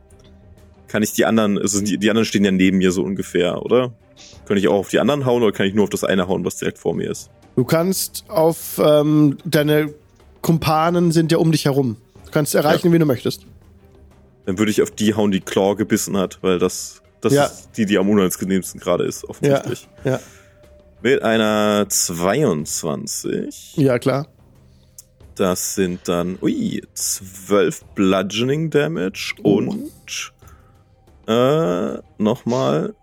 kann 0.92 1.04
ich 1.04 1.14
die 1.14 1.26
anderen, 1.26 1.58
also 1.58 1.80
die, 1.82 1.98
die 1.98 2.10
anderen 2.10 2.26
stehen 2.26 2.44
ja 2.44 2.52
neben 2.52 2.78
mir 2.80 2.92
so 2.92 3.04
ungefähr, 3.04 3.62
oder? 3.64 3.94
Kann 4.46 4.58
ich 4.58 4.68
auch 4.68 4.76
auf 4.80 4.90
die 4.90 5.00
anderen 5.00 5.26
hauen 5.26 5.42
oder 5.42 5.52
kann 5.54 5.66
ich 5.66 5.74
nur 5.74 5.86
auf 5.86 5.90
das 5.90 6.04
eine 6.04 6.28
hauen, 6.28 6.44
was 6.44 6.58
direkt 6.58 6.78
vor 6.78 6.94
mir 6.94 7.10
ist? 7.10 7.30
Du 7.56 7.64
kannst 7.64 8.26
auf 8.28 8.80
ähm, 8.84 9.38
deine 9.46 9.94
Kumpanen 10.42 11.12
sind 11.12 11.32
ja 11.32 11.38
um 11.38 11.52
dich 11.52 11.66
herum. 11.66 11.98
Du 12.26 12.32
kannst 12.32 12.56
erreichen, 12.56 12.92
wie 12.92 13.00
du 13.00 13.06
möchtest. 13.06 13.46
Dann 14.46 14.58
würde 14.58 14.72
ich 14.72 14.82
auf 14.82 14.92
die 14.92 15.14
hauen, 15.16 15.32
die 15.32 15.40
Claw 15.42 15.76
gebissen 15.76 16.18
hat, 16.18 16.40
weil 16.42 16.60
das, 16.60 17.02
das 17.22 17.32
Ja. 17.34 17.46
ist 17.46 17.70
die, 17.78 17.86
die 17.86 17.98
am 17.98 18.10
unangenehmsten 18.10 18.80
gerade 18.82 19.06
ist, 19.06 19.24
offensichtlich. 19.24 19.88
Ja, 20.04 20.20
Mit 21.02 21.22
einer 21.24 21.86
22. 21.90 23.78
ja, 23.78 24.00
klar. 24.00 24.28
Das 25.36 25.76
sind 25.76 26.02
dann, 26.08 26.38
ui, 26.42 26.82
12 26.94 27.84
Bludgeoning 27.96 28.70
Damage 28.70 29.34
und 29.44 30.32
äh, 31.32 32.02
nochmal, 32.18 32.94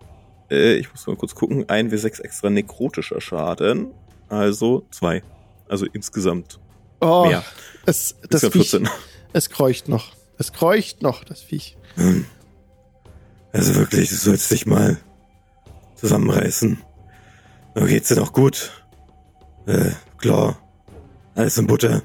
äh, 0.51 0.75
ich 0.75 0.91
muss 0.91 1.07
mal 1.07 1.15
kurz 1.15 1.35
gucken, 1.35 1.65
1W6 1.65 2.21
extra 2.21 2.49
nekrotischer 2.49 3.21
Schaden. 3.21 3.87
Also 4.29 4.85
zwei. 4.91 5.23
Also 5.67 5.85
insgesamt 5.91 6.59
Oh, 7.01 7.25
mehr. 7.27 7.43
es, 7.85 8.15
Das 8.21 8.29
das 8.29 8.43
ist 8.43 8.43
ja 8.43 8.49
Viech, 8.51 8.69
14. 8.71 8.89
es 9.33 9.49
kreucht 9.49 9.87
noch. 9.87 10.11
Es 10.37 10.51
kreucht 10.53 11.01
noch, 11.01 11.23
das 11.23 11.41
Viech. 11.41 11.77
Also 13.51 13.75
wirklich, 13.75 14.09
du 14.09 14.15
sollst 14.15 14.51
dich 14.51 14.65
mal 14.65 14.97
zusammenreißen. 15.95 16.81
Aber 17.75 17.87
geht's 17.87 18.09
dir 18.09 18.15
doch 18.15 18.33
gut? 18.33 18.71
Äh, 19.65 19.91
klar. 20.17 20.57
Alles 21.35 21.57
in 21.57 21.67
Butter. 21.67 22.01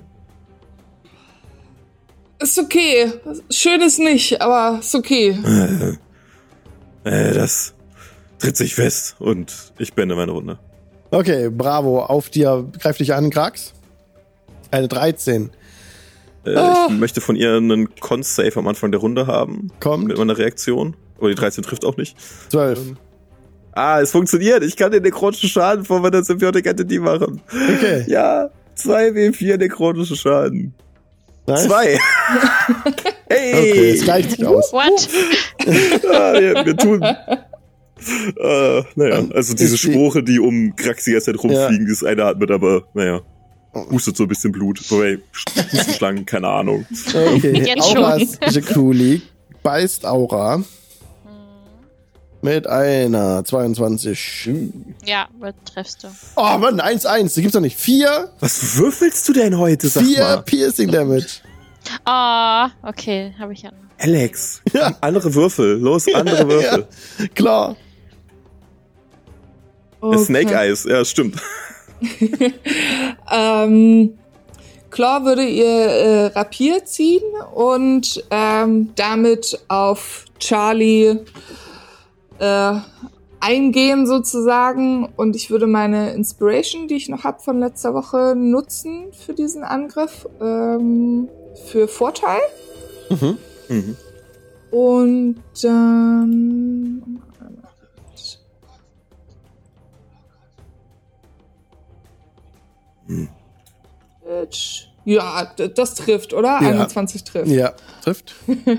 Ist 2.41 2.59
okay. 2.59 3.13
Schön 3.51 3.81
ist 3.81 3.99
nicht, 3.99 4.41
aber 4.41 4.79
ist 4.81 4.95
okay. 4.95 5.31
Äh, 5.31 5.97
äh, 7.05 7.33
das 7.33 7.75
tritt 8.39 8.57
sich 8.57 8.75
fest 8.75 9.17
und 9.19 9.73
ich 9.79 9.95
beende 9.95 10.17
meine 10.17 10.33
Runde. 10.33 10.59
Okay, 11.11 11.49
bravo. 11.51 12.01
Auf 12.03 12.29
dir, 12.29 12.67
greif 12.81 12.97
dich 12.99 13.15
an, 13.15 13.31
Krax. 13.31 13.73
Eine 14.71 14.89
13. 14.89 15.51
Äh, 16.45 16.55
Ah. 16.57 16.89
Ich 16.91 16.97
möchte 16.99 17.21
von 17.23 17.37
ihr 17.37 17.55
einen 17.55 17.95
Con-Save 18.01 18.57
am 18.57 18.69
Anfang 18.69 18.91
der 18.91 19.01
Runde 19.01 19.27
haben. 19.27 19.69
Kommt. 19.81 20.09
Mit 20.09 20.19
meiner 20.19 20.37
Reaktion. 20.37 20.95
Aber 21.19 21.29
die 21.29 21.35
13 21.37 21.63
trifft 21.65 21.85
auch 21.87 21.97
nicht. 21.97 22.17
12. 22.51 22.95
Ah, 23.73 24.01
es 24.01 24.11
funktioniert. 24.11 24.63
Ich 24.63 24.77
kann 24.77 24.93
den 24.93 25.03
nekrotischen 25.03 25.49
Schaden 25.49 25.85
vor 25.85 26.01
meiner 26.01 26.23
Symbiotic 26.23 26.67
Entity 26.67 26.99
machen. 26.99 27.41
Okay. 27.77 28.05
Ja, 28.09 28.51
2W4 28.77 29.57
nekrotische 29.57 30.17
Schaden. 30.17 30.75
Nice. 31.47 31.65
Zwei. 31.65 31.99
hey. 33.29 33.53
Okay, 33.55 33.91
es 33.91 34.03
gleicht 34.03 34.31
sich 34.33 34.47
aus. 34.47 34.73
What? 34.73 35.09
Ah, 36.13 36.35
wir, 36.35 36.67
wir 36.67 36.77
tun. 36.77 37.03
Äh, 37.03 38.83
naja, 38.97 39.25
also 39.35 39.55
diese 39.55 39.75
Ist 39.77 39.85
die- 39.85 39.93
Spruche, 39.93 40.23
die 40.23 40.39
um 40.39 40.77
Krax 40.77 41.05
die 41.05 41.13
ganze 41.13 41.33
Zeit 41.33 41.43
rumfliegen, 41.43 41.87
das 41.89 42.05
eine 42.05 42.25
atmet, 42.25 42.51
aber 42.51 42.83
naja, 42.93 43.23
hustet 43.91 44.17
so 44.17 44.25
ein 44.25 44.29
bisschen 44.29 44.53
Blut. 44.53 44.81
Wobei, 44.91 45.19
Hustenschlangen, 45.73 46.27
keine 46.27 46.49
Ahnung. 46.49 46.85
Okay, 47.09 47.63
Jetzt 47.65 47.89
schon. 47.91 47.99
Auras 48.05 48.39
Jakuli 48.51 49.23
beißt 49.63 50.05
Aura 50.05 50.63
mit 52.45 52.67
einer 52.67 53.43
22. 53.45 54.51
Ja, 55.07 55.27
treffst 55.65 56.05
du. 56.05 56.09
Oh 56.37 56.59
Mann, 56.59 56.79
1-1, 56.81 57.23
das 57.25 57.35
gibt's 57.37 57.53
doch 57.53 57.61
nicht. 57.61 57.79
Vier, 57.79 58.31
Was 58.41 58.77
würfelst 58.77 59.27
du 59.29 59.33
denn 59.33 59.57
heute, 59.59 59.89
sag 59.89 60.05
vier 60.05 60.23
mal? 60.23 60.43
Piercing 60.43 60.91
Damage. 60.93 61.41
Ah, 62.05 62.71
okay, 62.83 63.35
habe 63.39 63.55
ich 63.55 63.63
ja. 63.63 63.71
Alex, 63.99 64.61
Ja. 64.75 64.95
andere 65.01 65.35
Würfel, 65.35 65.79
los, 65.79 66.07
andere 66.13 66.47
Würfel. 66.49 66.87
Ja, 67.19 67.27
klar. 67.35 67.77
Okay. 70.01 70.19
Snake 70.25 70.55
Eyes, 70.55 70.85
ja, 70.85 71.05
stimmt. 71.05 71.41
Ähm, 73.33 74.19
Claw 74.91 75.25
würde 75.25 75.45
ihr 75.47 75.67
äh, 75.67 76.27
Rapier 76.27 76.85
ziehen 76.85 77.23
und 77.55 78.23
ähm, 78.31 78.91
damit 78.97 79.59
auf 79.69 80.27
Charlie 80.39 81.17
äh, 82.39 82.75
eingehen 83.41 84.07
sozusagen. 84.07 85.09
Und 85.17 85.37
ich 85.37 85.51
würde 85.51 85.67
meine 85.67 86.13
Inspiration, 86.13 86.89
die 86.89 86.97
ich 86.97 87.09
noch 87.09 87.25
hab 87.25 87.43
von 87.43 87.59
letzter 87.59 87.95
Woche, 87.95 88.35
nutzen 88.37 89.13
für 89.13 89.35
diesen 89.35 89.65
Angriff 89.65 90.29
ähm, 90.41 91.29
für 91.67 91.89
Vorteil. 91.89 92.41
Mhm. 93.11 93.39
Mhm. 93.69 93.97
Und 94.71 95.37
dann. 95.63 97.21
Ja, 105.05 105.53
das 105.75 105.95
trifft, 105.95 106.33
oder? 106.33 106.61
Ja. 106.63 106.71
21 106.71 107.25
trifft. 107.25 107.49
Ja, 107.49 107.73
trifft. 108.03 108.35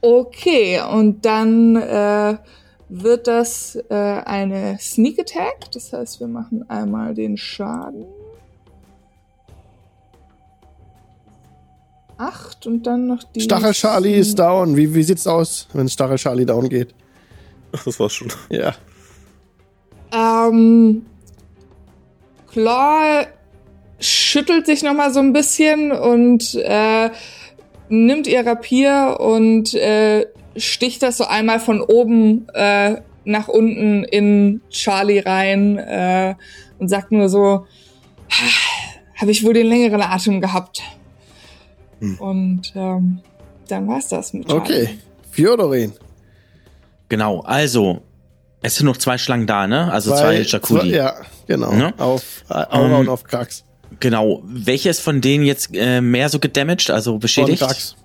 Okay, 0.00 0.80
und 0.92 1.24
dann 1.24 1.74
äh, 1.74 2.36
wird 2.88 3.26
das 3.26 3.76
äh, 3.90 3.94
eine 3.94 4.78
Sneak 4.80 5.18
Attack. 5.18 5.70
Das 5.72 5.92
heißt, 5.92 6.20
wir 6.20 6.28
machen 6.28 6.68
einmal 6.68 7.14
den 7.14 7.36
Schaden. 7.36 8.06
Acht 12.16 12.66
und 12.66 12.84
dann 12.84 13.06
noch 13.06 13.22
die. 13.22 13.40
Stachel 13.40 13.72
Charlie 13.72 14.14
ist 14.14 14.38
down. 14.38 14.76
Wie, 14.76 14.92
wie 14.92 15.02
sieht's 15.04 15.26
aus, 15.26 15.68
wenn 15.72 15.88
Stachel 15.88 16.16
Charlie 16.16 16.46
down 16.46 16.68
geht? 16.68 16.94
Ach, 17.72 17.84
das 17.84 18.00
war's 18.00 18.14
schon. 18.14 18.32
Ja. 18.50 18.74
Ähm, 20.12 21.06
Claw 22.50 23.26
schüttelt 24.00 24.66
sich 24.66 24.82
noch 24.82 24.94
mal 24.94 25.12
so 25.12 25.20
ein 25.20 25.32
bisschen 25.32 25.92
und 25.92 26.54
äh, 26.54 27.10
nimmt 27.88 28.26
ihr 28.26 28.44
Rapier 28.44 29.18
und 29.20 29.74
äh, 29.74 30.26
sticht 30.60 31.02
das 31.02 31.16
so 31.18 31.24
einmal 31.24 31.60
von 31.60 31.80
oben 31.80 32.48
äh, 32.54 33.00
nach 33.24 33.48
unten 33.48 34.04
in 34.04 34.60
Charlie 34.70 35.18
rein 35.20 35.76
äh, 35.78 36.34
und 36.78 36.88
sagt 36.88 37.12
nur 37.12 37.28
so, 37.28 37.66
habe 39.16 39.30
ich 39.30 39.44
wohl 39.44 39.54
den 39.54 39.66
längeren 39.66 40.00
Atem 40.02 40.40
gehabt. 40.40 40.82
Und 42.18 42.72
ähm, 42.76 43.20
dann 43.68 43.88
war's 43.88 44.08
das 44.08 44.32
mit 44.32 44.46
Charlie. 44.48 44.60
Okay. 44.62 44.98
Fjodorin. 45.30 45.92
Genau, 47.08 47.40
also, 47.40 48.02
es 48.62 48.76
sind 48.76 48.86
noch 48.86 48.96
zwei 48.96 49.18
Schlangen 49.18 49.46
da, 49.46 49.66
ne? 49.66 49.90
Also 49.92 50.10
zwei, 50.14 50.42
zwei- 50.44 50.84
Ja, 50.84 51.14
genau. 51.46 51.72
Ne? 51.72 51.92
Auf 51.98 52.44
äh, 52.50 52.54
Aura 52.54 52.86
Ähm, 52.86 53.00
und 53.00 53.08
auf 53.08 53.24
Krax. 53.24 53.64
Genau. 54.00 54.42
Welches 54.44 55.00
von 55.00 55.20
denen 55.20 55.44
jetzt 55.44 55.70
äh, 55.74 56.00
mehr 56.00 56.28
so 56.28 56.38
gedamaged, 56.38 56.90
also 56.90 57.12
Von 57.12 57.20
beschädigt? 57.20 57.62
Auf 57.62 57.70
Krax. 57.70 57.96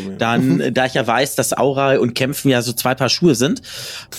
Mir. 0.00 0.16
Dann, 0.16 0.60
äh, 0.60 0.72
da 0.72 0.86
ich 0.86 0.94
ja 0.94 1.06
weiß, 1.06 1.34
dass 1.34 1.56
Aura 1.56 1.96
und 1.98 2.14
Kämpfen 2.14 2.50
ja 2.50 2.62
so 2.62 2.72
zwei 2.72 2.94
Paar 2.94 3.08
Schuhe 3.08 3.34
sind, 3.34 3.62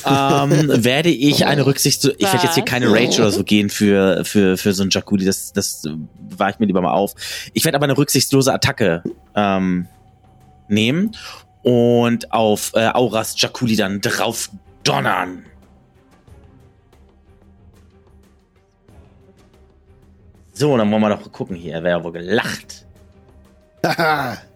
ähm, 0.05 0.51
werde 0.83 1.09
ich 1.09 1.45
eine 1.45 1.65
Rücksicht, 1.65 2.05
ich 2.05 2.31
werde 2.31 2.43
jetzt 2.43 2.55
hier 2.55 2.65
keine 2.65 2.91
Rage 2.91 3.21
oder 3.21 3.31
so 3.31 3.43
gehen 3.43 3.69
für, 3.69 4.23
für, 4.25 4.57
für 4.57 4.73
so 4.73 4.83
ein 4.83 4.89
Jakuli, 4.89 5.25
das, 5.25 5.53
das 5.53 5.83
war 6.37 6.49
ich 6.49 6.59
mir 6.59 6.65
lieber 6.65 6.81
mal 6.81 6.93
auf. 6.93 7.15
Ich 7.53 7.65
werde 7.65 7.77
aber 7.77 7.85
eine 7.85 7.97
rücksichtslose 7.97 8.53
Attacke 8.53 9.03
ähm, 9.35 9.87
nehmen 10.67 11.15
und 11.63 12.31
auf 12.31 12.71
äh, 12.75 12.87
Auras 12.87 13.39
Jakuli 13.41 13.75
dann 13.75 14.01
drauf 14.01 14.49
donnern. 14.83 15.45
So, 20.55 20.77
dann 20.77 20.91
wollen 20.91 21.01
wir 21.01 21.09
doch 21.09 21.31
gucken 21.31 21.55
hier. 21.55 21.81
Wer 21.81 21.91
ja 21.91 22.03
wohl 22.03 22.11
gelacht? 22.11 22.85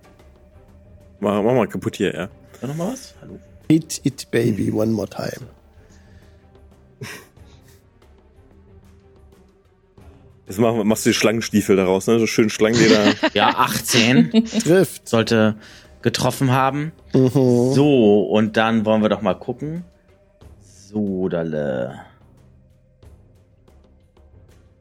Mach, 1.19 1.41
mach 1.44 1.53
mal 1.53 1.68
kaputt 1.68 1.95
hier, 1.95 2.14
ja. 2.14 2.30
noch 2.68 2.76
mal 2.76 2.94
was? 2.94 3.15
Hallo? 3.22 3.39
Hit 3.69 4.02
it, 4.06 4.30
baby, 4.31 4.72
one 4.72 4.91
more 4.91 5.07
time. 5.10 5.48
Jetzt 10.48 10.60
mach, 10.60 10.81
machst 10.84 11.06
du 11.06 11.10
die 11.10 11.14
Schlangenstiefel 11.14 11.76
daraus, 11.76 12.07
ne? 12.07 12.19
So 12.19 12.27
schön 12.27 12.49
Schlangenleder. 12.49 13.14
Ja, 13.34 13.49
18 13.57 14.45
Trifft. 14.64 15.07
sollte 15.10 15.56
getroffen 16.02 16.52
haben. 16.52 16.94
Mhm. 17.14 17.73
So, 17.73 18.22
und 18.23 18.56
dann 18.56 18.85
wollen 18.85 19.02
wir 19.02 19.10
doch 19.10 19.22
mal 19.22 19.34
gucken. 19.34 19.84
So, 20.61 21.27
Dalle. 21.27 21.99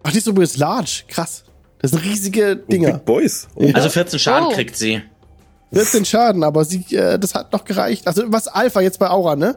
Ach, 0.04 0.12
die 0.12 0.18
ist 0.18 0.26
übrigens 0.28 0.56
large. 0.56 1.02
Krass. 1.08 1.42
Das 1.78 1.90
sind 1.90 2.04
riesige 2.04 2.54
Dinger. 2.56 2.92
Big 2.94 3.04
Boys. 3.04 3.48
Oh. 3.56 3.68
Also 3.74 3.88
14 3.88 4.18
Schaden 4.20 4.48
Oh. 4.50 4.52
kriegt 4.54 4.76
sie. 4.76 5.02
14 5.76 6.04
Schaden, 6.04 6.42
aber 6.44 6.64
sie, 6.64 6.84
äh, 6.94 7.18
das 7.18 7.34
hat 7.34 7.52
noch 7.52 7.64
gereicht. 7.64 8.06
Also 8.06 8.24
was 8.26 8.48
Alpha 8.48 8.80
jetzt 8.80 8.98
bei 8.98 9.08
Aura, 9.10 9.36
ne? 9.36 9.56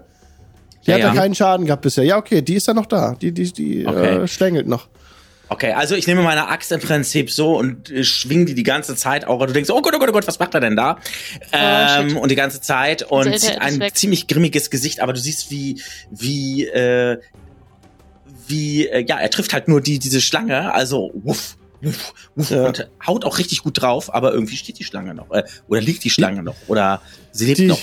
Die 0.85 0.91
Ja, 0.91 0.95
hat 0.95 1.01
ja 1.03 1.13
keinen 1.13 1.35
Schaden 1.35 1.65
gehabt 1.65 1.81
bisher. 1.81 2.03
Ja, 2.03 2.17
okay, 2.17 2.41
die 2.41 2.55
ist 2.55 2.67
ja 2.67 2.73
noch 2.73 2.85
da. 2.85 3.15
Die, 3.21 3.31
die, 3.33 3.51
die 3.51 3.85
Okay. 3.85 4.23
äh, 4.23 4.27
schlängelt 4.27 4.67
noch. 4.67 4.87
Okay, 5.51 5.71
also 5.73 5.95
ich 5.95 6.05
nehme 6.05 6.21
meine 6.21 6.47
Axt 6.47 6.71
im 6.71 6.79
Prinzip 6.79 7.31
so 7.31 7.57
und 7.57 7.89
äh, 7.89 8.03
schwing 8.03 8.45
die 8.45 8.53
die 8.53 8.63
ganze 8.63 8.95
Zeit. 8.95 9.27
Aura, 9.27 9.47
du 9.47 9.53
denkst, 9.53 9.71
oh 9.71 9.81
Gott, 9.81 9.93
oh 9.95 9.99
Gott, 9.99 10.09
oh 10.09 10.11
Gott, 10.13 10.27
was 10.27 10.37
macht 10.39 10.53
er 10.53 10.59
denn 10.61 10.75
da? 10.75 10.97
ähm, 11.51 12.09
shit. 12.11 12.17
und 12.19 12.29
die 12.29 12.35
ganze 12.35 12.61
Zeit 12.61 13.01
und 13.03 13.23
zieht 13.23 13.33
ist 13.33 13.59
ein 13.61 13.79
weg. 13.79 13.95
ziemlich 13.95 14.27
grimmiges 14.27 14.69
Gesicht, 14.69 14.99
aber 15.01 15.11
du 15.13 15.19
siehst, 15.19 15.49
wie, 15.49 15.81
wie, 16.11 16.65
äh, 16.65 17.17
wie, 18.47 18.87
äh, 18.87 19.03
ja, 19.07 19.17
er 19.19 19.29
trifft 19.31 19.53
halt 19.53 19.67
nur 19.67 19.81
die, 19.81 19.97
diese 19.99 20.21
Schlange, 20.21 20.71
also 20.73 21.11
wuff, 21.15 21.57
Ja. 21.81 22.65
und 22.67 22.89
haut 23.07 23.23
auch 23.25 23.37
richtig 23.37 23.63
gut 23.63 23.81
drauf, 23.81 24.13
aber 24.13 24.33
irgendwie 24.33 24.57
steht 24.57 24.79
die 24.79 24.83
Schlange 24.83 25.13
noch. 25.13 25.31
Äh, 25.31 25.43
oder 25.67 25.81
liegt 25.81 26.03
die 26.03 26.09
Schlange 26.09 26.43
noch. 26.43 26.55
Oder 26.67 27.01
sie 27.31 27.45
lebt 27.45 27.59
Die, 27.59 27.65
noch. 27.67 27.79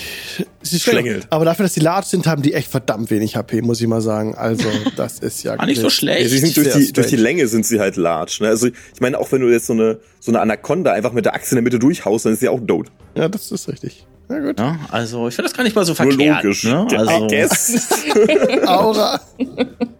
sie 0.61 0.79
Schlängelt. 0.79 1.27
Aber 1.31 1.45
dafür, 1.45 1.63
dass 1.65 1.73
die 1.73 1.79
large 1.79 2.05
sind, 2.07 2.27
haben 2.27 2.41
die 2.41 2.53
echt 2.53 2.69
verdammt 2.69 3.09
wenig 3.09 3.35
HP, 3.35 3.61
muss 3.61 3.81
ich 3.81 3.87
mal 3.87 4.01
sagen. 4.01 4.35
Also, 4.35 4.67
das 4.95 5.19
ist 5.19 5.43
ja 5.43 5.57
War 5.57 5.65
nicht 5.65 5.81
so 5.81 5.89
schlecht. 5.89 6.21
Ja, 6.21 6.29
sie 6.29 6.37
sind 6.39 6.55
durch 6.57 6.73
die, 6.73 6.93
durch 6.93 7.07
die. 7.07 7.15
Länge 7.15 7.47
sind 7.47 7.65
sie 7.65 7.79
halt 7.79 7.95
large. 7.95 8.37
Ne? 8.41 8.49
Also 8.49 8.67
ich 8.67 9.01
meine, 9.01 9.17
auch 9.19 9.31
wenn 9.31 9.41
du 9.41 9.49
jetzt 9.49 9.65
so 9.67 9.73
eine, 9.73 9.99
so 10.19 10.31
eine 10.31 10.41
Anaconda 10.41 10.91
einfach 10.91 11.11
mit 11.13 11.25
der 11.25 11.33
Axt 11.33 11.51
in 11.51 11.55
der 11.55 11.63
Mitte 11.63 11.79
durchhaust, 11.79 12.25
dann 12.25 12.33
ist 12.33 12.39
sie 12.41 12.49
auch 12.49 12.59
tot. 12.65 12.87
Ja, 13.15 13.27
das 13.27 13.51
ist 13.51 13.67
richtig. 13.67 14.05
Na 14.29 14.39
gut. 14.39 14.59
Ja, 14.59 14.77
also 14.91 15.27
ich 15.29 15.35
finde 15.35 15.49
das 15.49 15.57
gar 15.57 15.63
nicht 15.63 15.75
mal 15.75 15.85
so 15.85 15.91
Nur 15.93 15.95
verkehrt. 16.11 16.43
logisch. 16.43 16.65
Ne? 16.65 16.85
Ja, 16.91 16.99
Also, 16.99 17.25
I 17.25 17.27
guess. 17.29 17.87
Aura. 18.67 19.21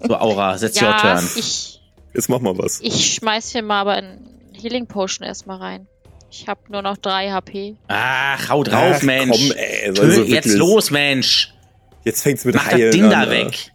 so 0.07 0.15
Aura, 0.17 0.57
setz 0.57 0.81
your 0.81 0.89
Ja, 0.89 0.97
turn. 1.15 1.27
ich, 1.37 1.76
Jetzt 2.17 2.29
mach 2.29 2.41
mal 2.41 2.57
was. 2.57 2.81
ich 2.81 3.13
schmeiß 3.13 3.51
hier 3.51 3.61
mal 3.61 3.79
aber 3.79 3.93
ein 3.93 4.19
Healing 4.59 4.87
Potion 4.87 5.25
erstmal 5.25 5.59
rein. 5.59 5.87
Ich 6.31 6.47
habe 6.47 6.59
nur 6.69 6.81
noch 6.81 6.97
3 6.97 7.29
HP. 7.29 7.75
Ach, 7.87 8.49
hau 8.49 8.63
drauf, 8.63 8.97
Ach, 8.97 9.03
Mensch. 9.03 9.31
komm, 9.31 9.51
ey, 9.55 9.87
also 9.87 10.23
jetzt 10.23 10.47
los, 10.47 10.91
Mensch. 10.91 11.53
Jetzt 12.03 12.23
fängt's 12.23 12.43
mit 12.43 12.55
Mach 12.55 12.63
das 12.65 12.73
Heilen 12.73 12.91
Ding 12.91 13.03
an, 13.05 13.11
da 13.11 13.29
weg. 13.29 13.71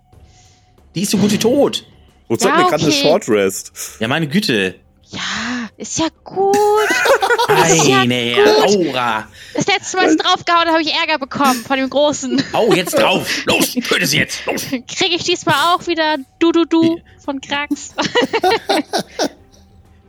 Die 0.95 1.03
ist 1.03 1.13
so 1.13 1.19
gut 1.19 1.31
wie 1.33 1.39
tot. 1.39 1.87
Wozu 2.29 2.49
Ja, 2.49 2.55
hat 2.55 2.65
mir 2.65 2.71
gerade 2.71 2.83
eine 2.83 2.93
okay. 2.93 3.03
Short 3.03 3.29
Rest? 3.29 3.73
Ja, 4.01 4.09
meine 4.09 4.27
Güte. 4.27 4.75
Ja, 5.13 5.69
ist 5.77 5.99
ja 5.99 6.07
gut. 6.25 6.57
ja 7.85 8.01
Eine 8.01 8.35
Aura. 8.67 9.29
Das 9.53 9.67
letzte 9.67 9.99
Mal, 9.99 10.11
ich 10.11 10.17
draufgehauen 10.17 10.61
habe, 10.61 10.73
habe 10.73 10.83
ich 10.83 10.95
Ärger 10.95 11.19
bekommen 11.19 11.63
von 11.63 11.77
dem 11.77 11.91
Großen. 11.91 12.43
Au, 12.53 12.73
jetzt 12.73 12.99
drauf. 12.99 13.45
Los, 13.45 13.73
töte 13.73 14.07
sie 14.07 14.19
jetzt. 14.19 14.47
Los. 14.47 14.63
Kriege 14.71 15.15
ich 15.15 15.25
diesmal 15.25 15.75
auch 15.75 15.87
wieder 15.87 16.17
Du-Du-Du 16.39 16.99
von 17.23 17.41
Krax. 17.43 17.95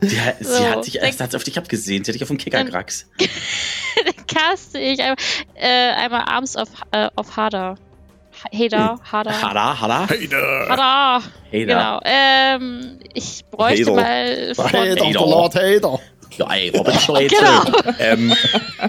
Die, 0.02 0.08
sie 0.08 0.44
So, 0.44 0.64
hat 0.64 0.84
sich 0.84 0.96
erst 0.96 1.20
hat's 1.20 1.34
auf 1.34 1.44
dich 1.44 1.56
abgesehen. 1.58 2.04
Sie 2.04 2.10
hat 2.10 2.14
dich 2.14 2.22
auf 2.22 2.28
dem 2.28 2.38
Kickerkrax. 2.38 3.06
Dann 3.18 4.26
caste 4.26 4.78
ich 4.78 5.00
einmal, 5.00 5.16
äh, 5.54 5.92
einmal 5.92 6.22
Arms 6.22 6.56
of, 6.56 6.68
äh, 6.92 7.08
of 7.16 7.36
Hada. 7.36 7.76
Hader, 8.52 8.98
Hada. 9.10 9.42
Hada, 9.42 9.80
hada. 9.80 10.08
Hada. 10.08 11.22
Hey 11.50 11.64
Genau. 11.66 12.00
Ähm, 12.04 12.98
ich 13.14 13.44
bräuchte 13.50 13.86
Hader. 13.92 13.94
mal 14.02 14.54
von, 14.54 14.64
Hater. 14.66 14.94
der 14.94 15.12
Lord 15.12 15.54
Hater. 15.54 15.98
Ja, 16.36 16.52
ey, 16.52 16.70
Robin 16.70 16.98
Schleutze. 16.98 17.36
Genau. 17.36 17.92
Ähm, 18.00 18.34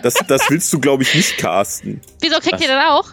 das, 0.01 0.15
das 0.27 0.49
willst 0.49 0.73
du, 0.73 0.79
glaube 0.79 1.03
ich, 1.03 1.13
nicht 1.13 1.37
casten. 1.37 2.01
Wieso 2.21 2.39
kriegt 2.39 2.59
ihr 2.59 2.67
dann 2.67 2.87
auch? 2.87 3.05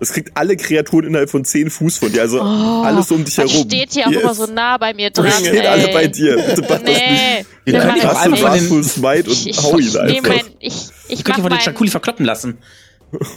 Das 0.00 0.12
kriegt 0.12 0.36
alle 0.36 0.56
Kreaturen 0.56 1.06
innerhalb 1.06 1.30
von 1.30 1.44
10 1.44 1.70
Fuß 1.70 1.98
von 1.98 2.12
dir. 2.12 2.20
Also 2.22 2.40
Oh, 2.42 2.82
alles 2.84 3.10
um 3.12 3.24
dich 3.24 3.36
Das 3.36 3.50
herum. 3.50 3.66
steht 3.66 3.92
hier 3.94 4.06
auch 4.08 4.10
Yes. 4.10 4.22
immer 4.22 4.34
so 4.34 4.46
nah 4.46 4.76
bei 4.76 4.92
mir 4.92 5.08
dran. 5.10 5.30
stehen 5.30 5.54
ey. 5.56 5.66
alle 5.66 5.88
bei 5.88 6.06
dir. 6.08 6.36
Bitte 6.36 6.60
mach 6.62 6.68
das 6.68 6.82
nicht. 6.82 7.46
Nee, 7.64 7.72
das 7.72 7.84
einfach 7.84 8.30
nicht. 8.30 8.40
von 8.42 8.52
den- 8.52 8.60
Wrathful 8.70 8.84
Smite 8.84 9.30
Ich, 9.30 9.44
und 9.44 9.46
ich, 9.50 9.62
hau 9.62 9.78
ihn 9.78 9.86
ich, 9.86 9.94
nee, 9.94 10.00
einfach. 10.18 10.34
mein, 10.34 10.46
ich, 10.58 10.74
ich 11.08 11.24
Könnt 11.24 11.28
mach 11.28 11.38
ihr 11.38 11.42
von 11.42 11.50
den 11.50 11.50
mein, 11.56 11.60
Chakuli 11.60 11.90
verkloppen 11.90 12.26
lassen. 12.26 12.58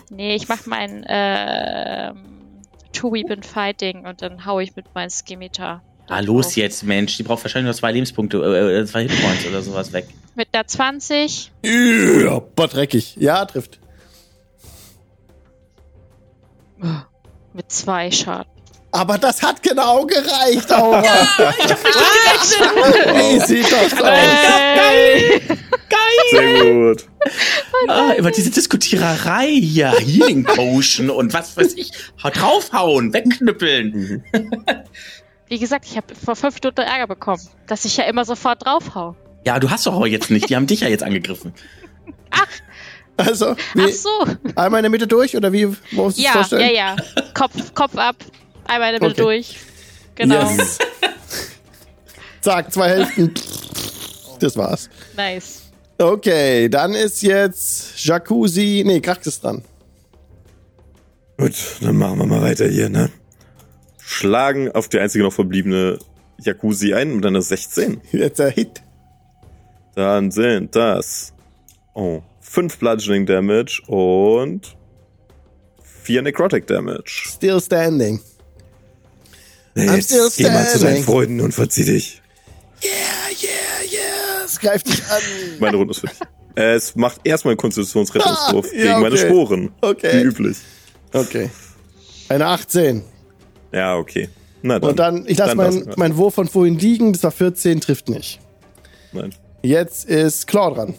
nee, 0.09 0.35
ich 0.35 0.49
mach 0.49 0.65
mein 0.65 1.05
ähm, 2.89 2.93
Two-Weapon 2.93 3.43
Fighting 3.43 4.05
und 4.05 4.21
dann 4.21 4.45
hau 4.45 4.59
ich 4.59 4.75
mit 4.75 4.93
meinem 4.93 5.09
Skimitar. 5.09 5.83
Ah, 6.07 6.21
los 6.21 6.55
jetzt, 6.55 6.83
Mensch. 6.83 7.17
Die 7.17 7.23
braucht 7.23 7.43
wahrscheinlich 7.43 7.65
nur 7.65 7.75
zwei 7.75 7.91
Lebenspunkte, 7.91 8.37
äh, 8.37 8.79
äh, 8.79 8.85
zwei 8.85 9.03
Hitpoints 9.03 9.45
oder 9.45 9.61
sowas 9.61 9.93
weg. 9.93 10.07
Mit 10.35 10.53
der 10.53 10.65
20. 10.65 11.51
Ja, 11.63 12.39
boah, 12.39 12.67
dreckig. 12.67 13.15
Ja, 13.17 13.45
trifft. 13.45 13.79
Mit 17.53 17.71
zwei 17.71 18.09
Schaden. 18.09 18.51
Aber 18.91 19.17
das 19.19 19.43
hat 19.43 19.61
genau 19.61 20.05
gereicht, 20.05 20.71
Aura. 20.73 21.03
Wie 23.15 23.39
sieht 23.45 23.71
das 23.71 23.93
aus? 23.93 24.07
Äh, 24.07 25.39
Sehr 26.31 26.63
gut. 26.73 27.05
Ah, 27.87 28.11
immer 28.13 28.31
diese 28.31 28.49
Diskutiererei 28.49 29.47
hier. 29.49 29.91
Healing 29.91 30.43
Potion 30.43 31.09
und 31.09 31.33
was 31.33 31.55
weiß 31.57 31.73
ich. 31.75 31.91
Hau- 32.23 32.29
Draufhauen, 32.29 33.13
wegknüppeln. 33.13 34.23
Wie 35.47 35.59
gesagt, 35.59 35.85
ich 35.85 35.95
habe 35.97 36.13
vor 36.15 36.35
fünf 36.35 36.57
Stunden 36.57 36.81
Ärger 36.81 37.07
bekommen, 37.07 37.41
dass 37.67 37.85
ich 37.85 37.97
ja 37.97 38.05
immer 38.05 38.25
sofort 38.25 38.65
draufhau. 38.65 39.15
Ja, 39.45 39.59
du 39.59 39.69
hast 39.69 39.85
doch 39.87 39.95
aber 39.95 40.07
jetzt 40.07 40.29
nicht. 40.31 40.49
Die 40.49 40.55
haben 40.55 40.67
dich 40.67 40.81
ja 40.81 40.87
jetzt 40.87 41.03
angegriffen. 41.03 41.53
Also, 43.17 43.47
Ach 43.51 43.57
wie, 43.75 43.91
so. 43.91 44.09
einmal 44.55 44.79
in 44.79 44.83
der 44.83 44.89
Mitte 44.91 45.05
durch 45.07 45.35
oder 45.35 45.51
wie 45.51 45.65
muss 45.91 46.17
ich 46.17 46.23
Ja, 46.23 46.41
ja, 46.51 46.71
ja. 46.71 46.95
Kopf, 47.33 47.73
Kopf 47.73 47.97
ab. 47.97 48.15
Einmal 48.69 48.93
Mitte 48.93 49.05
Okay. 49.07 49.21
durch. 49.21 49.57
Genau. 50.15 50.49
Yes. 50.51 50.77
Zack, 52.41 52.71
zwei 52.71 52.89
Hälften. 52.89 53.33
Das 54.39 54.55
war's. 54.55 54.89
Nice. 55.17 55.63
Okay, 55.97 56.69
dann 56.69 56.93
ist 56.93 57.21
jetzt 57.21 58.05
Jacuzzi. 58.05 58.83
Nee, 58.85 59.01
Krax 59.01 59.27
ist 59.27 59.43
dran. 59.43 59.63
Gut, 61.37 61.55
dann 61.81 61.97
machen 61.97 62.19
wir 62.19 62.25
mal 62.25 62.41
weiter 62.41 62.67
hier, 62.67 62.89
ne? 62.89 63.09
Schlagen 64.01 64.71
auf 64.71 64.87
die 64.87 64.99
einzige 64.99 65.23
noch 65.23 65.33
verbliebene 65.33 65.99
Jacuzzi 66.39 66.93
ein 66.93 67.15
mit 67.15 67.25
einer 67.25 67.41
16. 67.41 68.01
Jetzt 68.11 68.39
der 68.39 68.49
Hit. 68.51 68.81
Dann 69.95 70.31
sind 70.31 70.75
das 70.75 71.33
oh, 71.93 72.21
5 72.41 72.77
Bludgeoning 72.77 73.25
Damage 73.25 73.81
und 73.87 74.75
4 76.03 76.21
Necrotic 76.21 76.65
Damage. 76.67 77.03
Still 77.35 77.59
standing. 77.61 78.19
I'm 79.75 79.95
jetzt 79.95 80.05
still 80.09 80.29
geh 80.35 80.49
mal 80.51 80.67
zu 80.67 80.79
deinen. 80.79 81.03
Freunden 81.03 81.41
und 81.41 81.53
verzieh 81.53 81.85
dich. 81.85 82.21
Yeah, 82.83 82.91
yeah, 83.41 83.91
yeah. 83.91 84.45
Es 84.45 84.59
greift 84.59 84.87
dich 84.87 85.03
an. 85.05 85.21
Meine 85.59 85.77
Runde 85.77 85.91
ist 85.91 85.99
fertig. 85.99 86.19
Äh, 86.55 86.73
Es 86.75 86.95
macht 86.95 87.21
erstmal 87.23 87.51
einen 87.53 87.57
Konstitutionsrettungswurf 87.59 88.65
Ah, 88.71 88.75
ja, 88.75 88.83
gegen 88.83 89.01
meine 89.01 89.15
okay. 89.15 89.27
Sporen. 89.27 89.71
Okay. 89.81 90.13
Wie 90.13 90.27
üblich. 90.27 90.57
Okay. 91.13 91.49
Eine 92.29 92.47
18. 92.47 93.03
Ja, 93.71 93.95
okay. 93.97 94.29
Na 94.61 94.79
dann. 94.79 94.89
Und 94.89 94.99
dann, 94.99 95.25
ich 95.27 95.37
lasse 95.37 95.55
meinen 95.55 95.89
mein 95.95 96.17
Wurf 96.17 96.35
von 96.35 96.47
vorhin 96.47 96.77
liegen. 96.77 97.13
Das 97.13 97.23
war 97.23 97.31
14, 97.31 97.79
trifft 97.81 98.09
nicht. 98.09 98.39
Nein. 99.11 99.33
Jetzt 99.61 100.05
ist 100.09 100.47
Claw 100.47 100.73
dran. 100.73 100.95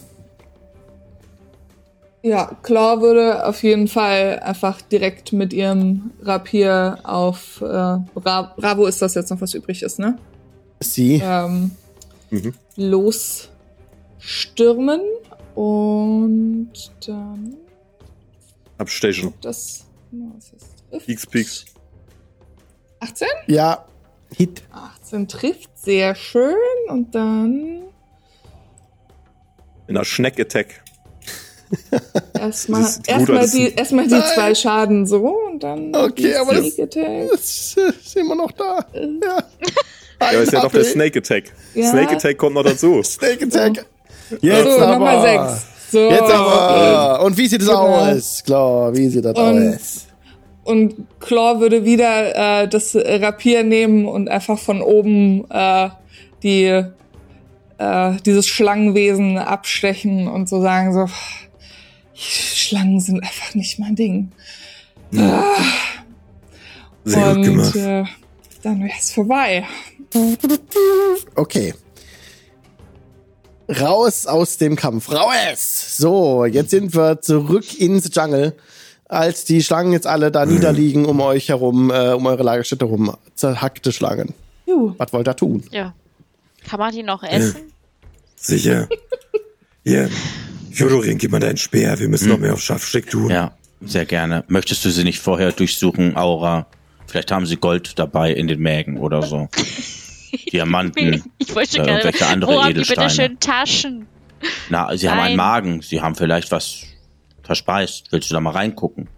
Ja, 2.23 2.55
Claw 2.63 3.01
würde 3.01 3.47
auf 3.47 3.63
jeden 3.63 3.89
Fall 3.89 4.41
einfach 4.41 4.83
direkt 4.83 5.33
mit 5.33 5.55
ihrem 5.55 6.11
Rapier 6.21 6.99
auf 7.05 7.63
äh, 7.63 7.97
Bra 8.15 8.53
Bravo 8.57 8.85
ist 8.87 9.01
das 9.01 9.15
jetzt 9.15 9.31
noch, 9.31 9.41
was 9.41 9.55
übrig 9.55 9.83
ist, 9.83 9.99
ne? 9.99 10.19
Sie. 10.81 11.21
Ähm, 11.25 11.71
Mhm. 12.33 12.55
losstürmen 12.77 15.01
und 15.57 16.71
dann 17.07 17.57
Abstation. 18.79 19.35
das 19.41 19.85
was 20.13 20.53
ist. 20.53 21.07
Peaks, 21.07 21.27
Peaks. 21.27 21.65
18? 23.01 23.27
Ja. 23.47 23.85
Hit. 24.37 24.63
18 24.71 25.27
trifft, 25.27 25.77
sehr 25.77 26.15
schön. 26.15 26.55
Und 26.89 27.13
dann 27.15 27.83
In 29.89 29.97
einer 29.97 30.05
Schneck-Attack. 30.05 30.85
erstmal 32.39 32.85
erstmal 33.07 33.49
die, 33.49 33.73
erstmal 33.75 34.07
die 34.09 34.21
zwei 34.35 34.55
Schaden 34.55 35.07
so 35.07 35.37
und 35.51 35.63
dann 35.63 35.95
Okay, 35.95 36.23
die 36.23 36.35
aber 36.35 36.55
das- 36.55 36.71
Sneak 36.75 36.81
Attack. 36.97 37.31
Das 37.31 37.77
äh, 37.79 37.91
ist 38.01 38.17
immer 38.17 38.35
noch 38.35 38.53
da. 38.53 38.85
Ja. 38.95 39.45
Ja, 40.33 40.41
ist 40.41 40.53
ja 40.53 40.61
doch 40.61 40.73
der 40.73 40.85
Snake. 40.85 41.19
Attack. 41.21 41.45
Ja. 41.75 41.91
Snake 41.91 42.17
Attack 42.17 42.37
kommt 42.39 42.55
noch 42.55 42.65
dazu. 42.65 43.03
Snake 43.05 43.45
Attack. 43.47 43.87
Jetzt 44.41 44.65
So, 44.65 44.79
aber. 44.81 44.87
nochmal 44.93 45.23
sechs. 45.23 45.67
So. 45.93 46.11
Jetzt 46.11 46.23
aber. 46.31 47.25
Und 47.25 47.37
wie 47.39 47.47
sieht 47.47 47.63
es 47.63 47.69
Genau. 47.69 47.87
aus? 47.87 48.43
Klar, 48.45 48.95
wie 48.97 49.09
sieht 49.09 49.25
das 49.25 49.37
Und- 49.39 49.75
aus? 49.75 50.07
Und 50.63 50.95
Claw 51.21 51.59
würde 51.61 51.85
wieder 51.85 52.63
äh, 52.63 52.69
das 52.69 52.95
Rapier 52.95 53.65
nehmen 53.65 54.07
und 54.07 54.29
einfach 54.29 54.59
von 54.59 54.83
oben 54.83 55.47
äh, 55.51 55.89
die 56.43 56.85
äh, 57.79 58.13
dieses 58.27 58.47
Schlangenwesen 58.47 59.39
abstechen 59.39 60.29
und 60.29 60.49
so 60.51 60.61
sagen 60.61 60.93
so 60.93 61.07
Schlangen 62.21 63.01
sind 63.01 63.23
einfach 63.23 63.55
nicht 63.55 63.79
mein 63.79 63.97
Ding. 63.97 64.33
Sehr 67.05 67.35
gut 67.35 67.37
und 67.37 67.43
gemacht. 67.43 67.77
äh, 67.77 68.05
dann 68.63 68.83
wäre 68.83 68.93
es 68.99 69.11
vorbei. 69.13 69.67
Okay. 71.35 71.75
Raus 73.69 74.27
aus 74.27 74.57
dem 74.59 74.77
Kampf. 74.77 75.11
Raus! 75.11 75.97
So, 75.97 76.45
jetzt 76.45 76.71
sind 76.71 76.95
wir 76.95 77.21
zurück 77.21 77.79
ins 77.81 78.11
Jungle, 78.15 78.57
als 79.09 79.45
die 79.45 79.63
Schlangen 79.63 79.93
jetzt 79.93 80.07
alle 80.07 80.31
da 80.33 80.45
niederliegen 80.45 81.05
um 81.07 81.21
euch 81.21 81.49
herum, 81.49 81.91
äh, 81.91 82.11
um 82.13 82.27
eure 82.27 82.43
Lagerstätte 82.43 82.85
herum. 82.87 83.17
Zerhackte 83.35 83.93
Schlangen. 83.93 84.35
Juhu. 84.67 84.95
Was 84.99 85.13
wollt 85.13 85.29
ihr 85.29 85.37
tun? 85.37 85.63
Ja. 85.71 85.95
Kann 86.69 86.81
man 86.81 86.93
die 86.93 87.03
noch 87.03 87.23
essen? 87.23 87.73
Sicher. 88.37 88.89
Hier, 89.85 90.11
Fjodorin, 90.73 91.19
gib 91.19 91.31
mal 91.33 91.41
deinen 91.41 91.57
Speer. 91.57 91.99
Wir 91.99 92.09
müssen 92.09 92.29
noch 92.29 92.39
mehr 92.39 92.53
auf 92.53 92.61
Scharfstück 92.63 93.11
tun. 93.11 93.31
Ja, 93.31 93.57
sehr 93.81 94.07
gerne. 94.07 94.45
Möchtest 94.49 94.85
du 94.85 94.91
sie 94.91 95.05
nicht 95.05 95.19
vorher 95.21 95.53
durchsuchen, 95.53 96.17
Aura? 96.17 96.67
Vielleicht 97.07 97.33
haben 97.33 97.47
sie 97.47 97.57
Gold 97.57 97.99
dabei 97.99 98.33
in 98.33 98.47
den 98.47 98.61
Mägen 98.61 98.99
oder 98.99 99.23
so. 99.23 99.49
Diamanten. 100.53 101.25
Ich 101.39 101.55
wollte 101.55 101.79
Ja, 101.79 101.85
gerne. 101.85 101.99
irgendwelche 102.01 102.27
andere 102.27 102.53
Wo 102.53 102.59
haben 102.63 102.67
die 102.75 102.81
Edelsteine. 102.81 103.09
bitte 103.09 103.15
schön 103.23 103.41
Taschen? 103.41 104.07
Na, 104.69 104.97
sie 104.97 105.09
haben 105.11 105.19
einen 105.19 105.37
Nein. 105.37 105.37
Magen. 105.37 105.83
Sie 105.83 106.01
haben 106.01 106.15
vielleicht 106.15 106.51
was 106.53 106.85
verspeist. 107.43 108.07
Willst 108.11 108.31
du 108.31 108.35
da 108.35 108.41
mal 108.41 108.51
reingucken? 108.53 109.09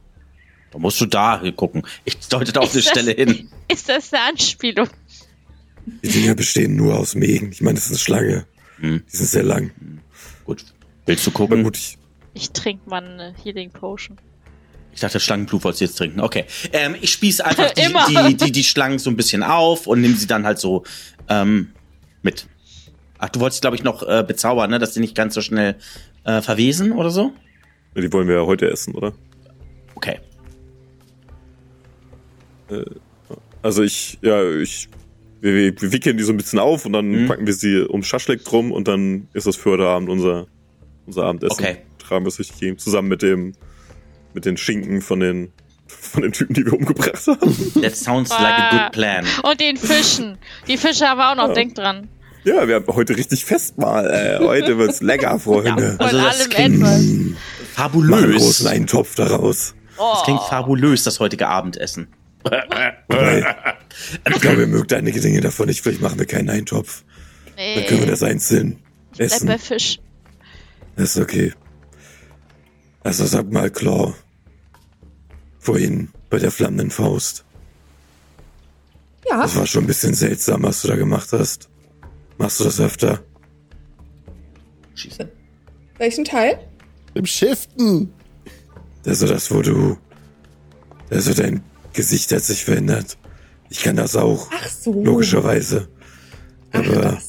Da 0.70 0.78
musst 0.78 1.00
du 1.02 1.06
da 1.06 1.42
gucken. 1.54 1.82
Ich 2.04 2.18
deute 2.28 2.52
da 2.52 2.60
auf 2.60 2.72
eine 2.72 2.82
Stelle 2.82 3.12
hin. 3.12 3.48
Ist 3.68 3.88
das 3.90 4.12
eine 4.12 4.22
Anspielung? 4.30 4.88
Die 6.02 6.08
Dinger 6.08 6.34
bestehen 6.34 6.76
nur 6.76 6.98
aus 6.98 7.14
Mägen. 7.14 7.52
Ich 7.52 7.60
meine, 7.60 7.74
das 7.74 7.84
ist 7.86 7.90
eine 7.90 7.98
Schlange. 7.98 8.46
Hm. 8.78 9.02
Die 9.12 9.16
sind 9.16 9.28
sehr 9.28 9.42
lang. 9.42 9.72
Gut. 10.44 10.64
Willst 11.06 11.26
du 11.26 11.30
gucken? 11.30 11.62
gut, 11.64 11.76
ich, 11.76 11.98
Ich 12.34 12.50
trinke 12.52 12.88
mal 12.88 13.02
eine 13.04 13.34
Healing 13.42 13.70
Potion. 13.70 14.16
Ich 14.94 15.00
dachte, 15.00 15.18
Schlangenblut 15.20 15.64
wolltest 15.64 15.80
du 15.80 15.84
jetzt 15.86 15.96
trinken. 15.96 16.20
Okay. 16.20 16.44
Ähm, 16.72 16.94
ich 17.00 17.12
spieß 17.12 17.40
einfach 17.40 17.70
die, 17.74 17.82
die, 18.28 18.36
die, 18.36 18.52
die 18.52 18.64
Schlangen 18.64 18.98
so 18.98 19.08
ein 19.10 19.16
bisschen 19.16 19.42
auf 19.42 19.86
und 19.86 20.00
nimm 20.02 20.14
sie 20.16 20.26
dann 20.26 20.44
halt 20.44 20.58
so 20.58 20.84
ähm, 21.28 21.72
mit. 22.22 22.46
Ach, 23.18 23.28
du 23.30 23.40
wolltest, 23.40 23.62
glaube 23.62 23.76
ich, 23.76 23.82
noch 23.84 24.02
äh, 24.02 24.22
bezaubern, 24.26 24.70
ne? 24.70 24.78
Dass 24.78 24.92
die 24.92 25.00
nicht 25.00 25.14
ganz 25.14 25.34
so 25.34 25.40
schnell 25.40 25.76
äh, 26.24 26.42
verwesen 26.42 26.92
oder 26.92 27.10
so? 27.10 27.32
Die 27.96 28.12
wollen 28.12 28.28
wir 28.28 28.36
ja 28.36 28.46
heute 28.46 28.70
essen, 28.70 28.94
oder? 28.94 29.12
Okay. 29.94 30.18
Also 33.62 33.82
ich, 33.82 34.18
ja, 34.22 34.42
ich, 34.58 34.88
wir, 35.40 35.54
wir, 35.54 35.80
wir 35.82 35.92
wickeln 35.92 36.16
die 36.16 36.24
so 36.24 36.32
ein 36.32 36.36
bisschen 36.36 36.58
auf 36.58 36.86
und 36.86 36.92
dann 36.92 37.06
Mhm. 37.24 37.28
packen 37.28 37.46
wir 37.46 37.52
sie 37.54 37.80
um 37.82 38.02
Schaschlik 38.02 38.44
drum 38.44 38.72
und 38.72 38.88
dann 38.88 39.28
ist 39.34 39.46
das 39.46 39.56
für 39.56 39.72
heute 39.72 39.86
Abend 39.86 40.08
unser, 40.08 40.46
unser 41.06 41.24
Abendessen. 41.24 41.62
Okay. 41.64 41.76
Tragen 41.98 42.24
wir 42.24 42.28
es 42.28 42.38
richtig 42.38 42.58
hin, 42.58 42.78
zusammen 42.78 43.08
mit 43.08 43.22
dem, 43.22 43.54
mit 44.34 44.44
den 44.44 44.56
Schinken 44.56 45.00
von 45.02 45.20
den, 45.20 45.52
von 45.86 46.22
den 46.22 46.32
Typen, 46.32 46.54
die 46.54 46.64
wir 46.64 46.72
umgebracht 46.74 47.26
haben. 47.26 47.72
That 47.82 47.96
sounds 47.96 48.30
like 48.30 48.58
a 48.58 48.70
good 48.84 48.92
plan. 48.92 49.24
Und 49.42 49.60
den 49.60 49.76
Fischen. 49.76 50.38
Die 50.68 50.76
Fische 50.76 51.06
haben 51.06 51.18
wir 51.18 51.30
auch 51.32 51.36
noch, 51.36 51.48
Ja. 51.48 51.54
denk 51.54 51.74
dran. 51.74 52.08
Ja, 52.44 52.66
wir 52.66 52.74
haben 52.76 52.86
heute 52.88 53.16
richtig 53.16 53.44
Festmahl. 53.44 54.10
Äh, 54.10 54.44
heute 54.44 54.76
wird's 54.76 55.00
lecker, 55.00 55.38
Freunde. 55.38 55.96
Also 56.00 56.16
Von 56.16 56.24
das 56.24 56.40
allem 56.40 56.50
klingt 56.50 56.74
etwas. 56.76 56.80
mach 56.90 56.96
einen 56.96 57.36
Fabulös. 57.72 58.36
großen 58.42 58.66
Eintopf 58.66 59.14
daraus. 59.14 59.74
Oh. 59.96 60.10
Das 60.14 60.24
klingt 60.24 60.42
fabulös, 60.42 61.04
das 61.04 61.20
heutige 61.20 61.46
Abendessen. 61.48 62.08
Wobei, 62.42 63.46
ich 64.34 64.40
glaube, 64.40 64.62
ihr 64.62 64.66
mögt 64.66 64.92
einige 64.92 65.20
Dinge 65.20 65.40
davon 65.40 65.66
nicht. 65.68 65.82
Vielleicht 65.82 66.00
machen 66.00 66.18
wir 66.18 66.26
keinen 66.26 66.50
Eintopf. 66.50 67.04
Dann 67.56 67.84
können 67.86 68.00
wir 68.00 68.06
Nee, 68.06 68.10
das 68.10 68.22
einzeln 68.24 68.78
bleib 69.16 69.26
essen. 69.30 69.46
bei 69.46 69.58
Fisch. 69.58 70.00
Das 70.96 71.16
ist 71.16 71.22
okay. 71.22 71.52
Also 73.02 73.26
sag 73.26 73.50
mal, 73.50 73.70
Claw. 73.70 74.14
Vorhin 75.58 76.08
bei 76.30 76.38
der 76.38 76.50
flammenden 76.50 76.90
Faust. 76.90 77.44
Ja, 79.28 79.42
Das 79.42 79.56
war 79.56 79.66
schon 79.66 79.84
ein 79.84 79.86
bisschen 79.86 80.14
seltsam, 80.14 80.62
was 80.64 80.82
du 80.82 80.88
da 80.88 80.96
gemacht 80.96 81.32
hast. 81.32 81.68
Machst 82.38 82.60
du 82.60 82.64
das 82.64 82.80
öfter? 82.80 83.22
Schießen. 84.94 85.28
welchen 85.98 86.24
Teil? 86.24 86.58
Im 87.14 87.26
Shiften. 87.26 88.12
Also 89.06 89.26
das, 89.26 89.50
wo 89.52 89.62
du... 89.62 89.96
Also 91.10 91.34
dein 91.34 91.62
Gesicht 91.92 92.32
hat 92.32 92.42
sich 92.42 92.64
verändert. 92.64 93.18
Ich 93.68 93.82
kann 93.82 93.96
das 93.96 94.16
auch, 94.16 94.48
Ach 94.52 94.68
so. 94.68 95.02
logischerweise. 95.04 95.88
Ach, 96.72 96.78
Aber 96.80 96.94
das. 97.02 97.28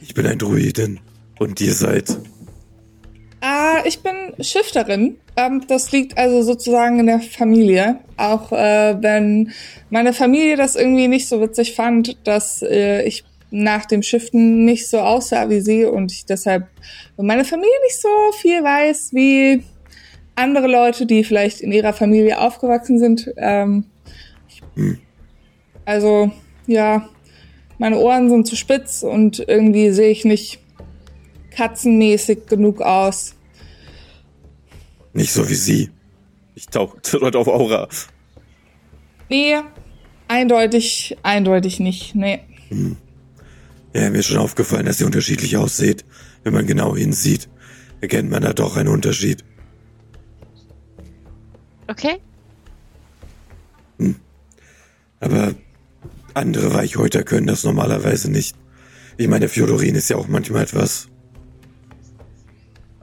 ich 0.00 0.14
bin 0.14 0.26
ein 0.26 0.38
Druidin. 0.38 1.00
Und 1.38 1.60
ihr 1.60 1.74
seid... 1.74 2.16
Ah, 3.40 3.82
ich 3.84 4.00
bin 4.02 4.34
Shifterin. 4.40 5.18
Ähm, 5.36 5.62
das 5.68 5.92
liegt 5.92 6.18
also 6.18 6.42
sozusagen 6.42 6.98
in 6.98 7.06
der 7.06 7.20
Familie. 7.20 8.00
Auch 8.16 8.50
äh, 8.52 9.00
wenn 9.00 9.52
meine 9.90 10.12
Familie 10.12 10.56
das 10.56 10.74
irgendwie 10.74 11.08
nicht 11.08 11.28
so 11.28 11.40
witzig 11.40 11.74
fand, 11.74 12.16
dass 12.26 12.62
äh, 12.62 13.02
ich 13.02 13.24
nach 13.50 13.86
dem 13.86 14.02
Shiften 14.02 14.64
nicht 14.64 14.88
so 14.88 14.98
aussah 14.98 15.48
wie 15.48 15.60
sie 15.60 15.84
und 15.84 16.12
ich 16.12 16.26
deshalb 16.26 16.66
meine 17.16 17.44
Familie 17.44 17.80
nicht 17.84 18.00
so 18.00 18.08
viel 18.36 18.62
weiß 18.62 19.10
wie 19.14 19.62
andere 20.34 20.66
Leute, 20.66 21.06
die 21.06 21.24
vielleicht 21.24 21.60
in 21.60 21.72
ihrer 21.72 21.92
Familie 21.92 22.40
aufgewachsen 22.40 22.98
sind. 22.98 23.32
Ähm, 23.36 23.84
also 25.84 26.30
ja, 26.66 27.08
meine 27.78 27.98
Ohren 27.98 28.28
sind 28.28 28.46
zu 28.46 28.56
spitz 28.56 29.02
und 29.02 29.44
irgendwie 29.48 29.90
sehe 29.90 30.10
ich 30.10 30.24
nicht 30.24 30.60
katzenmäßig 31.58 32.46
genug 32.46 32.80
aus. 32.80 33.34
Nicht 35.12 35.32
so 35.32 35.48
wie 35.48 35.56
sie. 35.56 35.90
Ich 36.54 36.68
tauche 36.68 36.98
heute 37.20 37.38
auf 37.38 37.48
Aura. 37.48 37.88
Nee, 39.28 39.56
eindeutig, 40.28 41.16
eindeutig 41.24 41.80
nicht. 41.80 42.14
Nee. 42.14 42.40
Ja, 43.92 44.08
mir 44.10 44.18
ist 44.18 44.26
schon 44.26 44.38
aufgefallen, 44.38 44.86
dass 44.86 45.00
ihr 45.00 45.06
unterschiedlich 45.06 45.56
aussieht. 45.56 46.04
Wenn 46.44 46.54
man 46.54 46.66
genau 46.66 46.94
hinsieht, 46.94 47.48
erkennt 48.00 48.30
man 48.30 48.42
da 48.42 48.52
doch 48.52 48.76
einen 48.76 48.88
Unterschied. 48.88 49.44
Okay? 51.88 52.20
Aber 55.18 55.54
andere 56.34 56.72
Weichhäuter 56.72 57.24
können 57.24 57.48
das 57.48 57.64
normalerweise 57.64 58.30
nicht. 58.30 58.56
Ich 59.16 59.26
meine, 59.26 59.48
Fjodorin 59.48 59.96
ist 59.96 60.08
ja 60.08 60.16
auch 60.16 60.28
manchmal 60.28 60.62
etwas 60.62 61.08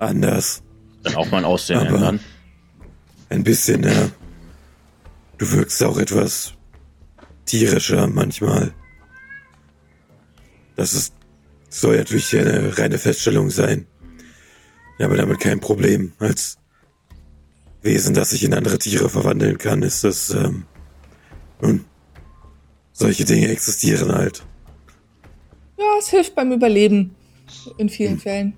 anders. 0.05 0.63
Dann 1.03 1.15
auch 1.15 1.29
mal 1.31 1.39
ein 1.39 1.45
Aussehen 1.45 1.79
Aber- 1.79 1.95
ändern. 1.95 2.19
Ein 3.29 3.43
bisschen, 3.43 3.83
ja. 3.83 4.09
Du 5.37 5.51
wirkst 5.51 5.83
auch 5.83 5.97
etwas 5.97 6.53
tierischer 7.45 8.07
manchmal. 8.07 8.73
Das 10.75 10.93
ist, 10.93 11.13
soll 11.69 11.97
natürlich 11.97 12.35
eine 12.37 12.77
reine 12.77 12.97
Feststellung 12.97 13.49
sein. 13.49 13.87
Ja, 14.99 15.07
aber 15.07 15.17
damit 15.17 15.39
kein 15.39 15.59
Problem. 15.59 16.13
Als 16.19 16.57
Wesen, 17.81 18.13
das 18.13 18.29
sich 18.29 18.43
in 18.43 18.53
andere 18.53 18.77
Tiere 18.79 19.09
verwandeln 19.09 19.57
kann, 19.57 19.81
ist 19.83 20.03
das, 20.03 20.29
ähm, 20.29 20.65
nun, 21.61 21.85
solche 22.93 23.25
Dinge 23.25 23.47
existieren 23.49 24.13
halt. 24.13 24.43
Ja, 25.77 25.85
es 25.99 26.09
hilft 26.09 26.35
beim 26.35 26.51
Überleben. 26.51 27.15
In 27.77 27.89
vielen 27.89 28.19
Fällen. 28.19 28.53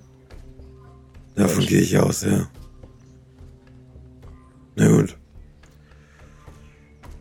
Davon 1.37 1.65
gehe 1.65 1.81
ich 1.81 1.97
aus, 1.97 2.23
ja. 2.23 2.49
Na 4.75 4.87
gut. 4.89 5.15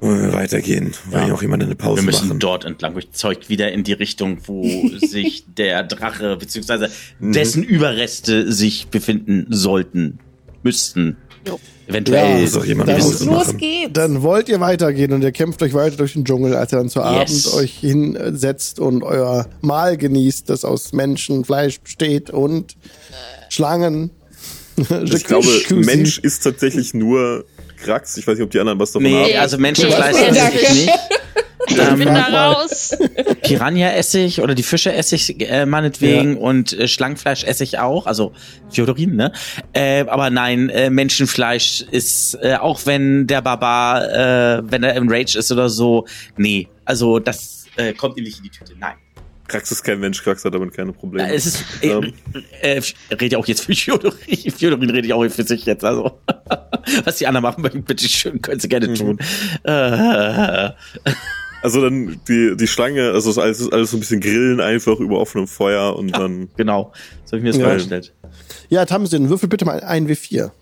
Wollen 0.01 0.23
wir 0.23 0.33
weitergehen? 0.35 0.93
Wollen 1.11 1.29
ja 1.29 1.35
auch 1.35 1.43
jemand 1.43 1.63
eine 1.63 1.75
Pause 1.75 2.03
Wir 2.03 2.07
müssen 2.07 2.29
machen? 2.29 2.39
dort 2.39 2.65
entlang. 2.65 2.97
Ich 2.99 3.13
zeug 3.13 3.49
wieder 3.49 3.73
in 3.73 3.83
die 3.83 3.95
Richtung, 3.95 4.39
wo 4.47 4.63
sich 5.01 5.45
der 5.57 5.83
Drache 5.85 6.37
beziehungsweise 6.37 6.91
dessen 7.19 7.63
Überreste 7.63 8.53
sich 8.53 8.89
befinden 8.89 9.47
sollten, 9.51 10.19
müssten. 10.63 11.17
Jo. 11.47 11.59
Eventuell. 11.87 12.41
Muss 12.43 12.57
auch 12.57 12.65
jemand 12.65 12.89
Dann- 12.91 12.99
Pause 13.01 13.25
Los 13.27 13.47
machen. 13.47 13.59
geht's! 13.59 13.93
Dann 13.93 14.23
wollt 14.23 14.49
ihr 14.49 14.59
weitergehen 14.61 15.13
und 15.13 15.23
ihr 15.23 15.31
kämpft 15.33 15.63
euch 15.63 15.73
weiter 15.73 15.97
durch 15.97 16.15
den 16.15 16.25
Dschungel, 16.25 16.55
als 16.57 16.73
ihr 16.73 16.79
dann 16.79 16.89
zu 16.89 16.99
Yes. 16.99 17.47
Abend 17.47 17.55
euch 17.63 17.79
hinsetzt 17.79 18.81
und 18.81 19.03
euer 19.05 19.49
Mahl 19.61 19.97
genießt, 19.97 20.51
das 20.51 20.65
aus 20.65 20.93
Menschenfleisch 20.93 21.81
besteht 21.81 22.31
und 22.31 22.77
Schlangen. 23.57 24.11
Ich 24.77 25.25
glaube, 25.25 25.49
Mensch 25.71 26.19
ist 26.19 26.41
tatsächlich 26.41 26.93
nur 26.93 27.47
Krax. 27.83 28.19
Ich 28.19 28.27
weiß 28.27 28.35
nicht, 28.37 28.45
ob 28.45 28.51
die 28.51 28.61
anderen 28.61 28.79
was 28.79 28.93
davon 28.93 29.05
Nee, 29.11 29.33
haben. 29.33 29.41
also 29.41 29.57
Menschenfleisch 29.59 30.15
Nee, 30.15 30.27
tatsächlich 30.27 30.71
nicht. 30.75 30.99
Ähm, 31.79 31.99
Bin 31.99 32.09
da 32.15 32.53
raus. 32.53 32.97
Piranha-Essig 33.43 34.41
oder 34.41 34.55
die 34.55 34.63
Fische-Essig 34.63 35.41
äh, 35.49 35.67
meinetwegen 35.67 36.37
und 36.37 36.73
äh, 36.75 36.87
Schlangenfleisch-Essig 36.87 37.79
auch, 37.79 38.07
also 38.07 38.33
Fiodorin, 38.71 39.17
ne? 39.17 39.33
Äh, 39.73 40.05
aber 40.07 40.31
nein, 40.31 40.69
äh, 40.69 40.91
Menschenfleisch 40.91 41.83
ist, 41.91 42.39
äh, 42.41 42.57
auch 42.57 42.81
wenn 42.85 43.27
der 43.27 43.43
Barbar, 43.43 44.05
äh, 44.59 44.63
wenn 44.71 44.85
er 44.85 44.95
im 44.95 45.09
Rage 45.11 45.39
ist 45.39 45.51
oder 45.51 45.69
so, 45.69 46.07
nee, 46.37 46.69
also 46.85 47.19
das 47.19 47.65
äh, 47.77 47.95
kommt 47.95 48.17
ihm 48.19 48.25
nicht 48.25 48.39
in 48.39 48.45
die 48.45 48.51
Tüte, 48.51 48.75
nein. 48.79 48.95
Krax 49.49 49.71
ist 49.71 49.83
kein 49.85 50.01
Mensch, 50.01 50.23
Krax 50.23 50.45
hat 50.45 50.55
damit 50.55 50.75
keine 50.75 50.93
Probleme. 50.93 51.29
Äh, 51.31 51.35
es 51.35 51.47
ist, 51.47 51.65
äh, 51.83 51.89
Ähm. 51.91 52.13
äh, 52.63 52.81
rede 53.13 53.35
ja 53.35 53.39
auch 53.39 53.47
jetzt 53.47 53.65
für 53.65 53.75
Fiodorin, 53.75 54.19
Fiodorin 54.57 54.91
rede 54.91 55.07
ich 55.07 55.13
auch 55.13 55.27
für 55.29 55.43
sich 55.45 55.65
jetzt, 55.67 55.85
also 55.85 56.19
was 57.05 57.17
die 57.17 57.27
anderen 57.27 57.43
machen 57.43 57.63
möchten, 57.63 57.83
bitte 57.85 58.09
schön, 58.09 58.41
können 58.43 58.61
sie 58.61 58.69
gerne 58.69 58.93
tun. 58.95 59.19
Äh, 59.65 60.71
Also 61.63 61.81
dann 61.83 62.21
die, 62.29 62.55
die 62.57 62.67
Schlange, 62.69 63.11
also 63.11 63.29
ist 63.31 63.39
alles, 63.39 63.73
alles 63.73 63.91
so 63.91 63.97
ein 63.97 64.01
bisschen 64.01 64.21
grillen 64.21 64.61
einfach 64.61 65.01
über 65.01 65.19
offenem 65.19 65.49
Feuer 65.49 65.97
und 65.97 66.13
dann. 66.13 66.49
genau, 66.57 66.93
so 67.25 67.33
habe 67.33 67.39
ich 67.39 67.43
mir 67.43 67.51
das 67.51 67.57
Ja. 67.59 67.65
vorgestellt. 67.67 68.15
Ja, 68.69 68.85
Tamsin, 68.85 69.29
würfel 69.31 69.49
bitte 69.49 69.65
mal 69.65 69.81
ein 69.81 70.07
W4. 70.07 70.53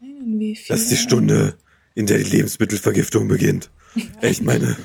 Wie 0.00 0.56
viel? 0.56 0.66
Das 0.74 0.80
ist 0.82 0.90
die 0.90 0.96
Stunde, 0.96 1.54
in 1.94 2.06
der 2.06 2.18
die 2.18 2.24
Lebensmittelvergiftung 2.24 3.28
beginnt. 3.28 3.70
Ich 4.22 4.42
meine, 4.42 4.76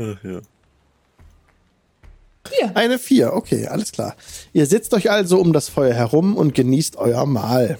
Ach, 0.00 0.24
ja. 0.24 0.40
Eine 2.74 2.98
4, 2.98 3.34
okay, 3.34 3.66
alles 3.66 3.92
klar. 3.92 4.16
Ihr 4.52 4.66
sitzt 4.66 4.94
euch 4.94 5.10
also 5.10 5.38
um 5.38 5.52
das 5.52 5.68
Feuer 5.68 5.94
herum 5.94 6.36
und 6.36 6.54
genießt 6.54 6.96
euer 6.96 7.26
Mahl. 7.26 7.78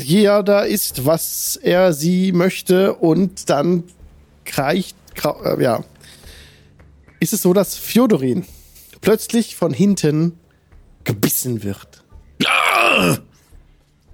Jeder 0.00 0.66
isst, 0.66 1.06
was 1.06 1.56
er 1.56 1.92
sie 1.92 2.32
möchte 2.32 2.94
und 2.94 3.48
dann 3.50 3.84
reicht, 4.52 4.96
äh, 5.24 5.62
ja. 5.62 5.84
Ist 7.20 7.32
es 7.32 7.42
so, 7.42 7.52
dass 7.52 7.76
Fjodorin 7.76 8.44
plötzlich 9.00 9.54
von 9.56 9.72
hinten 9.72 10.38
gebissen 11.04 11.62
wird. 11.62 12.04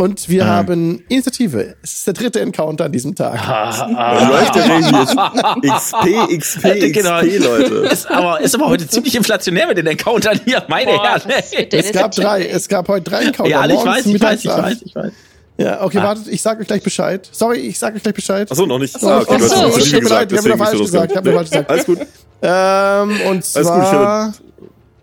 Und 0.00 0.30
wir 0.30 0.46
haben 0.46 1.04
Initiative. 1.10 1.74
Es 1.82 1.92
ist 1.92 2.06
der 2.06 2.14
dritte 2.14 2.40
Encounter 2.40 2.86
an 2.86 2.92
diesem 2.92 3.14
Tag. 3.14 3.38
Da 3.46 4.28
läuft 4.30 4.54
der 4.54 4.64
Regen 4.64 4.96
jetzt. 4.96 5.14
XP, 5.62 6.38
XP, 6.38 6.92
Genau. 6.94 7.20
XP, 7.20 7.38
Leute. 7.38 7.74
Ist 7.92 8.10
aber, 8.10 8.40
ist 8.40 8.54
aber 8.54 8.68
heute 8.68 8.88
ziemlich 8.88 9.14
inflationär 9.14 9.66
mit 9.66 9.76
den 9.76 9.86
Encountern 9.86 10.40
hier, 10.46 10.64
meine 10.68 10.92
Boah, 10.92 11.18
Herren. 11.18 11.30
Es 11.70 11.92
gab 11.92 12.12
drei. 12.12 12.46
Es 12.46 12.66
gab 12.68 12.88
heute 12.88 13.10
drei 13.10 13.24
Encounter. 13.24 13.50
Ja, 13.50 13.66
ich 13.66 13.84
weiß, 13.84 14.06
ich 14.06 14.12
mittags, 14.14 14.46
weiß, 14.46 14.56
ich 14.56 14.62
weiß, 14.64 14.82
ich 14.86 14.94
weiß. 14.94 15.12
Ja, 15.58 15.82
okay, 15.82 15.98
Ah. 15.98 16.04
wartet, 16.04 16.28
ich 16.28 16.40
sage 16.40 16.62
euch 16.62 16.66
gleich 16.66 16.82
Bescheid. 16.82 17.28
Sorry, 17.30 17.58
ich 17.58 17.78
sage 17.78 17.96
euch 17.96 18.02
gleich 18.02 18.14
Bescheid. 18.14 18.50
Achso, 18.50 18.64
noch 18.64 18.78
nicht. 18.78 18.98
So, 18.98 19.06
Ah, 19.06 19.18
okay, 19.20 19.36
Ach 19.36 19.40
so, 19.42 19.76
ich 19.76 19.92
hab 19.92 20.00
gesagt, 20.00 20.30
mir 20.30 20.36
deswegen 20.38 20.56
falsch 20.58 20.78
gesagt, 20.78 21.10
ich 21.12 21.16
hab 21.18 21.24
mir 21.26 21.32
falsch 21.34 21.50
gesagt. 21.50 21.68
Alles 21.70 21.84
gut. 21.84 21.98
Ähm, 22.40 23.10
und 23.28 23.44
Alles 23.54 23.54
gut, 23.54 23.82
ich 23.82 23.88
zwar. 23.90 24.32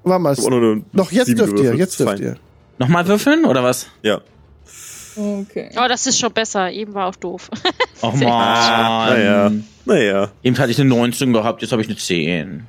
Warte 0.05 0.21
mal. 0.23 0.81
Doch, 0.93 1.11
jetzt 1.11 1.37
dürft 1.37 1.59
ihr, 1.59 1.75
jetzt 1.75 1.99
dürft 1.99 2.19
ihr. 2.19 2.37
Nochmal 2.79 3.07
würfeln, 3.07 3.45
oder 3.45 3.61
was? 3.63 3.85
Ja. 4.01 4.21
Okay. 5.17 5.69
Oh, 5.75 5.87
das 5.87 6.05
ist 6.05 6.19
schon 6.19 6.31
besser. 6.31 6.71
Eben 6.71 6.93
war 6.93 7.07
auch 7.07 7.15
doof. 7.15 7.49
Och 8.01 8.15
Sehr 8.15 8.27
man. 8.27 9.09
Naja. 9.09 9.51
Naja. 9.85 10.31
Eben 10.43 10.57
hatte 10.57 10.71
ich 10.71 10.79
eine 10.79 10.89
19 10.89 11.33
gehabt, 11.33 11.61
jetzt 11.61 11.71
habe 11.71 11.81
ich 11.81 11.87
eine 11.87 11.97
10. 11.97 12.67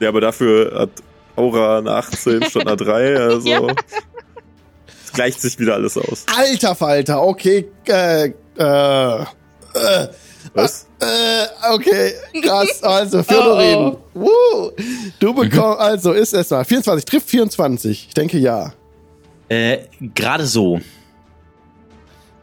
Ja, 0.00 0.08
aber 0.08 0.20
dafür 0.20 0.80
hat 0.80 0.90
Aura 1.36 1.78
eine 1.78 1.92
18 1.92 2.44
statt 2.44 2.66
einer 2.66 2.76
3. 2.76 3.16
Also. 3.16 3.48
Ja. 3.48 3.62
Es 5.04 5.12
gleicht 5.12 5.40
sich 5.40 5.58
wieder 5.58 5.74
alles 5.74 5.96
aus. 5.96 6.26
Alter 6.36 6.74
Falter, 6.74 7.22
okay. 7.22 7.66
Äh, 7.86 8.26
äh, 8.26 8.32
äh, 8.58 10.08
Was? 10.52 10.86
äh, 11.00 11.72
okay, 11.72 12.12
krass. 12.42 12.82
Also, 12.82 13.22
Fjodorin. 13.22 13.96
Woo. 14.12 14.72
Du 15.18 15.32
bekommst, 15.32 15.80
also, 15.80 16.12
ist 16.12 16.34
es 16.34 16.50
mal. 16.50 16.64
24, 16.64 17.04
trifft 17.04 17.30
24. 17.30 18.06
Ich 18.08 18.14
denke 18.14 18.38
ja. 18.38 18.72
Äh, 19.48 19.78
gerade 20.14 20.46
so. 20.46 20.80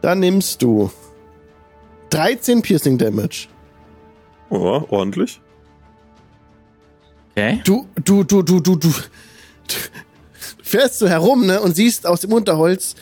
Dann 0.06 0.20
nimmst 0.20 0.62
du 0.62 0.88
13 2.10 2.62
Piercing 2.62 2.96
Damage. 2.96 3.48
Oh, 4.50 4.84
ordentlich. 4.88 5.40
Okay. 7.32 7.60
Du, 7.64 7.88
du, 8.04 8.22
du, 8.22 8.40
du, 8.44 8.60
du, 8.60 8.76
du, 8.76 8.88
du 8.88 8.94
fährst 10.62 11.00
so 11.00 11.08
herum, 11.08 11.46
ne, 11.46 11.60
und 11.60 11.74
siehst 11.74 12.06
aus 12.06 12.20
dem 12.20 12.32
Unterholz 12.32 12.94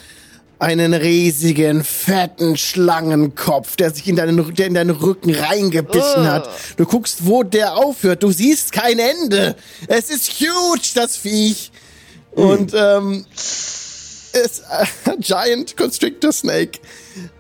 einen 0.59 0.95
riesigen, 0.95 1.85
fetten 1.85 2.57
Schlangenkopf, 2.57 3.77
der 3.77 3.91
sich 3.91 4.09
in 4.09 4.17
deinen, 4.17 4.55
der 4.55 4.67
in 4.67 4.73
deinen 4.73 4.97
Rücken 4.97 5.35
reingebissen 5.35 6.27
hat. 6.27 6.49
Du 6.79 6.87
guckst, 6.87 7.27
wo 7.27 7.43
der 7.43 7.77
aufhört. 7.77 8.23
Du 8.23 8.33
siehst 8.33 8.73
kein 8.73 8.99
Ende. 8.99 9.57
Es 9.89 10.09
ist 10.09 10.41
huge, 10.41 10.93
das 10.95 11.19
Viech. 11.19 11.71
Und, 12.31 12.73
ähm, 12.75 13.27
ist 14.35 14.63
äh, 14.71 15.17
Giant 15.21 15.77
Constrictor 15.77 16.33
Snake, 16.33 16.81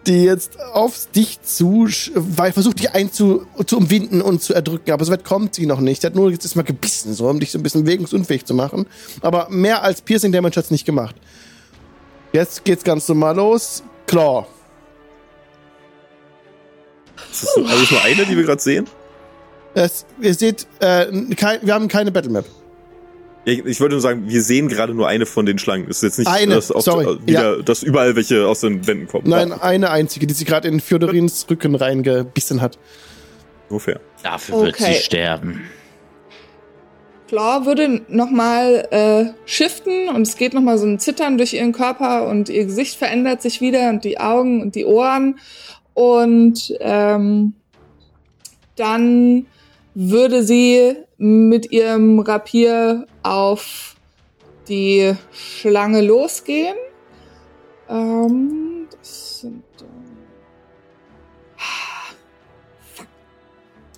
die 0.07 0.25
jetzt 0.25 0.61
auf 0.61 1.07
dich 1.15 1.43
zu, 1.43 1.89
weil 2.15 2.53
versucht 2.53 2.79
dich 2.79 2.93
einzu 2.93 3.47
zu 3.67 3.77
umwinden 3.79 4.23
und 4.23 4.43
zu 4.43 4.55
erdrücken, 4.55 4.93
aber 4.93 5.05
so 5.05 5.13
weit 5.13 5.25
kommt 5.25 5.55
sie 5.55 5.67
noch 5.67 5.81
nicht. 5.81 6.01
Sie 6.03 6.07
hat 6.07 6.15
nur 6.15 6.31
jetzt 6.31 6.55
mal 6.57 6.63
gebissen, 6.63 7.13
so 7.15 7.29
um 7.29 7.41
dich 7.41 7.51
so 7.53 7.59
ein 7.59 7.63
bisschen 7.63 7.85
bewegungsunfähig 7.85 8.45
zu 8.45 8.55
machen. 8.55 8.87
Aber 9.21 9.49
mehr 9.51 9.83
als 9.83 10.01
Piercing 10.01 10.33
Damage 10.33 10.57
hat's 10.57 10.71
nicht 10.71 10.85
gemacht. 10.87 11.17
Jetzt 12.33 12.65
geht's 12.65 12.85
ganz 12.85 13.09
normal 13.09 13.37
los. 13.37 13.83
Claw. 14.07 14.47
Ist 17.31 17.43
das 17.43 17.55
so- 17.55 17.65
also 17.65 17.83
ist 17.83 17.91
nur 17.93 18.03
eine, 18.03 18.27
die 18.27 18.37
wir 18.37 18.45
gerade 18.45 18.61
sehen? 18.63 18.87
Es, 19.75 20.05
ihr 20.21 20.35
seht, 20.35 20.67
äh, 20.81 21.07
kein, 21.35 21.59
wir 21.67 21.75
haben 21.75 21.89
keine 21.89 22.13
Battlemap. 22.13 22.45
Ja, 23.45 23.53
Ich, 23.53 23.65
ich 23.65 23.81
wollte 23.81 23.95
nur 23.95 24.01
sagen, 24.01 24.25
wir 24.29 24.43
sehen 24.43 24.69
gerade 24.69 24.95
nur 24.95 25.09
eine 25.09 25.27
von 25.27 25.47
den 25.47 25.59
Schlangen. 25.59 25.87
Es 25.89 25.99
ist 25.99 26.03
jetzt 26.03 26.19
nicht, 26.19 26.29
Eine, 26.29 26.55
dass, 26.55 26.71
auf, 26.71 26.83
sorry, 26.83 27.05
äh, 27.07 27.27
wieder, 27.27 27.63
dass 27.63 27.83
überall 27.83 28.17
welche 28.17 28.47
aus 28.47 28.61
den 28.61 28.87
Wänden 28.87 29.07
kommen. 29.07 29.29
Nein, 29.29 29.51
Ja, 29.51 29.63
eine 29.63 29.91
einzige, 29.91 30.27
die 30.27 30.35
sie 30.35 30.45
gerade 30.45 30.69
in 30.69 30.81
Fjodorins 30.81 31.47
Rücken 31.51 31.75
reingebissen 31.75 32.61
hat. 32.61 32.79
fair. 33.79 34.01
Dafür 34.23 34.61
wird 34.63 34.75
Okay. 34.81 34.95
sie 34.95 35.03
sterben. 35.03 35.63
Claw 37.29 37.65
würde 37.67 38.03
nochmal 38.09 38.87
äh, 38.91 39.49
shiften 39.49 40.09
und 40.11 40.23
es 40.23 40.37
geht 40.37 40.55
nochmal 40.55 40.79
so 40.79 40.87
ein 40.87 40.99
Zittern 40.99 41.39
durch 41.39 41.55
ihren 41.55 41.73
Körper 41.73 42.29
und 42.29 42.49
ihr 42.49 42.67
Gesicht 42.67 42.97
verändert 42.97 43.43
sich 43.43 43.61
wieder 43.61 43.89
und 43.91 44.05
die 44.05 44.21
Augen 44.21 44.61
und 44.63 44.75
die 44.75 44.85
Ohren. 44.85 45.39
Und 45.95 46.75
ähm, 46.81 47.55
dann 48.77 49.47
würde 49.95 50.43
sie 50.43 50.97
mit 51.19 51.71
ihrem 51.71 52.19
Rapier 52.21 53.07
auf 53.23 53.95
die 54.69 55.15
Schlange 55.33 56.01
losgehen. 56.03 56.77
Ähm, 57.89 58.89
das 58.91 59.41
sind 59.41 59.63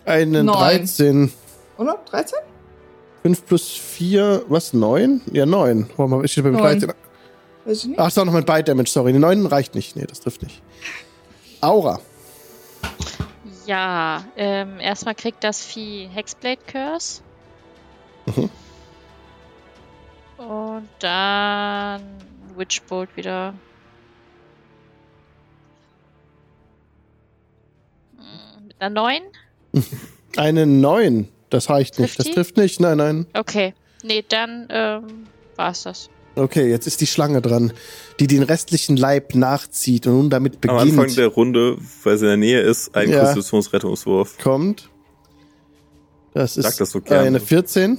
Eine 0.06 0.44
Neun. 0.44 0.56
13. 0.56 1.32
oder 1.78 1.98
13? 2.08 2.38
5 3.22 3.44
plus 3.44 3.70
4, 3.72 4.44
was? 4.48 4.72
9? 4.72 5.20
Ja, 5.32 5.46
9. 5.46 5.90
Warte 5.96 6.10
mal, 6.14 6.24
ich 6.24 6.36
bei 6.36 6.50
Neun. 6.50 6.62
13. 6.62 6.92
Weiß 7.64 7.78
ich 7.78 7.86
nicht. 7.86 7.98
Ach, 7.98 8.06
ist 8.06 8.16
auch 8.18 8.24
noch 8.24 8.32
mit 8.32 8.46
Bite 8.46 8.64
Damage, 8.64 8.88
sorry. 8.88 9.12
Die 9.12 9.18
9 9.18 9.46
reicht 9.46 9.74
nicht. 9.74 9.96
Nee, 9.96 10.04
das 10.06 10.20
trifft 10.20 10.44
nicht. 10.44 10.62
Aura. 11.60 11.98
Ja, 13.66 14.24
ähm, 14.36 14.78
erstmal 14.80 15.14
kriegt 15.14 15.42
das 15.42 15.64
Vieh 15.64 16.06
Hexblade 16.06 16.60
Curse. 16.66 17.20
Mhm. 18.26 18.50
Und 20.38 20.88
dann 21.00 22.02
Witchbolt 22.56 23.16
wieder. 23.16 23.54
Hm, 28.16 28.66
Mit 28.68 28.80
einer 28.80 28.94
9? 28.94 29.22
Eine 30.36 30.66
9. 30.66 31.28
Das 31.50 31.70
reicht 31.70 31.98
nicht. 31.98 32.08
Trifft 32.14 32.18
Das 32.18 32.26
die? 32.26 32.32
trifft 32.34 32.56
nicht. 32.56 32.80
Nein, 32.80 32.98
nein. 32.98 33.26
Okay. 33.34 33.74
Nee, 34.02 34.24
dann 34.28 34.66
ähm, 34.70 35.26
war's 35.56 35.84
das. 35.84 36.10
Okay, 36.36 36.68
jetzt 36.70 36.86
ist 36.86 37.00
die 37.00 37.06
Schlange 37.06 37.40
dran, 37.40 37.72
die 38.20 38.26
den 38.26 38.42
restlichen 38.42 38.96
Leib 38.96 39.34
nachzieht 39.34 40.06
und 40.06 40.12
nun 40.14 40.30
damit 40.30 40.58
Am 40.68 40.76
Anfang 40.76 40.96
beginnt. 40.96 41.16
der 41.16 41.28
Runde, 41.28 41.78
weil 42.04 42.18
sie 42.18 42.26
in 42.26 42.28
der 42.28 42.36
Nähe 42.36 42.60
ist, 42.60 42.94
ein 42.94 43.10
Ja. 43.10 43.20
Konstitutionsrettungswurf. 43.20 44.36
kommt. 44.38 44.90
Das 46.34 46.58
ist 46.58 46.64
Sag 46.64 46.76
das 46.76 46.90
so 46.90 47.00
eine 47.08 47.40
14. 47.40 47.98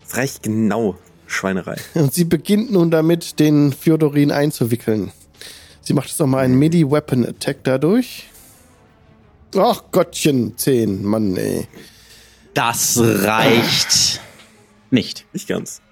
Das 0.00 0.16
reicht 0.16 0.42
genau. 0.42 0.96
Schweinerei. 1.26 1.76
Und 1.94 2.14
sie 2.14 2.24
beginnt 2.24 2.72
nun 2.72 2.90
damit, 2.90 3.38
den 3.38 3.72
Fjodorin 3.74 4.30
einzuwickeln. 4.32 5.12
Sie 5.82 5.92
macht 5.92 6.08
jetzt 6.08 6.20
nochmal 6.20 6.46
einen 6.46 6.58
Midi-Weapon-Attack 6.58 7.58
dadurch. 7.64 8.24
Ach 9.54 9.82
Gottchen, 9.92 10.56
10. 10.56 11.04
Mann, 11.04 11.36
ey. 11.36 11.68
Das 12.54 12.98
reicht 12.98 14.20
nicht. 14.90 15.26
Nicht 15.34 15.48
ganz. 15.48 15.82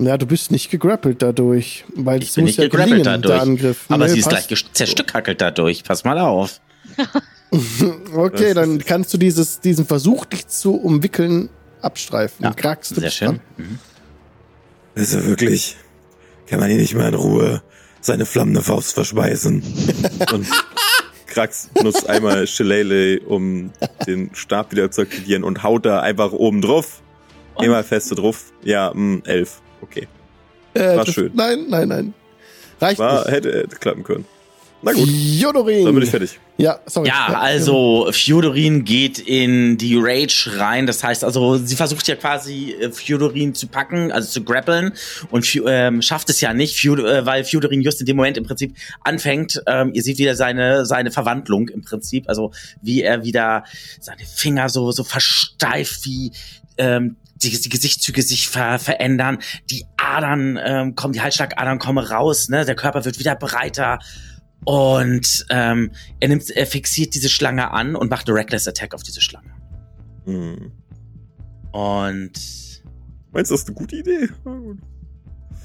Ja, 0.00 0.16
du 0.16 0.26
bist 0.26 0.50
nicht 0.50 0.70
gegrappelt 0.70 1.20
dadurch, 1.22 1.84
weil 1.94 2.22
Ich 2.22 2.34
bin 2.34 2.44
nicht 2.44 2.58
ja 2.58 2.64
gegrappelt 2.64 2.88
gelingen, 3.04 3.04
dadurch. 3.04 3.34
der 3.34 3.42
Angriff. 3.42 3.84
Aber 3.88 4.06
Nee, 4.06 4.12
sie 4.12 4.18
ist 4.20 4.28
passt. 4.30 4.48
gleich 4.48 4.64
zerstückhackelt 4.72 5.40
dadurch. 5.40 5.84
Pass 5.84 6.04
mal 6.04 6.18
auf. 6.18 6.60
Okay, 8.14 8.54
dann 8.54 8.78
kannst 8.78 9.12
du 9.12 9.18
dieses, 9.18 9.58
diesen 9.58 9.84
Versuch, 9.84 10.24
dich 10.24 10.46
zu 10.46 10.76
umwickeln, 10.76 11.48
abstreifen. 11.82 12.44
Ja, 12.44 12.52
Krax, 12.52 12.90
du 12.90 13.00
Sehr 13.00 13.10
schön. 13.10 13.40
Mhm. 13.56 13.78
Also 14.94 15.24
wirklich, 15.26 15.76
kann 16.46 16.60
man 16.60 16.68
hier 16.68 16.78
nicht 16.78 16.94
mal 16.94 17.08
in 17.08 17.14
Ruhe 17.14 17.60
seine 18.00 18.24
flammende 18.24 18.62
Faust 18.62 18.92
verspeisen. 18.94 19.64
Und 20.32 20.46
Krax 21.26 21.70
nutzt 21.82 22.08
einmal 22.08 22.46
Shillelagh, 22.46 23.24
um 23.26 23.72
den 24.06 24.30
Stab 24.32 24.70
wieder 24.70 24.92
zu 24.92 25.02
aktivieren 25.02 25.42
und 25.42 25.62
haut 25.64 25.86
da 25.86 26.00
einfach 26.02 26.30
oben 26.32 26.60
drauf. 26.62 27.02
Immer 27.60 27.82
feste 27.82 28.14
drauf. 28.14 28.52
Ja, 28.62 28.92
mh, 28.94 29.22
elf. 29.24 29.60
Okay. 29.82 30.06
Äh, 30.74 30.96
War 30.96 31.04
das- 31.04 31.14
schön. 31.14 31.30
Nein, 31.34 31.66
nein, 31.68 31.88
nein. 31.88 32.14
Reicht 32.80 32.98
War, 32.98 33.24
nicht. 33.24 33.30
hätte, 33.32 33.52
hätte 33.52 33.76
klappen 33.76 34.04
können. 34.04 34.24
Na 34.82 34.92
gut, 34.92 35.06
Jodorin. 35.10 35.84
dann 35.84 35.92
bin 35.94 36.04
ich 36.04 36.08
fertig. 36.08 36.40
Ja, 36.56 36.80
sorry. 36.86 37.08
Ja, 37.08 37.26
also 37.38 38.08
Fjodorin 38.12 38.82
geht 38.86 39.18
in 39.18 39.76
die 39.76 39.94
Rage 39.98 40.52
rein. 40.56 40.86
Das 40.86 41.04
heißt 41.04 41.22
also, 41.22 41.58
sie 41.58 41.76
versucht 41.76 42.08
ja 42.08 42.16
quasi 42.16 42.72
äh, 42.80 42.90
Fjodorin 42.90 43.54
zu 43.54 43.66
packen, 43.66 44.10
also 44.10 44.26
zu 44.30 44.42
grappeln 44.42 44.92
und 45.30 45.46
ähm, 45.66 46.00
schafft 46.00 46.30
es 46.30 46.40
ja 46.40 46.54
nicht, 46.54 46.76
Fjod 46.76 46.98
äh, 47.00 47.26
weil 47.26 47.44
Fjodorin 47.44 47.82
just 47.82 48.00
in 48.00 48.06
dem 48.06 48.16
Moment 48.16 48.38
im 48.38 48.44
Prinzip 48.44 48.74
anfängt. 49.04 49.62
Ähm, 49.66 49.90
ihr 49.92 50.02
seht 50.02 50.16
wieder 50.16 50.34
seine 50.34 50.86
seine 50.86 51.10
Verwandlung 51.10 51.68
im 51.68 51.82
Prinzip, 51.82 52.26
also 52.26 52.50
wie 52.80 53.02
er 53.02 53.22
wieder 53.22 53.64
seine 54.00 54.22
Finger 54.24 54.70
so 54.70 54.92
so 54.92 55.04
versteift 55.04 56.06
wie 56.06 56.32
ähm, 56.78 57.16
die, 57.42 57.60
die 57.60 57.68
Gesichtszüge 57.68 58.22
sich 58.22 58.48
ver 58.48 58.78
verändern, 58.78 59.38
die 59.70 59.84
Adern 59.96 60.58
ähm, 60.62 60.94
kommen, 60.94 61.12
die 61.12 61.20
Halsschlagadern 61.20 61.78
kommen 61.78 62.04
raus, 62.04 62.48
ne? 62.48 62.64
Der 62.64 62.74
Körper 62.74 63.04
wird 63.04 63.18
wieder 63.18 63.36
breiter 63.36 63.98
und 64.64 65.46
ähm, 65.50 65.92
er 66.20 66.28
nimmt, 66.28 66.50
er 66.50 66.66
fixiert 66.66 67.14
diese 67.14 67.28
Schlange 67.28 67.70
an 67.70 67.96
und 67.96 68.10
macht 68.10 68.28
eine 68.28 68.36
Reckless 68.36 68.68
Attack 68.68 68.94
auf 68.94 69.02
diese 69.02 69.20
Schlange. 69.20 69.54
Hm. 70.24 70.72
Und 71.72 72.40
Meinst 73.32 73.50
du, 73.50 73.54
das 73.54 73.62
ist 73.62 73.68
eine 73.68 73.76
gute 73.76 73.96
Idee? 73.96 74.28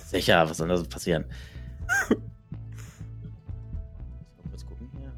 Sicher, 0.08 0.48
was 0.48 0.58
soll 0.58 0.68
da 0.68 0.78
so 0.78 0.86
passieren? 0.86 1.26
Kurz 4.50 4.66
gucken 4.66 4.90
hier. 4.92 5.12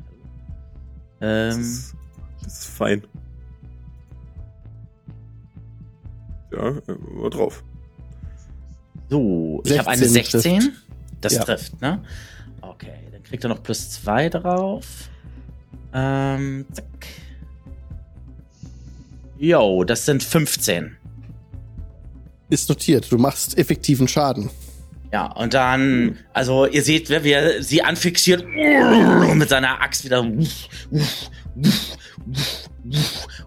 Das, 1.19 1.55
Ähm, 1.55 1.61
ist, 1.61 1.95
das 2.43 2.59
ist 2.59 2.65
fein. 2.67 3.05
Ja, 6.51 6.73
mal 7.13 7.29
drauf. 7.29 7.63
so, 9.09 9.61
ich 9.65 9.77
habe 9.77 9.89
eine 9.89 10.05
16 10.05 10.39
16. 10.41 10.59
trifft. 10.61 10.73
Das 11.21 11.33
Ja. 11.33 11.43
trifft, 11.43 11.81
ne? 11.81 12.03
Okay, 12.61 12.93
dann 13.11 13.23
kriegt 13.23 13.43
er 13.43 13.49
noch 13.49 13.63
plus 13.63 13.89
zwei 13.91 14.29
drauf. 14.29 14.85
Ähm, 15.93 16.65
zack. 16.71 16.85
Jo, 19.37 19.83
das 19.83 20.05
sind 20.05 20.23
15. 20.23 20.95
Ist 22.49 22.69
notiert. 22.69 23.11
Du 23.11 23.17
machst 23.17 23.57
effektiven 23.57 24.07
Schaden. 24.07 24.49
Ja, 25.11 25.27
und 25.31 25.53
dann, 25.53 26.17
also 26.33 26.65
ihr 26.65 26.83
seht, 26.83 27.09
wie 27.23 27.31
er 27.31 27.63
sie 27.63 27.81
anfixiert 27.81 28.45
mit 28.45 29.49
seiner 29.49 29.81
Axt 29.81 30.03
wieder 30.05 30.19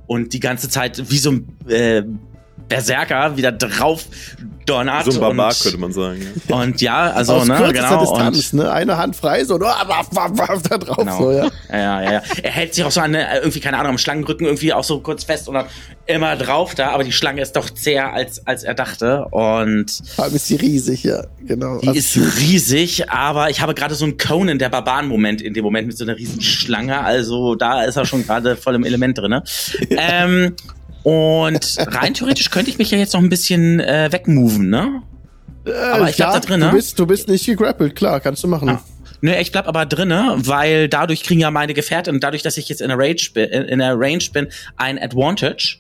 und 0.07 0.33
die 0.33 0.41
ganze 0.41 0.69
Zeit 0.69 1.11
wie 1.11 1.19
so 1.19 1.33
ein 1.33 1.57
äh, 1.69 2.03
Berserker 2.71 3.37
wieder 3.37 3.53
drauf 3.53 4.07
donnert. 4.65 5.05
So 5.05 5.13
ein 5.13 5.21
Barbar 5.21 5.49
und, 5.49 5.61
könnte 5.61 5.79
man 5.79 5.93
sagen. 5.93 6.27
Ja. 6.49 6.57
Und 6.57 6.81
ja, 6.81 7.11
also, 7.11 7.35
Aus 7.35 7.49
ne, 7.49 7.71
genau. 7.73 8.01
Distanz, 8.01 8.53
Und, 8.53 8.61
ne? 8.61 8.73
Eine 8.73 8.97
Hand 8.97 9.17
frei, 9.17 9.45
so, 9.45 9.57
oh, 9.57 9.61
waff, 9.61 10.09
waff, 10.13 10.31
waff, 10.35 10.63
da 10.63 10.79
drauf, 10.79 10.97
Genau. 10.99 11.19
so, 11.19 11.33
ja. 11.33 11.49
ja, 11.71 12.03
ja, 12.03 12.13
ja. 12.13 12.23
Er 12.43 12.51
hält 12.51 12.75
sich 12.75 12.85
auch 12.85 12.91
so 12.91 13.01
an, 13.01 13.15
äh, 13.15 13.39
irgendwie, 13.39 13.61
keine 13.61 13.79
Ahnung, 13.79 13.91
am 13.93 13.99
Schlangenrücken 13.99 14.47
irgendwie 14.47 14.73
auch 14.73 14.85
so 14.85 15.01
kurz 15.01 15.25
fest 15.25 15.49
und 15.49 15.55
dann 15.55 15.67
immer 16.07 16.37
drauf 16.37 16.75
da, 16.75 16.91
aber 16.91 17.05
die 17.05 17.13
Schlange 17.13 17.43
ist 17.43 17.57
doch 17.57 17.69
zäher 17.71 18.13
als, 18.13 18.47
als 18.47 18.63
er 18.63 18.75
dachte. 18.75 19.27
Und 19.31 19.91
Vor 20.15 20.25
allem 20.25 20.35
ist 20.37 20.47
sie 20.47 20.57
riesig, 20.57 21.03
ja, 21.03 21.25
genau. 21.45 21.79
Die 21.79 21.89
Also, 21.89 21.99
ist 21.99 22.39
riesig, 22.41 23.11
aber 23.11 23.51
ich 23.51 23.61
habe 23.61 23.75
gerade 23.75 23.95
so 23.95 24.05
einen 24.05 24.19
Conan 24.19 24.59
der 24.59 24.69
Barbaren-Moment 24.69 25.43
in 25.43 25.55
dem 25.55 25.65
Moment 25.65 25.89
mit 25.89 25.99
so 25.99 26.05
einer 26.05 26.17
riesen 26.17 26.41
Schlange. 26.43 27.01
Also 27.01 27.55
da 27.57 27.83
ist 27.83 27.97
er 27.97 28.05
schon 28.07 28.25
gerade 28.25 28.57
voll 28.57 28.75
im 28.77 28.85
Element 28.85 29.19
drin. 29.19 29.41
ähm, 29.91 30.55
und 31.03 31.77
rein 31.79 32.15
theoretisch 32.15 32.51
könnte 32.51 32.71
ich 32.71 32.79
mich 32.79 32.91
ja 32.91 32.99
jetzt 32.99 33.15
noch 33.15 33.21
ein 33.23 33.29
bisschen 33.29 33.81
äh, 33.81 34.09
wegmoven, 34.13 34.69
ne? 34.71 35.03
äh, 35.67 35.73
aber 35.73 36.09
ich 36.11 36.17
bleib 36.17 36.33
da 36.33 36.41
drin, 36.41 36.61
Du 36.61 36.67
ne? 36.67 36.73
bist, 36.73 36.99
du 36.99 37.07
bist 37.07 37.29
nicht 37.29 37.47
gegrappelt, 37.47 37.97
klar, 37.97 38.21
kannst 38.21 38.43
du 38.45 38.49
machen. 38.49 38.69
Ah. 38.69 38.83
Nö, 39.23 39.33
ich 39.35 39.53
bleib 39.53 39.69
aber 39.69 39.85
drinne, 39.87 40.35
weil 40.39 40.89
dadurch 40.89 41.23
kriegen 41.23 41.41
ja 41.41 41.51
meine 41.51 41.75
Gefährten, 41.75 42.15
und 42.15 42.25
dadurch, 42.25 42.43
dass 42.43 42.57
ich 42.57 42.69
jetzt 42.71 42.81
in 42.81 42.89
der 42.89 42.99
Range 42.99 43.21
bin, 43.35 43.45
in 43.51 43.79
der 43.79 43.99
Range 43.99 44.25
bin, 44.33 44.49
ein 44.77 44.99
Advantage 44.99 45.77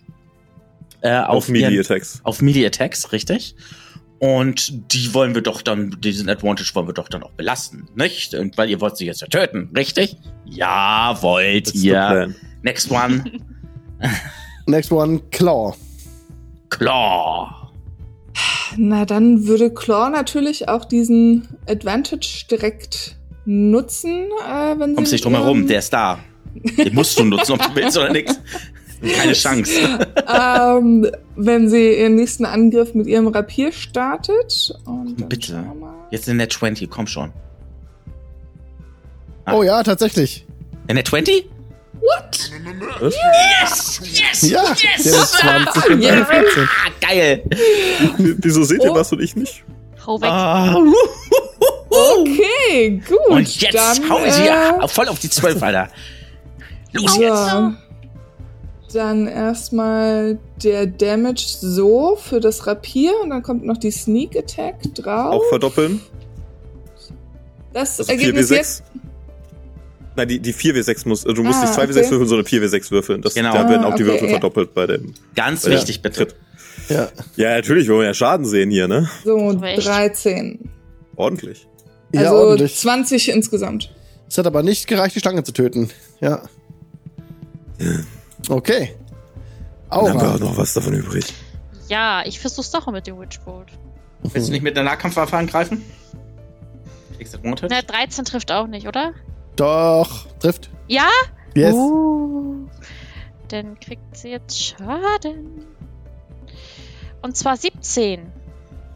äh, 1.00 1.16
auf, 1.18 1.28
Auf 1.44 1.48
Melee 1.48 1.74
ihren- 1.74 1.80
Attacks. 1.84 2.20
auf 2.24 2.42
Melee 2.42 2.66
Attacks, 2.66 3.12
richtig. 3.12 3.54
Und 4.18 4.92
die 4.92 5.14
wollen 5.14 5.34
wir 5.34 5.40
doch 5.40 5.62
dann, 5.62 5.96
diesen 6.02 6.28
Advantage 6.28 6.70
wollen 6.74 6.86
wir 6.88 6.92
doch 6.92 7.08
dann 7.08 7.22
auch 7.22 7.30
belasten, 7.32 7.88
nicht? 7.94 8.34
Und 8.34 8.58
weil 8.58 8.68
ihr 8.68 8.78
wollt 8.82 8.98
sie 8.98 9.06
jetzt 9.06 9.22
ja 9.22 9.26
töten, 9.28 9.70
richtig? 9.74 10.16
Ja, 10.44 11.16
wollt 11.22 11.68
der 11.74 11.80
ihr. 12.26 12.34
Next 12.62 12.90
one, 12.90 13.24
Next 14.70 14.92
one, 14.92 15.20
Claw. 15.30 15.74
Claw. 16.70 17.48
Na, 18.76 19.04
dann 19.04 19.46
würde 19.46 19.70
Claw 19.74 20.10
natürlich 20.10 20.68
auch 20.68 20.84
diesen 20.84 21.48
Advantage 21.68 22.44
direkt 22.50 23.16
nutzen, 23.44 24.28
äh, 24.48 24.78
wenn 24.78 24.90
sie. 24.90 24.94
Kommst 24.96 25.12
nicht 25.12 25.24
drum 25.24 25.34
herum, 25.34 25.58
ihrem- 25.58 25.68
der 25.68 25.78
ist 25.80 25.92
da. 25.92 26.18
Den 26.78 26.94
musst 26.94 27.18
du 27.18 27.24
nutzen, 27.24 27.52
ob 27.52 27.62
du 27.62 27.74
willst 27.74 27.96
oder 27.96 28.12
nix. 28.12 28.38
Keine 29.16 29.32
Chance. 29.32 29.72
ähm, 30.28 31.06
wenn 31.36 31.68
sie 31.68 31.94
ihren 31.98 32.16
nächsten 32.16 32.44
Angriff 32.44 32.94
mit 32.94 33.06
ihrem 33.06 33.28
Rapier 33.28 33.72
startet. 33.72 34.74
Bitte. 35.28 35.64
Jetzt 36.10 36.28
in 36.28 36.38
der 36.38 36.48
20, 36.50 36.90
komm 36.90 37.06
schon. 37.06 37.32
Ah. 39.46 39.54
Oh 39.54 39.62
ja, 39.62 39.82
tatsächlich. 39.82 40.46
In 40.86 40.96
der 40.96 41.04
20? 41.04 41.48
What? 42.00 42.50
Yes! 43.02 44.00
Yes! 44.02 44.50
Ja, 44.50 44.62
yes! 44.70 45.02
der 45.04 45.12
ist 45.12 45.32
20 45.34 45.90
und 45.90 46.00
Ja. 46.02 46.12
eine 46.12 46.26
14. 46.26 46.62
Ah, 46.64 46.90
geil! 47.00 47.42
Wieso 48.18 48.64
seht 48.64 48.82
ihr 48.82 48.90
Oh. 48.92 48.94
was 48.94 49.12
und 49.12 49.20
ich 49.22 49.36
nicht? 49.36 49.64
Hau 50.06 50.20
weg. 50.20 50.28
Ah, 50.30 50.76
Okay, 51.92 53.02
gut. 53.06 53.18
und 53.28 53.60
jetzt 53.60 53.74
dann, 53.74 54.08
hau 54.10 54.24
ich 54.24 54.32
sie 54.32 54.46
äh, 54.46 54.88
voll 54.88 55.08
auf 55.08 55.18
die 55.18 55.28
12, 55.28 55.62
Alter. 55.62 55.88
Los 56.92 57.14
so. 57.14 57.20
jetzt! 57.20 57.50
Dann 58.94 59.26
erstmal 59.28 60.38
der 60.64 60.86
Damage 60.86 61.44
so 61.60 62.16
für 62.16 62.40
das 62.40 62.66
Rapier 62.66 63.12
und 63.22 63.30
dann 63.30 63.42
kommt 63.42 63.64
noch 63.64 63.76
die 63.76 63.90
Sneak 63.90 64.36
Attack 64.36 64.82
drauf. 64.94 65.34
Auch 65.34 65.44
verdoppeln? 65.48 66.00
das 67.72 68.00
Also 68.00 68.10
Ergebnis 68.10 68.50
4w6? 68.50 68.54
jetzt. 68.56 68.82
Nein, 70.16 70.28
die, 70.28 70.40
die 70.40 70.52
4w6 70.52 71.08
muss, 71.08 71.24
also 71.24 71.34
du 71.36 71.42
musst 71.44 71.60
Ah, 71.60 71.66
nicht 71.66 71.74
2w6 71.74 71.90
okay. 71.98 72.10
würfeln, 72.10 72.28
sondern 72.28 72.46
4w6 72.46 72.90
würfeln. 72.90 73.22
Das, 73.22 73.34
Genau. 73.34 73.52
Da 73.52 73.68
werden 73.68 73.84
auch 73.84 73.92
Ah, 73.92 73.96
die 73.96 74.02
okay, 74.02 74.12
Würfel 74.12 74.26
ja. 74.28 74.30
verdoppelt 74.34 74.74
bei 74.74 74.86
dem. 74.86 75.14
Ganz 75.36 75.62
bei 75.64 75.70
wichtig, 75.72 76.02
bitte. 76.02 76.26
Tritt. 76.26 76.36
Ja. 76.88 77.08
Ja, 77.36 77.50
natürlich, 77.54 77.86
wir 77.86 77.94
wollen 77.94 78.06
ja 78.06 78.14
Schaden 78.14 78.44
sehen 78.46 78.70
hier, 78.70 78.88
ne? 78.88 79.08
So, 79.24 79.50
Aber 79.50 79.68
echt? 79.68 79.86
13. 79.86 80.68
Ordentlich. 81.16 81.66
ja, 82.12 82.22
Also 82.22 82.34
ordentlich. 82.36 82.76
20 82.76 83.28
insgesamt. 83.30 83.94
Es 84.28 84.36
hat 84.38 84.46
aber 84.46 84.62
nicht 84.64 84.86
gereicht, 84.88 85.14
die 85.14 85.20
Schlange 85.20 85.44
zu 85.44 85.52
töten. 85.52 85.90
Ja. 86.20 86.42
Okay. 88.48 88.94
Dann 89.90 89.98
haben 90.00 90.06
wir 90.06 90.14
Aura. 90.22 90.34
auch 90.34 90.38
noch 90.40 90.56
was 90.56 90.72
davon 90.74 90.94
übrig. 90.94 91.24
Ja, 91.88 92.22
ich 92.24 92.38
versuch's 92.40 92.70
doch 92.70 92.86
mit 92.90 93.06
dem 93.06 93.18
Witchbolt. 93.20 93.68
Willst 94.22 94.48
du 94.48 94.52
nicht 94.52 94.62
mit 94.62 94.76
der 94.76 94.84
Nahkampfwaffe 94.84 95.36
angreifen? 95.36 95.82
Na, 97.42 97.82
13 97.82 98.24
trifft 98.24 98.50
auch 98.52 98.66
nicht, 98.66 98.86
oder? 98.86 99.12
Doch, 99.60 100.26
trifft. 100.38 100.70
Ja? 100.88 101.08
Yes. 101.54 101.74
Uh, 101.74 102.66
dann 103.48 103.78
kriegt 103.78 104.16
sie 104.16 104.28
jetzt 104.30 104.58
Schaden. 104.58 105.66
Und 107.22 107.36
zwar 107.36 107.56
17. 107.58 108.20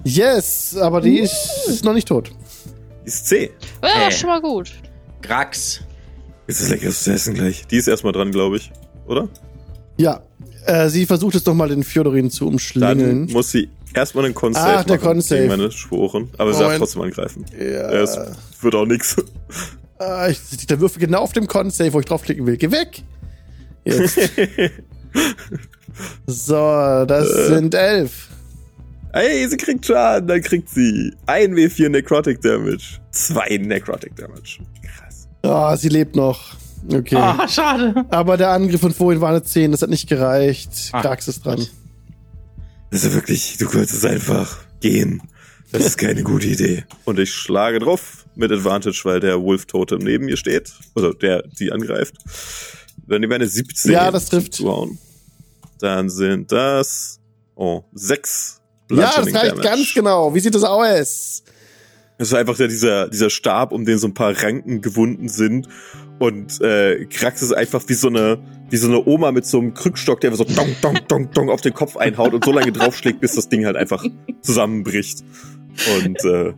Yes, 0.04 0.76
aber 0.80 1.00
die 1.02 1.18
ist, 1.20 1.66
ist 1.68 1.84
noch 1.84 1.92
nicht 1.92 2.08
tot. 2.08 2.30
Die 3.02 3.08
ist 3.08 3.26
C. 3.26 3.50
Ja, 3.82 3.88
Hey. 3.88 4.12
schon 4.12 4.28
mal 4.30 4.40
gut. 4.40 4.72
Grax. 5.20 5.80
Ist 6.46 6.62
das 6.62 6.68
leckeres 6.70 7.02
zu 7.04 7.12
essen 7.12 7.34
gleich? 7.34 7.66
Die 7.66 7.76
ist 7.76 7.88
erstmal 7.88 8.12
dran, 8.12 8.30
glaube 8.30 8.56
ich. 8.56 8.70
Oder? 9.06 9.28
Ja. 9.98 10.22
Äh, 10.66 10.88
sie 10.88 11.04
versucht 11.04 11.34
es 11.34 11.44
nochmal 11.44 11.68
den 11.68 11.82
Fjodorin 11.84 12.30
zu 12.30 12.44
Dann 12.46 12.52
umschlingeln. 12.54 13.26
muss 13.32 13.50
sie 13.50 13.68
erstmal 13.94 14.24
einen 14.24 14.34
Con-Save 14.34 14.78
Ah, 14.78 14.82
der 14.84 14.96
machen 14.96 15.06
Con-Save. 15.08 15.40
gegen 15.42 15.50
meine 15.56 15.70
Sporen. 15.70 16.30
Aber 16.38 16.52
sie 16.54 16.58
darf 16.60 16.68
Moment. 16.68 16.78
trotzdem 16.80 17.02
angreifen. 17.02 17.44
Ja. 17.58 17.90
Es 17.92 18.18
wird 18.62 18.74
auch 18.74 18.86
nix. 18.86 19.16
Ah, 19.98 20.28
ich, 20.28 20.66
der 20.66 20.80
Würfel 20.80 21.00
genau 21.00 21.20
auf 21.20 21.32
dem 21.32 21.46
Con-Save, 21.46 21.92
wo 21.92 22.00
ich 22.00 22.06
draufklicken 22.06 22.46
will. 22.46 22.56
Geh 22.56 22.70
weg! 22.70 23.02
Jetzt. 23.84 24.18
so, 26.26 27.04
das 27.06 27.28
Äh. 27.30 27.46
sind 27.48 27.74
elf. 27.74 28.28
Ey, 29.12 29.48
sie 29.48 29.56
kriegt 29.56 29.86
Schaden, 29.86 30.26
dann 30.26 30.42
kriegt 30.42 30.68
sie 30.68 31.12
1 31.26 31.54
W4 31.54 31.88
Necrotic 31.88 32.40
Damage. 32.40 32.98
2 33.12 33.58
Necrotic 33.58 34.16
Damage. 34.16 34.58
Krass. 34.82 35.28
Ah, 35.42 35.76
sie 35.76 35.88
lebt 35.88 36.16
noch. 36.16 36.56
Okay. 36.92 37.14
Ah, 37.16 37.46
schade. 37.48 38.04
Aber 38.10 38.36
der 38.36 38.50
Angriff 38.50 38.80
von 38.80 38.92
vorhin 38.92 39.20
war 39.20 39.30
eine 39.30 39.42
10, 39.44 39.70
das 39.70 39.82
hat 39.82 39.90
nicht 39.90 40.08
gereicht. 40.08 40.90
Ah, 40.92 41.00
Krax 41.02 41.28
ist 41.28 41.46
dran. 41.46 41.64
Also 42.92 43.12
wirklich, 43.14 43.56
du 43.58 43.66
könntest 43.68 44.04
einfach 44.04 44.58
gehen. 44.80 45.22
Das 45.74 45.86
ist 45.86 45.98
keine 45.98 46.22
gute 46.22 46.46
Idee. 46.46 46.84
Und 47.04 47.18
ich 47.18 47.34
schlage 47.34 47.80
drauf 47.80 48.26
mit 48.36 48.52
Advantage, 48.52 49.00
weil 49.02 49.18
der 49.18 49.42
Wolf 49.42 49.66
Totem 49.66 49.98
neben 49.98 50.26
mir 50.26 50.36
steht. 50.36 50.72
Also 50.94 51.12
der 51.12 51.42
sie 51.52 51.72
angreift. 51.72 52.14
Dann 53.08 53.20
nehmen 53.20 53.32
wir 53.32 53.34
eine 53.34 53.48
17. 53.48 53.90
Ja, 53.90 54.12
das 54.12 54.26
trifft. 54.26 54.54
zuhauen. 54.54 54.98
Dann 55.80 56.10
sind 56.10 56.52
das 56.52 57.18
oh, 57.56 57.82
6 57.92 58.60
Ja, 58.92 59.14
das 59.16 59.34
reicht 59.34 59.62
ganz 59.62 59.92
genau. 59.92 60.32
Wie 60.32 60.38
sieht 60.38 60.54
das 60.54 60.62
aus? 60.62 61.42
Es 62.18 62.28
ist 62.28 62.34
einfach 62.34 62.56
der, 62.56 62.68
dieser, 62.68 63.08
dieser 63.08 63.28
Stab, 63.28 63.72
um 63.72 63.84
den 63.84 63.98
so 63.98 64.06
ein 64.06 64.14
paar 64.14 64.40
Ranken 64.40 64.80
gewunden 64.80 65.28
sind. 65.28 65.66
Und 66.20 66.60
äh, 66.60 67.04
Krax 67.06 67.42
ist 67.42 67.52
einfach 67.52 67.82
wie 67.88 67.94
so 67.94 68.06
eine, 68.06 68.38
wie 68.70 68.76
so 68.76 68.86
eine 68.86 69.04
Oma 69.04 69.32
mit 69.32 69.44
so 69.44 69.58
einem 69.58 69.74
Krückstock, 69.74 70.20
der 70.20 70.32
so 70.36 70.44
dong, 70.44 70.76
dong, 70.80 71.00
dong, 71.08 71.30
dong 71.32 71.50
auf 71.50 71.62
den 71.62 71.74
Kopf 71.74 71.96
einhaut 71.96 72.32
und 72.32 72.44
so 72.44 72.52
lange 72.52 72.70
draufschlägt, 72.70 73.20
bis 73.20 73.34
das 73.34 73.48
Ding 73.48 73.66
halt 73.66 73.74
einfach 73.74 74.04
zusammenbricht. 74.40 75.24
Und 75.96 76.24
äh, 76.24 76.52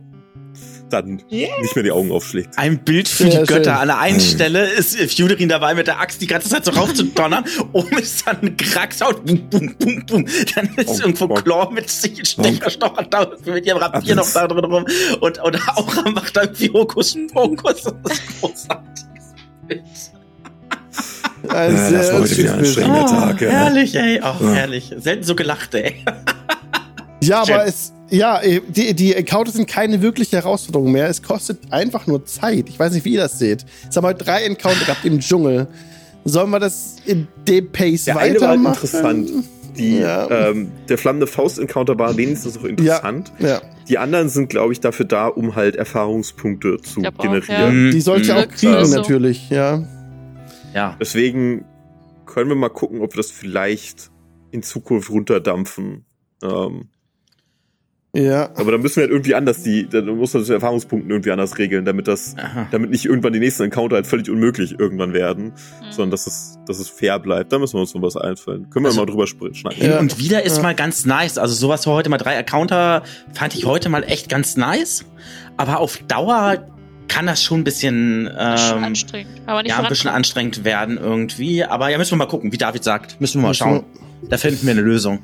dann 0.89 1.21
Yeah. 1.29 1.49
nicht 1.61 1.75
mehr 1.75 1.83
die 1.83 1.91
Augen 1.91 2.11
aufschlägt. 2.13 2.57
Ein 2.57 2.79
Bild 2.83 3.09
für 3.09 3.29
Sehr 3.29 3.41
die 3.41 3.47
Götter. 3.47 3.71
schön. 3.71 3.81
An 3.81 3.87
der 3.89 3.99
einen 3.99 4.21
Stelle 4.21 4.65
ist 4.69 4.97
Fuderin 5.17 5.49
dabei 5.49 5.73
mit 5.75 5.87
der 5.87 5.99
Axt 5.99 6.21
die 6.21 6.27
ganze 6.27 6.47
Zeit 6.47 6.63
so 6.63 6.71
raufzudonnern. 6.71 7.43
Oben 7.73 7.97
ist 8.01 8.25
dann 8.25 8.37
ein 8.41 8.55
Kraxhaut. 8.55 9.25
Boom, 9.25 9.49
boom, 9.49 9.75
boom, 9.77 10.05
boom. 10.05 10.25
Dann 10.55 10.67
ist 10.77 10.85
Bonk, 10.85 10.99
irgendwo 11.01 11.27
bonk. 11.27 11.43
Claw 11.43 11.69
mit 11.73 11.89
sich 11.89 12.25
Stecherstocher 12.25 13.03
da 13.09 13.29
mit 13.45 13.65
ihrem 13.65 13.79
Rapier 13.79 14.15
noch 14.15 14.31
da 14.31 14.47
drin 14.47 14.63
rum. 14.63 14.85
Und, 15.19 15.39
und 15.39 15.67
Aura 15.77 16.09
macht 16.09 16.37
da 16.37 16.43
irgendwie 16.43 16.69
Hokus 16.71 17.17
Pokus. 17.33 17.83
Das 17.83 18.13
ist 18.13 18.39
großartiges 18.39 19.33
Bild. 19.67 19.81
Ein 21.49 21.75
Ja, 21.75 21.89
sehr 21.89 21.97
das 21.99 22.13
war 22.13 22.21
heute 22.21 22.37
wieder 22.37 22.53
ein 22.53 22.59
anstrengender 22.59 23.03
Oh, 23.03 23.07
Tag. 23.07 23.41
Ja. 23.41 23.49
herrlich, 23.49 23.95
ey. 23.95 24.21
Oh, 24.23 24.43
Ja. 24.45 24.53
herrlich. 24.53 24.93
Selten 24.97 25.23
so 25.23 25.35
gelacht, 25.35 25.75
ey. 25.75 25.95
Ja, 27.27 27.41
aber 27.41 27.65
es, 27.65 27.93
ja, 28.09 28.41
eh, 28.41 28.61
die, 28.67 28.93
die 28.93 29.13
Encounters 29.13 29.55
sind 29.55 29.67
keine 29.67 30.01
wirkliche 30.01 30.37
Herausforderung 30.37 30.91
mehr. 30.91 31.07
Es 31.09 31.21
kostet 31.21 31.59
einfach 31.71 32.07
nur 32.07 32.25
Zeit. 32.25 32.69
Ich 32.69 32.79
weiß 32.79 32.93
nicht, 32.93 33.05
wie 33.05 33.13
ihr 33.13 33.19
das 33.21 33.37
seht. 33.39 33.65
Jetzt 33.83 33.95
haben 33.97 34.03
wir 34.03 34.09
heute 34.09 34.23
drei 34.25 34.43
Encounter 34.43 34.85
gehabt 34.85 35.05
im 35.05 35.19
Dschungel. 35.19 35.67
Sollen 36.25 36.49
wir 36.49 36.59
das 36.59 36.97
in 37.05 37.27
dem 37.47 37.71
Pace 37.71 38.05
Der 38.05 38.17
eine 38.17 38.39
war 38.39 38.49
halt 38.49 38.59
weitermachen? 38.59 38.73
interessant. 38.73 39.29
Die, 39.77 39.99
Ja. 39.99 40.29
ähm, 40.49 40.71
der 40.89 40.97
flammende 40.97 41.27
Faust-Encounter 41.27 41.97
war 41.99 42.17
wenigstens 42.17 42.55
noch 42.55 42.63
interessant. 42.63 43.31
Ja, 43.39 43.61
Die 43.87 43.97
anderen 43.99 44.27
sind, 44.27 44.49
glaube 44.49 44.73
ich, 44.73 44.79
dafür 44.81 45.05
da, 45.05 45.27
um 45.27 45.55
halt 45.55 45.75
Erfahrungspunkte 45.75 46.81
zu 46.81 47.01
glaub 47.01 47.19
auch, 47.19 47.23
generieren. 47.23 47.91
die 47.91 48.01
sollte 48.01 48.23
Mhm. 48.23 48.37
ihr 48.39 48.43
auch 48.43 48.47
kriegen, 48.49 48.85
so. 48.85 48.95
natürlich, 48.95 49.49
ja. 49.49 49.83
Ja. 50.73 50.97
Deswegen 50.99 51.63
können 52.25 52.49
wir 52.49 52.55
mal 52.55 52.69
gucken, 52.69 53.01
ob 53.01 53.13
wir 53.13 53.17
das 53.21 53.31
vielleicht 53.31 54.09
in 54.51 54.63
Zukunft 54.63 55.09
runterdampfen. 55.11 56.05
Ähm, 56.43 56.89
Ja. 58.17 58.49
aber 58.55 58.71
dann 58.71 58.81
müssen 58.81 58.95
wir 58.97 59.03
halt 59.03 59.11
irgendwie 59.11 59.35
anders 59.35 59.61
die, 59.63 59.87
dann 59.87 60.05
muss 60.07 60.33
man 60.33 60.41
das 60.41 60.49
mit 60.49 60.55
Erfahrungspunkten 60.55 61.09
irgendwie 61.11 61.31
anders 61.31 61.57
regeln, 61.57 61.85
damit 61.85 62.07
das, 62.07 62.35
Aha. 62.37 62.67
damit 62.71 62.89
nicht 62.89 63.05
irgendwann 63.05 63.31
die 63.33 63.39
nächsten 63.39 63.63
Encounter 63.63 63.95
halt 63.97 64.07
völlig 64.07 64.29
unmöglich 64.29 64.79
irgendwann 64.79 65.13
werden, 65.13 65.45
Mhm. 65.45 65.91
sondern 65.91 66.11
dass 66.11 66.25
es, 66.25 66.57
dass 66.65 66.79
es 66.79 66.89
fair 66.89 67.19
bleibt. 67.19 67.51
Da 67.53 67.59
müssen 67.59 67.75
wir 67.75 67.81
uns 67.81 67.93
noch 67.93 68.01
was 68.01 68.17
einfallen. 68.17 68.69
Können 68.71 68.85
wir 68.85 68.89
Also- 68.89 69.01
mal 69.01 69.05
drüber 69.05 69.27
schnacken. 69.27 69.81
Ja. 69.85 69.99
Und 69.99 70.17
wieder 70.17 70.43
ist 70.43 70.57
Ja. 70.57 70.63
mal 70.63 70.73
ganz 70.75 71.05
nice. 71.05 71.37
Also 71.37 71.53
sowas 71.53 71.85
war 71.85 71.93
heute 71.93 72.09
mal 72.09 72.17
drei 72.17 72.33
Encounter, 72.35 73.03
fand 73.33 73.55
ich 73.55 73.65
heute 73.65 73.89
mal 73.89 74.03
echt 74.03 74.29
ganz 74.29 74.57
nice. 74.57 75.05
Aber 75.55 75.79
auf 75.79 75.97
Dauer 76.07 76.65
kann 77.07 77.25
das 77.27 77.41
schon 77.43 77.61
ein 77.61 77.63
bisschen, 77.63 78.27
ähm, 78.27 78.83
anstrengend. 78.83 79.41
Aber 79.45 79.63
nicht 79.63 79.71
ja, 79.71 79.79
ein 79.81 79.87
bisschen 79.87 80.09
anstrengend 80.09 80.63
werden 80.65 80.97
irgendwie. 80.97 81.63
Aber 81.63 81.89
ja, 81.89 81.97
müssen 81.97 82.11
wir 82.11 82.17
mal 82.17 82.25
gucken, 82.27 82.51
wie 82.51 82.57
David 82.57 82.83
sagt. 82.83 83.21
Müssen 83.21 83.37
wir 83.39 83.43
mal 83.43 83.47
Müssen 83.49 83.59
schauen. 83.59 83.83
Da 84.29 84.37
finden 84.37 84.65
wir 84.65 84.71
eine 84.71 84.81
Lösung. 84.81 85.19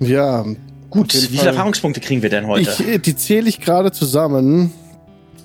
Ja. 0.00 0.44
Gut, 0.90 1.14
wie 1.14 1.18
viele 1.18 1.38
Fall. 1.38 1.48
Erfahrungspunkte 1.48 2.00
kriegen 2.00 2.22
wir 2.22 2.30
denn 2.30 2.46
heute? 2.46 2.70
Ich, 2.70 2.88
äh, 2.88 2.98
die 2.98 3.14
zähle 3.16 3.48
ich 3.48 3.60
gerade 3.60 3.92
zusammen. 3.92 4.72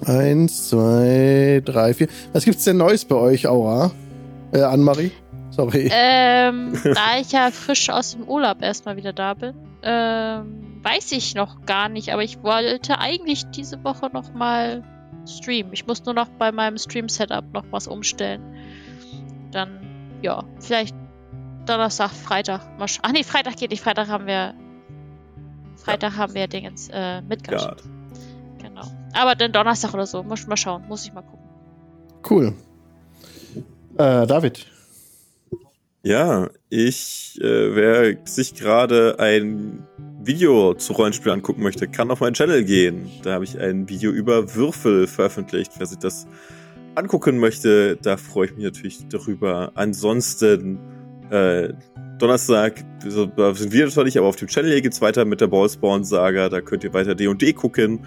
Eins, 0.05 0.69
zwei, 0.69 1.61
drei, 1.63 1.93
vier. 1.93 2.07
Was 2.33 2.45
gibt's 2.45 2.63
denn 2.63 2.77
Neues 2.77 3.05
bei 3.05 3.15
euch, 3.15 3.47
Aura? 3.47 3.91
Äh, 4.51 4.61
Annemarie? 4.61 5.11
Sorry. 5.49 5.89
Ähm, 5.93 6.73
da 6.83 7.19
ich 7.19 7.31
ja 7.31 7.51
frisch 7.51 7.89
aus 7.89 8.11
dem 8.11 8.23
Urlaub 8.27 8.61
erstmal 8.61 8.97
wieder 8.97 9.13
da 9.13 9.33
bin, 9.33 9.53
ähm, 9.83 10.79
weiß 10.81 11.11
ich 11.11 11.35
noch 11.35 11.65
gar 11.65 11.89
nicht, 11.89 12.11
aber 12.11 12.23
ich 12.23 12.41
wollte 12.43 12.99
eigentlich 12.99 13.45
diese 13.55 13.83
Woche 13.83 14.09
noch 14.11 14.33
mal 14.33 14.83
streamen. 15.27 15.71
Ich 15.73 15.85
muss 15.85 16.03
nur 16.05 16.15
noch 16.15 16.27
bei 16.27 16.51
meinem 16.51 16.77
Stream-Setup 16.77 17.53
noch 17.53 17.65
was 17.71 17.87
umstellen. 17.87 18.41
Dann, 19.51 19.79
ja, 20.21 20.43
vielleicht 20.59 20.95
Donnerstag, 21.65 22.11
Freitag. 22.11 22.61
Ach 22.79 23.11
nee, 23.11 23.23
Freitag 23.23 23.55
geht 23.57 23.71
nicht. 23.71 23.83
Freitag 23.83 24.09
haben 24.09 24.25
wir 24.25 24.53
Freitag 25.83 26.17
haben 26.17 26.33
wir 26.33 26.47
Dingens 26.47 26.89
äh, 26.91 27.21
Midgard. 27.21 27.61
Ja. 27.61 27.75
Genau. 28.61 28.83
Aber 29.13 29.35
dann 29.35 29.51
Donnerstag 29.51 29.93
oder 29.93 30.05
so. 30.05 30.23
Muss 30.23 30.47
mal 30.47 30.57
schauen. 30.57 30.83
Muss 30.87 31.05
ich 31.05 31.13
mal 31.13 31.21
gucken. 31.21 31.43
Cool. 32.29 32.53
Äh, 33.97 34.25
David. 34.25 34.67
Ja, 36.03 36.49
ich, 36.69 37.39
äh, 37.41 37.75
wer 37.75 38.17
sich 38.25 38.55
gerade 38.55 39.19
ein 39.19 39.87
Video 40.21 40.73
zu 40.73 40.93
Rollenspiel 40.93 41.31
angucken 41.31 41.63
möchte, 41.63 41.87
kann 41.87 42.11
auf 42.11 42.19
meinen 42.19 42.33
Channel 42.33 42.63
gehen. 42.63 43.09
Da 43.23 43.33
habe 43.33 43.43
ich 43.43 43.59
ein 43.59 43.87
Video 43.87 44.11
über 44.11 44.55
Würfel 44.55 45.07
veröffentlicht. 45.07 45.73
Wer 45.77 45.85
sich 45.85 45.99
das 45.99 46.27
angucken 46.95 47.37
möchte, 47.37 47.97
da 48.01 48.17
freue 48.17 48.47
ich 48.47 48.55
mich 48.55 48.63
natürlich 48.65 49.07
darüber. 49.07 49.71
Ansonsten, 49.75 50.79
äh, 51.29 51.73
Donnerstag 52.19 52.83
so, 53.05 53.25
da 53.25 53.53
sind 53.53 53.73
wir 53.73 53.89
zwar 53.89 54.05
nicht, 54.05 54.17
aber 54.17 54.27
auf 54.27 54.35
dem 54.35 54.47
Channel 54.47 54.71
hier 54.71 54.81
geht's 54.81 55.01
weiter 55.01 55.25
mit 55.25 55.41
der 55.41 55.47
Ballspawn-Saga. 55.47 56.49
Da 56.49 56.61
könnt 56.61 56.83
ihr 56.83 56.93
weiter 56.93 57.15
D&D 57.15 57.53
gucken. 57.53 57.99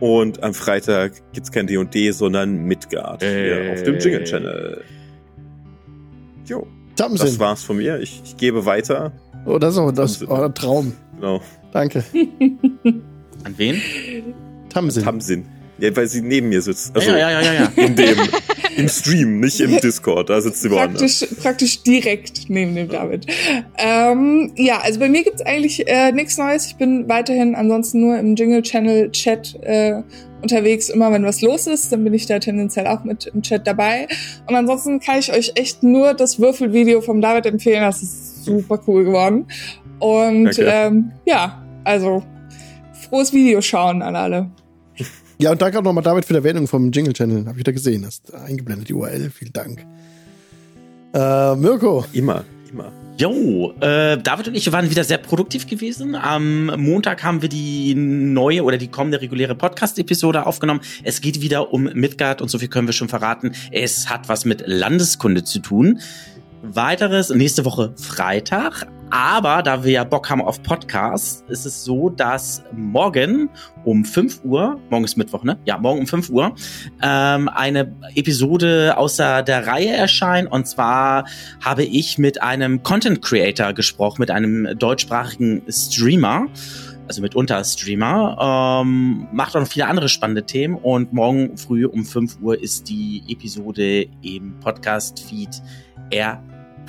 Und 0.00 0.42
am 0.42 0.54
Freitag 0.54 1.12
gibt's 1.32 1.52
kein 1.52 1.66
D&D, 1.66 2.10
sondern 2.12 2.64
Midgard 2.64 3.22
hier 3.22 3.72
auf 3.72 3.82
dem 3.82 3.98
Jingle-Channel. 3.98 4.82
Jo. 6.46 6.66
Das 6.96 7.38
war's 7.38 7.62
von 7.62 7.76
mir. 7.76 8.00
Ich, 8.00 8.22
ich 8.24 8.36
gebe 8.36 8.64
weiter. 8.66 9.12
Oh, 9.46 9.58
das 9.58 9.74
ist 9.74 9.78
auch 9.78 9.92
das 9.92 10.26
oh, 10.26 10.34
ein 10.34 10.54
Traum. 10.54 10.92
Genau. 11.16 11.40
Danke. 11.72 12.04
An 13.44 13.54
wen? 13.56 13.80
Tamsin. 14.68 15.04
Tamsin. 15.04 15.46
Ja, 15.78 15.94
weil 15.96 16.08
sie 16.08 16.20
neben 16.20 16.50
mir 16.50 16.60
sitzt. 16.60 16.94
Also 16.94 17.10
ja, 17.10 17.18
ja, 17.18 17.30
ja, 17.30 17.40
ja, 17.40 17.52
ja. 17.54 17.84
in 17.84 17.96
dem, 17.96 18.16
im 18.80 18.88
Stream, 18.88 19.40
nicht 19.40 19.60
im 19.60 19.76
Discord. 19.80 20.30
Da 20.30 20.40
sitzt 20.40 20.62
sie 20.62 20.70
woanders. 20.70 21.20
Praktisch, 21.20 21.42
praktisch 21.42 21.82
direkt 21.82 22.48
neben 22.48 22.74
dem 22.74 22.88
David. 22.88 23.26
Ähm, 23.78 24.52
ja, 24.56 24.80
also 24.82 24.98
bei 25.00 25.08
mir 25.08 25.22
gibt's 25.22 25.42
eigentlich 25.42 25.86
äh, 25.86 26.12
nichts 26.12 26.36
Neues. 26.38 26.66
Ich 26.66 26.76
bin 26.76 27.08
weiterhin 27.08 27.54
ansonsten 27.54 28.00
nur 28.00 28.18
im 28.18 28.34
Jingle-Channel-Chat 28.34 29.58
äh, 29.62 30.02
unterwegs. 30.42 30.88
Immer 30.88 31.12
wenn 31.12 31.24
was 31.24 31.42
los 31.42 31.66
ist, 31.66 31.92
dann 31.92 32.02
bin 32.04 32.14
ich 32.14 32.26
da 32.26 32.38
tendenziell 32.38 32.86
auch 32.86 33.04
mit 33.04 33.26
im 33.26 33.42
Chat 33.42 33.66
dabei. 33.66 34.08
Und 34.46 34.54
ansonsten 34.54 35.00
kann 35.00 35.18
ich 35.18 35.32
euch 35.32 35.52
echt 35.54 35.82
nur 35.82 36.14
das 36.14 36.40
Würfelvideo 36.40 37.00
vom 37.00 37.20
David 37.20 37.46
empfehlen. 37.46 37.82
Das 37.82 38.02
ist 38.02 38.44
super 38.44 38.80
cool 38.86 39.04
geworden. 39.04 39.46
Und 39.98 40.48
Okay. 40.48 40.64
ähm, 40.66 41.12
ja, 41.26 41.62
also 41.84 42.22
frohes 43.08 43.32
Video 43.32 43.60
schauen 43.60 44.00
an 44.02 44.16
alle. 44.16 44.50
Ja, 45.40 45.52
und 45.52 45.62
danke 45.62 45.78
auch 45.78 45.82
nochmal 45.82 46.04
David 46.04 46.26
für 46.26 46.34
die 46.34 46.38
Erwähnung 46.38 46.68
vom 46.68 46.92
Jingle-Channel. 46.92 47.46
Hab 47.46 47.56
ich 47.56 47.64
da 47.64 47.72
gesehen. 47.72 48.04
Hast 48.04 48.34
eingeblendet, 48.34 48.90
die 48.90 48.92
URL. 48.92 49.30
Vielen 49.30 49.54
Dank. 49.54 49.86
Äh, 51.14 51.56
Mirko. 51.56 52.04
Immer, 52.12 52.44
immer. 52.70 52.92
Jo, 53.16 53.72
äh, 53.80 54.18
David 54.18 54.48
und 54.48 54.54
ich 54.54 54.70
waren 54.70 54.90
wieder 54.90 55.02
sehr 55.02 55.16
produktiv 55.16 55.66
gewesen. 55.66 56.14
Am 56.14 56.66
Montag 56.66 57.22
haben 57.24 57.40
wir 57.40 57.48
die 57.48 57.94
neue 57.94 58.64
oder 58.64 58.76
die 58.76 58.88
kommende 58.88 59.22
reguläre 59.22 59.54
Podcast-Episode 59.54 60.44
aufgenommen. 60.44 60.80
Es 61.04 61.22
geht 61.22 61.40
wieder 61.40 61.72
um 61.72 61.84
Midgard 61.84 62.42
und 62.42 62.50
so 62.50 62.58
viel 62.58 62.68
können 62.68 62.86
wir 62.86 62.92
schon 62.92 63.08
verraten. 63.08 63.52
Es 63.72 64.10
hat 64.10 64.28
was 64.28 64.44
mit 64.44 64.64
Landeskunde 64.66 65.42
zu 65.44 65.60
tun. 65.60 66.00
Weiteres 66.62 67.30
nächste 67.30 67.64
Woche 67.64 67.94
Freitag. 67.96 68.86
Aber 69.10 69.62
da 69.62 69.82
wir 69.82 69.90
ja 69.90 70.04
Bock 70.04 70.30
haben 70.30 70.40
auf 70.40 70.62
Podcasts, 70.62 71.44
ist 71.48 71.66
es 71.66 71.84
so, 71.84 72.10
dass 72.10 72.62
morgen 72.72 73.50
um 73.84 74.04
5 74.04 74.44
Uhr, 74.44 74.78
morgen 74.88 75.04
ist 75.04 75.16
Mittwoch, 75.16 75.42
ne? 75.42 75.58
Ja, 75.64 75.78
morgen 75.78 76.00
um 76.00 76.06
5 76.06 76.30
Uhr, 76.30 76.54
ähm, 77.02 77.48
eine 77.48 77.92
Episode 78.14 78.96
außer 78.96 79.42
der 79.42 79.66
Reihe 79.66 79.90
erscheint. 79.90 80.50
Und 80.50 80.68
zwar 80.68 81.24
habe 81.60 81.82
ich 81.82 82.18
mit 82.18 82.40
einem 82.40 82.84
Content 82.84 83.20
Creator 83.20 83.72
gesprochen, 83.72 84.20
mit 84.20 84.30
einem 84.30 84.78
deutschsprachigen 84.78 85.62
Streamer, 85.68 86.46
also 87.08 87.20
mitunter 87.20 87.64
Streamer, 87.64 88.82
ähm, 88.84 89.26
macht 89.32 89.56
auch 89.56 89.60
noch 89.60 89.68
viele 89.68 89.88
andere 89.88 90.08
spannende 90.08 90.46
Themen 90.46 90.76
und 90.76 91.12
morgen 91.12 91.56
früh 91.56 91.84
um 91.84 92.04
5 92.04 92.38
Uhr 92.40 92.62
ist 92.62 92.88
die 92.88 93.24
Episode 93.28 94.06
im 94.22 94.54
Podcast-Feed 94.60 95.62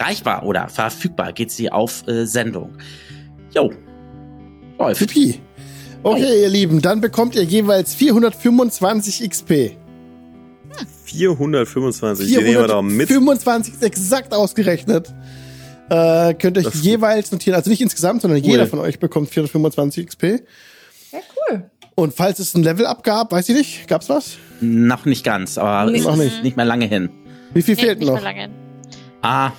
erreichbar 0.02 0.46
oder 0.46 0.68
verfügbar, 0.70 1.34
geht 1.34 1.52
sie 1.52 1.72
auf 1.72 2.08
äh, 2.08 2.26
Sendung. 2.26 2.78
Jo, 3.54 3.72
läuft. 4.80 5.00
Pipi. 5.00 5.40
Okay, 6.04 6.42
ihr 6.42 6.50
Lieben, 6.50 6.82
dann 6.82 7.00
bekommt 7.02 7.36
ihr 7.36 7.44
jeweils 7.44 7.94
425 7.94 9.30
XP. 9.30 9.78
425, 11.06 12.28
die 12.28 12.36
nehmen 12.38 12.56
wir 12.62 12.68
da 12.68 12.82
mit. 12.82 13.08
425 13.08 13.74
ist 13.76 13.84
exakt 13.84 14.34
ausgerechnet. 14.34 15.14
Äh, 15.90 16.34
könnt 16.36 16.58
euch 16.58 16.64
Das 16.64 16.76
ist 16.76 16.86
jeweils 16.86 17.32
notieren, 17.32 17.56
also 17.56 17.70
nicht 17.70 17.82
insgesamt, 17.82 18.22
sondern 18.22 18.42
jeder 18.42 18.66
von 18.68 18.80
euch 18.80 19.00
bekommt 19.00 19.30
425 19.30 20.08
XP. 20.08 20.24
Ja, 21.12 21.20
cool. 21.50 21.70
Und 21.96 22.14
falls 22.14 22.40
es 22.40 22.56
ein 22.56 22.64
Level-Up 22.64 23.04
gab, 23.04 23.34
weiß 23.34 23.50
ich 23.50 23.56
nicht, 23.56 23.88
gab's 23.90 24.08
was? 24.10 24.38
Noch 24.62 25.06
nicht 25.06 25.26
ganz, 25.26 25.58
aber 25.58 25.92
Nee. 25.92 25.98
ist 26.00 26.06
Noch 26.06 26.16
nicht. 26.16 26.42
nicht 26.44 26.56
mehr 26.56 26.66
lange 26.66 26.86
hin. 26.86 27.10
Wie 27.54 27.62
viel 27.62 27.76
Nee, 27.76 27.82
fehlt 27.82 28.00
nicht 28.00 28.08
noch? 28.08 28.14
mehr 28.16 28.24
lange. 28.24 28.42
hin. 28.44 28.52
Ah, 29.22 29.52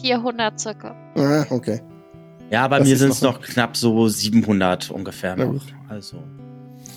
400 0.00 0.58
circa. 0.60 0.94
Ah, 1.16 1.44
okay. 1.50 1.80
ja, 2.50 2.66
bei 2.68 2.78
Das 2.78 2.88
mir 2.88 2.96
sind 2.96 3.10
es 3.12 3.22
noch- 3.22 3.40
noch 3.40 3.46
knapp 3.46 3.76
so 3.76 4.08
700 4.08 4.90
ungefähr 4.90 5.36
noch. 5.36 5.60
Also, 5.88 6.18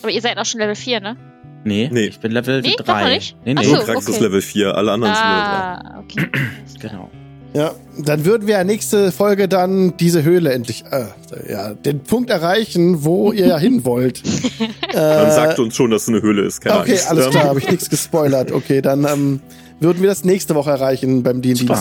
Aber 0.01 0.11
ihr 0.11 0.21
seid 0.21 0.37
auch 0.37 0.45
schon 0.45 0.59
Level 0.61 0.75
4, 0.75 0.99
ne? 0.99 1.15
nee, 1.63 1.89
Nee. 1.91 2.05
ich 2.07 2.19
bin 2.19 2.31
Level 2.31 2.61
Nee, 2.61 2.75
doch 2.77 2.85
3. 2.85 3.01
noch 3.03 3.09
nicht? 3.09 3.35
Nee, 3.45 3.55
Ach 3.57 3.61
nee, 3.61 3.67
so. 3.67 3.75
Nur 3.75 3.83
Krax 3.85 4.07
ist 4.07 4.15
okay. 4.15 4.23
Level 4.23 4.41
4, 4.41 4.75
alle 4.75 4.91
anderen 4.91 5.13
sind 5.15 5.23
Level 5.23 5.41
3. 5.41 5.47
Ah, 5.49 5.99
okay. 6.03 6.29
genau. 6.81 7.09
Ja, 7.55 7.71
dann 8.03 8.25
würden 8.25 8.47
wir 8.47 8.55
ja 8.55 8.63
nächste 8.63 9.11
Folge 9.11 9.47
dann 9.47 9.95
diese 9.97 10.23
Höhle 10.23 10.51
endlich, 10.53 10.85
äh, 10.89 11.05
ja, 11.51 11.75
den 11.75 11.99
Punkt 11.99 12.31
erreichen, 12.31 13.03
wo 13.03 13.31
ihr 13.31 13.45
ja 13.45 13.59
hin 13.59 13.85
wollt. 13.85 14.23
Man 14.91 14.99
äh, 15.27 15.31
sagt 15.31 15.59
uns 15.59 15.75
schon, 15.75 15.91
dass 15.91 16.03
es 16.03 16.09
eine 16.09 16.23
Höhle 16.23 16.41
ist. 16.45 16.61
Keine 16.61 16.79
okay, 16.79 16.93
Angst. 16.93 17.09
alles 17.11 17.29
klar, 17.29 17.43
habe 17.49 17.59
ich 17.59 17.69
nichts 17.69 17.91
gespoilert. 17.91 18.51
Okay, 18.51 18.81
dann 18.81 19.05
ähm, 19.05 19.39
würden 19.79 20.01
wir 20.01 20.09
das 20.09 20.23
nächste 20.23 20.55
Woche 20.55 20.71
erreichen 20.71 21.21
beim 21.21 21.43
Super. 21.43 21.75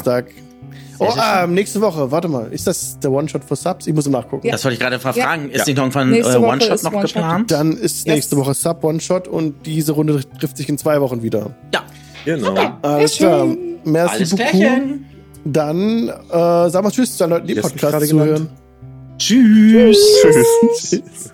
Oh, 1.03 1.13
ah, 1.17 1.47
nächste 1.47 1.81
Woche, 1.81 2.11
warte 2.11 2.29
mal, 2.29 2.53
ist 2.53 2.67
das 2.67 2.99
der 2.99 3.11
One-Shot 3.13 3.45
für 3.45 3.57
Subs? 3.57 3.87
Ich 3.87 3.95
muss 3.95 4.09
mal 4.09 4.21
nachgucken. 4.21 4.49
Das 4.51 4.65
wollte 4.65 4.75
ich 4.75 4.81
gerade 4.81 4.97
Ja. 4.97 5.13
fragen. 5.13 5.51
Ist 5.51 5.59
Ja. 5.61 5.65
nicht 5.67 5.77
noch 5.77 5.97
ein 5.97 6.11
Nächste 6.11 6.35
äh, 6.35 6.37
One-Shot 6.39 6.75
ist 6.75 6.83
noch 6.85 6.93
One-Shot. 6.93 7.15
geplant? 7.15 7.51
Dann 7.51 7.73
ist 7.73 8.07
Yes. 8.07 8.15
nächste 8.15 8.37
Woche 8.37 8.55
Sub 8.55 8.83
One-Shot 8.85 9.29
und 9.29 9.67
diese 9.67 9.93
Runde 9.93 10.21
trifft 10.39 10.57
sich 10.57 10.69
in 10.69 10.79
zwei 10.79 11.01
Wochen 11.01 11.23
wieder. 11.23 11.55
Ja, 11.73 11.83
Genau. 12.25 12.55
Alles 12.83 13.17
schön. 13.17 13.27
klar. 13.27 13.47
Merci 13.85 14.15
alles 14.17 14.31
beaucoup. 14.31 14.47
klärchen. 14.49 15.07
Dann 15.45 16.09
äh, 16.09 16.11
sagen 16.31 16.87
wir 16.87 16.91
Tschüss 16.93 17.17
zu 17.17 17.25
den 17.25 17.31
Leuten, 17.31 17.47
die 17.49 17.55
Podcast 17.57 17.79
gerade 17.79 18.07
zuhören. 18.07 18.49
Tschüss. 19.19 19.99
Tschüss. 20.23 20.47
Tschüss. 20.91 21.33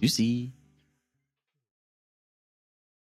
Tschüssi. 0.00 0.53